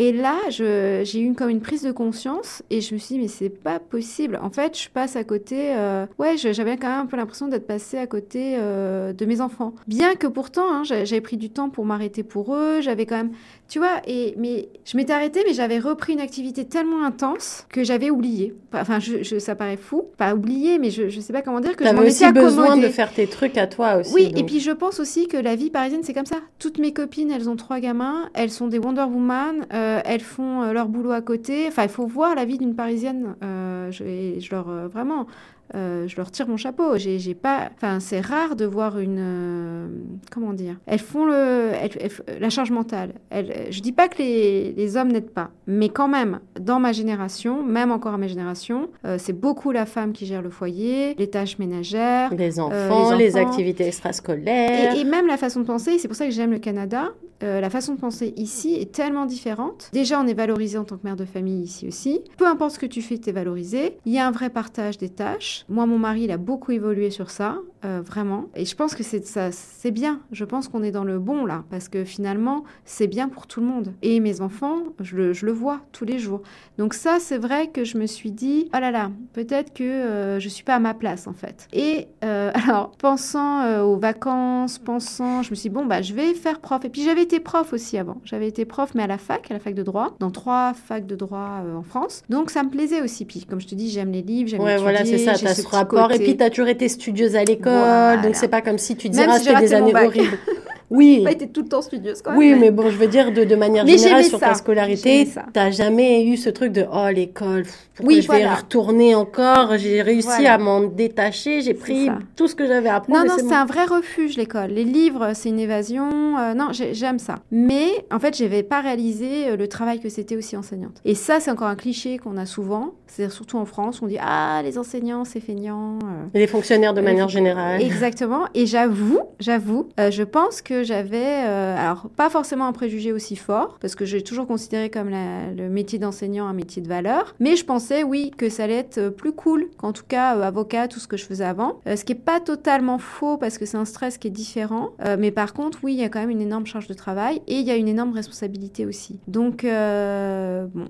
Et 0.00 0.12
là, 0.12 0.38
j'ai 0.48 1.20
eu 1.20 1.34
comme 1.34 1.48
une 1.50 1.60
prise 1.60 1.82
de 1.82 1.90
conscience 1.90 2.62
et 2.70 2.80
je 2.80 2.94
me 2.94 3.00
suis 3.00 3.16
dit, 3.16 3.20
mais 3.20 3.26
c'est 3.26 3.48
pas 3.50 3.80
possible. 3.80 4.38
En 4.40 4.48
fait, 4.50 4.78
je 4.80 4.88
passe 4.88 5.16
à 5.16 5.24
côté. 5.24 5.74
euh, 5.74 6.06
ouais, 6.20 6.36
j'avais 6.36 6.76
quand 6.76 6.88
même 6.88 7.00
un 7.00 7.06
peu 7.06 7.16
l'impression 7.16 7.48
d'être 7.48 7.66
passée 7.66 7.98
à 7.98 8.06
côté 8.06 8.54
euh, 8.58 9.12
de 9.12 9.24
mes 9.26 9.40
enfants. 9.40 9.74
Bien 9.88 10.14
que 10.14 10.28
pourtant, 10.28 10.70
hein, 10.72 10.84
j'a- 10.84 11.04
j'avais 11.04 11.20
pris 11.20 11.36
du 11.36 11.50
temps 11.50 11.68
pour 11.68 11.84
m'arrêter 11.84 12.22
pour 12.22 12.54
eux. 12.54 12.80
J'avais 12.80 13.06
quand 13.06 13.16
même. 13.16 13.32
Tu 13.68 13.78
vois, 13.78 14.00
et, 14.06 14.34
mais 14.38 14.70
je 14.86 14.96
m'étais 14.96 15.12
arrêtée, 15.12 15.42
mais 15.46 15.52
j'avais 15.52 15.78
repris 15.78 16.14
une 16.14 16.20
activité 16.20 16.64
tellement 16.64 17.04
intense 17.04 17.66
que 17.68 17.84
j'avais 17.84 18.08
oublié. 18.08 18.54
Enfin, 18.72 18.98
je, 18.98 19.22
je- 19.22 19.38
ça 19.38 19.54
paraît 19.54 19.76
fou. 19.76 20.04
Pas 20.16 20.34
oublié, 20.34 20.78
mais 20.78 20.90
je, 20.90 21.10
je 21.10 21.20
sais 21.20 21.34
pas 21.34 21.42
comment 21.42 21.60
dire 21.60 21.76
que 21.76 21.84
étais 21.84 22.00
aussi 22.08 22.24
besoin 22.32 22.76
de 22.78 22.88
faire 22.88 23.12
tes 23.12 23.26
trucs 23.26 23.58
à 23.58 23.66
toi 23.66 23.96
aussi. 23.96 24.14
Oui, 24.14 24.32
et 24.36 24.44
puis 24.44 24.60
je 24.60 24.70
pense 24.70 25.00
aussi 25.00 25.28
que 25.28 25.36
la 25.36 25.54
vie 25.54 25.68
parisienne, 25.68 26.00
c'est 26.02 26.14
comme 26.14 26.24
ça. 26.24 26.38
Toutes 26.58 26.78
mes 26.78 26.94
copines, 26.94 27.30
elles 27.30 27.50
ont 27.50 27.56
trois 27.56 27.78
gamins, 27.78 28.30
elles 28.32 28.50
sont 28.50 28.68
des 28.68 28.78
Wonder 28.78 29.02
Woman, 29.02 29.66
euh, 29.74 30.00
elles 30.06 30.20
font 30.22 30.62
euh, 30.62 30.72
leur 30.72 30.88
boulot 30.88 31.10
à 31.10 31.20
côté. 31.20 31.66
Enfin, 31.68 31.82
il 31.82 31.90
faut 31.90 32.06
voir 32.06 32.34
la 32.34 32.46
vie 32.46 32.56
d'une 32.56 32.74
Parisienne. 32.74 33.36
Euh, 33.44 33.90
je 33.90 34.50
leur, 34.50 34.70
euh, 34.70 34.88
vraiment, 34.88 35.26
euh, 35.74 36.06
je 36.08 36.16
leur 36.16 36.30
tire 36.30 36.48
mon 36.48 36.56
chapeau. 36.56 36.96
J'ai 36.96 37.34
pas, 37.34 37.70
enfin, 37.74 38.00
c'est 38.00 38.20
rare 38.20 38.56
de 38.56 38.64
voir 38.64 38.98
une, 38.98 39.18
euh, 39.18 39.88
comment 40.30 40.52
dire. 40.52 40.76
Elles 40.86 40.98
font 40.98 41.24
le, 41.26 41.70
elles- 41.80 41.90
elles- 42.00 42.40
la 42.40 42.50
charge 42.50 42.70
mentale. 42.70 43.14
Elles, 43.30 43.66
je 43.70 43.80
dis 43.80 43.92
pas 43.92 44.08
que 44.08 44.18
les, 44.18 44.72
les 44.72 44.96
hommes 44.96 45.08
n'aident 45.12 45.30
pas, 45.30 45.50
mais 45.66 45.88
quand 45.88 46.08
même, 46.08 46.40
dans 46.60 46.80
ma 46.80 46.92
génération, 46.92 47.62
même 47.62 47.90
encore 47.90 48.14
à 48.14 48.18
ma 48.18 48.28
génération, 48.28 48.88
euh, 49.04 49.16
c'est 49.18 49.32
beaucoup 49.32 49.70
la 49.72 49.86
femme 49.86 50.12
qui 50.12 50.26
gère 50.26 50.42
le 50.42 50.50
foyer, 50.50 51.14
les 51.18 51.28
tâches 51.28 51.58
ménagères. 51.58 52.34
les 52.34 52.60
enfants, 52.60 53.14
les 53.16 53.36
activités 53.36 53.86
extrascolaires. 53.86 54.94
Et, 54.94 55.00
et 55.00 55.04
même 55.04 55.26
la 55.26 55.36
façon 55.36 55.60
de 55.60 55.66
penser, 55.66 55.92
et 55.92 55.98
c'est 55.98 56.08
pour 56.08 56.16
ça 56.16 56.24
que 56.26 56.30
j'aime 56.32 56.50
le 56.50 56.58
Canada, 56.58 57.10
la 57.40 57.70
façon 57.70 57.94
de 57.94 58.00
penser 58.00 58.32
ici 58.36 58.74
est 58.74 58.90
tellement 58.92 59.24
différente. 59.24 59.90
Déjà, 59.92 60.20
on 60.20 60.26
est 60.26 60.34
valorisé 60.34 60.76
en 60.76 60.82
tant 60.84 60.96
que 60.96 61.04
mère 61.04 61.14
de 61.14 61.24
famille 61.24 61.62
ici 61.62 61.86
aussi. 61.86 62.20
Peu 62.36 62.46
importe 62.46 62.72
ce 62.72 62.78
que 62.80 62.86
tu 62.86 63.00
fais, 63.00 63.16
tu 63.18 63.28
es 63.30 63.32
valorisé. 63.32 63.96
Il 64.06 64.12
y 64.12 64.18
a 64.18 64.26
un 64.26 64.32
vrai 64.32 64.50
partage 64.50 64.98
des 64.98 65.08
tâches. 65.08 65.57
Moi, 65.68 65.86
mon 65.86 65.98
mari, 65.98 66.22
il 66.22 66.30
a 66.30 66.36
beaucoup 66.36 66.72
évolué 66.72 67.10
sur 67.10 67.30
ça, 67.30 67.58
euh, 67.84 68.00
vraiment. 68.04 68.46
Et 68.54 68.64
je 68.64 68.74
pense 68.74 68.94
que 68.94 69.02
c'est 69.02 69.24
ça, 69.26 69.50
c'est 69.52 69.90
bien. 69.90 70.20
Je 70.32 70.44
pense 70.44 70.68
qu'on 70.68 70.82
est 70.82 70.90
dans 70.90 71.04
le 71.04 71.18
bon 71.18 71.44
là, 71.44 71.64
parce 71.70 71.88
que 71.88 72.04
finalement, 72.04 72.64
c'est 72.84 73.06
bien 73.06 73.28
pour 73.28 73.46
tout 73.46 73.60
le 73.60 73.66
monde. 73.66 73.92
Et 74.02 74.20
mes 74.20 74.40
enfants, 74.40 74.78
je 75.00 75.16
le, 75.16 75.32
je 75.32 75.46
le 75.46 75.52
vois 75.52 75.80
tous 75.92 76.04
les 76.04 76.18
jours. 76.18 76.42
Donc 76.78 76.94
ça, 76.94 77.18
c'est 77.20 77.38
vrai 77.38 77.68
que 77.68 77.84
je 77.84 77.98
me 77.98 78.06
suis 78.06 78.30
dit, 78.30 78.68
oh 78.74 78.80
là 78.80 78.90
là, 78.90 79.10
peut-être 79.32 79.72
que 79.72 79.84
euh, 79.84 80.40
je 80.40 80.48
suis 80.48 80.64
pas 80.64 80.76
à 80.76 80.78
ma 80.78 80.94
place 80.94 81.26
en 81.26 81.32
fait. 81.32 81.68
Et 81.72 82.08
euh, 82.24 82.50
alors, 82.54 82.90
pensant 82.98 83.62
euh, 83.62 83.82
aux 83.82 83.96
vacances, 83.96 84.78
pensant, 84.78 85.42
je 85.42 85.50
me 85.50 85.54
suis 85.54 85.68
dit, 85.68 85.74
bon, 85.74 85.86
bah, 85.86 86.02
je 86.02 86.14
vais 86.14 86.34
faire 86.34 86.60
prof. 86.60 86.84
Et 86.84 86.88
puis 86.88 87.02
j'avais 87.02 87.22
été 87.22 87.40
prof 87.40 87.72
aussi 87.72 87.98
avant. 87.98 88.20
J'avais 88.24 88.48
été 88.48 88.64
prof, 88.64 88.90
mais 88.94 89.02
à 89.02 89.06
la 89.06 89.18
fac, 89.18 89.50
à 89.50 89.54
la 89.54 89.60
fac 89.60 89.74
de 89.74 89.82
droit, 89.82 90.16
dans 90.20 90.30
trois 90.30 90.74
facs 90.74 91.06
de 91.06 91.16
droit 91.16 91.62
euh, 91.64 91.76
en 91.76 91.82
France. 91.82 92.22
Donc 92.28 92.50
ça 92.50 92.62
me 92.62 92.70
plaisait 92.70 93.02
aussi. 93.02 93.24
Puis 93.24 93.44
comme 93.44 93.60
je 93.60 93.66
te 93.66 93.74
dis, 93.74 93.90
j'aime 93.90 94.12
les 94.12 94.22
livres, 94.22 94.48
j'aime 94.48 94.60
Ouais, 94.60 94.78
voilà, 94.78 95.04
c'est 95.04 95.12
étudier, 95.12 95.24
ça, 95.24 95.32
t'as 95.38 95.54
ce 95.54 95.62
ce 95.62 95.68
rapport. 95.68 96.12
Et 96.12 96.18
puis, 96.18 96.36
t'as 96.36 96.50
toujours 96.50 96.68
été 96.68 96.88
studieuse 96.88 97.36
à 97.36 97.44
l'école, 97.44 97.67
Voilà. 97.68 98.16
donc 98.22 98.34
c'est 98.36 98.48
pas 98.48 98.60
comme 98.62 98.78
si 98.78 98.96
tu 98.96 99.08
disais, 99.08 99.26
ah, 99.28 99.38
si 99.38 99.44
j'ai 99.44 99.54
des 99.56 99.74
années 99.74 99.92
bac. 99.92 100.06
horribles. 100.06 100.38
Oui, 100.90 101.20
pas 101.22 101.32
été 101.32 101.46
tout 101.48 101.60
le 101.64 101.68
temps 101.68 101.82
studieuse 101.82 102.22
quand 102.22 102.30
même. 102.30 102.38
oui, 102.38 102.54
mais 102.58 102.70
bon, 102.70 102.84
je 102.88 102.96
veux 102.96 103.08
dire, 103.08 103.30
de, 103.30 103.44
de 103.44 103.54
manière 103.56 103.84
Mais 103.84 103.98
générale, 103.98 104.24
sur 104.24 104.38
ça. 104.38 104.46
ta 104.48 104.54
scolarité, 104.54 105.28
t'as 105.52 105.70
jamais 105.70 106.24
eu 106.24 106.38
ce 106.38 106.48
truc 106.48 106.72
de, 106.72 106.86
oh, 106.90 107.08
l'école, 107.14 107.64
pourquoi 107.94 108.06
Oui, 108.14 108.22
je 108.22 108.28
vais 108.32 108.38
y 108.38 108.42
voilà. 108.44 108.54
retourner 108.54 109.14
encore? 109.14 109.76
J'ai 109.76 110.00
réussi 110.00 110.28
Voilà. 110.28 110.54
à 110.54 110.58
m'en 110.58 110.80
détacher, 110.80 111.60
j'ai 111.60 111.74
pris 111.74 112.06
ça. 112.06 112.18
tout 112.36 112.48
ce 112.48 112.54
que 112.54 112.66
j'avais 112.66 112.88
à 112.88 112.94
apprendre. 112.96 113.20
Non, 113.20 113.26
non, 113.26 113.34
c'est 113.36 113.54
un 113.54 113.66
vrai 113.66 113.84
refuge, 113.84 114.38
l'école. 114.38 114.70
Les 114.70 114.84
livres, 114.84 115.32
c'est 115.34 115.50
une 115.50 115.58
évasion. 115.60 116.08
Euh, 116.38 116.54
non, 116.54 116.68
j'ai- 116.72 116.94
j'aime 116.94 117.18
ça. 117.18 117.34
Mais, 117.50 117.88
en 118.10 118.18
fait, 118.18 118.34
je 118.38 118.44
n'avais 118.44 118.62
pas 118.62 118.80
réalisé 118.80 119.48
euh, 119.48 119.56
le 119.58 119.68
travail 119.68 120.00
que 120.00 120.08
c'était 120.08 120.36
aussi 120.36 120.56
enseignante. 120.56 121.02
Et 121.04 121.14
ça, 121.14 121.38
c'est 121.38 121.50
encore 121.50 121.68
un 121.68 121.76
cliché 121.76 122.16
qu'on 122.16 122.38
a 122.38 122.46
souvent. 122.46 122.92
C'est 123.10 123.28
surtout 123.30 123.56
en 123.58 123.64
France, 123.64 124.00
on 124.02 124.06
dit 124.06 124.18
Ah, 124.20 124.60
les 124.62 124.78
enseignants, 124.78 125.24
c'est 125.24 125.40
feignant. 125.40 125.98
euh. 126.04 126.26
Et 126.34 126.38
les 126.38 126.46
fonctionnaires 126.46 126.94
de 126.94 127.00
manière 127.00 127.28
générale. 127.28 127.80
Exactement. 127.82 128.44
Et 128.54 128.66
j'avoue, 128.66 129.20
j'avoue, 129.40 129.88
euh, 129.98 130.10
je 130.10 130.22
pense 130.22 130.62
que 130.62 130.82
j'avais, 130.84 131.44
euh, 131.46 131.76
alors 131.76 132.08
pas 132.16 132.30
forcément 132.30 132.66
un 132.66 132.72
préjugé 132.72 133.12
aussi 133.12 133.34
fort, 133.36 133.78
parce 133.80 133.94
que 133.94 134.04
j'ai 134.04 134.22
toujours 134.22 134.46
considéré 134.46 134.90
comme 134.90 135.08
la- 135.08 135.50
le 135.56 135.68
métier 135.68 135.98
d'enseignant 135.98 136.46
un 136.46 136.52
métier 136.52 136.82
de 136.82 136.88
valeur, 136.88 137.34
mais 137.40 137.56
je 137.56 137.64
pensais, 137.64 138.02
oui, 138.04 138.30
que 138.36 138.48
ça 138.48 138.64
allait 138.64 138.74
être 138.78 139.08
plus 139.08 139.32
cool 139.32 139.68
qu'en 139.78 139.92
tout 139.92 140.04
cas 140.06 140.36
euh, 140.36 140.42
avocat, 140.42 140.86
tout 140.86 141.00
ce 141.00 141.08
que 141.08 141.16
je 141.16 141.24
faisais 141.24 141.44
avant. 141.44 141.80
Ce 141.86 142.04
qui 142.04 142.12
est 142.12 142.14
pas 142.14 142.40
totalement 142.40 142.98
faux, 142.98 143.36
parce 143.38 143.58
que 143.58 143.66
c'est 143.66 143.76
un 143.78 143.84
stress 143.84 144.18
qui 144.18 144.28
est 144.28 144.30
différent. 144.30 144.90
Mais 145.18 145.30
par 145.30 145.54
contre, 145.54 145.78
oui, 145.82 145.94
il 145.94 145.98
y 146.00 146.04
a 146.04 146.08
quand 146.08 146.20
même 146.20 146.30
une 146.30 146.40
énorme 146.40 146.66
charge 146.66 146.86
de 146.86 146.94
travail 146.94 147.40
et 147.46 147.54
il 147.56 147.66
y 147.66 147.70
a 147.70 147.76
une 147.76 147.88
énorme 147.88 148.12
responsabilité 148.12 148.84
aussi. 148.86 149.18
Donc, 149.28 149.62
bon, 149.62 149.68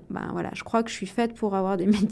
ben 0.09 0.27
voilà, 0.33 0.49
je 0.53 0.63
crois 0.63 0.83
que 0.83 0.89
je 0.89 0.95
suis 0.95 1.05
faite 1.07 1.33
pour 1.33 1.55
avoir 1.55 1.77
des 1.77 1.85
métiers 1.87 2.08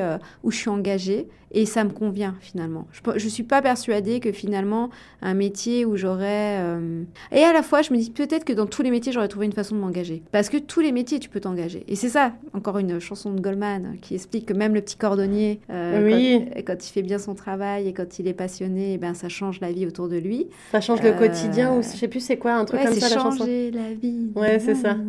euh, 0.00 0.18
où 0.42 0.50
je 0.50 0.56
suis 0.56 0.70
engagée 0.70 1.28
et 1.54 1.64
ça 1.66 1.84
me 1.84 1.90
convient 1.90 2.34
finalement. 2.40 2.86
Je, 2.92 3.00
je 3.18 3.28
suis 3.28 3.42
pas 3.44 3.62
persuadée 3.62 4.20
que 4.20 4.32
finalement 4.32 4.90
un 5.22 5.34
métier 5.34 5.84
où 5.86 5.96
j'aurais 5.96 6.58
euh, 6.60 7.02
et 7.32 7.42
à 7.42 7.52
la 7.52 7.62
fois 7.62 7.80
je 7.82 7.92
me 7.92 7.98
dis 7.98 8.10
peut-être 8.10 8.44
que 8.44 8.52
dans 8.52 8.66
tous 8.66 8.82
les 8.82 8.90
métiers 8.90 9.12
j'aurais 9.12 9.28
trouvé 9.28 9.46
une 9.46 9.52
façon 9.52 9.74
de 9.74 9.80
m'engager 9.80 10.22
parce 10.32 10.48
que 10.50 10.56
tous 10.58 10.80
les 10.80 10.92
métiers 10.92 11.18
tu 11.18 11.28
peux 11.28 11.40
t'engager 11.40 11.84
et 11.88 11.96
c'est 11.96 12.08
ça 12.10 12.32
encore 12.52 12.78
une 12.78 12.98
chanson 13.00 13.32
de 13.32 13.40
Goldman 13.40 13.96
qui 14.02 14.14
explique 14.14 14.46
que 14.46 14.52
même 14.52 14.74
le 14.74 14.80
petit 14.80 14.96
cordonnier 14.96 15.60
euh, 15.70 16.04
Oui. 16.04 16.44
quand, 16.56 16.74
quand 16.74 16.88
il 16.88 16.92
fait 16.92 17.02
bien 17.02 17.18
son 17.18 17.34
travail 17.34 17.88
et 17.88 17.92
quand 17.92 18.18
il 18.18 18.26
est 18.28 18.34
passionné 18.34 18.94
eh 18.94 18.98
ben 18.98 19.14
ça 19.14 19.28
change 19.28 19.60
la 19.60 19.72
vie 19.72 19.86
autour 19.86 20.08
de 20.08 20.16
lui 20.16 20.48
Ça 20.72 20.80
change 20.80 21.00
le 21.02 21.08
Euh, 21.10 21.12
quotidien, 21.18 21.72
ou 21.76 21.82
je 21.82 21.88
sais 21.88 22.08
plus 22.08 22.20
c'est 22.20 22.36
quoi, 22.36 22.54
un 22.54 22.64
truc 22.64 22.80
Ouais, 22.80 22.86
comme 22.86 22.94
ça, 22.98 23.08
la 23.08 23.14
chanson. 23.14 23.38
changer 23.38 23.70
la 23.70 23.92
vie. 23.94 24.30
Ouais, 24.34 24.58
c'est 24.58 24.74
ça. 24.74 24.96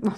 Bon, 0.00 0.12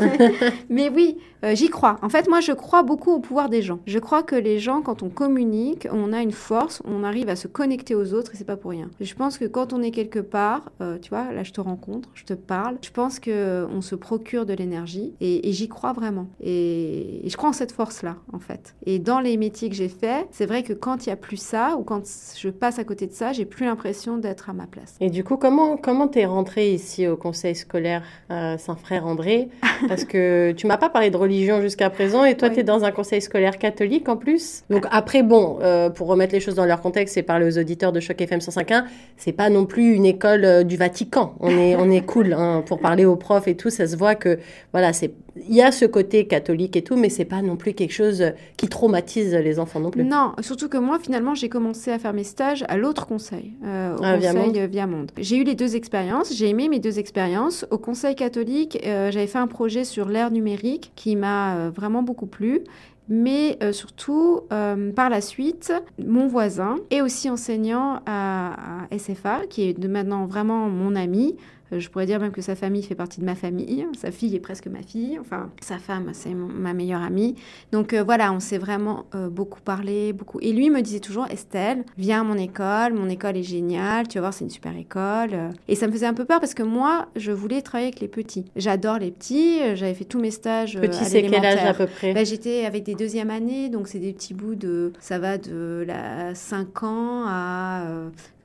mais, 0.00 0.30
mais 0.70 0.88
oui, 0.88 1.18
j'y 1.52 1.68
crois. 1.68 1.98
En 2.00 2.08
fait, 2.08 2.30
moi, 2.30 2.40
je 2.40 2.52
crois 2.52 2.82
beaucoup 2.82 3.12
au 3.12 3.18
pouvoir 3.20 3.50
des 3.50 3.60
gens. 3.60 3.78
Je 3.86 3.98
crois 3.98 4.22
que 4.22 4.34
les 4.34 4.58
gens, 4.58 4.80
quand 4.80 5.02
on 5.02 5.10
communique, 5.18 5.88
on 5.90 6.12
a 6.12 6.22
une 6.22 6.30
force, 6.30 6.80
on 6.84 7.02
arrive 7.02 7.28
à 7.28 7.34
se 7.34 7.48
connecter 7.48 7.96
aux 7.96 8.14
autres 8.14 8.34
et 8.34 8.36
c'est 8.36 8.44
pas 8.44 8.56
pour 8.56 8.70
rien. 8.70 8.88
Je 9.00 9.14
pense 9.14 9.36
que 9.36 9.46
quand 9.46 9.72
on 9.72 9.82
est 9.82 9.90
quelque 9.90 10.20
part, 10.20 10.70
euh, 10.80 10.96
tu 11.02 11.08
vois, 11.08 11.32
là, 11.32 11.42
je 11.42 11.50
te 11.50 11.60
rencontre, 11.60 12.08
je 12.14 12.22
te 12.22 12.34
parle, 12.34 12.76
je 12.82 12.90
pense 12.90 13.18
que 13.18 13.66
on 13.74 13.80
se 13.80 13.96
procure 13.96 14.46
de 14.46 14.54
l'énergie 14.54 15.14
et, 15.20 15.48
et 15.48 15.52
j'y 15.52 15.68
crois 15.68 15.92
vraiment. 15.92 16.28
Et, 16.40 17.26
et 17.26 17.28
je 17.28 17.36
crois 17.36 17.48
en 17.48 17.52
cette 17.52 17.72
force-là, 17.72 18.14
en 18.32 18.38
fait. 18.38 18.76
Et 18.86 19.00
dans 19.00 19.18
les 19.18 19.36
métiers 19.36 19.68
que 19.68 19.74
j'ai 19.74 19.88
faits, 19.88 20.28
c'est 20.30 20.46
vrai 20.46 20.62
que 20.62 20.72
quand 20.72 21.04
il 21.04 21.08
y 21.08 21.12
a 21.12 21.16
plus 21.16 21.36
ça 21.36 21.74
ou 21.76 21.82
quand 21.82 22.02
je 22.38 22.48
passe 22.48 22.78
à 22.78 22.84
côté 22.84 23.08
de 23.08 23.12
ça, 23.12 23.32
j'ai 23.32 23.44
plus 23.44 23.66
l'impression 23.66 24.18
d'être 24.18 24.50
à 24.50 24.52
ma 24.52 24.68
place. 24.68 24.94
Et 25.00 25.10
du 25.10 25.24
coup, 25.24 25.36
comment 25.36 25.76
comment 25.76 26.06
t'es 26.06 26.26
rentrée 26.26 26.72
ici 26.72 27.08
au 27.08 27.16
conseil 27.16 27.56
scolaire 27.56 28.04
euh, 28.30 28.56
Saint-Frère 28.56 29.04
André? 29.04 29.48
Parce 29.88 30.04
que 30.04 30.52
tu 30.52 30.68
m'as 30.68 30.76
pas 30.76 30.90
parlé 30.90 31.10
de 31.10 31.16
religion 31.16 31.60
jusqu'à 31.60 31.90
présent, 31.90 32.24
et 32.24 32.36
toi, 32.36 32.50
tu 32.50 32.60
es 32.60 32.64
dans 32.64 32.84
un 32.84 32.92
conseil 32.92 33.20
scolaire 33.20 33.58
catholique 33.58 34.08
en 34.08 34.16
plus. 34.16 34.62
Donc 34.70 34.86
après, 34.92 35.07
bon, 35.22 35.58
euh, 35.62 35.90
pour 35.90 36.06
remettre 36.08 36.34
les 36.34 36.40
choses 36.40 36.54
dans 36.54 36.64
leur 36.64 36.80
contexte 36.80 37.16
et 37.16 37.22
parler 37.22 37.46
aux 37.46 37.58
auditeurs 37.58 37.92
de 37.92 38.00
Choc 38.00 38.20
FM 38.20 38.40
105.1, 38.40 38.84
c'est 39.16 39.32
pas 39.32 39.50
non 39.50 39.66
plus 39.66 39.94
une 39.94 40.04
école 40.04 40.44
euh, 40.44 40.62
du 40.62 40.76
Vatican. 40.76 41.34
On 41.40 41.50
est, 41.50 41.76
on 41.76 41.90
est 41.90 42.04
cool 42.04 42.32
hein, 42.32 42.62
pour 42.66 42.80
parler 42.80 43.04
aux 43.04 43.16
profs 43.16 43.48
et 43.48 43.56
tout. 43.56 43.70
Ça 43.70 43.86
se 43.86 43.96
voit 43.96 44.14
que, 44.14 44.38
voilà, 44.72 44.92
c'est 44.92 45.12
il 45.46 45.54
y 45.54 45.62
a 45.62 45.72
ce 45.72 45.84
côté 45.84 46.26
catholique 46.26 46.76
et 46.76 46.82
tout, 46.82 46.96
mais 46.96 47.08
c'est 47.08 47.24
pas 47.24 47.42
non 47.42 47.56
plus 47.56 47.74
quelque 47.74 47.92
chose 47.92 48.32
qui 48.56 48.68
traumatise 48.68 49.34
les 49.34 49.58
enfants 49.58 49.80
non 49.80 49.90
plus. 49.90 50.04
Non, 50.04 50.32
surtout 50.40 50.68
que 50.68 50.78
moi, 50.78 50.98
finalement, 50.98 51.34
j'ai 51.34 51.48
commencé 51.48 51.90
à 51.90 51.98
faire 51.98 52.12
mes 52.12 52.24
stages 52.24 52.64
à 52.68 52.76
l'autre 52.76 53.06
conseil, 53.06 53.52
euh, 53.64 53.96
au 53.96 54.00
ah, 54.02 54.14
conseil 54.14 54.66
Viamonde. 54.68 55.12
J'ai 55.18 55.36
eu 55.36 55.44
les 55.44 55.54
deux 55.54 55.76
expériences, 55.76 56.34
j'ai 56.34 56.48
aimé 56.48 56.68
mes 56.68 56.80
deux 56.80 56.98
expériences. 56.98 57.66
Au 57.70 57.78
conseil 57.78 58.14
catholique, 58.14 58.78
euh, 58.86 59.10
j'avais 59.10 59.26
fait 59.26 59.38
un 59.38 59.46
projet 59.46 59.84
sur 59.84 60.08
l'ère 60.08 60.30
numérique 60.30 60.92
qui 60.96 61.16
m'a 61.16 61.56
euh, 61.56 61.70
vraiment 61.70 62.02
beaucoup 62.02 62.26
plu 62.26 62.62
mais 63.08 63.58
surtout 63.72 64.42
par 64.48 65.10
la 65.10 65.20
suite, 65.20 65.72
mon 66.04 66.26
voisin 66.26 66.76
est 66.90 67.00
aussi 67.00 67.30
enseignant 67.30 68.00
à, 68.06 68.84
à, 68.90 68.98
SFA, 68.98 69.46
qui 69.48 69.68
est 69.68 69.78
de 69.78 69.88
maintenant 69.88 70.26
vraiment 70.26 70.68
mon 70.68 70.94
ami. 70.94 71.36
Euh, 71.72 71.80
je 71.80 71.88
pourrais 71.90 72.06
dire 72.06 72.20
même 72.20 72.32
que 72.32 72.42
sa 72.42 72.54
famille 72.54 72.82
fait 72.82 72.94
partie 72.94 73.20
de 73.20 73.24
ma 73.24 73.34
famille. 73.34 73.86
Sa 73.96 74.10
fille 74.10 74.34
est 74.34 74.40
presque 74.40 74.66
ma 74.66 74.82
fille. 74.82 75.18
Enfin, 75.20 75.50
sa 75.60 75.78
femme, 75.78 76.10
c'est 76.12 76.34
ma 76.34 76.74
meilleure 76.74 77.02
amie. 77.02 77.34
Donc 77.72 77.92
euh, 77.92 78.02
voilà, 78.02 78.32
on 78.32 78.40
s'est 78.40 78.58
vraiment 78.58 79.06
euh, 79.14 79.28
beaucoup 79.28 79.60
parlé, 79.60 80.12
beaucoup. 80.12 80.38
Et 80.40 80.52
lui 80.52 80.70
me 80.70 80.80
disait 80.80 81.00
toujours, 81.00 81.26
Estelle, 81.30 81.84
viens 81.96 82.20
à 82.20 82.24
mon 82.24 82.36
école. 82.36 82.94
Mon 82.94 83.08
école 83.08 83.36
est 83.36 83.42
géniale. 83.42 84.08
Tu 84.08 84.14
vas 84.14 84.22
voir, 84.22 84.34
c'est 84.34 84.44
une 84.44 84.50
super 84.50 84.76
école. 84.76 85.50
Et 85.68 85.74
ça 85.74 85.86
me 85.86 85.92
faisait 85.92 86.06
un 86.06 86.14
peu 86.14 86.24
peur 86.24 86.40
parce 86.40 86.54
que 86.54 86.62
moi, 86.62 87.08
je 87.16 87.32
voulais 87.32 87.62
travailler 87.62 87.88
avec 87.88 88.00
les 88.00 88.08
petits. 88.08 88.44
J'adore 88.56 88.98
les 88.98 89.10
petits. 89.10 89.58
J'avais 89.74 89.94
fait 89.94 90.04
tous 90.04 90.20
mes 90.20 90.30
stages. 90.30 90.78
Petits, 90.80 91.04
c'est 91.04 91.22
quel 91.22 91.44
âge 91.44 91.64
à 91.64 91.74
peu 91.74 91.86
près 91.86 92.14
ben, 92.14 92.24
J'étais 92.24 92.64
avec 92.64 92.84
des 92.84 92.94
deuxièmes 92.94 93.30
années, 93.30 93.68
donc 93.68 93.88
c'est 93.88 93.98
des 93.98 94.12
petits 94.12 94.34
bouts 94.34 94.54
de. 94.54 94.92
Ça 95.00 95.18
va 95.18 95.38
de 95.38 95.84
la 95.86 96.34
5 96.34 96.82
ans 96.82 97.24
à 97.26 97.84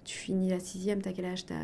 tu 0.04 0.18
finis 0.18 0.50
la 0.50 0.60
sixième, 0.60 1.02
t'as 1.02 1.12
quel 1.12 1.26
âge? 1.26 1.46
T'as 1.46 1.56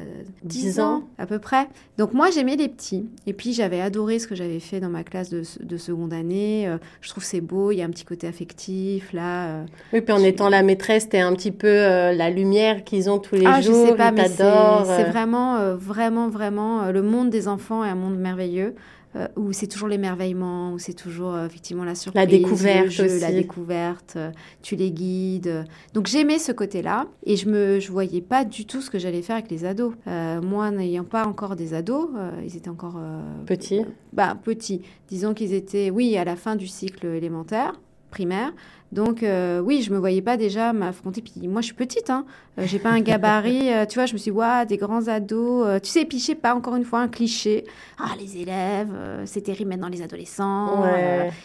10 0.43 0.79
ans 0.79 1.03
à 1.17 1.25
peu 1.25 1.39
près. 1.39 1.67
Donc 1.97 2.13
moi 2.13 2.29
j'aimais 2.31 2.55
les 2.55 2.69
petits. 2.69 3.05
Et 3.27 3.33
puis 3.33 3.53
j'avais 3.53 3.81
adoré 3.81 4.19
ce 4.19 4.27
que 4.27 4.35
j'avais 4.35 4.59
fait 4.59 4.79
dans 4.79 4.89
ma 4.89 5.03
classe 5.03 5.29
de, 5.29 5.43
de 5.61 5.77
seconde 5.77 6.13
année. 6.13 6.67
Euh, 6.67 6.77
je 7.01 7.09
trouve 7.09 7.23
c'est 7.23 7.41
beau, 7.41 7.71
il 7.71 7.77
y 7.77 7.81
a 7.81 7.85
un 7.85 7.89
petit 7.89 8.05
côté 8.05 8.27
affectif 8.27 9.13
là. 9.13 9.47
Euh, 9.47 9.65
oui, 9.93 10.01
puis 10.01 10.13
en 10.13 10.23
étant 10.23 10.49
la 10.49 10.63
maîtresse, 10.63 11.09
t'es 11.09 11.19
un 11.19 11.33
petit 11.33 11.51
peu 11.51 11.67
euh, 11.67 12.13
la 12.13 12.29
lumière 12.29 12.83
qu'ils 12.83 13.09
ont 13.09 13.19
tous 13.19 13.35
les 13.35 13.45
ah, 13.45 13.61
jours. 13.61 13.85
Je 13.85 13.91
sais 13.91 13.95
pas, 13.95 14.11
mais 14.11 14.27
c'est 14.27 15.09
vraiment, 15.09 15.75
vraiment, 15.75 16.29
vraiment 16.29 16.91
le 16.91 17.01
monde 17.01 17.29
des 17.29 17.47
enfants 17.47 17.83
est 17.83 17.89
un 17.89 17.95
monde 17.95 18.17
merveilleux. 18.17 18.75
Euh, 19.15 19.27
où 19.35 19.53
c'est 19.53 19.65
toujours 19.65 19.87
l'émerveillement, 19.87 20.71
où 20.71 20.77
c'est 20.77 20.93
toujours 20.93 21.33
euh, 21.33 21.47
effectivement 21.47 21.83
la 21.83 21.95
surprise, 21.95 22.21
la 22.21 22.27
découverte, 22.27 22.97
la 22.99 23.31
découverte, 23.31 24.13
euh, 24.17 24.29
tu 24.61 24.75
les 24.75 24.91
guides. 24.91 25.65
Donc 25.95 26.05
j'aimais 26.05 26.37
ce 26.37 26.51
côté-là 26.51 27.07
et 27.25 27.35
je 27.35 27.49
me 27.49 27.79
je 27.79 27.91
voyais 27.91 28.21
pas 28.21 28.45
du 28.45 28.67
tout 28.67 28.81
ce 28.81 28.91
que 28.91 28.99
j'allais 28.99 29.23
faire 29.23 29.37
avec 29.37 29.49
les 29.49 29.65
ados. 29.65 29.95
moi, 30.43 30.69
n'ayant 30.69 31.05
pas 31.05 31.25
encore 31.25 31.55
des 31.55 31.73
ados, 31.73 32.07
ils 32.45 32.55
étaient 32.55 32.69
encore 32.69 32.99
petits. 33.47 33.81
bah 34.13 34.37
petits. 34.43 34.83
Disons 35.07 35.33
qu'ils 35.33 35.53
étaient, 35.53 35.89
oui, 35.89 36.15
à 36.15 36.23
la 36.23 36.35
fin 36.35 36.55
du 36.55 36.67
cycle 36.67 37.07
élémentaire, 37.07 37.81
primaire. 38.11 38.53
Donc 38.91 39.21
euh, 39.21 39.59
oui, 39.59 39.81
je 39.81 39.91
me 39.91 39.97
voyais 39.97 40.21
pas 40.21 40.37
déjà 40.37 40.73
m'affronter. 40.73 41.21
Puis 41.21 41.47
moi, 41.47 41.61
je 41.61 41.67
suis 41.67 41.75
petite, 41.75 42.09
hein. 42.09 42.25
Euh, 42.57 42.63
j'ai 42.65 42.79
pas 42.79 42.89
un 42.89 43.01
gabarit. 43.01 43.71
Euh, 43.71 43.85
tu 43.85 43.95
vois, 43.95 44.05
je 44.05 44.13
me 44.13 44.17
suis 44.17 44.31
dit, 44.31 44.67
des 44.67 44.77
grands 44.77 45.07
ados. 45.07 45.81
tu 45.81 45.89
sais, 45.89 46.05
puis 46.05 46.19
pas 46.35 46.55
encore 46.55 46.75
une 46.75 46.85
fois 46.85 46.99
un 46.99 47.07
cliché. 47.07 47.65
Ah, 47.99 48.11
les 48.19 48.37
élèves, 48.37 48.93
c'est 49.25 49.41
terrible 49.41 49.69
maintenant 49.69 49.89
les 49.89 50.01
adolescents. 50.01 50.83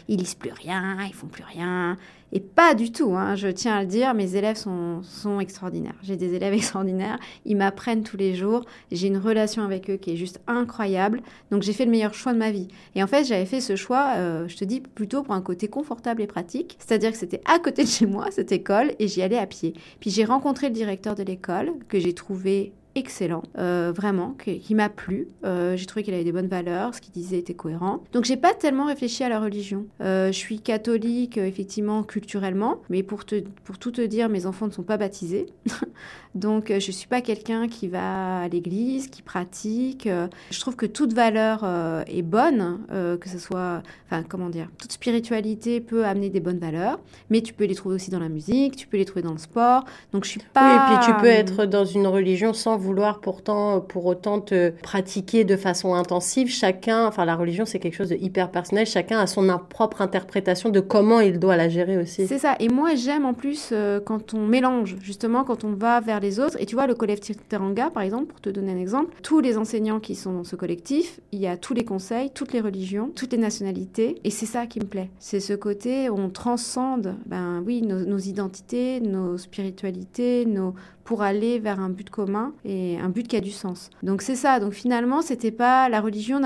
ils 0.08 0.18
lisent 0.18 0.34
plus 0.34 0.52
rien, 0.52 0.96
ils 1.06 1.14
font 1.14 1.26
plus 1.26 1.44
rien. 1.44 1.96
Et 2.36 2.40
pas 2.40 2.74
du 2.74 2.90
tout, 2.90 3.14
hein, 3.14 3.36
je 3.36 3.46
tiens 3.46 3.76
à 3.76 3.82
le 3.82 3.86
dire, 3.86 4.12
mes 4.12 4.34
élèves 4.34 4.56
sont, 4.56 5.04
sont 5.04 5.38
extraordinaires. 5.38 5.94
J'ai 6.02 6.16
des 6.16 6.34
élèves 6.34 6.52
extraordinaires, 6.54 7.20
ils 7.44 7.56
m'apprennent 7.56 8.02
tous 8.02 8.16
les 8.16 8.34
jours, 8.34 8.64
j'ai 8.90 9.06
une 9.06 9.18
relation 9.18 9.62
avec 9.62 9.88
eux 9.88 9.96
qui 9.96 10.10
est 10.10 10.16
juste 10.16 10.40
incroyable. 10.48 11.22
Donc 11.52 11.62
j'ai 11.62 11.72
fait 11.72 11.84
le 11.84 11.92
meilleur 11.92 12.12
choix 12.12 12.32
de 12.32 12.38
ma 12.38 12.50
vie. 12.50 12.66
Et 12.96 13.04
en 13.04 13.06
fait, 13.06 13.22
j'avais 13.22 13.46
fait 13.46 13.60
ce 13.60 13.76
choix, 13.76 14.14
euh, 14.16 14.48
je 14.48 14.56
te 14.56 14.64
dis, 14.64 14.80
plutôt 14.80 15.22
pour 15.22 15.34
un 15.34 15.42
côté 15.42 15.68
confortable 15.68 16.22
et 16.22 16.26
pratique. 16.26 16.76
C'est-à-dire 16.80 17.12
que 17.12 17.18
c'était 17.18 17.33
à 17.44 17.58
côté 17.58 17.84
de 17.84 17.88
chez 17.88 18.06
moi, 18.06 18.30
cette 18.30 18.52
école, 18.52 18.92
et 18.98 19.08
j'y 19.08 19.22
allais 19.22 19.38
à 19.38 19.46
pied. 19.46 19.74
Puis 20.00 20.10
j'ai 20.10 20.24
rencontré 20.24 20.68
le 20.68 20.74
directeur 20.74 21.14
de 21.14 21.22
l'école, 21.22 21.72
que 21.88 21.98
j'ai 21.98 22.14
trouvé 22.14 22.72
excellent, 22.94 23.42
euh, 23.58 23.92
vraiment, 23.94 24.36
qui, 24.42 24.74
m'a 24.74 24.88
plu. 24.88 25.28
Euh, 25.44 25.76
j'ai 25.76 25.86
trouvé 25.86 26.02
qu'il 26.02 26.14
avait 26.14 26.24
des 26.24 26.32
bonnes 26.32 26.48
valeurs, 26.48 26.94
ce 26.94 27.00
qu'il 27.00 27.12
disait 27.12 27.38
était 27.38 27.54
cohérent. 27.54 28.04
Donc 28.12 28.24
j'ai 28.24 28.36
pas 28.36 28.54
tellement 28.54 28.86
réfléchi 28.86 29.24
à 29.24 29.28
la 29.28 29.40
religion. 29.40 29.86
Euh, 30.00 30.28
je 30.28 30.38
suis 30.38 30.60
catholique, 30.60 31.36
effectivement, 31.36 32.02
culturellement, 32.02 32.80
mais 32.90 33.02
pour, 33.02 33.24
te, 33.24 33.40
pour 33.64 33.78
tout 33.78 33.90
te 33.90 34.00
dire, 34.00 34.28
mes 34.28 34.46
enfants 34.46 34.66
ne 34.66 34.72
sont 34.72 34.82
pas 34.82 34.96
baptisés. 34.96 35.46
Donc 36.34 36.72
je 36.72 36.90
suis 36.90 37.06
pas 37.06 37.20
quelqu'un 37.20 37.68
qui 37.68 37.86
va 37.86 38.40
à 38.40 38.48
l'église, 38.48 39.06
qui 39.06 39.22
pratique. 39.22 40.08
je 40.50 40.60
trouve 40.60 40.74
que 40.74 40.86
toute 40.86 41.12
valeur 41.12 41.64
est 42.08 42.22
bonne, 42.22 42.80
que 42.88 43.28
ce 43.28 43.38
soit, 43.38 43.84
enfin 44.06 44.24
comment 44.28 44.48
dire, 44.48 44.66
toute 44.76 44.90
spiritualité 44.90 45.80
peut 45.80 46.04
amener 46.04 46.30
des 46.30 46.40
bonnes 46.40 46.58
valeurs, 46.58 46.98
mais 47.30 47.40
tu 47.40 47.54
peux 47.54 47.66
les 47.66 47.76
trouver 47.76 47.94
aussi 47.94 48.10
dans 48.10 48.18
la 48.18 48.28
musique, 48.28 48.74
tu 48.74 48.88
peux 48.88 48.96
les 48.96 49.04
trouver 49.04 49.22
dans 49.22 49.30
le 49.30 49.38
sport. 49.38 49.84
Donc 50.12 50.24
je 50.24 50.30
suis 50.30 50.40
pas. 50.52 50.74
Oui, 50.74 50.96
et 50.96 50.98
puis 50.98 51.06
tu 51.06 51.20
peux 51.20 51.28
être 51.28 51.66
dans 51.66 51.84
une 51.84 52.08
religion 52.08 52.52
sans 52.52 52.78
vouloir 52.84 53.20
pourtant 53.20 53.80
pour 53.80 54.06
autant 54.06 54.40
te 54.40 54.70
pratiquer 54.82 55.44
de 55.44 55.56
façon 55.56 55.94
intensive. 55.94 56.48
Chacun, 56.48 57.06
enfin 57.06 57.24
la 57.24 57.36
religion 57.36 57.64
c'est 57.64 57.78
quelque 57.78 57.94
chose 57.96 58.10
de 58.10 58.16
hyper 58.16 58.50
personnel, 58.50 58.86
chacun 58.86 59.18
a 59.18 59.26
son 59.26 59.44
propre 59.68 60.02
interprétation 60.02 60.68
de 60.70 60.80
comment 60.80 61.20
il 61.20 61.38
doit 61.38 61.56
la 61.56 61.68
gérer 61.68 61.98
aussi. 61.98 62.26
C'est 62.26 62.38
ça, 62.38 62.56
et 62.60 62.68
moi 62.68 62.94
j'aime 62.94 63.24
en 63.24 63.34
plus 63.34 63.70
euh, 63.72 64.00
quand 64.00 64.34
on 64.34 64.46
mélange, 64.46 64.96
justement 65.00 65.44
quand 65.44 65.64
on 65.64 65.72
va 65.72 66.00
vers 66.00 66.20
les 66.20 66.40
autres. 66.40 66.56
Et 66.60 66.66
tu 66.66 66.74
vois, 66.74 66.86
le 66.86 66.94
collectif 66.94 67.36
Teranga 67.48 67.90
par 67.90 68.02
exemple, 68.02 68.26
pour 68.26 68.40
te 68.40 68.50
donner 68.50 68.72
un 68.72 68.78
exemple, 68.78 69.14
tous 69.22 69.40
les 69.40 69.56
enseignants 69.56 70.00
qui 70.00 70.14
sont 70.14 70.32
dans 70.32 70.44
ce 70.44 70.56
collectif, 70.56 71.20
il 71.32 71.40
y 71.40 71.46
a 71.46 71.56
tous 71.56 71.74
les 71.74 71.84
conseils, 71.84 72.30
toutes 72.30 72.52
les 72.52 72.60
religions, 72.60 73.10
toutes 73.14 73.32
les 73.32 73.38
nationalités, 73.38 74.20
et 74.24 74.30
c'est 74.30 74.46
ça 74.46 74.66
qui 74.66 74.80
me 74.80 74.86
plaît. 74.86 75.10
C'est 75.18 75.40
ce 75.40 75.52
côté 75.54 76.10
où 76.10 76.18
on 76.18 76.30
transcende, 76.30 77.16
ben 77.26 77.62
oui, 77.64 77.82
nos, 77.82 78.00
nos 78.00 78.18
identités, 78.18 79.00
nos 79.00 79.38
spiritualités, 79.38 80.46
nos 80.46 80.74
pour 81.04 81.22
aller 81.22 81.58
vers 81.58 81.80
un 81.80 81.90
but 81.90 82.10
commun 82.10 82.52
et 82.64 82.98
un 82.98 83.08
but 83.10 83.28
qui 83.28 83.36
a 83.36 83.40
du 83.40 83.50
sens. 83.50 83.90
Donc 84.02 84.22
c'est 84.22 84.36
ça. 84.36 84.58
Donc 84.58 84.72
finalement, 84.72 85.22
c'était 85.22 85.52
pas 85.52 85.88
la 85.88 86.00
religion 86.00 86.40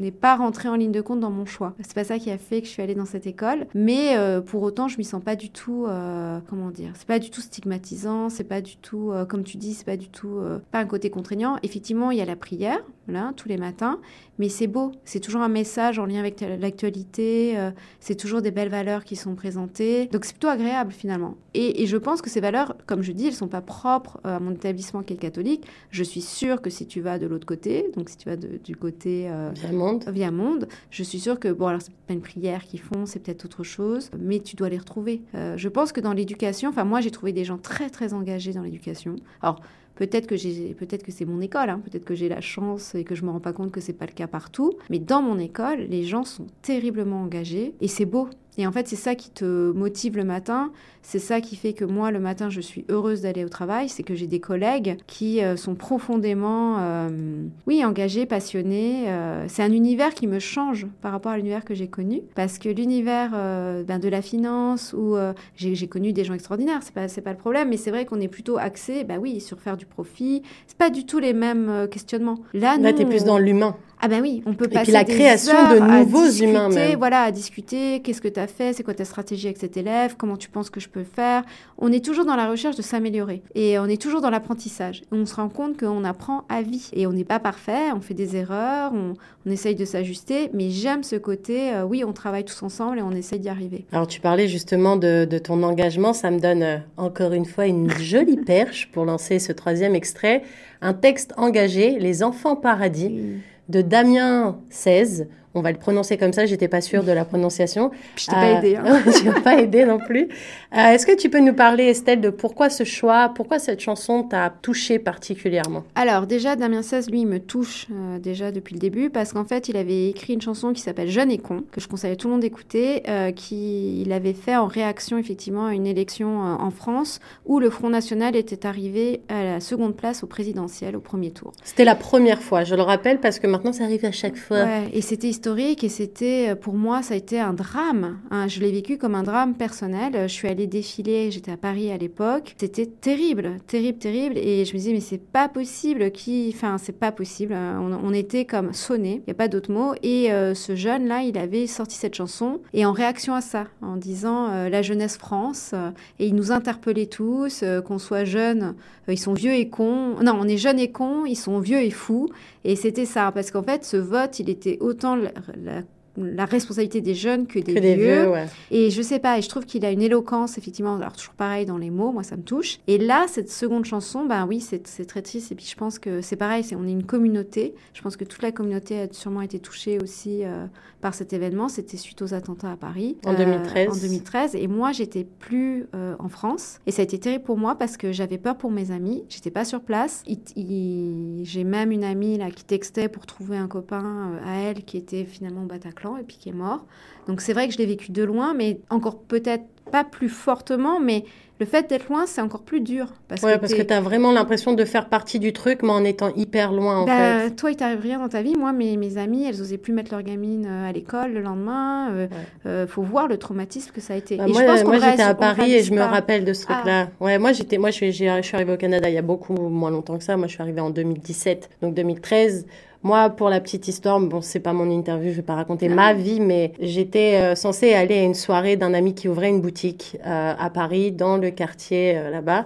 n'est 0.00 0.10
pas 0.10 0.36
rentrée 0.36 0.68
en 0.68 0.74
ligne 0.74 0.92
de 0.92 1.00
compte 1.00 1.20
dans 1.20 1.30
mon 1.30 1.46
choix. 1.46 1.74
C'est 1.80 1.94
pas 1.94 2.04
ça 2.04 2.18
qui 2.18 2.30
a 2.30 2.38
fait 2.38 2.60
que 2.60 2.66
je 2.66 2.72
suis 2.72 2.82
allée 2.82 2.94
dans 2.94 3.04
cette 3.04 3.26
école. 3.26 3.66
Mais 3.74 4.16
euh, 4.16 4.40
pour 4.40 4.62
autant, 4.62 4.88
je 4.88 4.98
m'y 4.98 5.04
sens 5.04 5.22
pas 5.22 5.36
du 5.36 5.50
tout, 5.50 5.86
euh, 5.86 6.40
comment 6.48 6.70
dire, 6.70 6.90
c'est 6.94 7.06
pas 7.06 7.18
du 7.18 7.30
tout 7.30 7.40
stigmatisant. 7.40 8.28
C'est 8.28 8.44
pas 8.44 8.60
du 8.60 8.76
tout, 8.76 9.12
euh, 9.12 9.24
comme 9.24 9.44
tu 9.44 9.56
dis, 9.56 9.74
c'est 9.74 9.84
pas 9.84 9.96
du 9.96 10.08
tout, 10.08 10.40
pas 10.70 10.80
un 10.80 10.86
côté 10.86 11.10
contraignant. 11.10 11.56
Effectivement, 11.62 12.10
il 12.10 12.18
y 12.18 12.20
a 12.20 12.24
la 12.24 12.36
prière, 12.36 12.80
là, 13.08 13.32
tous 13.36 13.48
les 13.48 13.56
matins. 13.56 14.00
Mais 14.38 14.48
c'est 14.48 14.66
beau. 14.66 14.90
C'est 15.04 15.20
toujours 15.20 15.42
un 15.42 15.48
message 15.48 15.98
en 15.98 16.06
lien 16.06 16.18
avec 16.18 16.40
l'actualité. 16.40 17.56
c'est 18.00 18.16
toujours 18.16 18.42
des 18.42 18.50
belles 18.50 18.68
valeurs 18.68 19.04
qui 19.04 19.14
sont 19.16 19.34
présentées. 19.36 20.06
Donc 20.06 20.24
c'est 20.24 20.32
plutôt 20.32 20.48
agréable 20.48 20.92
finalement. 20.92 21.36
Et, 21.54 21.82
et 21.82 21.86
je 21.86 21.96
pense 21.96 22.20
que 22.20 22.28
ces 22.28 22.40
valeurs, 22.40 22.76
comme 22.86 23.02
je 23.02 23.12
dis, 23.12 23.30
sont 23.34 23.48
pas 23.48 23.60
propres 23.60 24.20
euh, 24.24 24.36
à 24.36 24.40
mon 24.40 24.52
établissement 24.52 25.02
qui 25.02 25.14
est 25.14 25.18
catholique. 25.18 25.66
Je 25.90 26.02
suis 26.02 26.20
sûre 26.20 26.62
que 26.62 26.70
si 26.70 26.86
tu 26.86 27.00
vas 27.00 27.18
de 27.18 27.26
l'autre 27.26 27.46
côté, 27.46 27.90
donc 27.96 28.08
si 28.08 28.16
tu 28.16 28.28
vas 28.28 28.36
du 28.36 28.76
côté 28.76 29.28
euh, 29.30 29.50
Viamonde. 29.54 30.04
Viamonde, 30.08 30.68
je 30.90 31.02
suis 31.02 31.20
sûre 31.20 31.38
que, 31.38 31.48
bon, 31.48 31.66
alors 31.66 31.82
c'est 31.82 31.92
pas 32.06 32.14
une 32.14 32.20
prière 32.20 32.64
qu'ils 32.64 32.80
font, 32.80 33.06
c'est 33.06 33.20
peut-être 33.20 33.44
autre 33.44 33.62
chose, 33.62 34.10
mais 34.18 34.40
tu 34.40 34.56
dois 34.56 34.68
les 34.68 34.78
retrouver. 34.78 35.22
Euh, 35.34 35.56
je 35.56 35.68
pense 35.68 35.92
que 35.92 36.00
dans 36.00 36.12
l'éducation, 36.12 36.70
enfin 36.70 36.84
moi 36.84 37.00
j'ai 37.00 37.10
trouvé 37.10 37.32
des 37.32 37.44
gens 37.44 37.58
très 37.58 37.90
très 37.90 38.14
engagés 38.14 38.52
dans 38.52 38.62
l'éducation. 38.62 39.16
Alors, 39.42 39.60
Peut-être 39.94 40.26
que 40.26 40.36
j'ai, 40.36 40.74
peut-être 40.74 41.04
que 41.04 41.12
c'est 41.12 41.24
mon 41.24 41.40
école, 41.40 41.70
hein. 41.70 41.80
peut-être 41.84 42.04
que 42.04 42.14
j'ai 42.14 42.28
la 42.28 42.40
chance 42.40 42.94
et 42.94 43.04
que 43.04 43.14
je 43.14 43.24
me 43.24 43.30
rends 43.30 43.40
pas 43.40 43.52
compte 43.52 43.70
que 43.70 43.80
c'est 43.80 43.92
pas 43.92 44.06
le 44.06 44.12
cas 44.12 44.26
partout. 44.26 44.72
Mais 44.90 44.98
dans 44.98 45.22
mon 45.22 45.38
école, 45.38 45.82
les 45.82 46.02
gens 46.02 46.24
sont 46.24 46.46
terriblement 46.62 47.22
engagés 47.22 47.74
et 47.80 47.88
c'est 47.88 48.04
beau. 48.04 48.28
Et 48.56 48.66
en 48.66 48.72
fait, 48.72 48.86
c'est 48.86 48.96
ça 48.96 49.14
qui 49.14 49.30
te 49.30 49.72
motive 49.72 50.16
le 50.16 50.24
matin. 50.24 50.70
C'est 51.02 51.18
ça 51.18 51.40
qui 51.40 51.56
fait 51.56 51.74
que 51.74 51.84
moi, 51.84 52.10
le 52.10 52.18
matin, 52.20 52.48
je 52.48 52.60
suis 52.60 52.84
heureuse 52.88 53.20
d'aller 53.20 53.44
au 53.44 53.48
travail. 53.48 53.88
C'est 53.88 54.02
que 54.02 54.14
j'ai 54.14 54.26
des 54.26 54.40
collègues 54.40 54.96
qui 55.06 55.42
euh, 55.42 55.56
sont 55.56 55.74
profondément, 55.74 56.76
euh, 56.78 57.44
oui, 57.66 57.84
engagés, 57.84 58.26
passionnés. 58.26 59.04
Euh, 59.08 59.44
c'est 59.48 59.62
un 59.62 59.72
univers 59.72 60.14
qui 60.14 60.26
me 60.26 60.38
change 60.38 60.86
par 61.02 61.12
rapport 61.12 61.32
à 61.32 61.36
l'univers 61.36 61.64
que 61.64 61.74
j'ai 61.74 61.88
connu. 61.88 62.22
Parce 62.34 62.58
que 62.58 62.68
l'univers 62.68 63.32
ben, 63.32 63.98
de 63.98 64.08
la 64.08 64.22
finance, 64.22 64.94
où 64.96 65.16
j'ai 65.56 65.88
connu 65.88 66.12
des 66.12 66.24
gens 66.24 66.34
extraordinaires, 66.34 66.80
c'est 66.82 66.94
pas, 66.94 67.08
pas 67.08 67.32
le 67.32 67.38
problème. 67.38 67.68
Mais 67.68 67.76
c'est 67.76 67.90
vrai 67.90 68.06
qu'on 68.06 68.20
est 68.20 68.28
plutôt 68.28 68.56
axé, 68.56 69.04
bah 69.04 69.16
oui, 69.20 69.40
sur 69.40 69.60
faire 69.60 69.76
du 69.76 69.86
profit. 69.86 70.42
C'est 70.66 70.78
pas 70.78 70.90
du 70.90 71.04
tout 71.04 71.18
les 71.18 71.32
mêmes 71.32 71.88
questionnements. 71.90 72.38
Là, 72.54 72.76
Là 72.78 72.92
tu 72.92 73.02
es 73.02 73.04
plus 73.04 73.24
dans 73.24 73.38
l'humain. 73.38 73.76
Ah 74.04 74.08
ben 74.08 74.20
oui, 74.20 74.42
on 74.44 74.52
peut 74.52 74.68
passer 74.68 74.82
Et 74.82 74.84
puis 74.84 74.92
la 74.92 75.04
création 75.04 75.54
de 75.70 75.78
nouveaux 75.78 76.28
humains 76.28 76.68
même. 76.68 76.98
Voilà, 76.98 77.22
à 77.22 77.30
discuter, 77.30 78.00
qu'est-ce 78.00 78.20
que 78.20 78.28
tu 78.28 78.38
as 78.38 78.46
fait, 78.46 78.74
c'est 78.74 78.82
quoi 78.82 78.92
ta 78.92 79.06
stratégie 79.06 79.46
avec 79.46 79.56
cet 79.56 79.78
élève, 79.78 80.16
comment 80.18 80.36
tu 80.36 80.50
penses 80.50 80.68
que 80.68 80.78
je 80.78 80.90
peux 80.90 81.00
le 81.00 81.06
faire. 81.06 81.42
On 81.78 81.90
est 81.90 82.04
toujours 82.04 82.26
dans 82.26 82.36
la 82.36 82.50
recherche 82.50 82.76
de 82.76 82.82
s'améliorer 82.82 83.42
et 83.54 83.78
on 83.78 83.86
est 83.86 84.00
toujours 84.00 84.20
dans 84.20 84.28
l'apprentissage. 84.28 85.04
On 85.10 85.24
se 85.24 85.34
rend 85.34 85.48
compte 85.48 85.80
qu'on 85.80 86.04
apprend 86.04 86.44
à 86.50 86.60
vie 86.60 86.90
et 86.92 87.06
on 87.06 87.14
n'est 87.14 87.24
pas 87.24 87.38
parfait, 87.38 87.92
on 87.96 88.02
fait 88.02 88.12
des 88.12 88.36
erreurs, 88.36 88.92
on, 88.92 89.14
on 89.46 89.50
essaye 89.50 89.74
de 89.74 89.86
s'ajuster, 89.86 90.50
mais 90.52 90.68
j'aime 90.68 91.02
ce 91.02 91.16
côté, 91.16 91.72
euh, 91.72 91.84
oui, 91.84 92.04
on 92.04 92.12
travaille 92.12 92.44
tous 92.44 92.62
ensemble 92.62 92.98
et 92.98 93.02
on 93.02 93.12
essaye 93.12 93.38
d'y 93.38 93.48
arriver. 93.48 93.86
Alors 93.90 94.06
tu 94.06 94.20
parlais 94.20 94.48
justement 94.48 94.96
de, 94.96 95.24
de 95.24 95.38
ton 95.38 95.62
engagement, 95.62 96.12
ça 96.12 96.30
me 96.30 96.40
donne 96.40 96.62
euh, 96.62 96.76
encore 96.98 97.32
une 97.32 97.46
fois 97.46 97.64
une 97.64 97.90
jolie 97.90 98.36
perche 98.36 98.90
pour 98.92 99.06
lancer 99.06 99.38
ce 99.38 99.52
troisième 99.52 99.94
extrait, 99.94 100.42
un 100.82 100.92
texte 100.92 101.32
engagé, 101.38 101.98
Les 101.98 102.22
enfants 102.22 102.56
paradis, 102.56 103.40
de 103.68 103.82
Damien 103.82 104.60
16 104.70 105.28
on 105.54 105.62
va 105.62 105.72
le 105.72 105.78
prononcer 105.78 106.16
comme 106.16 106.32
ça, 106.32 106.46
j'étais 106.46 106.68
pas 106.68 106.80
sûre 106.80 107.04
de 107.04 107.12
la 107.12 107.24
prononciation. 107.24 107.90
Je 108.16 108.26
t'ai 108.26 108.32
pas 108.32 108.50
aidé. 108.50 108.76
Hein. 108.76 109.02
je 109.06 109.30
t'ai 109.30 109.40
pas 109.40 109.60
aidé 109.60 109.84
non 109.84 109.98
plus. 109.98 110.28
Euh, 110.76 110.90
est-ce 110.90 111.06
que 111.06 111.16
tu 111.16 111.30
peux 111.30 111.40
nous 111.40 111.54
parler, 111.54 111.84
Estelle, 111.84 112.20
de 112.20 112.30
pourquoi 112.30 112.70
ce 112.70 112.84
choix, 112.84 113.32
pourquoi 113.34 113.58
cette 113.58 113.80
chanson 113.80 114.24
t'a 114.24 114.52
touché 114.62 114.98
particulièrement? 114.98 115.84
Alors 115.94 116.26
déjà, 116.26 116.56
Damien 116.56 116.82
16, 116.82 117.10
lui, 117.10 117.20
il 117.20 117.26
me 117.26 117.38
touche 117.38 117.86
euh, 117.92 118.18
déjà 118.18 118.50
depuis 118.50 118.74
le 118.74 118.80
début 118.80 119.10
parce 119.10 119.32
qu'en 119.32 119.44
fait, 119.44 119.68
il 119.68 119.76
avait 119.76 120.08
écrit 120.08 120.34
une 120.34 120.42
chanson 120.42 120.72
qui 120.72 120.82
s'appelle 120.82 121.08
Jeune 121.08 121.30
et 121.30 121.38
con, 121.38 121.64
que 121.70 121.80
je 121.80 121.88
conseille 121.88 122.12
à 122.12 122.16
tout 122.16 122.26
le 122.26 122.32
monde 122.32 122.42
d'écouter, 122.42 123.02
euh, 123.08 123.30
qu'il 123.30 124.12
avait 124.12 124.32
fait 124.32 124.56
en 124.56 124.66
réaction 124.66 125.18
effectivement 125.18 125.66
à 125.66 125.74
une 125.74 125.86
élection 125.86 126.40
en 126.40 126.70
France 126.70 127.20
où 127.46 127.60
le 127.60 127.70
Front 127.70 127.90
National 127.90 128.34
était 128.36 128.66
arrivé 128.66 129.20
à 129.28 129.44
la 129.44 129.60
seconde 129.60 129.94
place 129.94 130.24
au 130.24 130.26
présidentiel 130.26 130.96
au 130.96 131.00
premier 131.00 131.30
tour. 131.30 131.52
C'était 131.62 131.84
la 131.84 131.94
première 131.94 132.42
fois, 132.42 132.64
je 132.64 132.74
le 132.74 132.82
rappelle, 132.82 133.20
parce 133.20 133.38
que 133.38 133.46
maintenant 133.46 133.72
ça 133.72 133.84
arrive 133.84 134.04
à 134.04 134.12
chaque 134.12 134.36
fois. 134.36 134.64
Ouais, 134.64 134.88
et 134.92 135.00
c'était 135.00 135.28
et 135.46 135.88
c'était, 135.90 136.54
pour 136.54 136.74
moi, 136.74 137.02
ça 137.02 137.12
a 137.12 137.16
été 137.18 137.38
un 137.38 137.52
drame. 137.52 138.18
Hein. 138.30 138.48
Je 138.48 138.60
l'ai 138.60 138.72
vécu 138.72 138.96
comme 138.96 139.14
un 139.14 139.22
drame 139.22 139.54
personnel. 139.54 140.12
Je 140.22 140.32
suis 140.32 140.48
allée 140.48 140.66
défiler, 140.66 141.30
j'étais 141.30 141.52
à 141.52 141.58
Paris 141.58 141.90
à 141.90 141.98
l'époque. 141.98 142.54
C'était 142.58 142.86
terrible, 142.86 143.58
terrible, 143.66 143.98
terrible. 143.98 144.38
Et 144.38 144.64
je 144.64 144.72
me 144.72 144.78
disais, 144.78 144.92
mais 144.92 145.00
c'est 145.00 145.18
pas 145.18 145.48
possible 145.48 146.10
qui. 146.12 146.50
Enfin, 146.54 146.78
c'est 146.78 146.98
pas 146.98 147.12
possible. 147.12 147.54
On, 147.54 148.14
était 148.14 148.44
comme 148.44 148.72
sonnés, 148.72 149.16
il 149.16 149.24
n'y 149.26 149.32
a 149.32 149.34
pas 149.34 149.48
d'autre 149.48 149.70
mot. 149.70 149.92
Et 150.02 150.32
euh, 150.32 150.54
ce 150.54 150.76
jeune-là, 150.76 151.22
il 151.22 151.36
avait 151.36 151.66
sorti 151.66 151.96
cette 151.96 152.14
chanson. 152.14 152.60
Et 152.72 152.86
en 152.86 152.92
réaction 152.92 153.34
à 153.34 153.40
ça, 153.40 153.66
en 153.82 153.96
disant 153.96 154.48
euh, 154.50 154.68
la 154.70 154.80
jeunesse 154.80 155.18
France. 155.18 155.72
Euh, 155.74 155.90
et 156.20 156.26
il 156.26 156.34
nous 156.36 156.52
interpellait 156.52 157.06
tous, 157.06 157.64
qu'on 157.84 157.98
soit 157.98 158.24
jeune, 158.24 158.74
ils 159.08 159.18
sont 159.18 159.34
vieux 159.34 159.52
et 159.52 159.68
cons. 159.68 160.16
Non, 160.22 160.38
on 160.40 160.48
est 160.48 160.56
jeunes 160.56 160.78
et 160.78 160.90
cons, 160.90 161.26
ils 161.26 161.36
sont 161.36 161.58
vieux 161.58 161.82
et 161.82 161.90
fous. 161.90 162.30
Et 162.64 162.76
c'était 162.76 163.04
ça, 163.04 163.30
parce 163.32 163.50
qu'en 163.50 163.62
fait, 163.62 163.84
ce 163.84 163.96
vote, 163.98 164.38
il 164.40 164.48
était 164.48 164.78
autant 164.80 165.16
la, 165.16 165.82
responsabilité 166.16 167.00
des 167.00 167.14
jeunes 167.14 167.46
que 167.46 167.58
des 167.58 167.94
vieux. 167.94 168.32
Et 168.70 168.90
je 168.90 169.02
sais 169.02 169.18
pas, 169.18 169.38
et 169.38 169.42
je 169.42 169.48
trouve 169.48 169.64
qu'il 169.64 169.84
a 169.84 169.90
une 169.90 170.02
éloquence, 170.02 170.58
effectivement, 170.58 170.96
alors 170.96 171.12
toujours 171.12 171.34
pareil 171.34 171.66
dans 171.66 171.78
les 171.78 171.90
mots, 171.90 172.12
moi 172.12 172.22
ça 172.22 172.36
me 172.36 172.42
touche. 172.42 172.78
Et 172.86 172.98
là, 172.98 173.26
cette 173.28 173.50
seconde 173.50 173.84
chanson, 173.84 174.24
ben 174.24 174.46
oui, 174.46 174.60
c'est 174.60 175.06
très 175.06 175.22
triste. 175.22 175.52
Et 175.52 175.54
puis 175.54 175.66
je 175.66 175.76
pense 175.76 175.98
que 175.98 176.20
c'est 176.20 176.36
pareil, 176.36 176.64
c'est 176.64 176.76
on 176.76 176.86
est 176.86 176.92
une 176.92 177.04
communauté. 177.04 177.74
Je 177.92 178.02
pense 178.02 178.16
que 178.16 178.24
toute 178.24 178.42
la 178.42 178.52
communauté 178.52 179.00
a 179.00 179.06
sûrement 179.12 179.42
été 179.42 179.58
touchée 179.58 179.98
aussi 180.00 180.44
euh, 180.44 180.66
par 181.00 181.14
cet 181.14 181.32
événement. 181.32 181.68
C'était 181.68 181.96
suite 181.96 182.22
aux 182.22 182.34
attentats 182.34 182.72
à 182.72 182.76
Paris. 182.76 183.16
En 183.26 183.34
2013. 183.34 183.88
Euh, 183.88 183.90
en 183.90 183.96
2013. 183.96 184.54
Et 184.54 184.66
moi, 184.68 184.92
j'étais 184.92 185.24
plus 185.24 185.86
euh, 185.94 186.14
en 186.18 186.28
France. 186.28 186.78
Et 186.86 186.92
ça 186.92 187.02
a 187.02 187.04
été 187.04 187.18
terrible 187.18 187.44
pour 187.44 187.58
moi 187.58 187.76
parce 187.76 187.96
que 187.96 188.12
j'avais 188.12 188.38
peur 188.38 188.56
pour 188.56 188.70
mes 188.70 188.90
amis. 188.90 189.24
J'étais 189.28 189.50
pas 189.50 189.64
sur 189.64 189.80
place. 189.80 190.22
J'ai 190.26 191.64
même 191.64 191.92
une 191.92 192.04
amie 192.04 192.38
là 192.38 192.50
qui 192.50 192.64
textait 192.64 193.08
pour 193.08 193.26
trouver 193.26 193.56
un 193.56 193.68
copain 193.68 194.38
à 194.44 194.56
elle 194.56 194.84
qui 194.84 194.96
était 194.96 195.24
finalement 195.24 195.62
au 195.62 195.66
Bataclan 195.66 196.03
et 196.18 196.22
puis 196.22 196.36
qui 196.36 196.48
est 196.48 196.52
mort. 196.52 196.84
Donc 197.26 197.40
c'est 197.40 197.52
vrai 197.52 197.68
que 197.68 197.74
je 197.74 197.78
l'ai 197.78 197.86
vécu 197.86 198.12
de 198.12 198.22
loin, 198.22 198.54
mais 198.54 198.78
encore 198.90 199.18
peut-être 199.18 199.64
pas 199.90 200.04
plus 200.04 200.28
fortement, 200.28 201.00
mais 201.00 201.24
le 201.60 201.66
fait 201.66 201.88
d'être 201.88 202.08
loin, 202.08 202.26
c'est 202.26 202.40
encore 202.40 202.62
plus 202.62 202.80
dur. 202.80 203.12
Parce 203.28 203.42
ouais, 203.42 203.54
que 203.54 203.58
parce 203.58 203.74
que 203.74 203.82
tu 203.82 203.94
as 203.94 204.00
vraiment 204.00 204.32
l'impression 204.32 204.72
de 204.72 204.84
faire 204.84 205.08
partie 205.08 205.38
du 205.38 205.52
truc, 205.52 205.82
mais 205.82 205.90
en 205.90 206.02
étant 206.02 206.34
hyper 206.34 206.72
loin, 206.72 206.98
en 206.98 207.06
bah, 207.06 207.42
fait. 207.44 207.50
Toi, 207.52 207.70
il 207.70 207.76
t'arrive 207.76 208.00
rien 208.00 208.18
dans 208.18 208.28
ta 208.28 208.42
vie. 208.42 208.56
Moi, 208.56 208.72
mes, 208.72 208.96
mes 208.96 209.18
amies, 209.18 209.46
elles 209.46 209.60
osaient 209.60 209.78
plus 209.78 209.92
mettre 209.92 210.10
leur 210.10 210.24
gamine 210.24 210.66
euh, 210.66 210.88
à 210.88 210.92
l'école 210.92 211.32
le 211.32 211.40
lendemain. 211.40 212.08
Il 212.08 212.14
euh, 212.14 212.26
euh, 212.66 212.86
faut 212.88 213.02
voir 213.02 213.28
le 213.28 213.38
traumatisme 213.38 213.92
que 213.92 214.00
ça 214.00 214.14
a 214.14 214.16
été. 214.16 214.36
Bah, 214.36 214.46
moi, 214.48 214.82
moi 214.82 214.98
j'étais 214.98 215.22
à 215.22 215.34
Paris 215.34 215.72
et 215.72 215.84
je 215.84 215.92
me 215.92 216.02
rappelle 216.02 216.44
de 216.44 216.52
ce 216.52 216.64
truc-là. 216.64 217.08
Ah. 217.08 217.24
Ouais, 217.24 217.38
moi, 217.38 217.52
j'étais, 217.52 217.78
moi, 217.78 217.90
je 217.90 217.94
suis, 217.94 218.12
je 218.12 218.42
suis 218.42 218.56
arrivée 218.56 218.72
au 218.72 218.76
Canada 218.76 219.08
il 219.08 219.14
y 219.14 219.18
a 219.18 219.22
beaucoup 219.22 219.54
moins 219.54 219.92
longtemps 219.92 220.18
que 220.18 220.24
ça. 220.24 220.36
Moi, 220.36 220.48
je 220.48 220.54
suis 220.54 220.62
arrivée 220.62 220.80
en 220.80 220.90
2017. 220.90 221.70
Donc, 221.82 221.94
2013, 221.94 222.66
moi, 223.04 223.28
pour 223.28 223.50
la 223.50 223.60
petite 223.60 223.86
histoire, 223.86 224.18
bon, 224.18 224.40
c'est 224.40 224.60
pas 224.60 224.72
mon 224.72 224.90
interview, 224.90 225.30
je 225.30 225.36
vais 225.36 225.42
pas 225.42 225.54
raconter 225.54 225.90
ma 225.90 226.14
vie, 226.14 226.40
mais 226.40 226.72
j'étais 226.80 227.34
euh, 227.34 227.54
censée 227.54 227.92
aller 227.92 228.14
à 228.14 228.22
une 228.22 228.32
soirée 228.32 228.76
d'un 228.76 228.94
ami 228.94 229.14
qui 229.14 229.28
ouvrait 229.28 229.50
une 229.50 229.60
boutique 229.60 230.16
euh, 230.26 230.54
à 230.58 230.70
Paris, 230.70 231.12
dans 231.12 231.36
le 231.36 231.50
quartier 231.50 232.16
euh, 232.16 232.30
là-bas. 232.30 232.64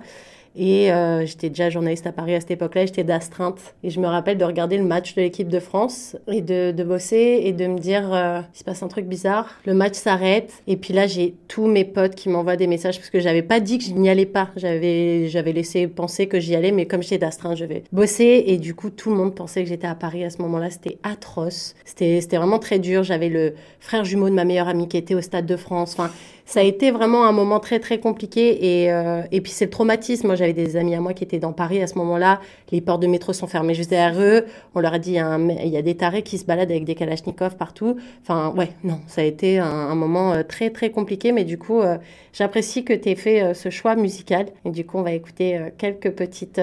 Et 0.59 0.91
euh, 0.91 1.25
j'étais 1.25 1.51
déjà 1.51 1.71
journaliste 1.71 2.09
à 2.09 2.13
Paris 2.13 2.35
à 2.35 2.41
cette 2.41 2.51
époque-là, 2.51 2.85
j'étais 2.85 3.05
d'astreinte. 3.05 3.77
Et 3.85 3.91
je 3.91 4.01
me 4.01 4.09
rappelle 4.09 4.39
de 4.39 4.45
regarder 4.45 4.77
le 4.77 4.83
match 4.83 5.15
de 5.15 5.23
l'équipe 5.23 5.49
de 5.49 5.61
France 5.61 6.17
et 6.27 6.41
de, 6.41 6.83
bosser 6.83 7.43
et 7.45 7.53
de 7.53 7.67
me 7.69 7.79
dire, 7.79 8.13
euh, 8.13 8.41
il 8.53 8.59
se 8.59 8.65
passe 8.65 8.83
un 8.83 8.89
truc 8.89 9.07
bizarre. 9.07 9.49
Le 9.65 9.75
match 9.75 9.95
s'arrête. 9.95 10.53
Et 10.67 10.77
puis 10.77 10.93
là, 10.93 11.07
j'ai 11.07 11.37
tous 11.47 11.69
mes 11.69 11.85
potes 11.85 12.17
qui 12.17 12.29
m'envoient 12.29 12.57
des 12.57 12.67
messages 12.67 12.97
parce 12.99 13.09
que 13.09 13.21
j'avais 13.21 13.43
pas 13.43 13.61
dit 13.61 13.79
que 13.79 13.85
je 13.85 13.93
n'y 13.93 14.11
allais 14.11 14.27
pas. 14.27 14.51
J'avais, 14.57 15.29
j'avais 15.29 15.53
laissé 15.53 15.87
penser 15.87 16.27
que 16.27 16.41
j'y 16.41 16.57
allais, 16.57 16.73
mais 16.73 16.87
comme 16.87 17.05
j'étais 17.05 17.19
d'astreinte, 17.19 17.57
je 17.57 17.65
vais 17.65 17.85
bosser. 17.93 18.43
Et 18.49 18.57
du 18.57 18.75
coup, 18.75 18.91
tout 18.91 19.11
le 19.11 19.17
monde 19.17 19.37
pensait 19.37 19.63
que 19.63 19.69
j'étais 19.69 19.87
à 19.87 19.95
Paris 19.95 20.25
à 20.25 20.31
ce 20.31 20.43
moment-là. 20.43 20.71
C'était 20.71 20.99
atroce. 21.05 21.77
C'était, 21.85 22.21
c'était 22.21 22.37
vraiment 22.37 22.59
très 22.59 22.81
dur. 22.81 23.05
J'avais 23.05 23.29
le 23.29 23.55
frère 23.79 24.05
jumeau 24.05 24.29
de 24.29 24.35
ma 24.35 24.45
meilleure 24.45 24.69
amie 24.69 24.89
qui 24.89 24.97
était 24.97 25.15
au 25.15 25.21
Stade 25.21 25.47
de 25.47 25.57
France. 25.57 25.95
Enfin, 25.97 26.11
ça 26.49 26.61
a 26.61 26.63
été 26.63 26.91
vraiment 26.91 27.27
un 27.27 27.33
moment 27.33 27.61
très 27.61 27.79
très 27.79 28.01
compliqué 28.01 28.85
et, 28.85 28.91
euh, 28.91 29.21
et 29.31 29.43
puis 29.43 29.53
c'est 29.53 29.67
le 29.67 29.71
traumatisme. 29.71 30.29
Moi 30.29 30.35
j'avais 30.35 30.55
des 30.55 30.77
amis 30.77 30.95
à 30.95 31.01
moi 31.01 31.13
qui 31.13 31.23
étaient 31.23 31.39
dans 31.39 31.53
Paris 31.53 31.83
à 31.83 31.87
ce 31.87 31.97
moment-là, 31.99 32.41
les 32.73 32.81
portes 32.81 33.03
de 33.03 33.07
métro 33.07 33.35
sont 33.35 33.47
fermées 33.47 33.75
juste 33.75 33.91
derrière 33.91 34.19
eux, 34.19 34.47
on 34.75 34.81
leur 34.81 34.95
a 34.95 34.99
dit 34.99 35.19
il 35.19 35.69
y 35.69 35.77
a, 35.77 35.83
des 35.83 35.95
tarés 35.95 36.23
qui 36.23 36.39
se 36.39 36.47
baladent 36.47 36.71
avec 36.71 36.87
des 36.87 36.95
kalachnikovs 36.95 37.57
partout. 37.57 37.97
Enfin 38.23 38.55
ouais, 38.57 38.71
non, 38.83 38.99
ça 39.07 39.21
a 39.21 39.25
été 39.25 39.59
un, 39.59 39.95
moment 39.95 40.33
euh, 40.33 40.43
très 40.43 40.71
très 40.71 40.91
compliqué 40.91 41.33
mais 41.33 41.45
du 41.45 41.59
coup 41.59 41.81
euh, 41.81 41.99
j'apprécie 42.33 42.83
que 42.83 42.95
tu 42.95 43.11
aies 43.11 43.15
fait 43.15 43.53
ce 43.53 43.69
choix 43.69 43.95
musical 43.95 44.47
et 44.65 44.71
du 44.71 44.87
coup 44.87 44.97
on 44.97 45.03
va 45.03 45.13
écouter 45.13 45.61
quelques 45.77 46.13
petites 46.13 46.63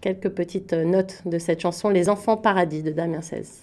quelques 0.00 0.28
petites 0.28 0.72
notes 0.72 1.22
de 1.26 1.38
cette 1.38 1.60
chanson 1.60 1.88
Les 1.88 2.08
enfants 2.08 2.36
paradis 2.36 2.84
de 2.84 2.92
Damien 2.92 3.22
16. 3.22 3.62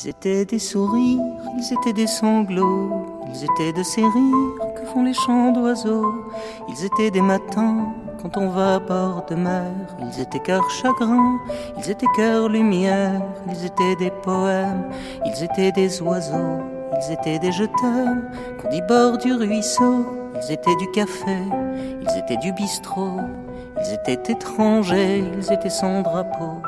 Ils 0.00 0.10
étaient 0.10 0.44
des 0.44 0.60
sourires, 0.60 1.20
ils 1.56 1.72
étaient 1.72 1.92
des 1.92 2.06
sanglots, 2.06 3.04
ils 3.34 3.44
étaient 3.44 3.72
de 3.72 3.82
ces 3.82 4.02
rires 4.02 4.74
que 4.76 4.86
font 4.86 5.02
les 5.02 5.12
chants 5.12 5.50
d'oiseaux, 5.50 6.14
ils 6.68 6.84
étaient 6.84 7.10
des 7.10 7.20
matins 7.20 7.92
quand 8.22 8.36
on 8.36 8.48
va 8.48 8.76
à 8.76 8.78
bord 8.78 9.24
de 9.28 9.34
mer, 9.34 9.72
ils 10.00 10.20
étaient 10.20 10.38
cœur 10.38 10.70
chagrin, 10.70 11.38
ils 11.78 11.90
étaient 11.90 12.06
cœur 12.14 12.48
lumière, 12.48 13.20
ils 13.48 13.64
étaient 13.64 13.96
des 13.96 14.12
poèmes, 14.22 14.88
ils 15.26 15.42
étaient 15.42 15.72
des 15.72 16.00
oiseaux, 16.00 16.60
ils 16.92 17.12
étaient 17.12 17.40
des 17.40 17.50
je 17.50 17.64
qu'on 17.64 18.68
dit 18.70 18.82
bord 18.82 19.18
du 19.18 19.32
ruisseau, 19.32 20.06
ils 20.36 20.52
étaient 20.52 20.76
du 20.76 20.88
café, 20.92 21.38
ils 22.00 22.18
étaient 22.18 22.36
du 22.36 22.52
bistrot, 22.52 23.18
ils 23.80 23.94
étaient 23.94 24.32
étrangers, 24.32 25.24
ils 25.36 25.52
étaient 25.52 25.70
sans 25.70 26.02
drapeau. 26.02 26.62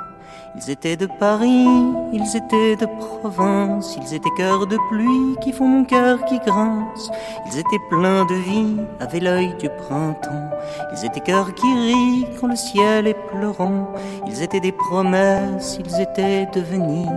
Ils 0.56 0.68
étaient 0.68 0.96
de 0.96 1.06
Paris, 1.06 1.66
ils 2.12 2.36
étaient 2.36 2.74
de 2.74 2.86
province, 2.98 3.96
ils 3.96 4.14
étaient 4.14 4.30
cœurs 4.36 4.66
de 4.66 4.76
pluie 4.88 5.36
qui 5.40 5.52
font 5.52 5.68
mon 5.68 5.84
cœur 5.84 6.24
qui 6.24 6.38
grince. 6.40 7.10
Ils 7.46 7.58
étaient 7.58 7.78
pleins 7.88 8.24
de 8.24 8.34
vie, 8.34 8.76
avaient 8.98 9.20
l'œil 9.20 9.54
du 9.60 9.68
printemps. 9.68 10.50
Ils 10.92 11.06
étaient 11.06 11.20
cœurs 11.20 11.54
qui 11.54 11.72
rient 11.72 12.26
quand 12.40 12.48
le 12.48 12.56
ciel 12.56 13.06
est 13.06 13.16
pleurant. 13.28 13.92
Ils 14.26 14.42
étaient 14.42 14.60
des 14.60 14.72
promesses, 14.72 15.78
ils 15.78 16.00
étaient 16.00 16.46
devenir. 16.46 17.08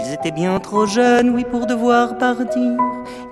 Ils 0.00 0.12
étaient 0.12 0.30
bien 0.30 0.60
trop 0.60 0.86
jeunes, 0.86 1.30
oui, 1.30 1.44
pour 1.50 1.66
devoir 1.66 2.16
partir. 2.16 2.78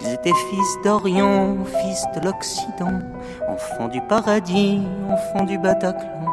Ils 0.01 0.13
étaient 0.13 0.35
fils 0.51 0.79
d'Orient, 0.83 1.57
fils 1.83 2.05
de 2.17 2.27
l'Occident, 2.27 2.99
enfants 3.49 3.89
du 3.89 4.01
paradis, 4.03 4.83
enfants 5.09 5.45
du 5.45 5.57
Bataclan. 5.57 6.26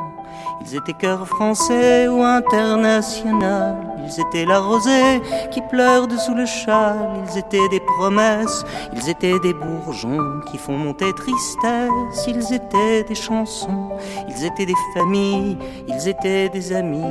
Ils 0.62 0.76
étaient 0.76 0.94
cœurs 0.94 1.28
français 1.28 2.08
ou 2.08 2.22
international. 2.22 3.76
Ils 4.06 4.22
étaient 4.22 4.46
la 4.46 4.60
rosée 4.60 5.22
qui 5.52 5.62
pleure 5.62 6.08
dessous 6.08 6.36
le 6.36 6.46
châle. 6.46 7.10
Ils 7.30 7.40
étaient 7.40 7.70
des 7.70 7.80
promesses. 7.80 8.64
Ils 8.94 9.10
étaient 9.10 9.40
des 9.40 9.54
bourgeons 9.54 10.42
qui 10.52 10.58
font 10.58 10.78
monter 10.78 11.12
tristesse. 11.14 12.28
Ils 12.28 12.54
étaient 12.54 13.04
des 13.04 13.16
chansons. 13.16 13.90
Ils 14.30 14.46
étaient 14.46 14.66
des 14.66 14.76
familles. 14.94 15.58
Ils 15.88 16.08
étaient 16.08 16.50
des 16.50 16.74
amis. 16.74 17.04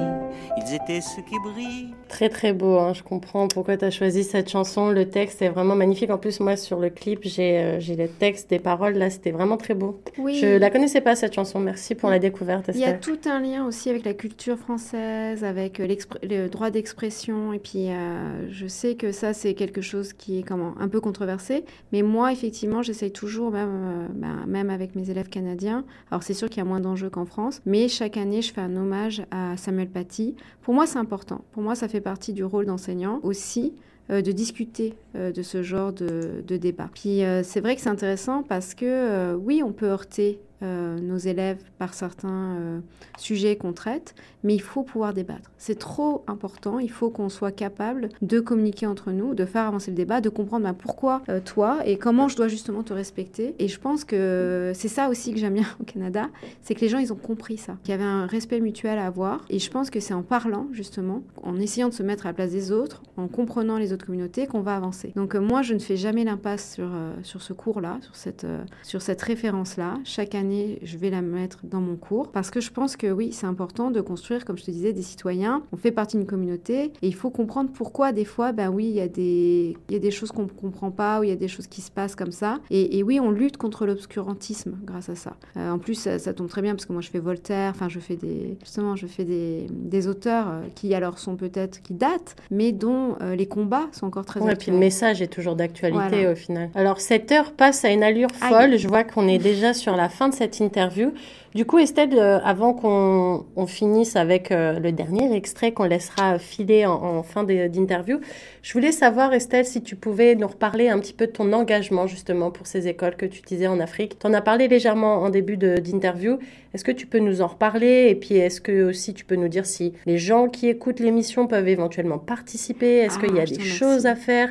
Ils 0.57 0.75
étaient 0.75 1.01
ceux 1.01 1.23
qui 1.23 1.37
brillent. 1.43 1.95
Très 2.09 2.29
très 2.29 2.53
beau, 2.53 2.79
hein. 2.79 2.93
je 2.93 3.03
comprends 3.03 3.49
pourquoi 3.49 3.77
tu 3.77 3.85
as 3.85 3.91
choisi 3.91 4.25
cette 4.25 4.51
chanson. 4.51 4.91
Le 4.91 5.09
texte 5.09 5.43
est 5.43 5.49
vraiment 5.49 5.75
magnifique. 5.75 6.11
En 6.11 6.19
plus, 6.19 6.41
moi 6.41 6.57
sur 6.57 6.79
le 6.79 6.91
clip, 6.91 7.21
j'ai 7.23 7.59
euh, 7.59 7.81
j'ai 7.81 7.97
le 7.97 8.09
texte 8.09 8.51
des 8.51 8.59
paroles. 8.59 8.95
Là, 8.95 9.11
c'était 9.11 9.31
vraiment 9.31 9.57
très 9.57 9.75
beau. 9.75 10.01
Oui. 10.19 10.39
Je 10.41 10.59
la 10.59 10.71
connaissais 10.71 11.01
pas 11.01 11.17
cette 11.17 11.35
chanson. 11.35 11.59
Merci 11.61 11.95
pour 11.95 12.11
la 12.11 12.19
découverte. 12.19 12.71
Il 12.75 12.81
y 12.81 12.85
a 12.85 12.93
tout 12.93 13.19
un 13.27 13.41
lien 13.41 13.67
aussi 13.67 13.91
avec 13.91 14.05
la 14.05 14.15
culture 14.15 14.59
française, 14.59 15.45
avec 15.45 15.81
euh, 15.81 15.97
le 16.23 16.49
droit 16.49 16.71
d'expression. 16.71 17.53
Et 17.53 17.59
puis, 17.59 17.91
euh, 17.91 18.51
je 18.51 18.67
sais 18.67 18.95
que 18.95 19.13
ça, 19.13 19.33
c'est 19.33 19.55
quelque 19.55 19.81
chose 19.81 20.13
qui 20.13 20.39
est 20.39 20.43
comment, 20.43 20.75
un 20.79 20.89
peu 20.89 21.01
controversé. 21.01 21.65
Mais 21.93 22.03
moi, 22.03 22.33
effectivement, 22.33 22.83
j'essaye 22.83 23.13
toujours, 23.13 23.51
même, 23.51 23.69
euh, 23.71 24.07
ben, 24.15 24.45
même 24.47 24.71
avec 24.71 24.95
mes 24.95 25.11
élèves 25.11 25.29
canadiens. 25.29 25.85
Alors, 26.11 26.23
c'est 26.23 26.35
sûr 26.35 26.49
qu'il 26.49 26.59
y 26.59 26.61
a 26.61 26.69
moins 26.69 26.81
d'enjeux 26.81 27.11
qu'en 27.11 27.25
France. 27.25 27.61
Mais 27.67 27.89
chaque 27.89 28.17
année, 28.17 28.43
je 28.43 28.53
fais 28.53 28.61
un 28.61 28.77
hommage 28.77 29.23
à 29.31 29.57
Samuel 29.57 29.89
Paty. 29.89 30.37
Pour 30.63 30.75
moi, 30.75 30.87
c'est 30.87 30.99
important. 30.99 31.45
Pour 31.53 31.63
moi, 31.63 31.75
ça 31.75 31.89
fait 31.89 32.01
partie 32.01 32.33
du 32.33 32.45
rôle 32.45 32.67
d'enseignant 32.67 33.21
aussi 33.23 33.75
euh, 34.11 34.21
de 34.21 34.33
discuter 34.33 34.95
euh, 35.15 35.31
de 35.31 35.43
ce 35.43 35.63
genre 35.63 35.93
de, 35.93 36.43
de 36.45 36.57
débat. 36.57 36.89
Puis 36.93 37.25
euh, 37.25 37.45
c'est 37.45 37.61
vrai 37.61 37.77
que 37.77 37.81
c'est 37.81 37.89
intéressant 37.89 38.43
parce 38.43 38.75
que 38.75 39.35
oui, 39.35 39.63
on 39.65 39.73
peut 39.73 39.87
heurter 39.87 40.41
euh, 40.63 40.99
nos 41.01 41.17
élèves 41.17 41.59
par 41.79 41.93
certains 41.93 42.57
euh, 42.57 42.81
sujets 43.19 43.57
qu'on 43.57 43.73
traite, 43.73 44.15
mais 44.45 44.55
il 44.55 44.63
faut 44.63 44.85
pouvoir 44.85 45.13
débattre. 45.13 45.51
C'est 45.59 45.79
trop 45.79 46.23
important, 46.29 46.79
il 46.79 46.91
faut 46.91 47.11
qu'on 47.11 47.29
soit 47.29 47.51
capable 47.51 48.11
de 48.23 48.39
communiquer 48.39 48.87
entre 48.87 49.11
nous, 49.11 49.35
de 49.35 49.45
faire 49.45 49.67
avancer 49.67 49.91
le 49.91 49.97
débat, 49.97 50.21
de 50.21 50.29
comprendre 50.29 50.65
ben, 50.65 50.75
pourquoi 50.75 51.23
euh, 51.29 51.41
toi 51.45 51.81
et 51.85 51.97
comment 51.97 52.29
je 52.29 52.37
dois 52.37 52.47
justement 52.47 52.85
te 52.85 52.93
respecter. 52.93 53.57
Et 53.59 53.67
je 53.67 53.81
pense 53.81 54.05
que 54.05 54.71
c'est 54.75 54.89
ça 54.89 55.09
aussi 55.09 55.33
que 55.33 55.39
j'aime 55.39 55.55
bien 55.55 55.67
au 55.81 55.85
Canada, 55.85 56.29
c'est 56.61 56.75
que 56.75 56.81
les 56.81 56.89
gens, 56.89 56.99
ils 56.99 57.13
ont 57.13 57.17
compris 57.17 57.57
ça, 57.57 57.77
qu'il 57.83 57.91
y 57.91 57.95
avait 57.95 58.05
un 58.05 58.27
respect 58.27 58.61
mutuel 58.61 58.99
à 58.99 59.07
avoir. 59.07 59.41
Et 59.51 59.59
je 59.59 59.71
pense 59.71 59.91
que 59.91 59.99
c'est 59.99 60.15
en 60.15 60.23
parlant, 60.23 60.69
justement, 60.73 61.23
en 61.43 61.57
essayant 61.57 61.89
de 61.89 61.95
se 61.95 62.05
mettre 62.05 62.27
à 62.27 62.29
la 62.29 62.35
place 62.35 62.53
des 62.53 62.71
autres, 62.71 63.03
en 63.17 63.27
comprenant 63.27 63.79
les 63.79 63.93
autres 63.93 64.07
communautés, 64.07 64.47
qu'on 64.47 64.61
va 64.61 64.77
avancer. 64.77 65.13
Donc 65.17 65.35
moi, 65.35 65.63
je 65.63 65.75
ne 65.75 65.81
fais 65.81 65.97
jamais 65.97 66.23
l'impasse 66.23 66.75
sur, 66.75 66.91
sur 67.25 67.43
ce 67.43 67.53
cours-là, 67.53 67.99
sur 68.03 68.15
cette, 68.15 68.47
sur 68.85 69.03
cette 69.03 69.23
référence-là. 69.23 69.95
Chaque 70.05 70.35
année, 70.37 70.52
je 70.83 70.97
vais 70.99 71.11
la 71.11 71.23
mettre 71.23 71.61
dans 71.65 71.81
mon 71.81 71.97
cours, 71.97 72.31
parce 72.31 72.51
que 72.51 72.61
je 72.61 72.71
pense 72.71 72.97
que 72.97 73.07
oui, 73.11 73.31
c'est 73.33 73.47
important 73.47 73.91
de 73.91 74.01
construire, 74.01 74.45
comme 74.45 74.57
je 74.59 74.65
te 74.65 74.71
disais, 74.71 74.93
des 74.93 75.03
citoyens. 75.03 75.63
On 75.73 75.77
fait 75.77 75.91
partie 75.93 76.17
d'une 76.17 76.27
communauté, 76.27 76.85
et 77.03 77.07
il 77.09 77.15
faut 77.15 77.31
comprendre 77.31 77.71
pourquoi, 77.73 78.13
des 78.13 78.25
fois, 78.25 78.53
ben 78.53 78.69
oui, 78.71 78.85
il 78.87 78.95
y 78.95 79.01
a 79.01 79.09
des, 79.09 79.77
il 79.89 79.93
y 79.93 79.97
a 79.97 80.01
des 80.01 80.11
choses 80.11 80.33
qu'on 80.33 80.43
ne 80.45 80.49
comprend 80.49 80.91
pas, 80.91 81.21
ou 81.21 81.25
il 81.25 81.29
y 81.31 81.33
a 81.33 81.37
des 81.37 81.49
choses 81.49 81.67
qui 81.67 81.81
se 81.81 81.91
passent 81.91 82.15
comme 82.17 82.33
ça. 82.33 82.59
Et, 82.71 82.99
et 82.99 83.03
oui, 83.03 83.21
on 83.21 83.31
lutte 83.31 83.57
contre 83.57 83.87
l'obscurantisme 83.87 84.77
grâce 84.85 85.09
à 85.09 85.15
ça. 85.15 85.35
Euh, 85.57 85.71
en 85.71 85.79
plus, 85.79 85.95
ça, 85.95 86.19
ça 86.19 86.33
tombe 86.35 86.49
très 86.49 86.63
bien 86.63 86.75
parce 86.75 86.87
que 86.87 86.93
moi, 86.93 87.03
je 87.03 87.11
fais 87.11 87.19
Voltaire. 87.19 87.71
Enfin, 87.75 87.89
je 87.89 87.99
fais 88.01 88.17
des 88.17 88.57
justement, 88.61 88.97
je 88.97 89.07
fais 89.07 89.25
des, 89.25 89.67
des 89.71 90.09
auteurs 90.09 90.49
euh, 90.49 90.61
qui 90.75 90.95
alors 90.95 91.19
sont 91.19 91.37
peut-être 91.37 91.83
qui 91.83 91.95
datent, 91.95 92.37
mais 92.51 92.73
dont 92.73 93.17
euh, 93.21 93.35
les 93.37 93.47
combats 93.47 93.87
sont 93.93 94.07
encore 94.07 94.25
très 94.25 94.41
Ouais, 94.41 94.47
puis 94.49 94.53
actuels. 94.55 94.75
le 94.75 94.81
message 94.81 95.23
est 95.23 95.29
toujours 95.29 95.57
d'actualité 95.57 96.09
Voilà. 96.11 96.33
au 96.33 96.35
final. 96.35 96.71
Alors, 96.75 97.01
cette 97.01 97.31
heure 97.33 97.53
passe 97.53 97.85
à 97.85 97.91
une 97.91 98.03
allure 98.03 98.29
Aïe. 98.41 98.49
folle. 98.51 98.79
Je 98.79 98.89
vois 98.89 99.05
qu'on 99.05 99.29
est 99.29 99.39
déjà 99.39 99.73
sur 99.75 99.97
la 99.97 100.09
fin 100.09 100.29
de 100.29 100.35
cette 100.35 100.42
interview. 100.61 101.13
Du 101.55 101.67
coup, 101.67 101.79
Estelle, 101.79 102.19
euh, 102.19 102.39
avant 102.45 102.73
qu'on 102.73 103.45
on 103.57 103.67
finisse 103.67 104.17
avec 104.17 104.51
euh, 104.51 104.79
le 104.79 104.91
dernier 104.91 105.35
extrait 105.37 105.73
qu'on 105.73 105.85
laissera 105.85 106.39
filer 106.39 106.87
en, 106.87 106.93
en 106.95 107.23
fin 107.23 107.45
d'interview, 107.45 108.21
je 108.63 108.73
voulais 108.73 108.93
savoir, 108.93 109.35
Estelle, 109.35 109.67
si 109.67 109.83
tu 109.83 109.95
pouvais 109.97 110.35
nous 110.35 110.47
reparler 110.49 110.89
un 110.89 110.99
petit 110.99 111.13
peu 111.13 111.27
de 111.27 111.33
ton 111.33 111.53
engagement 111.53 112.07
justement 112.07 112.51
pour 112.51 112.67
ces 112.67 112.89
écoles 112.89 113.17
que 113.17 113.27
tu 113.27 113.43
disais 113.43 113.67
en 113.67 113.81
Afrique. 113.81 114.19
Tu 114.19 114.27
en 114.27 114.33
as 114.33 114.41
parlé 114.41 114.67
légèrement 114.69 115.17
en 115.23 115.29
début 115.31 115.57
d'interview. 115.59 116.39
Est-ce 116.73 116.85
que 116.85 116.93
tu 116.93 117.07
peux 117.07 117.19
nous 117.19 117.43
en 117.43 117.49
reparler? 117.49 118.07
Et 118.09 118.15
puis, 118.15 118.37
est-ce 118.37 118.61
que 118.63 118.85
aussi 118.85 119.13
tu 119.13 119.27
peux 119.27 119.37
nous 119.37 119.49
dire 119.49 119.67
si 119.67 119.93
les 120.07 120.17
gens 120.17 120.49
qui 120.49 120.69
écoutent 120.69 121.01
l'émission 121.01 121.47
peuvent 121.47 121.69
éventuellement 121.69 122.19
participer? 122.19 122.97
Est-ce 122.99 123.19
Ah, 123.21 123.27
qu'il 123.27 123.37
y 123.37 123.41
a 123.41 123.45
des 123.45 123.61
choses 123.61 124.07
à 124.07 124.15
faire? 124.15 124.51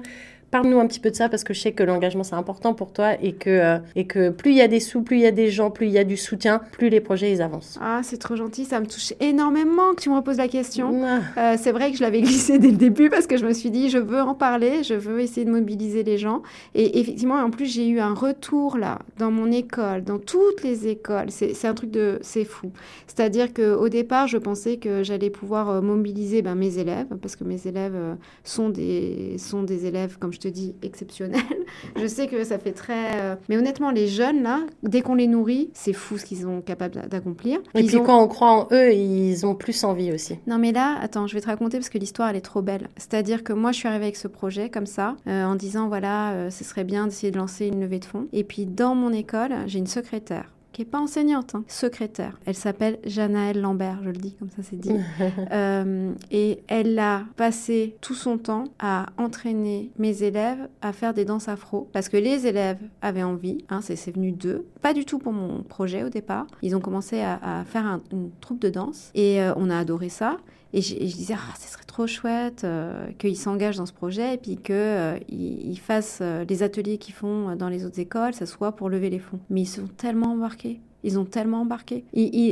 Parle-nous 0.52 0.80
un 0.80 0.88
petit 0.88 1.00
peu 1.00 1.10
de 1.10 1.16
ça 1.16 1.30
parce 1.30 1.46
que 1.46 1.54
je 1.54 1.62
sais 1.62 1.72
que 1.72 1.82
l'engagement 1.82 2.24
c'est 2.24 2.36
important 2.36 2.74
pour 2.74 2.92
toi 2.92 3.14
et 3.22 3.32
que, 3.32 3.50
euh, 3.50 3.78
et 3.96 4.06
que 4.06 4.30
plus 4.30 4.52
il 4.52 4.58
y 4.58 4.62
a 4.62 4.68
des 4.68 4.82
sous, 4.82 5.02
plus 5.02 5.16
il 5.16 5.22
y 5.22 5.26
a 5.26 5.32
des 5.32 5.50
gens, 5.50 5.72
plus 5.72 5.88
il 5.88 5.94
y 5.94 5.98
a 5.98 6.04
du 6.04 6.18
soutien, 6.18 6.60
plus 6.74 6.90
les 6.90 7.00
projets 7.00 7.32
ils 7.32 7.42
avancent. 7.42 7.80
Ah, 7.82 8.02
c'est 8.04 8.18
trop 8.18 8.36
gentil, 8.36 8.66
ça 8.66 8.82
me 8.82 8.86
touche 8.86 9.14
énormément 9.22 9.94
que 9.96 10.02
tu 10.02 10.10
me 10.10 10.16
reposes 10.16 10.38
la 10.38 10.50
question. 10.50 11.06
Euh, 11.38 11.56
c'est 11.58 11.72
vrai 11.72 11.92
que 11.92 11.98
je 11.98 12.02
l'avais 12.02 12.22
glissé 12.22 12.60
dès 12.60 12.72
le 12.72 12.76
début 12.76 13.10
parce 13.10 13.28
que 13.28 13.38
je 13.38 13.46
me 13.46 13.54
suis 13.54 13.72
dit, 13.72 13.90
je 13.90 13.98
veux 13.98 14.20
en 14.20 14.36
parler, 14.36 14.84
je 14.84 14.94
veux 14.94 15.22
essayer 15.22 15.46
de 15.46 15.52
mobiliser 15.52 16.04
les 16.04 16.18
gens. 16.18 16.42
Et 16.76 17.00
effectivement, 17.00 17.36
en 17.36 17.50
plus, 17.50 17.68
j'ai 17.68 17.88
eu 17.88 18.02
un 18.02 18.14
retour 18.14 18.78
là, 18.78 19.00
dans 19.20 19.32
mon 19.32 19.50
école, 19.54 20.04
dans 20.04 20.20
toutes 20.20 20.64
les 20.64 20.88
écoles. 20.88 21.28
C'est 21.30 21.66
un 21.66 21.74
truc 21.74 21.92
de. 21.92 22.20
C'est 22.22 22.44
fou. 22.44 22.72
C'est-à-dire 23.08 23.54
qu'au 23.54 23.88
départ, 23.88 24.28
je 24.28 24.38
pensais 24.38 24.76
que 24.76 25.02
j'allais 25.02 25.30
pouvoir 25.30 25.70
euh, 25.70 25.82
mobiliser 25.82 26.42
ben, 26.42 26.56
mes 26.56 26.78
élèves, 26.78 27.08
parce 27.22 27.38
que 27.38 27.46
mes 27.46 27.68
élèves 27.68 27.96
sont, 28.44 28.70
des, 28.70 29.38
sont 29.38 29.64
des 29.64 29.86
élèves, 29.86 30.18
comme 30.20 30.34
je 30.34 30.41
te 30.42 30.48
dis, 30.48 30.76
exceptionnels. 30.82 31.42
je 31.96 32.06
sais 32.08 32.28
que 32.28 32.44
ça 32.44 32.58
fait 32.60 32.72
très. 32.74 33.16
euh, 33.22 33.36
Mais 33.50 33.58
honnêtement, 33.58 33.92
les 33.92 34.08
jeunes 34.08 34.44
là, 34.44 34.60
dès 34.84 35.02
qu'on 35.02 35.16
les 35.16 35.28
nourrit, 35.28 35.70
c'est 35.74 35.94
fou 35.94 36.18
ce 36.18 36.26
qu'ils 36.26 36.40
sont 36.42 36.62
capables 36.62 36.96
d'a- 36.96 37.08
d'accomplir. 37.08 37.60
Et 37.76 37.82
Ils 37.82 37.88
puis 37.88 37.98
ont- 37.98 38.04
quand 38.04 38.22
on 38.22 38.28
croit 38.28 38.52
en 38.52 38.68
eux, 38.72 38.94
ils 38.94 39.46
ont 39.46 39.56
plus 39.56 39.84
envie 39.84 40.12
aussi. 40.12 40.38
non 40.48 40.58
mais 40.58 40.72
là, 40.72 40.98
attends, 41.02 41.28
je 41.28 41.34
vais 41.34 41.42
te 41.42 41.48
raconter 41.48 41.78
parce 41.78 41.90
que 41.90 41.98
l'histoire 41.98 42.30
elle 42.30 42.36
est 42.36 42.42
trop 42.42 42.62
belle. 42.62 42.90
C'est-à-dire 42.98 43.44
que 43.44 43.54
moi 43.54 43.72
je 43.72 43.78
suis 43.78 43.88
arrivée 43.88 44.06
avec 44.06 44.18
ce 44.18 44.28
projet 44.28 44.70
comme 44.70 44.86
ça, 44.86 45.16
euh, 45.28 45.44
en 45.46 45.56
disant 45.56 45.88
voilà, 45.88 46.32
euh, 46.34 46.50
ce 46.50 46.64
serait 46.64 46.84
bien 46.84 47.06
d'essayer 47.06 47.32
de 47.32 47.38
lancer 47.38 47.68
une 47.68 47.80
levée 47.82 48.00
de 48.00 48.06
fonds. 48.06 48.28
Et 48.34 48.44
puis 48.44 48.66
dans 48.66 48.96
mon 48.96 49.12
école, 49.14 49.52
j'ai 49.68 49.80
une 49.80 49.88
secrétaire 49.88 50.52
qui 50.72 50.84
est 50.84 50.86
pas 50.86 51.00
enseignante, 51.00 51.56
hein, 51.56 51.64
secrétaire. 51.68 52.40
Elle 52.46 52.56
s'appelle 52.56 53.00
Janaëlle 53.06 53.60
Lambert, 53.60 54.00
je 54.04 54.10
le 54.10 54.18
dis 54.18 54.34
comme 54.36 54.50
ça 54.50 54.62
c'est 54.64 54.78
dit. 54.80 54.96
Euh, 55.52 56.14
et 56.32 56.60
elle 56.68 56.98
a 57.00 57.24
passé 57.36 57.96
tout 58.02 58.14
son 58.14 58.38
temps 58.38 58.66
à 58.80 59.08
entraîner 59.18 59.92
mes 59.98 60.24
élèves 60.24 60.70
à 60.82 60.94
faire 60.94 61.14
des 61.14 61.26
danses 61.26 61.48
afro 61.50 61.90
parce 61.92 62.08
que 62.10 62.18
les 62.18 62.48
élèves 62.48 62.80
avaient 63.02 63.24
envie. 63.24 63.66
Hein, 63.70 63.82
c'est 63.82 63.96
c'est 63.96 64.12
venu 64.12 64.32
d'eux, 64.32 64.66
pas 64.82 64.94
du 64.94 65.04
tout 65.06 65.20
pour 65.20 65.34
mon 65.34 65.62
projet 65.64 66.04
au 66.04 66.10
départ. 66.10 66.48
Ils 66.62 66.76
ont 66.76 66.80
commencé 66.80 67.20
à, 67.22 67.40
à 67.60 67.64
faire 67.66 67.86
un- 67.86 68.02
une 68.12 68.30
troupe 68.40 68.60
de 68.62 68.70
danse 68.70 69.12
et 69.14 69.42
euh, 69.42 69.54
on 69.58 69.70
a 69.70 69.78
adoré 69.78 70.10
ça. 70.10 70.38
Et 70.74 70.82
je, 70.82 70.96
et 70.96 71.08
je 71.08 71.16
disais, 71.16 71.36
ah, 71.36 71.54
ce 71.60 71.68
serait 71.72 71.84
trop 71.86 72.08
chouette 72.08 72.64
euh, 72.64 73.12
qu'ils 73.18 73.38
s'engagent 73.38 73.78
dans 73.78 73.86
ce 73.86 73.94
projet 73.94 74.36
et 74.36 74.38
puis 74.38 74.58
qu'ils 74.58 75.20
ils 75.30 75.80
fassent 75.80 76.20
euh, 76.22 76.46
les 76.48 76.64
ateliers 76.64 76.98
qu'ils 76.98 77.14
font 77.14 77.56
dans 77.56 77.70
les 77.70 77.86
autres 77.86 78.00
écoles, 78.00 78.34
ça 78.34 78.46
soit 78.46 78.72
pour 78.74 78.90
lever 78.90 79.10
les 79.10 79.20
fonds. 79.20 79.40
Mais 79.50 79.62
ils 79.62 79.66
sont 79.66 79.88
tellement 79.98 80.32
embarqués. 80.32 80.80
Ils 81.04 81.18
ont 81.18 81.26
tellement 81.26 81.62
embarqué. 81.62 82.06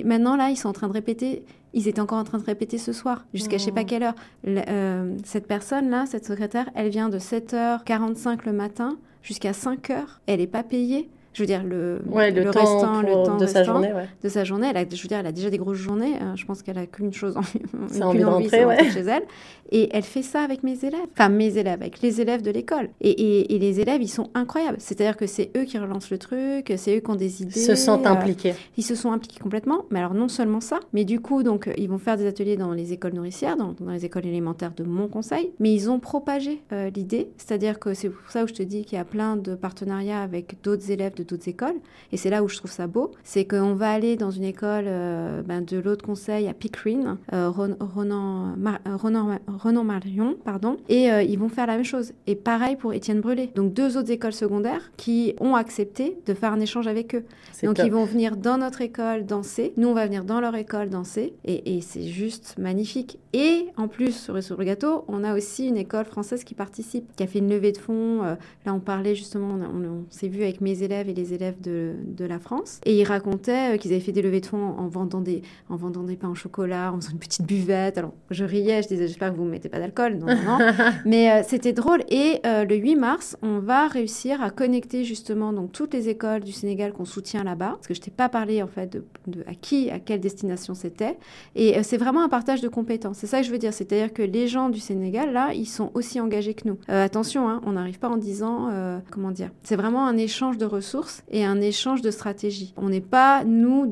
Maintenant, 0.05 0.35
là, 0.35 0.49
ils 0.49 0.57
sont 0.57 0.69
en 0.69 0.73
train 0.73 0.87
de 0.87 0.93
répéter. 0.93 1.43
Ils 1.73 1.87
étaient 1.87 1.99
encore 1.99 2.17
en 2.17 2.23
train 2.23 2.39
de 2.39 2.43
répéter 2.43 2.79
ce 2.79 2.93
soir, 2.93 3.25
jusqu'à 3.33 3.57
je 3.59 3.65
sais 3.65 3.71
pas 3.71 3.81
Oh. 3.81 3.85
quelle 3.87 4.03
heure. 4.03 4.15
Euh, 4.47 5.15
cette 5.23 5.47
personne-là, 5.47 6.05
cette 6.07 6.25
secrétaire, 6.25 6.67
elle 6.73 6.89
vient 6.89 7.09
de 7.09 7.19
7h45 7.19 8.39
le 8.45 8.53
matin 8.53 8.97
jusqu'à 9.21 9.51
5h. 9.51 10.01
Elle 10.25 10.39
n'est 10.39 10.47
pas 10.47 10.63
payée. 10.63 11.09
Je 11.33 11.43
veux 11.43 11.47
dire, 11.47 11.63
le, 11.63 12.01
Ouais, 12.09 12.31
le, 12.31 12.43
temps, 12.49 12.59
restant, 12.59 13.01
pour- 13.01 13.09
le 13.21 13.25
temps 13.25 13.37
de 13.37 13.45
sa 13.45 13.63
journée, 13.63 13.93
ouais. 13.93 14.07
de 14.23 14.29
sa 14.29 14.43
journée. 14.43 14.67
Elle 14.71 14.77
a, 14.77 14.83
je 14.89 15.01
veux 15.01 15.07
dire, 15.07 15.19
elle 15.19 15.27
a 15.27 15.31
déjà 15.31 15.49
des 15.49 15.57
grosses 15.59 15.77
journées. 15.77 16.15
euh, 16.21 16.35
je 16.35 16.45
pense 16.45 16.63
qu'elle 16.63 16.77
a 16.79 16.85
qu'une 16.87 17.13
chose, 17.13 17.37
en, 17.37 17.41
qu'une 17.87 18.03
envie 18.03 18.19
de 18.19 18.25
rentrer, 18.25 18.49
c'est 18.49 18.65
ouais. 18.65 18.89
chez 18.89 19.01
elle. 19.01 19.23
Et 19.71 19.89
elle 19.95 20.01
fait 20.03 20.23
ça 20.23 20.41
avec 20.41 20.63
mes 20.63 20.83
élèves. 20.83 20.99
Enfin, 21.13 21.29
mes 21.29 21.55
élèves, 21.57 21.79
avec 21.81 22.01
les 22.01 22.19
élèves 22.21 22.41
de 22.41 22.49
l'école. 22.49 22.89
Et, 23.01 23.11
et- 23.11 23.53
et 23.55 23.59
les 23.59 23.79
élèves, 23.79 24.01
ils 24.01 24.07
sont 24.09 24.31
incroyables. 24.33 24.77
C'est-à-dire 24.79 25.15
que 25.15 25.27
c'est 25.27 25.51
eux 25.55 25.63
qui 25.65 25.77
relancent 25.77 26.09
le 26.09 26.17
truc, 26.17 26.73
c'est 26.75 26.97
eux 26.97 26.99
qui 27.01 27.09
ont 27.11 27.15
des 27.15 27.43
idées. 27.43 27.51
Ils 27.55 27.61
se 27.63 27.75
sentent 27.75 28.07
euh, 28.07 28.09
impliqués. 28.09 28.55
ils 28.77 28.83
se 28.83 28.95
sont 28.95 29.11
impliqués 29.11 29.39
complètement. 29.39 29.85
Mais 29.91 29.99
alors, 29.99 30.15
non 30.15 30.27
seulement 30.27 30.61
ça, 30.61 30.79
mais 30.93 31.05
du 31.05 31.19
coup, 31.19 31.43
donc, 31.43 31.67
euh, 31.67 31.73
ils 31.77 31.87
vont 31.87 31.99
faire 31.99 32.17
des 32.17 32.25
ateliers 32.25 32.57
dans 32.57 32.71
les 32.71 32.93
écoles 32.93 33.13
nourricières, 33.13 33.55
dans, 33.57 33.75
dans 33.79 33.91
les 33.91 34.03
écoles 34.05 34.25
élémentaires 34.25 34.71
de 34.75 34.83
mon 34.83 35.07
conseil. 35.07 35.51
Mais 35.59 35.71
ils 35.71 35.91
ont 35.91 35.99
propagé 35.99 36.63
euh, 36.73 36.89
l'idée. 36.89 37.29
C'est-à-dire 37.37 37.77
que 37.77 37.93
c'est 37.93 38.09
pour 38.09 38.31
ça 38.31 38.43
où 38.43 38.47
je 38.47 38.53
te 38.53 38.63
dis 38.63 38.83
qu'il 38.85 38.97
y 38.97 39.01
a 39.01 39.05
plein 39.05 39.35
de 39.35 39.53
partenariats 39.53 40.21
avec 40.23 40.55
d'autres 40.63 40.89
élèves 40.89 41.13
de 41.19 41.23
d'autres 41.29 41.47
écoles. 41.49 41.75
Et 42.11 42.17
c'est 42.17 42.29
là 42.29 42.43
où 42.43 42.47
je 42.47 42.57
trouve 42.57 42.71
ça 42.71 42.87
beau. 42.87 43.11
C'est 43.23 43.45
qu'on 43.45 43.73
va 43.75 43.91
aller 43.91 44.15
dans 44.15 44.31
une 44.31 44.43
école 44.43 44.85
euh, 44.87 45.41
ben, 45.43 45.61
de 45.61 45.77
l'autre 45.77 46.03
conseil 46.05 46.47
à 46.47 46.53
Pickering, 46.53 47.05
euh, 47.33 47.49
Ron- 47.49 47.77
Ronan, 47.79 48.55
Mar- 48.57 48.79
euh, 48.87 48.95
Ronan, 48.95 49.39
Ronan 49.47 49.83
Marion, 49.83 50.35
pardon. 50.43 50.77
Et 50.89 51.11
euh, 51.11 51.21
ils 51.21 51.37
vont 51.37 51.49
faire 51.49 51.67
la 51.67 51.75
même 51.75 51.85
chose. 51.85 52.13
Et 52.27 52.35
pareil 52.35 52.75
pour 52.75 52.93
Étienne 52.93 53.21
Brûlé. 53.21 53.51
Donc, 53.55 53.73
deux 53.73 53.97
autres 53.97 54.11
écoles 54.11 54.33
secondaires 54.33 54.91
qui 54.97 55.35
ont 55.39 55.55
accepté 55.55 56.17
de 56.25 56.33
faire 56.33 56.53
un 56.53 56.59
échange 56.59 56.87
avec 56.87 57.15
eux. 57.15 57.23
Donc 57.63 57.75
top. 57.75 57.85
ils 57.85 57.91
vont 57.91 58.05
venir 58.05 58.37
dans 58.37 58.57
notre 58.57 58.81
école 58.81 59.25
danser, 59.25 59.73
nous 59.75 59.89
on 59.89 59.93
va 59.93 60.05
venir 60.05 60.23
dans 60.23 60.39
leur 60.39 60.55
école 60.55 60.89
danser, 60.89 61.33
et, 61.43 61.75
et 61.75 61.81
c'est 61.81 62.03
juste 62.07 62.55
magnifique. 62.57 63.19
Et 63.33 63.67
en 63.75 63.87
plus, 63.89 64.15
sur, 64.15 64.41
sur 64.41 64.57
le 64.57 64.63
gâteau, 64.63 65.03
on 65.09 65.23
a 65.25 65.35
aussi 65.35 65.67
une 65.67 65.75
école 65.77 66.05
française 66.05 66.43
qui 66.45 66.55
participe, 66.55 67.13
qui 67.17 67.23
a 67.23 67.27
fait 67.27 67.39
une 67.39 67.49
levée 67.49 67.73
de 67.73 67.77
fonds. 67.77 68.21
là 68.21 68.73
on 68.73 68.79
parlait 68.79 69.13
justement, 69.15 69.49
on, 69.57 69.61
a- 69.61 69.67
on- 69.67 69.89
on 69.89 70.05
s'est 70.09 70.27
vu 70.29 70.43
avec 70.43 70.61
mes 70.61 70.83
élèves 70.83 71.08
et 71.09 71.13
les 71.13 71.33
élèves 71.33 71.59
de, 71.61 71.93
de 72.05 72.25
la 72.25 72.39
France. 72.39 72.79
Et 72.85 72.99
ils 72.99 73.03
racontaient 73.03 73.77
qu'ils 73.79 73.91
avaient 73.91 73.99
fait 73.99 74.11
des 74.11 74.21
levées 74.21 74.41
de 74.41 74.45
fonds 74.45 74.75
en 74.77 74.87
vendant 74.87 75.21
des, 75.21 75.41
en 75.69 75.75
vendant 75.75 76.03
des 76.03 76.15
pains 76.15 76.29
au 76.29 76.35
chocolat, 76.35 76.93
en 76.93 76.97
faisant 76.99 77.11
une 77.11 77.19
petite 77.19 77.45
buvette. 77.45 77.97
Alors, 77.97 78.13
je 78.29 78.45
riais, 78.45 78.81
je 78.83 78.87
disais, 78.87 79.07
j'espère 79.07 79.31
que 79.31 79.37
vous 79.37 79.45
ne 79.45 79.51
mettez 79.51 79.69
pas 79.69 79.79
d'alcool. 79.79 80.17
Non, 80.17 80.27
non, 80.27 80.57
non. 80.57 80.59
Mais 81.05 81.43
c'était 81.43 81.73
drôle. 81.73 82.03
Et 82.09 82.41
le 82.43 82.75
8 82.75 82.95
mars, 82.95 83.37
on 83.41 83.59
va 83.59 83.87
réussir 83.87 84.41
à 84.41 84.49
connecter 84.49 85.03
justement 85.03 85.53
donc, 85.53 85.71
toutes 85.71 85.93
les 85.93 86.09
écoles 86.09 86.41
du 86.41 86.51
Sénégal 86.51 86.93
qu'on 86.93 87.05
soutient 87.05 87.43
là-bas. 87.43 87.73
Parce 87.75 87.87
que 87.87 87.93
je 87.93 88.01
t'ai 88.01 88.11
pas 88.11 88.29
parlé, 88.29 88.61
en 88.61 88.67
fait, 88.67 88.87
de, 88.91 89.03
de, 89.27 89.43
à 89.47 89.55
qui, 89.55 89.89
à 89.89 89.99
quelle 89.99 90.19
destination 90.19 90.73
c'était. 90.73 91.17
Et 91.55 91.81
c'est 91.83 91.97
vraiment 91.97 92.23
un 92.23 92.29
partage 92.29 92.61
de 92.61 92.67
compétences. 92.67 93.17
C'est 93.17 93.27
ça 93.27 93.39
que 93.41 93.45
je 93.45 93.51
veux 93.51 93.57
dire. 93.57 93.73
C'est-à-dire 93.73 94.13
que 94.13 94.21
les 94.21 94.47
gens 94.47 94.69
du 94.69 94.79
Sénégal, 94.79 95.33
là, 95.33 95.53
ils 95.53 95.65
sont 95.65 95.91
aussi 95.93 96.19
engagés 96.19 96.53
que 96.53 96.67
nous. 96.67 96.77
attention, 96.87 97.49
hein, 97.49 97.61
on 97.65 97.73
n'arrive 97.73 97.99
pas 97.99 98.09
en 98.09 98.17
disant, 98.17 98.69
euh, 98.71 98.99
comment 99.11 99.31
dire, 99.31 99.49
c'est 99.63 99.75
vraiment 99.75 100.05
un 100.05 100.17
échange 100.17 100.57
de 100.57 100.65
ressources 100.65 100.98
et 101.29 101.45
un 101.45 101.61
échange 101.61 102.01
de 102.01 102.11
stratégies. 102.11 102.73
On 102.77 102.89
n'est 102.89 103.01
pas, 103.01 103.43
nous, 103.43 103.85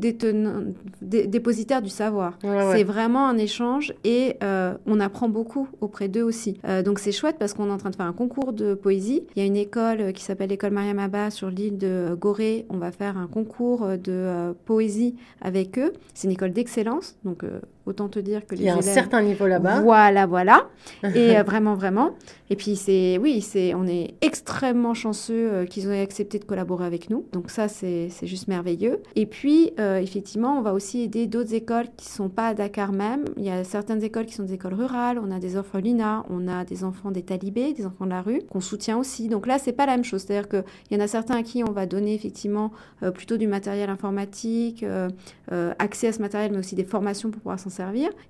dépositaires 1.02 1.82
du 1.82 1.90
savoir. 1.90 2.38
C'est 2.42 2.84
vraiment 2.84 3.28
un 3.28 3.38
échange 3.38 3.94
et 4.04 4.36
euh, 4.44 4.76
on 4.86 5.00
apprend 5.00 5.30
beaucoup 5.30 5.68
auprès 5.82 6.08
d'eux 6.08 6.24
aussi. 6.24 6.60
Euh, 6.66 6.84
donc 6.84 7.00
c'est 7.00 7.12
chouette 7.12 7.38
parce 7.40 7.54
qu'on 7.54 7.68
est 7.68 7.72
en 7.72 7.78
train 7.78 7.90
de 7.90 7.96
faire 7.96 8.06
un 8.06 8.14
concours 8.14 8.54
de 8.54 8.74
poésie. 8.74 9.24
Il 9.36 9.40
y 9.40 9.44
a 9.44 9.46
une 9.46 9.58
école 9.58 10.14
qui 10.14 10.24
s'appelle 10.24 10.50
l'école 10.50 10.72
Mariam 10.72 11.00
Abba 11.00 11.30
sur 11.30 11.50
l'île 11.50 11.78
de 11.78 12.16
Gorée. 12.20 12.66
On 12.70 12.78
va 12.78 12.92
faire 12.92 13.18
un 13.18 13.28
concours 13.28 13.88
de 13.98 14.54
poésie 14.66 15.16
avec 15.42 15.78
eux. 15.78 15.94
C'est 16.14 16.28
une 16.28 16.34
école 16.34 16.52
d'excellence, 16.52 17.16
donc 17.24 17.44
Autant 17.88 18.10
te 18.10 18.20
dire 18.20 18.46
que 18.46 18.54
les 18.54 18.64
Il 18.64 18.66
y 18.66 18.70
a 18.70 18.76
un 18.76 18.82
certain 18.82 19.22
niveau 19.22 19.48
là-bas. 19.48 19.80
Voilà, 19.80 20.26
voilà. 20.26 20.68
Et 21.16 21.38
euh, 21.38 21.44
vraiment, 21.44 21.74
vraiment. 21.74 22.16
Et 22.50 22.58
puis, 22.58 22.76
c'est, 22.76 23.18
oui, 23.18 23.40
c'est, 23.40 23.74
on 23.76 23.88
est 23.88 24.16
extrêmement 24.20 24.94
chanceux 24.94 25.50
euh, 25.54 25.66
qu'ils 25.66 25.90
aient 25.90 26.02
accepté 26.02 26.38
de 26.38 26.44
collaborer 26.44 26.86
avec 26.86 27.10
nous. 27.10 27.26
Donc 27.32 27.50
ça, 27.50 27.70
c'est, 27.70 28.10
c'est 28.10 28.28
juste 28.28 28.50
merveilleux. 28.50 29.02
Et 29.16 29.26
puis, 29.26 29.72
euh, 29.80 30.00
effectivement, 30.00 30.58
on 30.58 30.62
va 30.62 30.74
aussi 30.74 31.02
aider 31.02 31.28
d'autres 31.28 31.54
écoles 31.54 31.86
qui 31.96 32.10
ne 32.10 32.12
sont 32.12 32.28
pas 32.28 32.50
à 32.50 32.54
Dakar 32.54 32.92
même. 32.92 33.24
Il 33.38 33.46
y 33.46 33.50
a 33.50 33.64
certaines 33.64 34.04
écoles 34.04 34.26
qui 34.26 34.34
sont 34.34 34.44
des 34.44 34.56
écoles 34.56 34.74
rurales. 34.74 35.18
On 35.18 35.32
a 35.32 35.40
des 35.40 35.56
orphelinats, 35.56 36.26
on 36.30 36.50
a 36.50 36.66
des 36.66 36.84
enfants 36.84 37.12
des 37.12 37.24
talibés, 37.24 37.72
des 37.72 37.86
enfants 37.86 38.04
de 38.04 38.10
la 38.10 38.22
rue, 38.22 38.42
qu'on 38.50 38.60
soutient 38.60 38.98
aussi. 38.98 39.30
Donc 39.30 39.48
là, 39.48 39.60
c'est 39.60 39.72
pas 39.72 39.86
la 39.86 39.94
même 39.94 40.04
chose. 40.04 40.24
C'est-à-dire 40.28 40.50
qu'il 40.50 40.64
y 40.92 40.96
en 40.98 41.04
a 41.06 41.08
certains 41.08 41.38
à 41.38 41.44
qui 41.44 41.64
on 41.64 41.72
va 41.72 41.86
donner 41.86 42.14
effectivement 42.16 42.74
plutôt 43.14 43.38
du 43.38 43.48
matériel 43.48 43.90
informatique, 43.90 44.86
accès 45.80 46.08
à 46.08 46.12
ce 46.12 46.20
matériel, 46.20 46.52
mais 46.52 46.60
aussi 46.60 46.76
des 46.76 46.84
formations 46.84 47.30
pour 47.32 47.42
pouvoir 47.42 47.60
s'en 47.60 47.70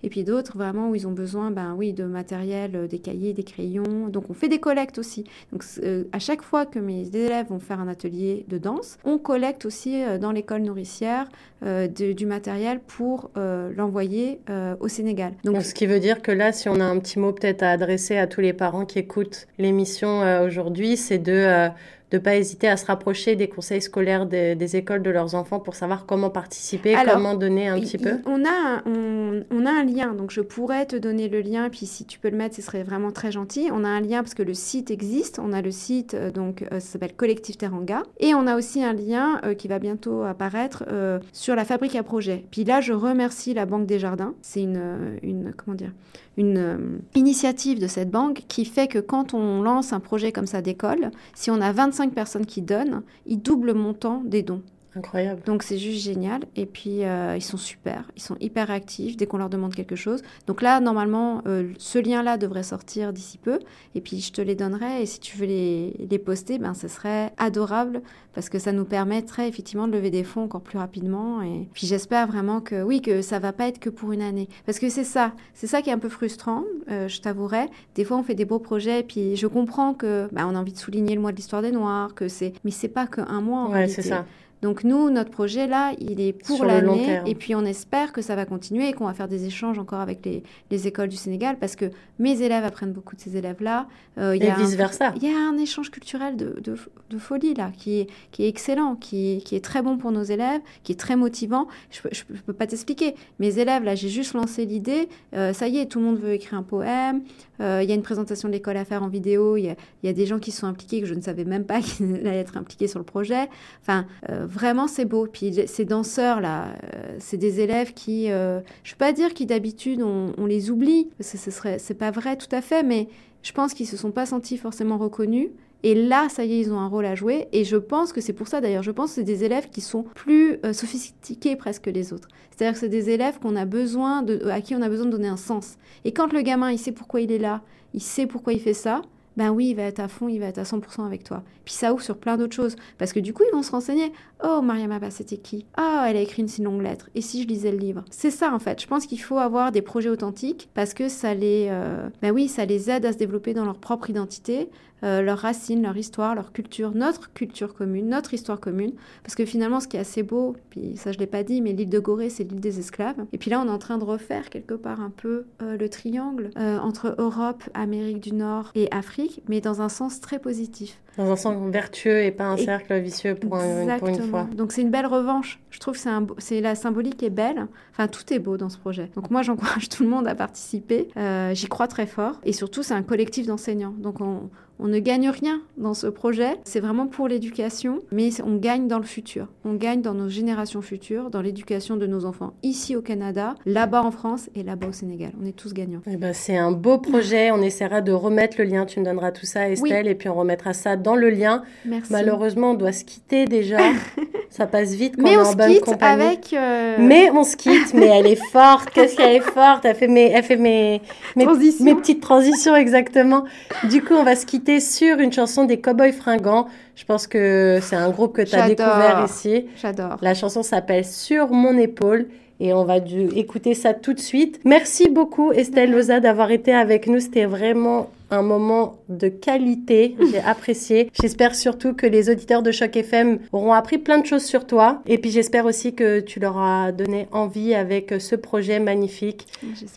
Et 0.04 0.10
puis 0.10 0.24
d'autres 0.24 0.58
vraiment 0.58 0.90
où 0.90 0.96
ils 0.96 1.08
ont 1.08 1.12
besoin, 1.12 1.52
ben 1.52 1.76
oui, 1.78 1.94
de 1.94 2.04
matériel, 2.04 2.76
euh, 2.76 2.88
des 2.88 3.00
cahiers, 3.00 3.34
des 3.34 3.44
crayons. 3.44 4.08
Donc 4.10 4.30
on 4.30 4.34
fait 4.34 4.50
des 4.50 4.60
collectes 4.60 4.98
aussi. 4.98 5.26
Donc 5.52 5.64
euh, 5.84 6.06
à 6.12 6.20
chaque 6.20 6.42
fois 6.42 6.66
que 6.66 6.80
mes 6.80 7.08
élèves 7.08 7.48
vont 7.50 7.60
faire 7.60 7.80
un 7.80 7.88
atelier 7.88 8.46
de 8.48 8.58
danse, 8.58 8.98
on 9.04 9.18
collecte 9.18 9.66
aussi 9.66 10.04
euh, 10.04 10.18
dans 10.18 10.32
l'école 10.32 10.62
nourricière 10.62 11.28
du 11.64 12.28
matériel 12.28 12.80
pour 12.80 13.32
l'envoyer 13.36 14.40
au 14.80 14.88
Sénégal. 14.88 15.34
Donc, 15.44 15.64
ce 15.64 15.74
qui 15.74 15.88
veut 15.88 16.00
dire 16.00 16.22
que 16.22 16.32
là, 16.32 16.52
si 16.52 16.70
on 16.70 16.80
a 16.80 16.84
un 16.84 17.00
petit 17.00 17.18
mot 17.18 17.32
peut-être 17.34 17.64
à 17.64 17.72
adresser 17.72 18.16
à 18.16 18.28
tous 18.28 18.42
les 18.42 18.54
parents 18.54 18.86
qui 18.86 19.00
écoutent 19.00 19.48
l'émission 19.58 20.22
aujourd'hui, 20.46 20.98
c'est 20.98 21.18
de 21.18 21.70
de 22.12 22.18
ne 22.18 22.22
pas 22.22 22.36
hésiter 22.36 22.68
à 22.68 22.78
se 22.78 22.86
rapprocher 22.86 23.36
des 23.36 23.50
conseils 23.50 23.82
scolaires 23.82 24.26
des, 24.26 24.76
écoles 24.76 25.02
de 25.02 25.10
leurs 25.10 25.36
enfants 25.36 25.60
pour 25.60 25.76
savoir 25.76 26.06
comment 26.06 26.30
participer, 26.30 26.96
comment 27.06 27.36
donner 27.36 27.68
un 27.68 27.80
petit 27.80 27.98
peu 27.98 28.18
on 28.26 28.44
a, 28.46 28.84
on, 28.86 29.66
a 29.66 29.72
un 29.72 29.84
lien, 29.84 30.14
donc 30.14 30.32
je 30.32 30.42
pourrais 30.42 30.86
te 30.86 30.96
donner 30.96 31.30
le 31.30 31.42
lien, 31.42 31.70
puis 31.70 31.86
si 31.86 32.06
tu 32.06 32.20
peux 32.20 32.30
le 32.30 32.38
mettre, 32.38 32.56
ce 32.56 32.62
serait 32.62 32.84
vraiment 32.84 33.12
très 33.12 33.32
gentil. 33.32 33.70
On 33.72 33.84
a 33.84 33.88
un 33.88 34.02
lien 34.02 34.24
parce 34.24 34.34
que 34.34 34.44
le 34.44 34.54
site 34.54 34.92
existe, 34.92 35.40
on 35.40 35.52
a 35.54 35.62
le 35.62 35.72
site, 35.72 36.14
euh, 36.14 36.32
donc 36.32 36.64
euh, 36.64 36.80
ça 36.80 36.94
s'appelle 36.94 37.14
Collectif 37.14 37.58
Teranga, 37.58 38.04
et 38.20 38.34
on 38.34 38.48
a 38.48 38.56
aussi 38.56 38.84
un 38.84 38.94
lien 38.94 39.42
euh, 39.44 39.54
qui 39.54 39.68
va 39.68 39.80
bientôt 39.80 40.24
apparaître 40.24 40.86
sur 41.34 41.56
la 41.56 41.66
fabrique 41.66 41.96
à 41.96 42.04
projet. 42.04 42.46
Puis 42.52 42.64
là, 42.64 42.82
je 42.82 42.94
remercie 42.94 43.54
la 43.54 43.66
Banque 43.66 43.86
des 43.86 44.00
Jardins, 44.00 44.34
c'est 44.42 44.62
une, 44.62 45.18
une, 45.24 45.54
comment 45.56 45.76
dire, 45.76 45.92
une 46.38 46.58
euh, 46.58 46.78
initiative 47.16 47.82
de 47.82 47.88
cette 47.88 48.12
banque 48.12 48.44
qui 48.48 48.64
fait 48.64 48.88
que 48.88 49.00
quand 49.00 49.34
on 49.34 49.62
lance 49.62 49.92
un 49.92 50.00
projet 50.00 50.32
comme 50.32 50.46
ça 50.46 50.62
d'école, 50.62 51.12
si 51.34 51.52
on 51.52 51.60
a 51.60 51.72
25 51.72 51.97
personnes 52.14 52.46
qui 52.46 52.62
donnent, 52.62 53.04
il 53.26 53.42
double 53.42 53.68
le 53.68 53.74
montant 53.74 54.22
des 54.24 54.44
dons. 54.44 54.62
Incroyable. 54.96 55.42
Donc 55.46 55.64
c'est 55.64 55.78
juste 55.78 56.04
génial. 56.04 56.42
Et 56.56 56.66
puis 56.66 57.04
euh, 57.04 57.36
ils 57.36 57.44
sont 57.44 57.58
super, 57.58 58.10
ils 58.16 58.22
sont 58.22 58.38
hyper 58.40 58.72
actifs 58.72 59.18
dès 59.18 59.28
qu'on 59.28 59.38
leur 59.38 59.50
demande 59.50 59.76
quelque 59.76 59.96
chose. 59.96 60.22
Donc 60.48 60.62
là, 60.62 60.80
normalement, 60.80 61.42
euh, 61.48 61.72
ce 61.78 62.00
lien-là 62.00 62.38
devrait 62.38 62.64
sortir 62.64 63.14
d'ici 63.14 63.38
peu. 63.38 63.60
Et 63.96 64.02
puis 64.02 64.20
je 64.22 64.32
te 64.32 64.42
les 64.42 64.56
donnerai. 64.56 65.02
Et 65.02 65.06
si 65.06 65.20
tu 65.20 65.38
veux 65.38 65.46
les, 65.46 65.94
les 66.10 66.20
poster, 66.20 66.58
ben 66.58 66.74
ce 66.74 66.88
serait 66.88 67.32
adorable 67.38 68.02
parce 68.38 68.50
que 68.50 68.60
ça 68.60 68.72
nous 68.72 68.86
permettrait 68.86 69.48
effectivement 69.48 69.88
de 69.88 69.94
lever 69.94 70.12
des 70.12 70.24
fonds 70.24 70.44
encore 70.44 70.62
plus 70.62 70.78
rapidement. 70.78 71.42
Et 71.42 71.68
puis 71.74 71.88
j'espère 71.88 72.28
vraiment 72.28 72.62
que 72.62 72.84
oui, 72.84 73.02
que 73.02 73.24
ça 73.24 73.40
va 73.40 73.52
pas 73.52 73.68
être 73.68 73.80
que 73.80 73.90
pour 73.90 74.12
une 74.12 74.22
année. 74.22 74.48
Parce 74.66 74.78
que 74.78 74.90
c'est 74.90 75.04
ça, 75.04 75.34
c'est 75.54 75.66
ça 75.66 75.82
qui 75.82 75.90
est 75.90 75.94
un 75.94 75.98
peu 75.98 76.10
frustrant, 76.10 76.64
euh, 76.92 77.08
je 77.08 77.20
t'avouerai. 77.20 77.66
Des 77.96 78.04
fois, 78.04 78.18
on 78.18 78.24
fait 78.24 78.36
des 78.36 78.46
beaux 78.46 78.60
projets, 78.60 79.00
et 79.00 79.04
puis 79.04 79.36
je 79.36 79.48
comprends 79.48 79.96
que 79.96 80.28
ben, 80.32 80.48
on 80.48 80.56
a 80.56 80.60
envie 80.60 80.72
de 80.72 80.78
souligner 80.78 81.16
le 81.16 81.22
mois 81.22 81.32
de 81.32 81.38
l'histoire 81.38 81.64
des 81.64 81.72
Noirs, 81.72 82.14
que 82.14 82.28
c'est, 82.28 82.54
mais 82.64 82.70
c'est 82.70 82.88
pas 82.88 83.08
qu'un 83.08 83.42
mois 83.42 83.62
en 83.62 83.72
ouais, 83.72 83.88
c'est 83.88 84.04
ça. 84.04 84.26
Donc 84.62 84.84
nous, 84.84 85.10
notre 85.10 85.30
projet 85.30 85.68
là, 85.68 85.94
il 86.00 86.20
est 86.20 86.34
pour 86.34 86.66
l'année 86.66 87.22
et 87.26 87.36
puis 87.36 87.54
on 87.54 87.64
espère 87.64 88.12
que 88.12 88.22
ça 88.22 88.36
va 88.36 88.46
continuer 88.46 88.90
et 88.90 88.94
qu'on 88.94 89.06
va 89.06 89.14
faire 89.14 89.28
des 89.28 89.46
échanges 89.46 89.78
encore 89.78 90.00
avec 90.00 90.26
les, 90.26 90.44
les, 90.72 90.88
écoles 90.88 91.10
du 91.10 91.16
Sénégal 91.16 91.58
parce 91.60 91.76
que 91.76 91.86
mes 92.18 92.42
élèves 92.42 92.64
apprennent 92.64 92.92
beaucoup 92.92 93.16
de 93.16 93.22
ces 93.22 93.38
élèves-là. 93.38 93.88
Euh, 94.18 94.34
et 94.34 94.52
vice-versa. 94.52 95.14
Il 95.18 95.24
y 95.24 95.32
a 95.32 95.38
un 95.38 95.58
échange 95.58 95.92
culturel 95.92 96.36
de, 96.36 96.60
de, 96.64 96.76
de, 97.10 97.18
folie 97.20 97.54
là 97.54 97.72
qui 97.78 98.00
est, 98.00 98.10
qui 98.32 98.46
est 98.46 98.48
excellent, 98.48 98.96
qui, 98.96 99.44
qui 99.46 99.56
est 99.56 99.64
très 99.64 99.82
bon 99.82 99.98
pour 99.98 100.12
nos 100.12 100.24
élèves, 100.24 100.62
qui 100.84 100.92
est 100.92 101.00
très 101.00 101.16
motivant. 101.16 101.68
Je 101.92 102.08
ne 102.30 102.38
peux 102.40 102.54
pas 102.54 102.66
t'expliquer. 102.66 103.16
Mes 103.40 103.60
élèves, 103.60 103.84
là, 103.84 103.94
j'ai 103.94 104.10
juste 104.10 104.34
lancé 104.34 104.66
l'idée. 104.66 105.08
Euh, 105.36 105.54
ça 105.54 105.68
y 105.68 105.78
est, 105.78 105.86
tout 105.86 106.00
le 106.00 106.06
monde 106.06 106.18
veut 106.18 106.34
écrire 106.34 106.58
un 106.58 106.64
poème. 106.64 107.22
Euh, 107.60 107.82
il 107.84 107.90
y 107.90 107.92
a 107.92 107.96
une 107.96 108.04
présentation 108.04 108.48
de 108.48 108.54
l'école 108.54 108.78
à 108.78 108.86
faire 108.86 109.04
en 109.04 109.08
vidéo. 109.08 109.58
Il 109.58 109.66
y, 109.66 109.76
y, 110.08 110.10
a 110.10 110.14
des 110.14 110.26
gens 110.26 110.40
qui 110.40 110.52
sont 110.52 110.68
impliqués 110.68 111.02
que 111.02 111.08
je 111.08 111.14
ne 111.14 111.22
savais 111.22 111.46
même 111.46 111.66
pas 111.66 111.82
qu'ils 111.82 112.16
allaient 112.16 112.40
être 112.40 112.58
impliqués 112.58 112.88
sur 112.88 113.00
le 113.00 113.06
projet. 113.06 113.50
Enfin, 113.82 114.06
vraiment, 114.48 114.88
c'est 114.88 115.06
beau. 115.06 115.28
Puis 115.32 115.54
ces 115.68 115.86
danseurs-là, 115.86 116.74
euh, 116.96 117.16
c'est 117.20 117.38
des 117.38 117.60
élèves 117.60 117.94
qui, 117.94 118.32
euh, 118.32 118.60
je 118.84 118.92
ne 118.92 118.94
veux 118.94 118.98
pas 118.98 119.12
dire 119.12 119.34
qui 119.34 119.46
d'habitude 119.46 120.02
on, 120.02 120.46
les 120.46 120.72
oublie, 120.72 121.10
ce 121.20 121.38
serait, 121.52 121.78
pas 121.98 122.12
vrai 122.12 122.38
tout 122.38 122.54
à 122.54 122.62
fait, 122.62 122.84
mais 122.84 123.08
je 123.44 123.52
pense 123.52 123.74
qu'ils 123.74 123.88
se 123.88 123.98
sont 123.98 124.12
pas 124.12 124.26
sentis 124.26 124.58
forcément 124.58 124.98
reconnus. 124.98 125.50
Et 125.84 125.94
là, 125.94 126.28
ça 126.30 126.44
y 126.44 126.54
est, 126.54 126.60
ils 126.60 126.74
ont 126.74 126.80
un 126.80 126.88
rôle 126.88 127.06
à 127.06 127.14
jouer. 127.14 127.48
Et 127.52 127.64
je 127.64 127.78
pense 127.78 128.12
que 128.12 128.20
c'est 128.20 128.34
pour 128.34 128.48
ça, 128.48 128.62
d'ailleurs, 128.62 128.84
je 128.84 128.92
pense 128.92 129.12
que 129.12 129.16
c'est 129.16 129.24
des 129.24 129.44
élèves 129.44 129.70
qui 129.70 129.82
sont 129.82 130.04
plus 130.16 130.58
euh, 130.66 130.74
sophistiqués 130.74 131.56
presque 131.56 131.84
que 131.84 131.90
les 131.90 132.14
autres. 132.14 132.30
C'est-à-dire 132.50 132.74
que 132.74 132.80
c'est 132.80 132.90
des 132.90 133.12
élèves 133.12 133.40
qu'on 133.40 133.56
a 133.56 133.66
besoin 133.66 134.24
de, 134.24 134.48
à 134.48 134.62
qui 134.62 134.76
on 134.76 134.82
a 134.82 134.90
besoin 134.90 135.06
de 135.06 135.12
donner 135.12 135.28
un 135.28 135.38
sens. 135.38 135.78
Et 136.04 136.14
quand 136.14 136.34
le 136.34 136.42
gamin, 136.42 136.72
il 136.72 136.80
sait 136.80 136.92
pourquoi 136.92 137.22
il 137.22 137.32
est 137.32 137.38
là, 137.38 137.62
il 137.94 138.02
sait 138.02 138.26
pourquoi 138.26 138.54
il 138.54 138.60
fait 138.60 138.74
ça, 138.74 139.04
ben 139.38 139.52
oui, 139.52 139.70
il 139.70 139.76
va 139.76 139.84
être 139.84 140.00
à 140.00 140.08
fond, 140.08 140.28
il 140.28 140.40
va 140.40 140.48
être 140.48 140.58
à 140.58 140.64
100% 140.64 141.06
avec 141.06 141.24
toi. 141.24 141.44
Puis 141.64 141.76
ça 141.76 141.94
ouvre 141.94 142.02
sur 142.02 142.18
plein 142.18 142.38
d'autres 142.38 142.56
choses. 142.56 142.76
Parce 142.98 143.14
que 143.14 143.20
du 143.20 143.34
coup, 143.34 143.44
ils 143.48 143.56
vont 143.56 143.62
se 143.62 143.72
renseigner. 143.72 144.12
Oh, 144.44 144.62
Mariam 144.62 144.92
Abba, 144.92 145.12
c'était 145.12 145.38
qui? 145.38 145.66
Ah, 145.76 146.06
elle 146.10 146.18
a 146.18 146.22
écrit 146.22 146.42
une 146.42 146.48
si 146.48 146.64
longue 146.64 146.82
lettre. 146.82 147.10
Et 147.14 147.22
si 147.22 147.44
je 147.44 147.48
lisais 147.48 147.72
le 147.72 147.78
livre? 147.78 148.04
C'est 148.10 148.32
ça, 148.32 148.54
en 148.54 148.60
fait. 148.60 148.82
Je 148.82 148.88
pense 148.88 149.06
qu'il 149.06 149.22
faut 149.22 149.38
avoir 149.38 149.72
des 149.72 149.84
projets 149.84 150.10
authentiques 150.10 150.70
parce 150.74 150.94
que 150.94 151.08
ça 151.08 151.36
les, 151.36 151.68
euh, 151.70 152.10
ben 152.22 152.32
oui, 152.32 152.48
ça 152.48 152.66
les 152.66 152.90
aide 152.90 153.06
à 153.06 153.14
se 153.14 153.18
développer 153.18 153.54
dans 153.54 153.66
leur 153.66 153.78
propre 153.78 154.10
identité, 154.10 154.70
euh, 155.04 155.22
leurs 155.22 155.38
racines, 155.38 155.84
leur 155.84 155.96
histoire, 155.96 156.34
leur 156.34 156.52
culture, 156.52 156.92
notre 156.96 157.32
culture 157.32 157.76
commune, 157.76 158.10
notre 158.10 158.34
histoire 158.34 158.60
commune. 158.60 158.94
Parce 159.22 159.36
que 159.36 159.46
finalement, 159.46 159.80
ce 159.80 159.88
qui 159.88 159.96
est 159.98 160.00
assez 160.00 160.24
beau, 160.24 160.56
puis 160.72 160.98
ça 160.98 161.12
je 161.12 161.20
l'ai 161.20 161.28
pas 161.28 161.44
dit, 161.44 161.62
mais 161.62 161.74
l'île 161.74 161.90
de 161.90 162.00
Gorée, 162.00 162.30
c'est 162.30 162.44
l'île 162.44 162.60
des 162.60 162.80
esclaves. 162.80 163.26
Et 163.32 163.38
puis 163.38 163.52
là, 163.52 163.62
on 163.62 163.68
est 163.68 163.72
en 163.72 163.78
train 163.78 164.00
de 164.00 164.04
refaire 164.04 164.50
quelque 164.50 164.74
part 164.74 165.00
un 165.00 165.12
peu 165.12 165.46
euh, 165.62 165.78
le 165.78 165.90
triangle 165.90 166.50
euh, 166.58 166.80
entre 166.80 167.14
Europe, 167.20 167.64
Amérique 167.76 168.20
du 168.22 168.34
Nord 168.34 168.72
et 168.74 168.88
Afrique, 168.92 169.44
mais 169.48 169.62
dans 169.62 169.82
un 169.82 169.90
sens 169.90 170.20
très 170.20 170.40
positif. 170.40 171.00
Dans 171.18 171.32
un 171.32 171.36
sens 171.36 171.56
vertueux 171.72 172.24
et 172.24 172.32
pas 172.32 172.46
un 172.46 172.58
cercle 172.58 173.00
vicieux 173.00 173.34
pour, 173.34 173.52
pour, 173.52 174.08
une 174.08 174.22
fois. 174.22 174.48
Donc 174.56 174.72
c'est 174.72 174.84
une 174.84 174.92
belle 174.92 175.08
revanche. 175.08 175.60
Je 175.72 175.80
trouve 175.80 175.96
que 175.96 176.10
c'est 176.38 176.62
la 176.62 176.76
symbolique 176.76 177.24
est 177.24 177.32
belle. 177.32 177.68
Enfin, 177.92 178.08
tout 178.08 178.32
est 178.32 178.38
beau 178.38 178.58
dans 178.58 178.70
ce 178.70 178.78
projet. 178.78 179.10
Donc 179.16 179.32
moi, 179.32 179.42
j'encourage 179.44 179.90
tout 179.90 180.04
le 180.04 180.10
monde 180.10 180.28
à 180.28 180.36
participer. 180.36 181.08
J'y 181.54 181.68
crois 181.68 181.88
très 181.88 182.06
fort. 182.06 182.40
Et 182.44 182.54
surtout, 182.54 182.84
c'est 182.84 182.94
un 182.94 183.02
collectif 183.02 183.48
d'enseignants. 183.48 183.96
Donc 183.98 184.22
on, 184.22 184.52
on 184.80 184.88
ne 184.88 185.00
gagne 185.00 185.30
rien 185.30 185.62
dans 185.78 185.94
ce 185.94 186.08
projet, 186.08 186.58
c'est 186.64 186.80
vraiment 186.80 187.08
pour 187.08 187.28
l'éducation, 187.28 188.00
mais 188.12 188.30
on 188.44 188.56
gagne 188.56 188.88
dans 188.88 189.00
le 189.00 189.06
futur. 189.06 189.48
On 189.66 189.74
gagne 189.74 190.02
dans 190.02 190.14
nos 190.14 190.30
générations 190.30 190.82
futures, 190.82 191.30
dans 191.32 191.42
l'éducation 191.42 191.98
de 191.98 192.06
nos 192.06 192.26
enfants 192.26 192.54
ici 192.62 192.96
au 192.96 193.02
Canada, 193.02 193.56
là-bas 193.66 194.04
en 194.04 194.12
France 194.12 194.50
et 194.56 194.64
là-bas 194.64 194.88
au 194.88 194.92
Sénégal. 194.92 195.32
On 195.42 195.46
est 195.46 195.56
tous 195.56 195.74
gagnants. 195.74 196.02
Eh 196.06 196.18
ben, 196.18 196.34
c'est 196.34 196.58
un 196.58 196.72
beau 196.72 197.00
projet. 197.00 197.52
On 197.52 197.62
essaiera 197.62 198.02
de 198.02 198.12
remettre 198.12 198.58
le 198.60 198.66
lien. 198.66 198.86
Tu 198.86 199.00
me 199.00 199.06
donneras 199.06 199.32
tout 199.32 199.46
ça, 199.46 199.70
Estelle, 199.70 200.08
et 200.08 200.16
puis 200.16 200.30
on 200.30 200.36
remettra 200.36 200.74
ça 200.74 200.96
dans 200.96 201.16
le 201.16 201.30
lien. 201.30 201.64
Merci. 201.86 202.12
Malheureusement, 202.12 202.72
on 202.72 202.76
doit 202.76 202.92
se 202.92 203.04
quitter 203.04 203.46
déjà. 203.46 203.80
ça 204.50 204.68
passe 204.68 204.94
vite 204.94 205.16
quand 205.18 205.24
mais 205.24 205.38
on 205.38 205.44
est 205.44 205.48
en 205.48 205.54
bonne 205.54 205.74
quitte 205.74 205.86
compagnie. 205.86 206.24
Avec 206.24 206.54
euh, 206.54 206.98
Mais 207.00 207.30
on 207.32 207.44
se 207.44 207.56
quitte. 207.56 207.94
mais 207.94 208.08
elle 208.08 208.28
est 208.28 208.42
forte. 208.52 208.92
Qu'est-ce 208.92 209.16
qu'elle 209.16 209.36
est 209.36 209.40
forte? 209.42 209.86
Elle 209.86 209.96
fait 209.96 210.08
mes, 210.08 210.32
elle 210.32 210.44
fait 210.44 210.56
mes, 210.56 211.02
mes, 211.36 211.46
mes 211.82 211.96
petites 211.96 212.22
transitions 212.22 212.76
exactement. 212.76 213.44
Du 213.90 214.04
coup, 214.04 214.14
on 214.14 214.24
va 214.24 214.36
se 214.36 214.46
quitter 214.46 214.67
sur 214.80 215.20
une 215.20 215.32
chanson 215.32 215.64
des 215.64 215.80
Cowboys 215.80 216.12
Fringants. 216.12 216.68
Je 216.96 217.06
pense 217.06 217.28
que 217.28 217.80
c'est 217.82 217.96
un 217.96 218.10
groupe 218.10 218.36
que 218.36 218.42
tu 218.42 218.56
as 218.56 218.68
découvert 218.68 219.26
ici. 219.26 219.66
J'adore. 219.82 220.18
La 220.22 220.34
chanson 220.34 220.64
s'appelle 220.64 221.06
Sur 221.06 221.52
mon 221.52 221.78
épaule 221.78 222.28
et 222.60 222.74
on 222.74 222.84
va 222.84 222.98
écouter 222.98 223.74
ça 223.74 223.94
tout 223.94 224.14
de 224.14 224.20
suite. 224.20 224.60
Merci 224.66 225.10
beaucoup 225.10 225.52
Estelle 225.52 225.92
Loza 225.92 226.20
d'avoir 226.20 226.52
été 226.52 226.74
avec 226.74 227.08
nous. 227.08 227.20
C'était 227.20 227.46
vraiment 227.46 228.10
un 228.32 228.42
moment 228.42 229.00
de 229.10 229.28
qualité. 229.28 230.16
J'ai 230.32 230.40
apprécié. 230.40 231.10
J'espère 231.20 231.56
surtout 231.56 231.94
que 231.94 232.06
les 232.06 232.30
auditeurs 232.30 232.62
de 232.62 232.72
Choc 232.72 232.96
FM 232.96 233.40
auront 233.52 233.74
appris 233.74 233.98
plein 233.98 234.20
de 234.20 234.26
choses 234.26 234.44
sur 234.44 234.66
toi. 234.66 235.02
Et 235.06 235.18
puis 235.18 235.32
j'espère 235.32 235.66
aussi 235.66 235.94
que 235.94 236.20
tu 236.20 236.40
leur 236.40 236.58
as 236.58 236.92
donné 236.92 237.28
envie 237.32 237.74
avec 237.74 238.14
ce 238.20 238.36
projet 238.36 238.80
magnifique. 238.80 239.48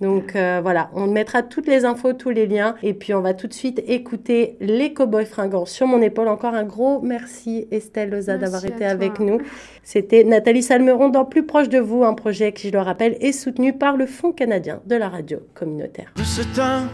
Donc 0.00 0.36
euh, 0.36 0.60
voilà, 0.62 0.90
on 0.94 1.06
mettra 1.06 1.42
toutes 1.42 1.66
les 1.66 1.84
infos, 1.84 2.12
tous 2.12 2.30
les 2.30 2.46
liens. 2.46 2.74
Et 2.82 2.94
puis 2.94 3.14
on 3.14 3.20
va 3.20 3.34
tout 3.34 3.46
de 3.46 3.54
suite 3.54 3.82
écouter 3.86 4.56
les 4.60 4.92
Cowboys 4.92 5.26
Fringants 5.26 5.66
sur 5.66 5.86
mon 5.86 6.00
épaule. 6.02 6.28
Encore 6.28 6.54
un 6.54 6.64
gros 6.64 7.00
merci 7.00 7.66
Estelle 7.70 8.10
Loza 8.10 8.36
d'avoir 8.36 8.64
été 8.64 8.84
avec 8.84 9.18
nous. 9.18 9.40
C'était 9.82 10.24
Nathalie 10.24 10.62
Salmeron 10.62 11.08
dans 11.08 11.24
Plus 11.24 11.44
proche 11.44 11.68
de 11.68 11.78
vous, 11.78 12.04
un 12.04 12.14
projet 12.14 12.52
qui, 12.52 12.68
je 12.68 12.72
le 12.72 12.80
rappelle, 12.80 13.16
est 13.20 13.32
soutenu 13.32 13.72
par 13.72 13.96
le 13.96 14.06
Fonds 14.06 14.32
canadien 14.32 14.80
de 14.86 14.96
la 14.96 15.08
radio 15.08 15.38
communautaire. 15.54 16.12
De 16.16 16.22
ce 16.22 16.42
temps 16.54 16.86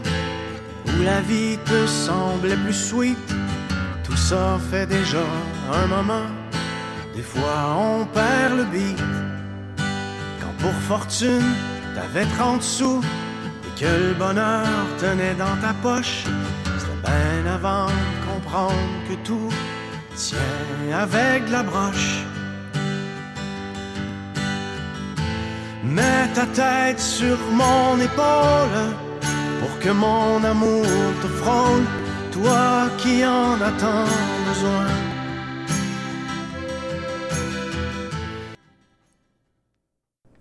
où 0.97 1.03
la 1.03 1.21
vie 1.21 1.57
te 1.65 1.85
semblait 1.85 2.55
plus 2.57 2.73
sweet, 2.73 3.17
tout 4.03 4.17
ça 4.17 4.59
fait 4.71 4.85
déjà 4.85 5.25
un 5.71 5.87
moment. 5.87 6.27
Des 7.15 7.21
fois 7.21 7.75
on 7.77 8.05
perd 8.05 8.57
le 8.57 8.65
beat. 8.65 8.99
Quand 10.39 10.55
pour 10.59 10.73
fortune 10.87 11.53
t'avais 11.95 12.25
30 12.37 12.61
sous 12.61 13.01
et 13.65 13.79
que 13.79 13.85
le 13.85 14.13
bonheur 14.13 14.67
tenait 14.99 15.35
dans 15.35 15.57
ta 15.61 15.73
poche, 15.81 16.23
c'était 16.77 17.01
bien 17.03 17.53
avant 17.53 17.87
de 17.87 18.33
comprendre 18.33 18.93
que 19.07 19.15
tout 19.25 19.49
tient 20.15 20.93
avec 20.93 21.49
la 21.49 21.63
broche. 21.63 22.23
Mets 25.83 26.27
ta 26.33 26.45
tête 26.47 26.99
sur 26.99 27.37
mon 27.51 27.99
épaule 27.99 29.06
pour 29.59 29.79
que 29.79 29.89
mon 29.89 30.43
amour 30.43 30.85
te 31.21 31.27
frôle, 31.27 31.85
toi 32.31 32.89
qui 32.97 33.25
en 33.25 33.61
as 33.61 33.75
tant 33.81 34.09
besoin. 34.47 35.16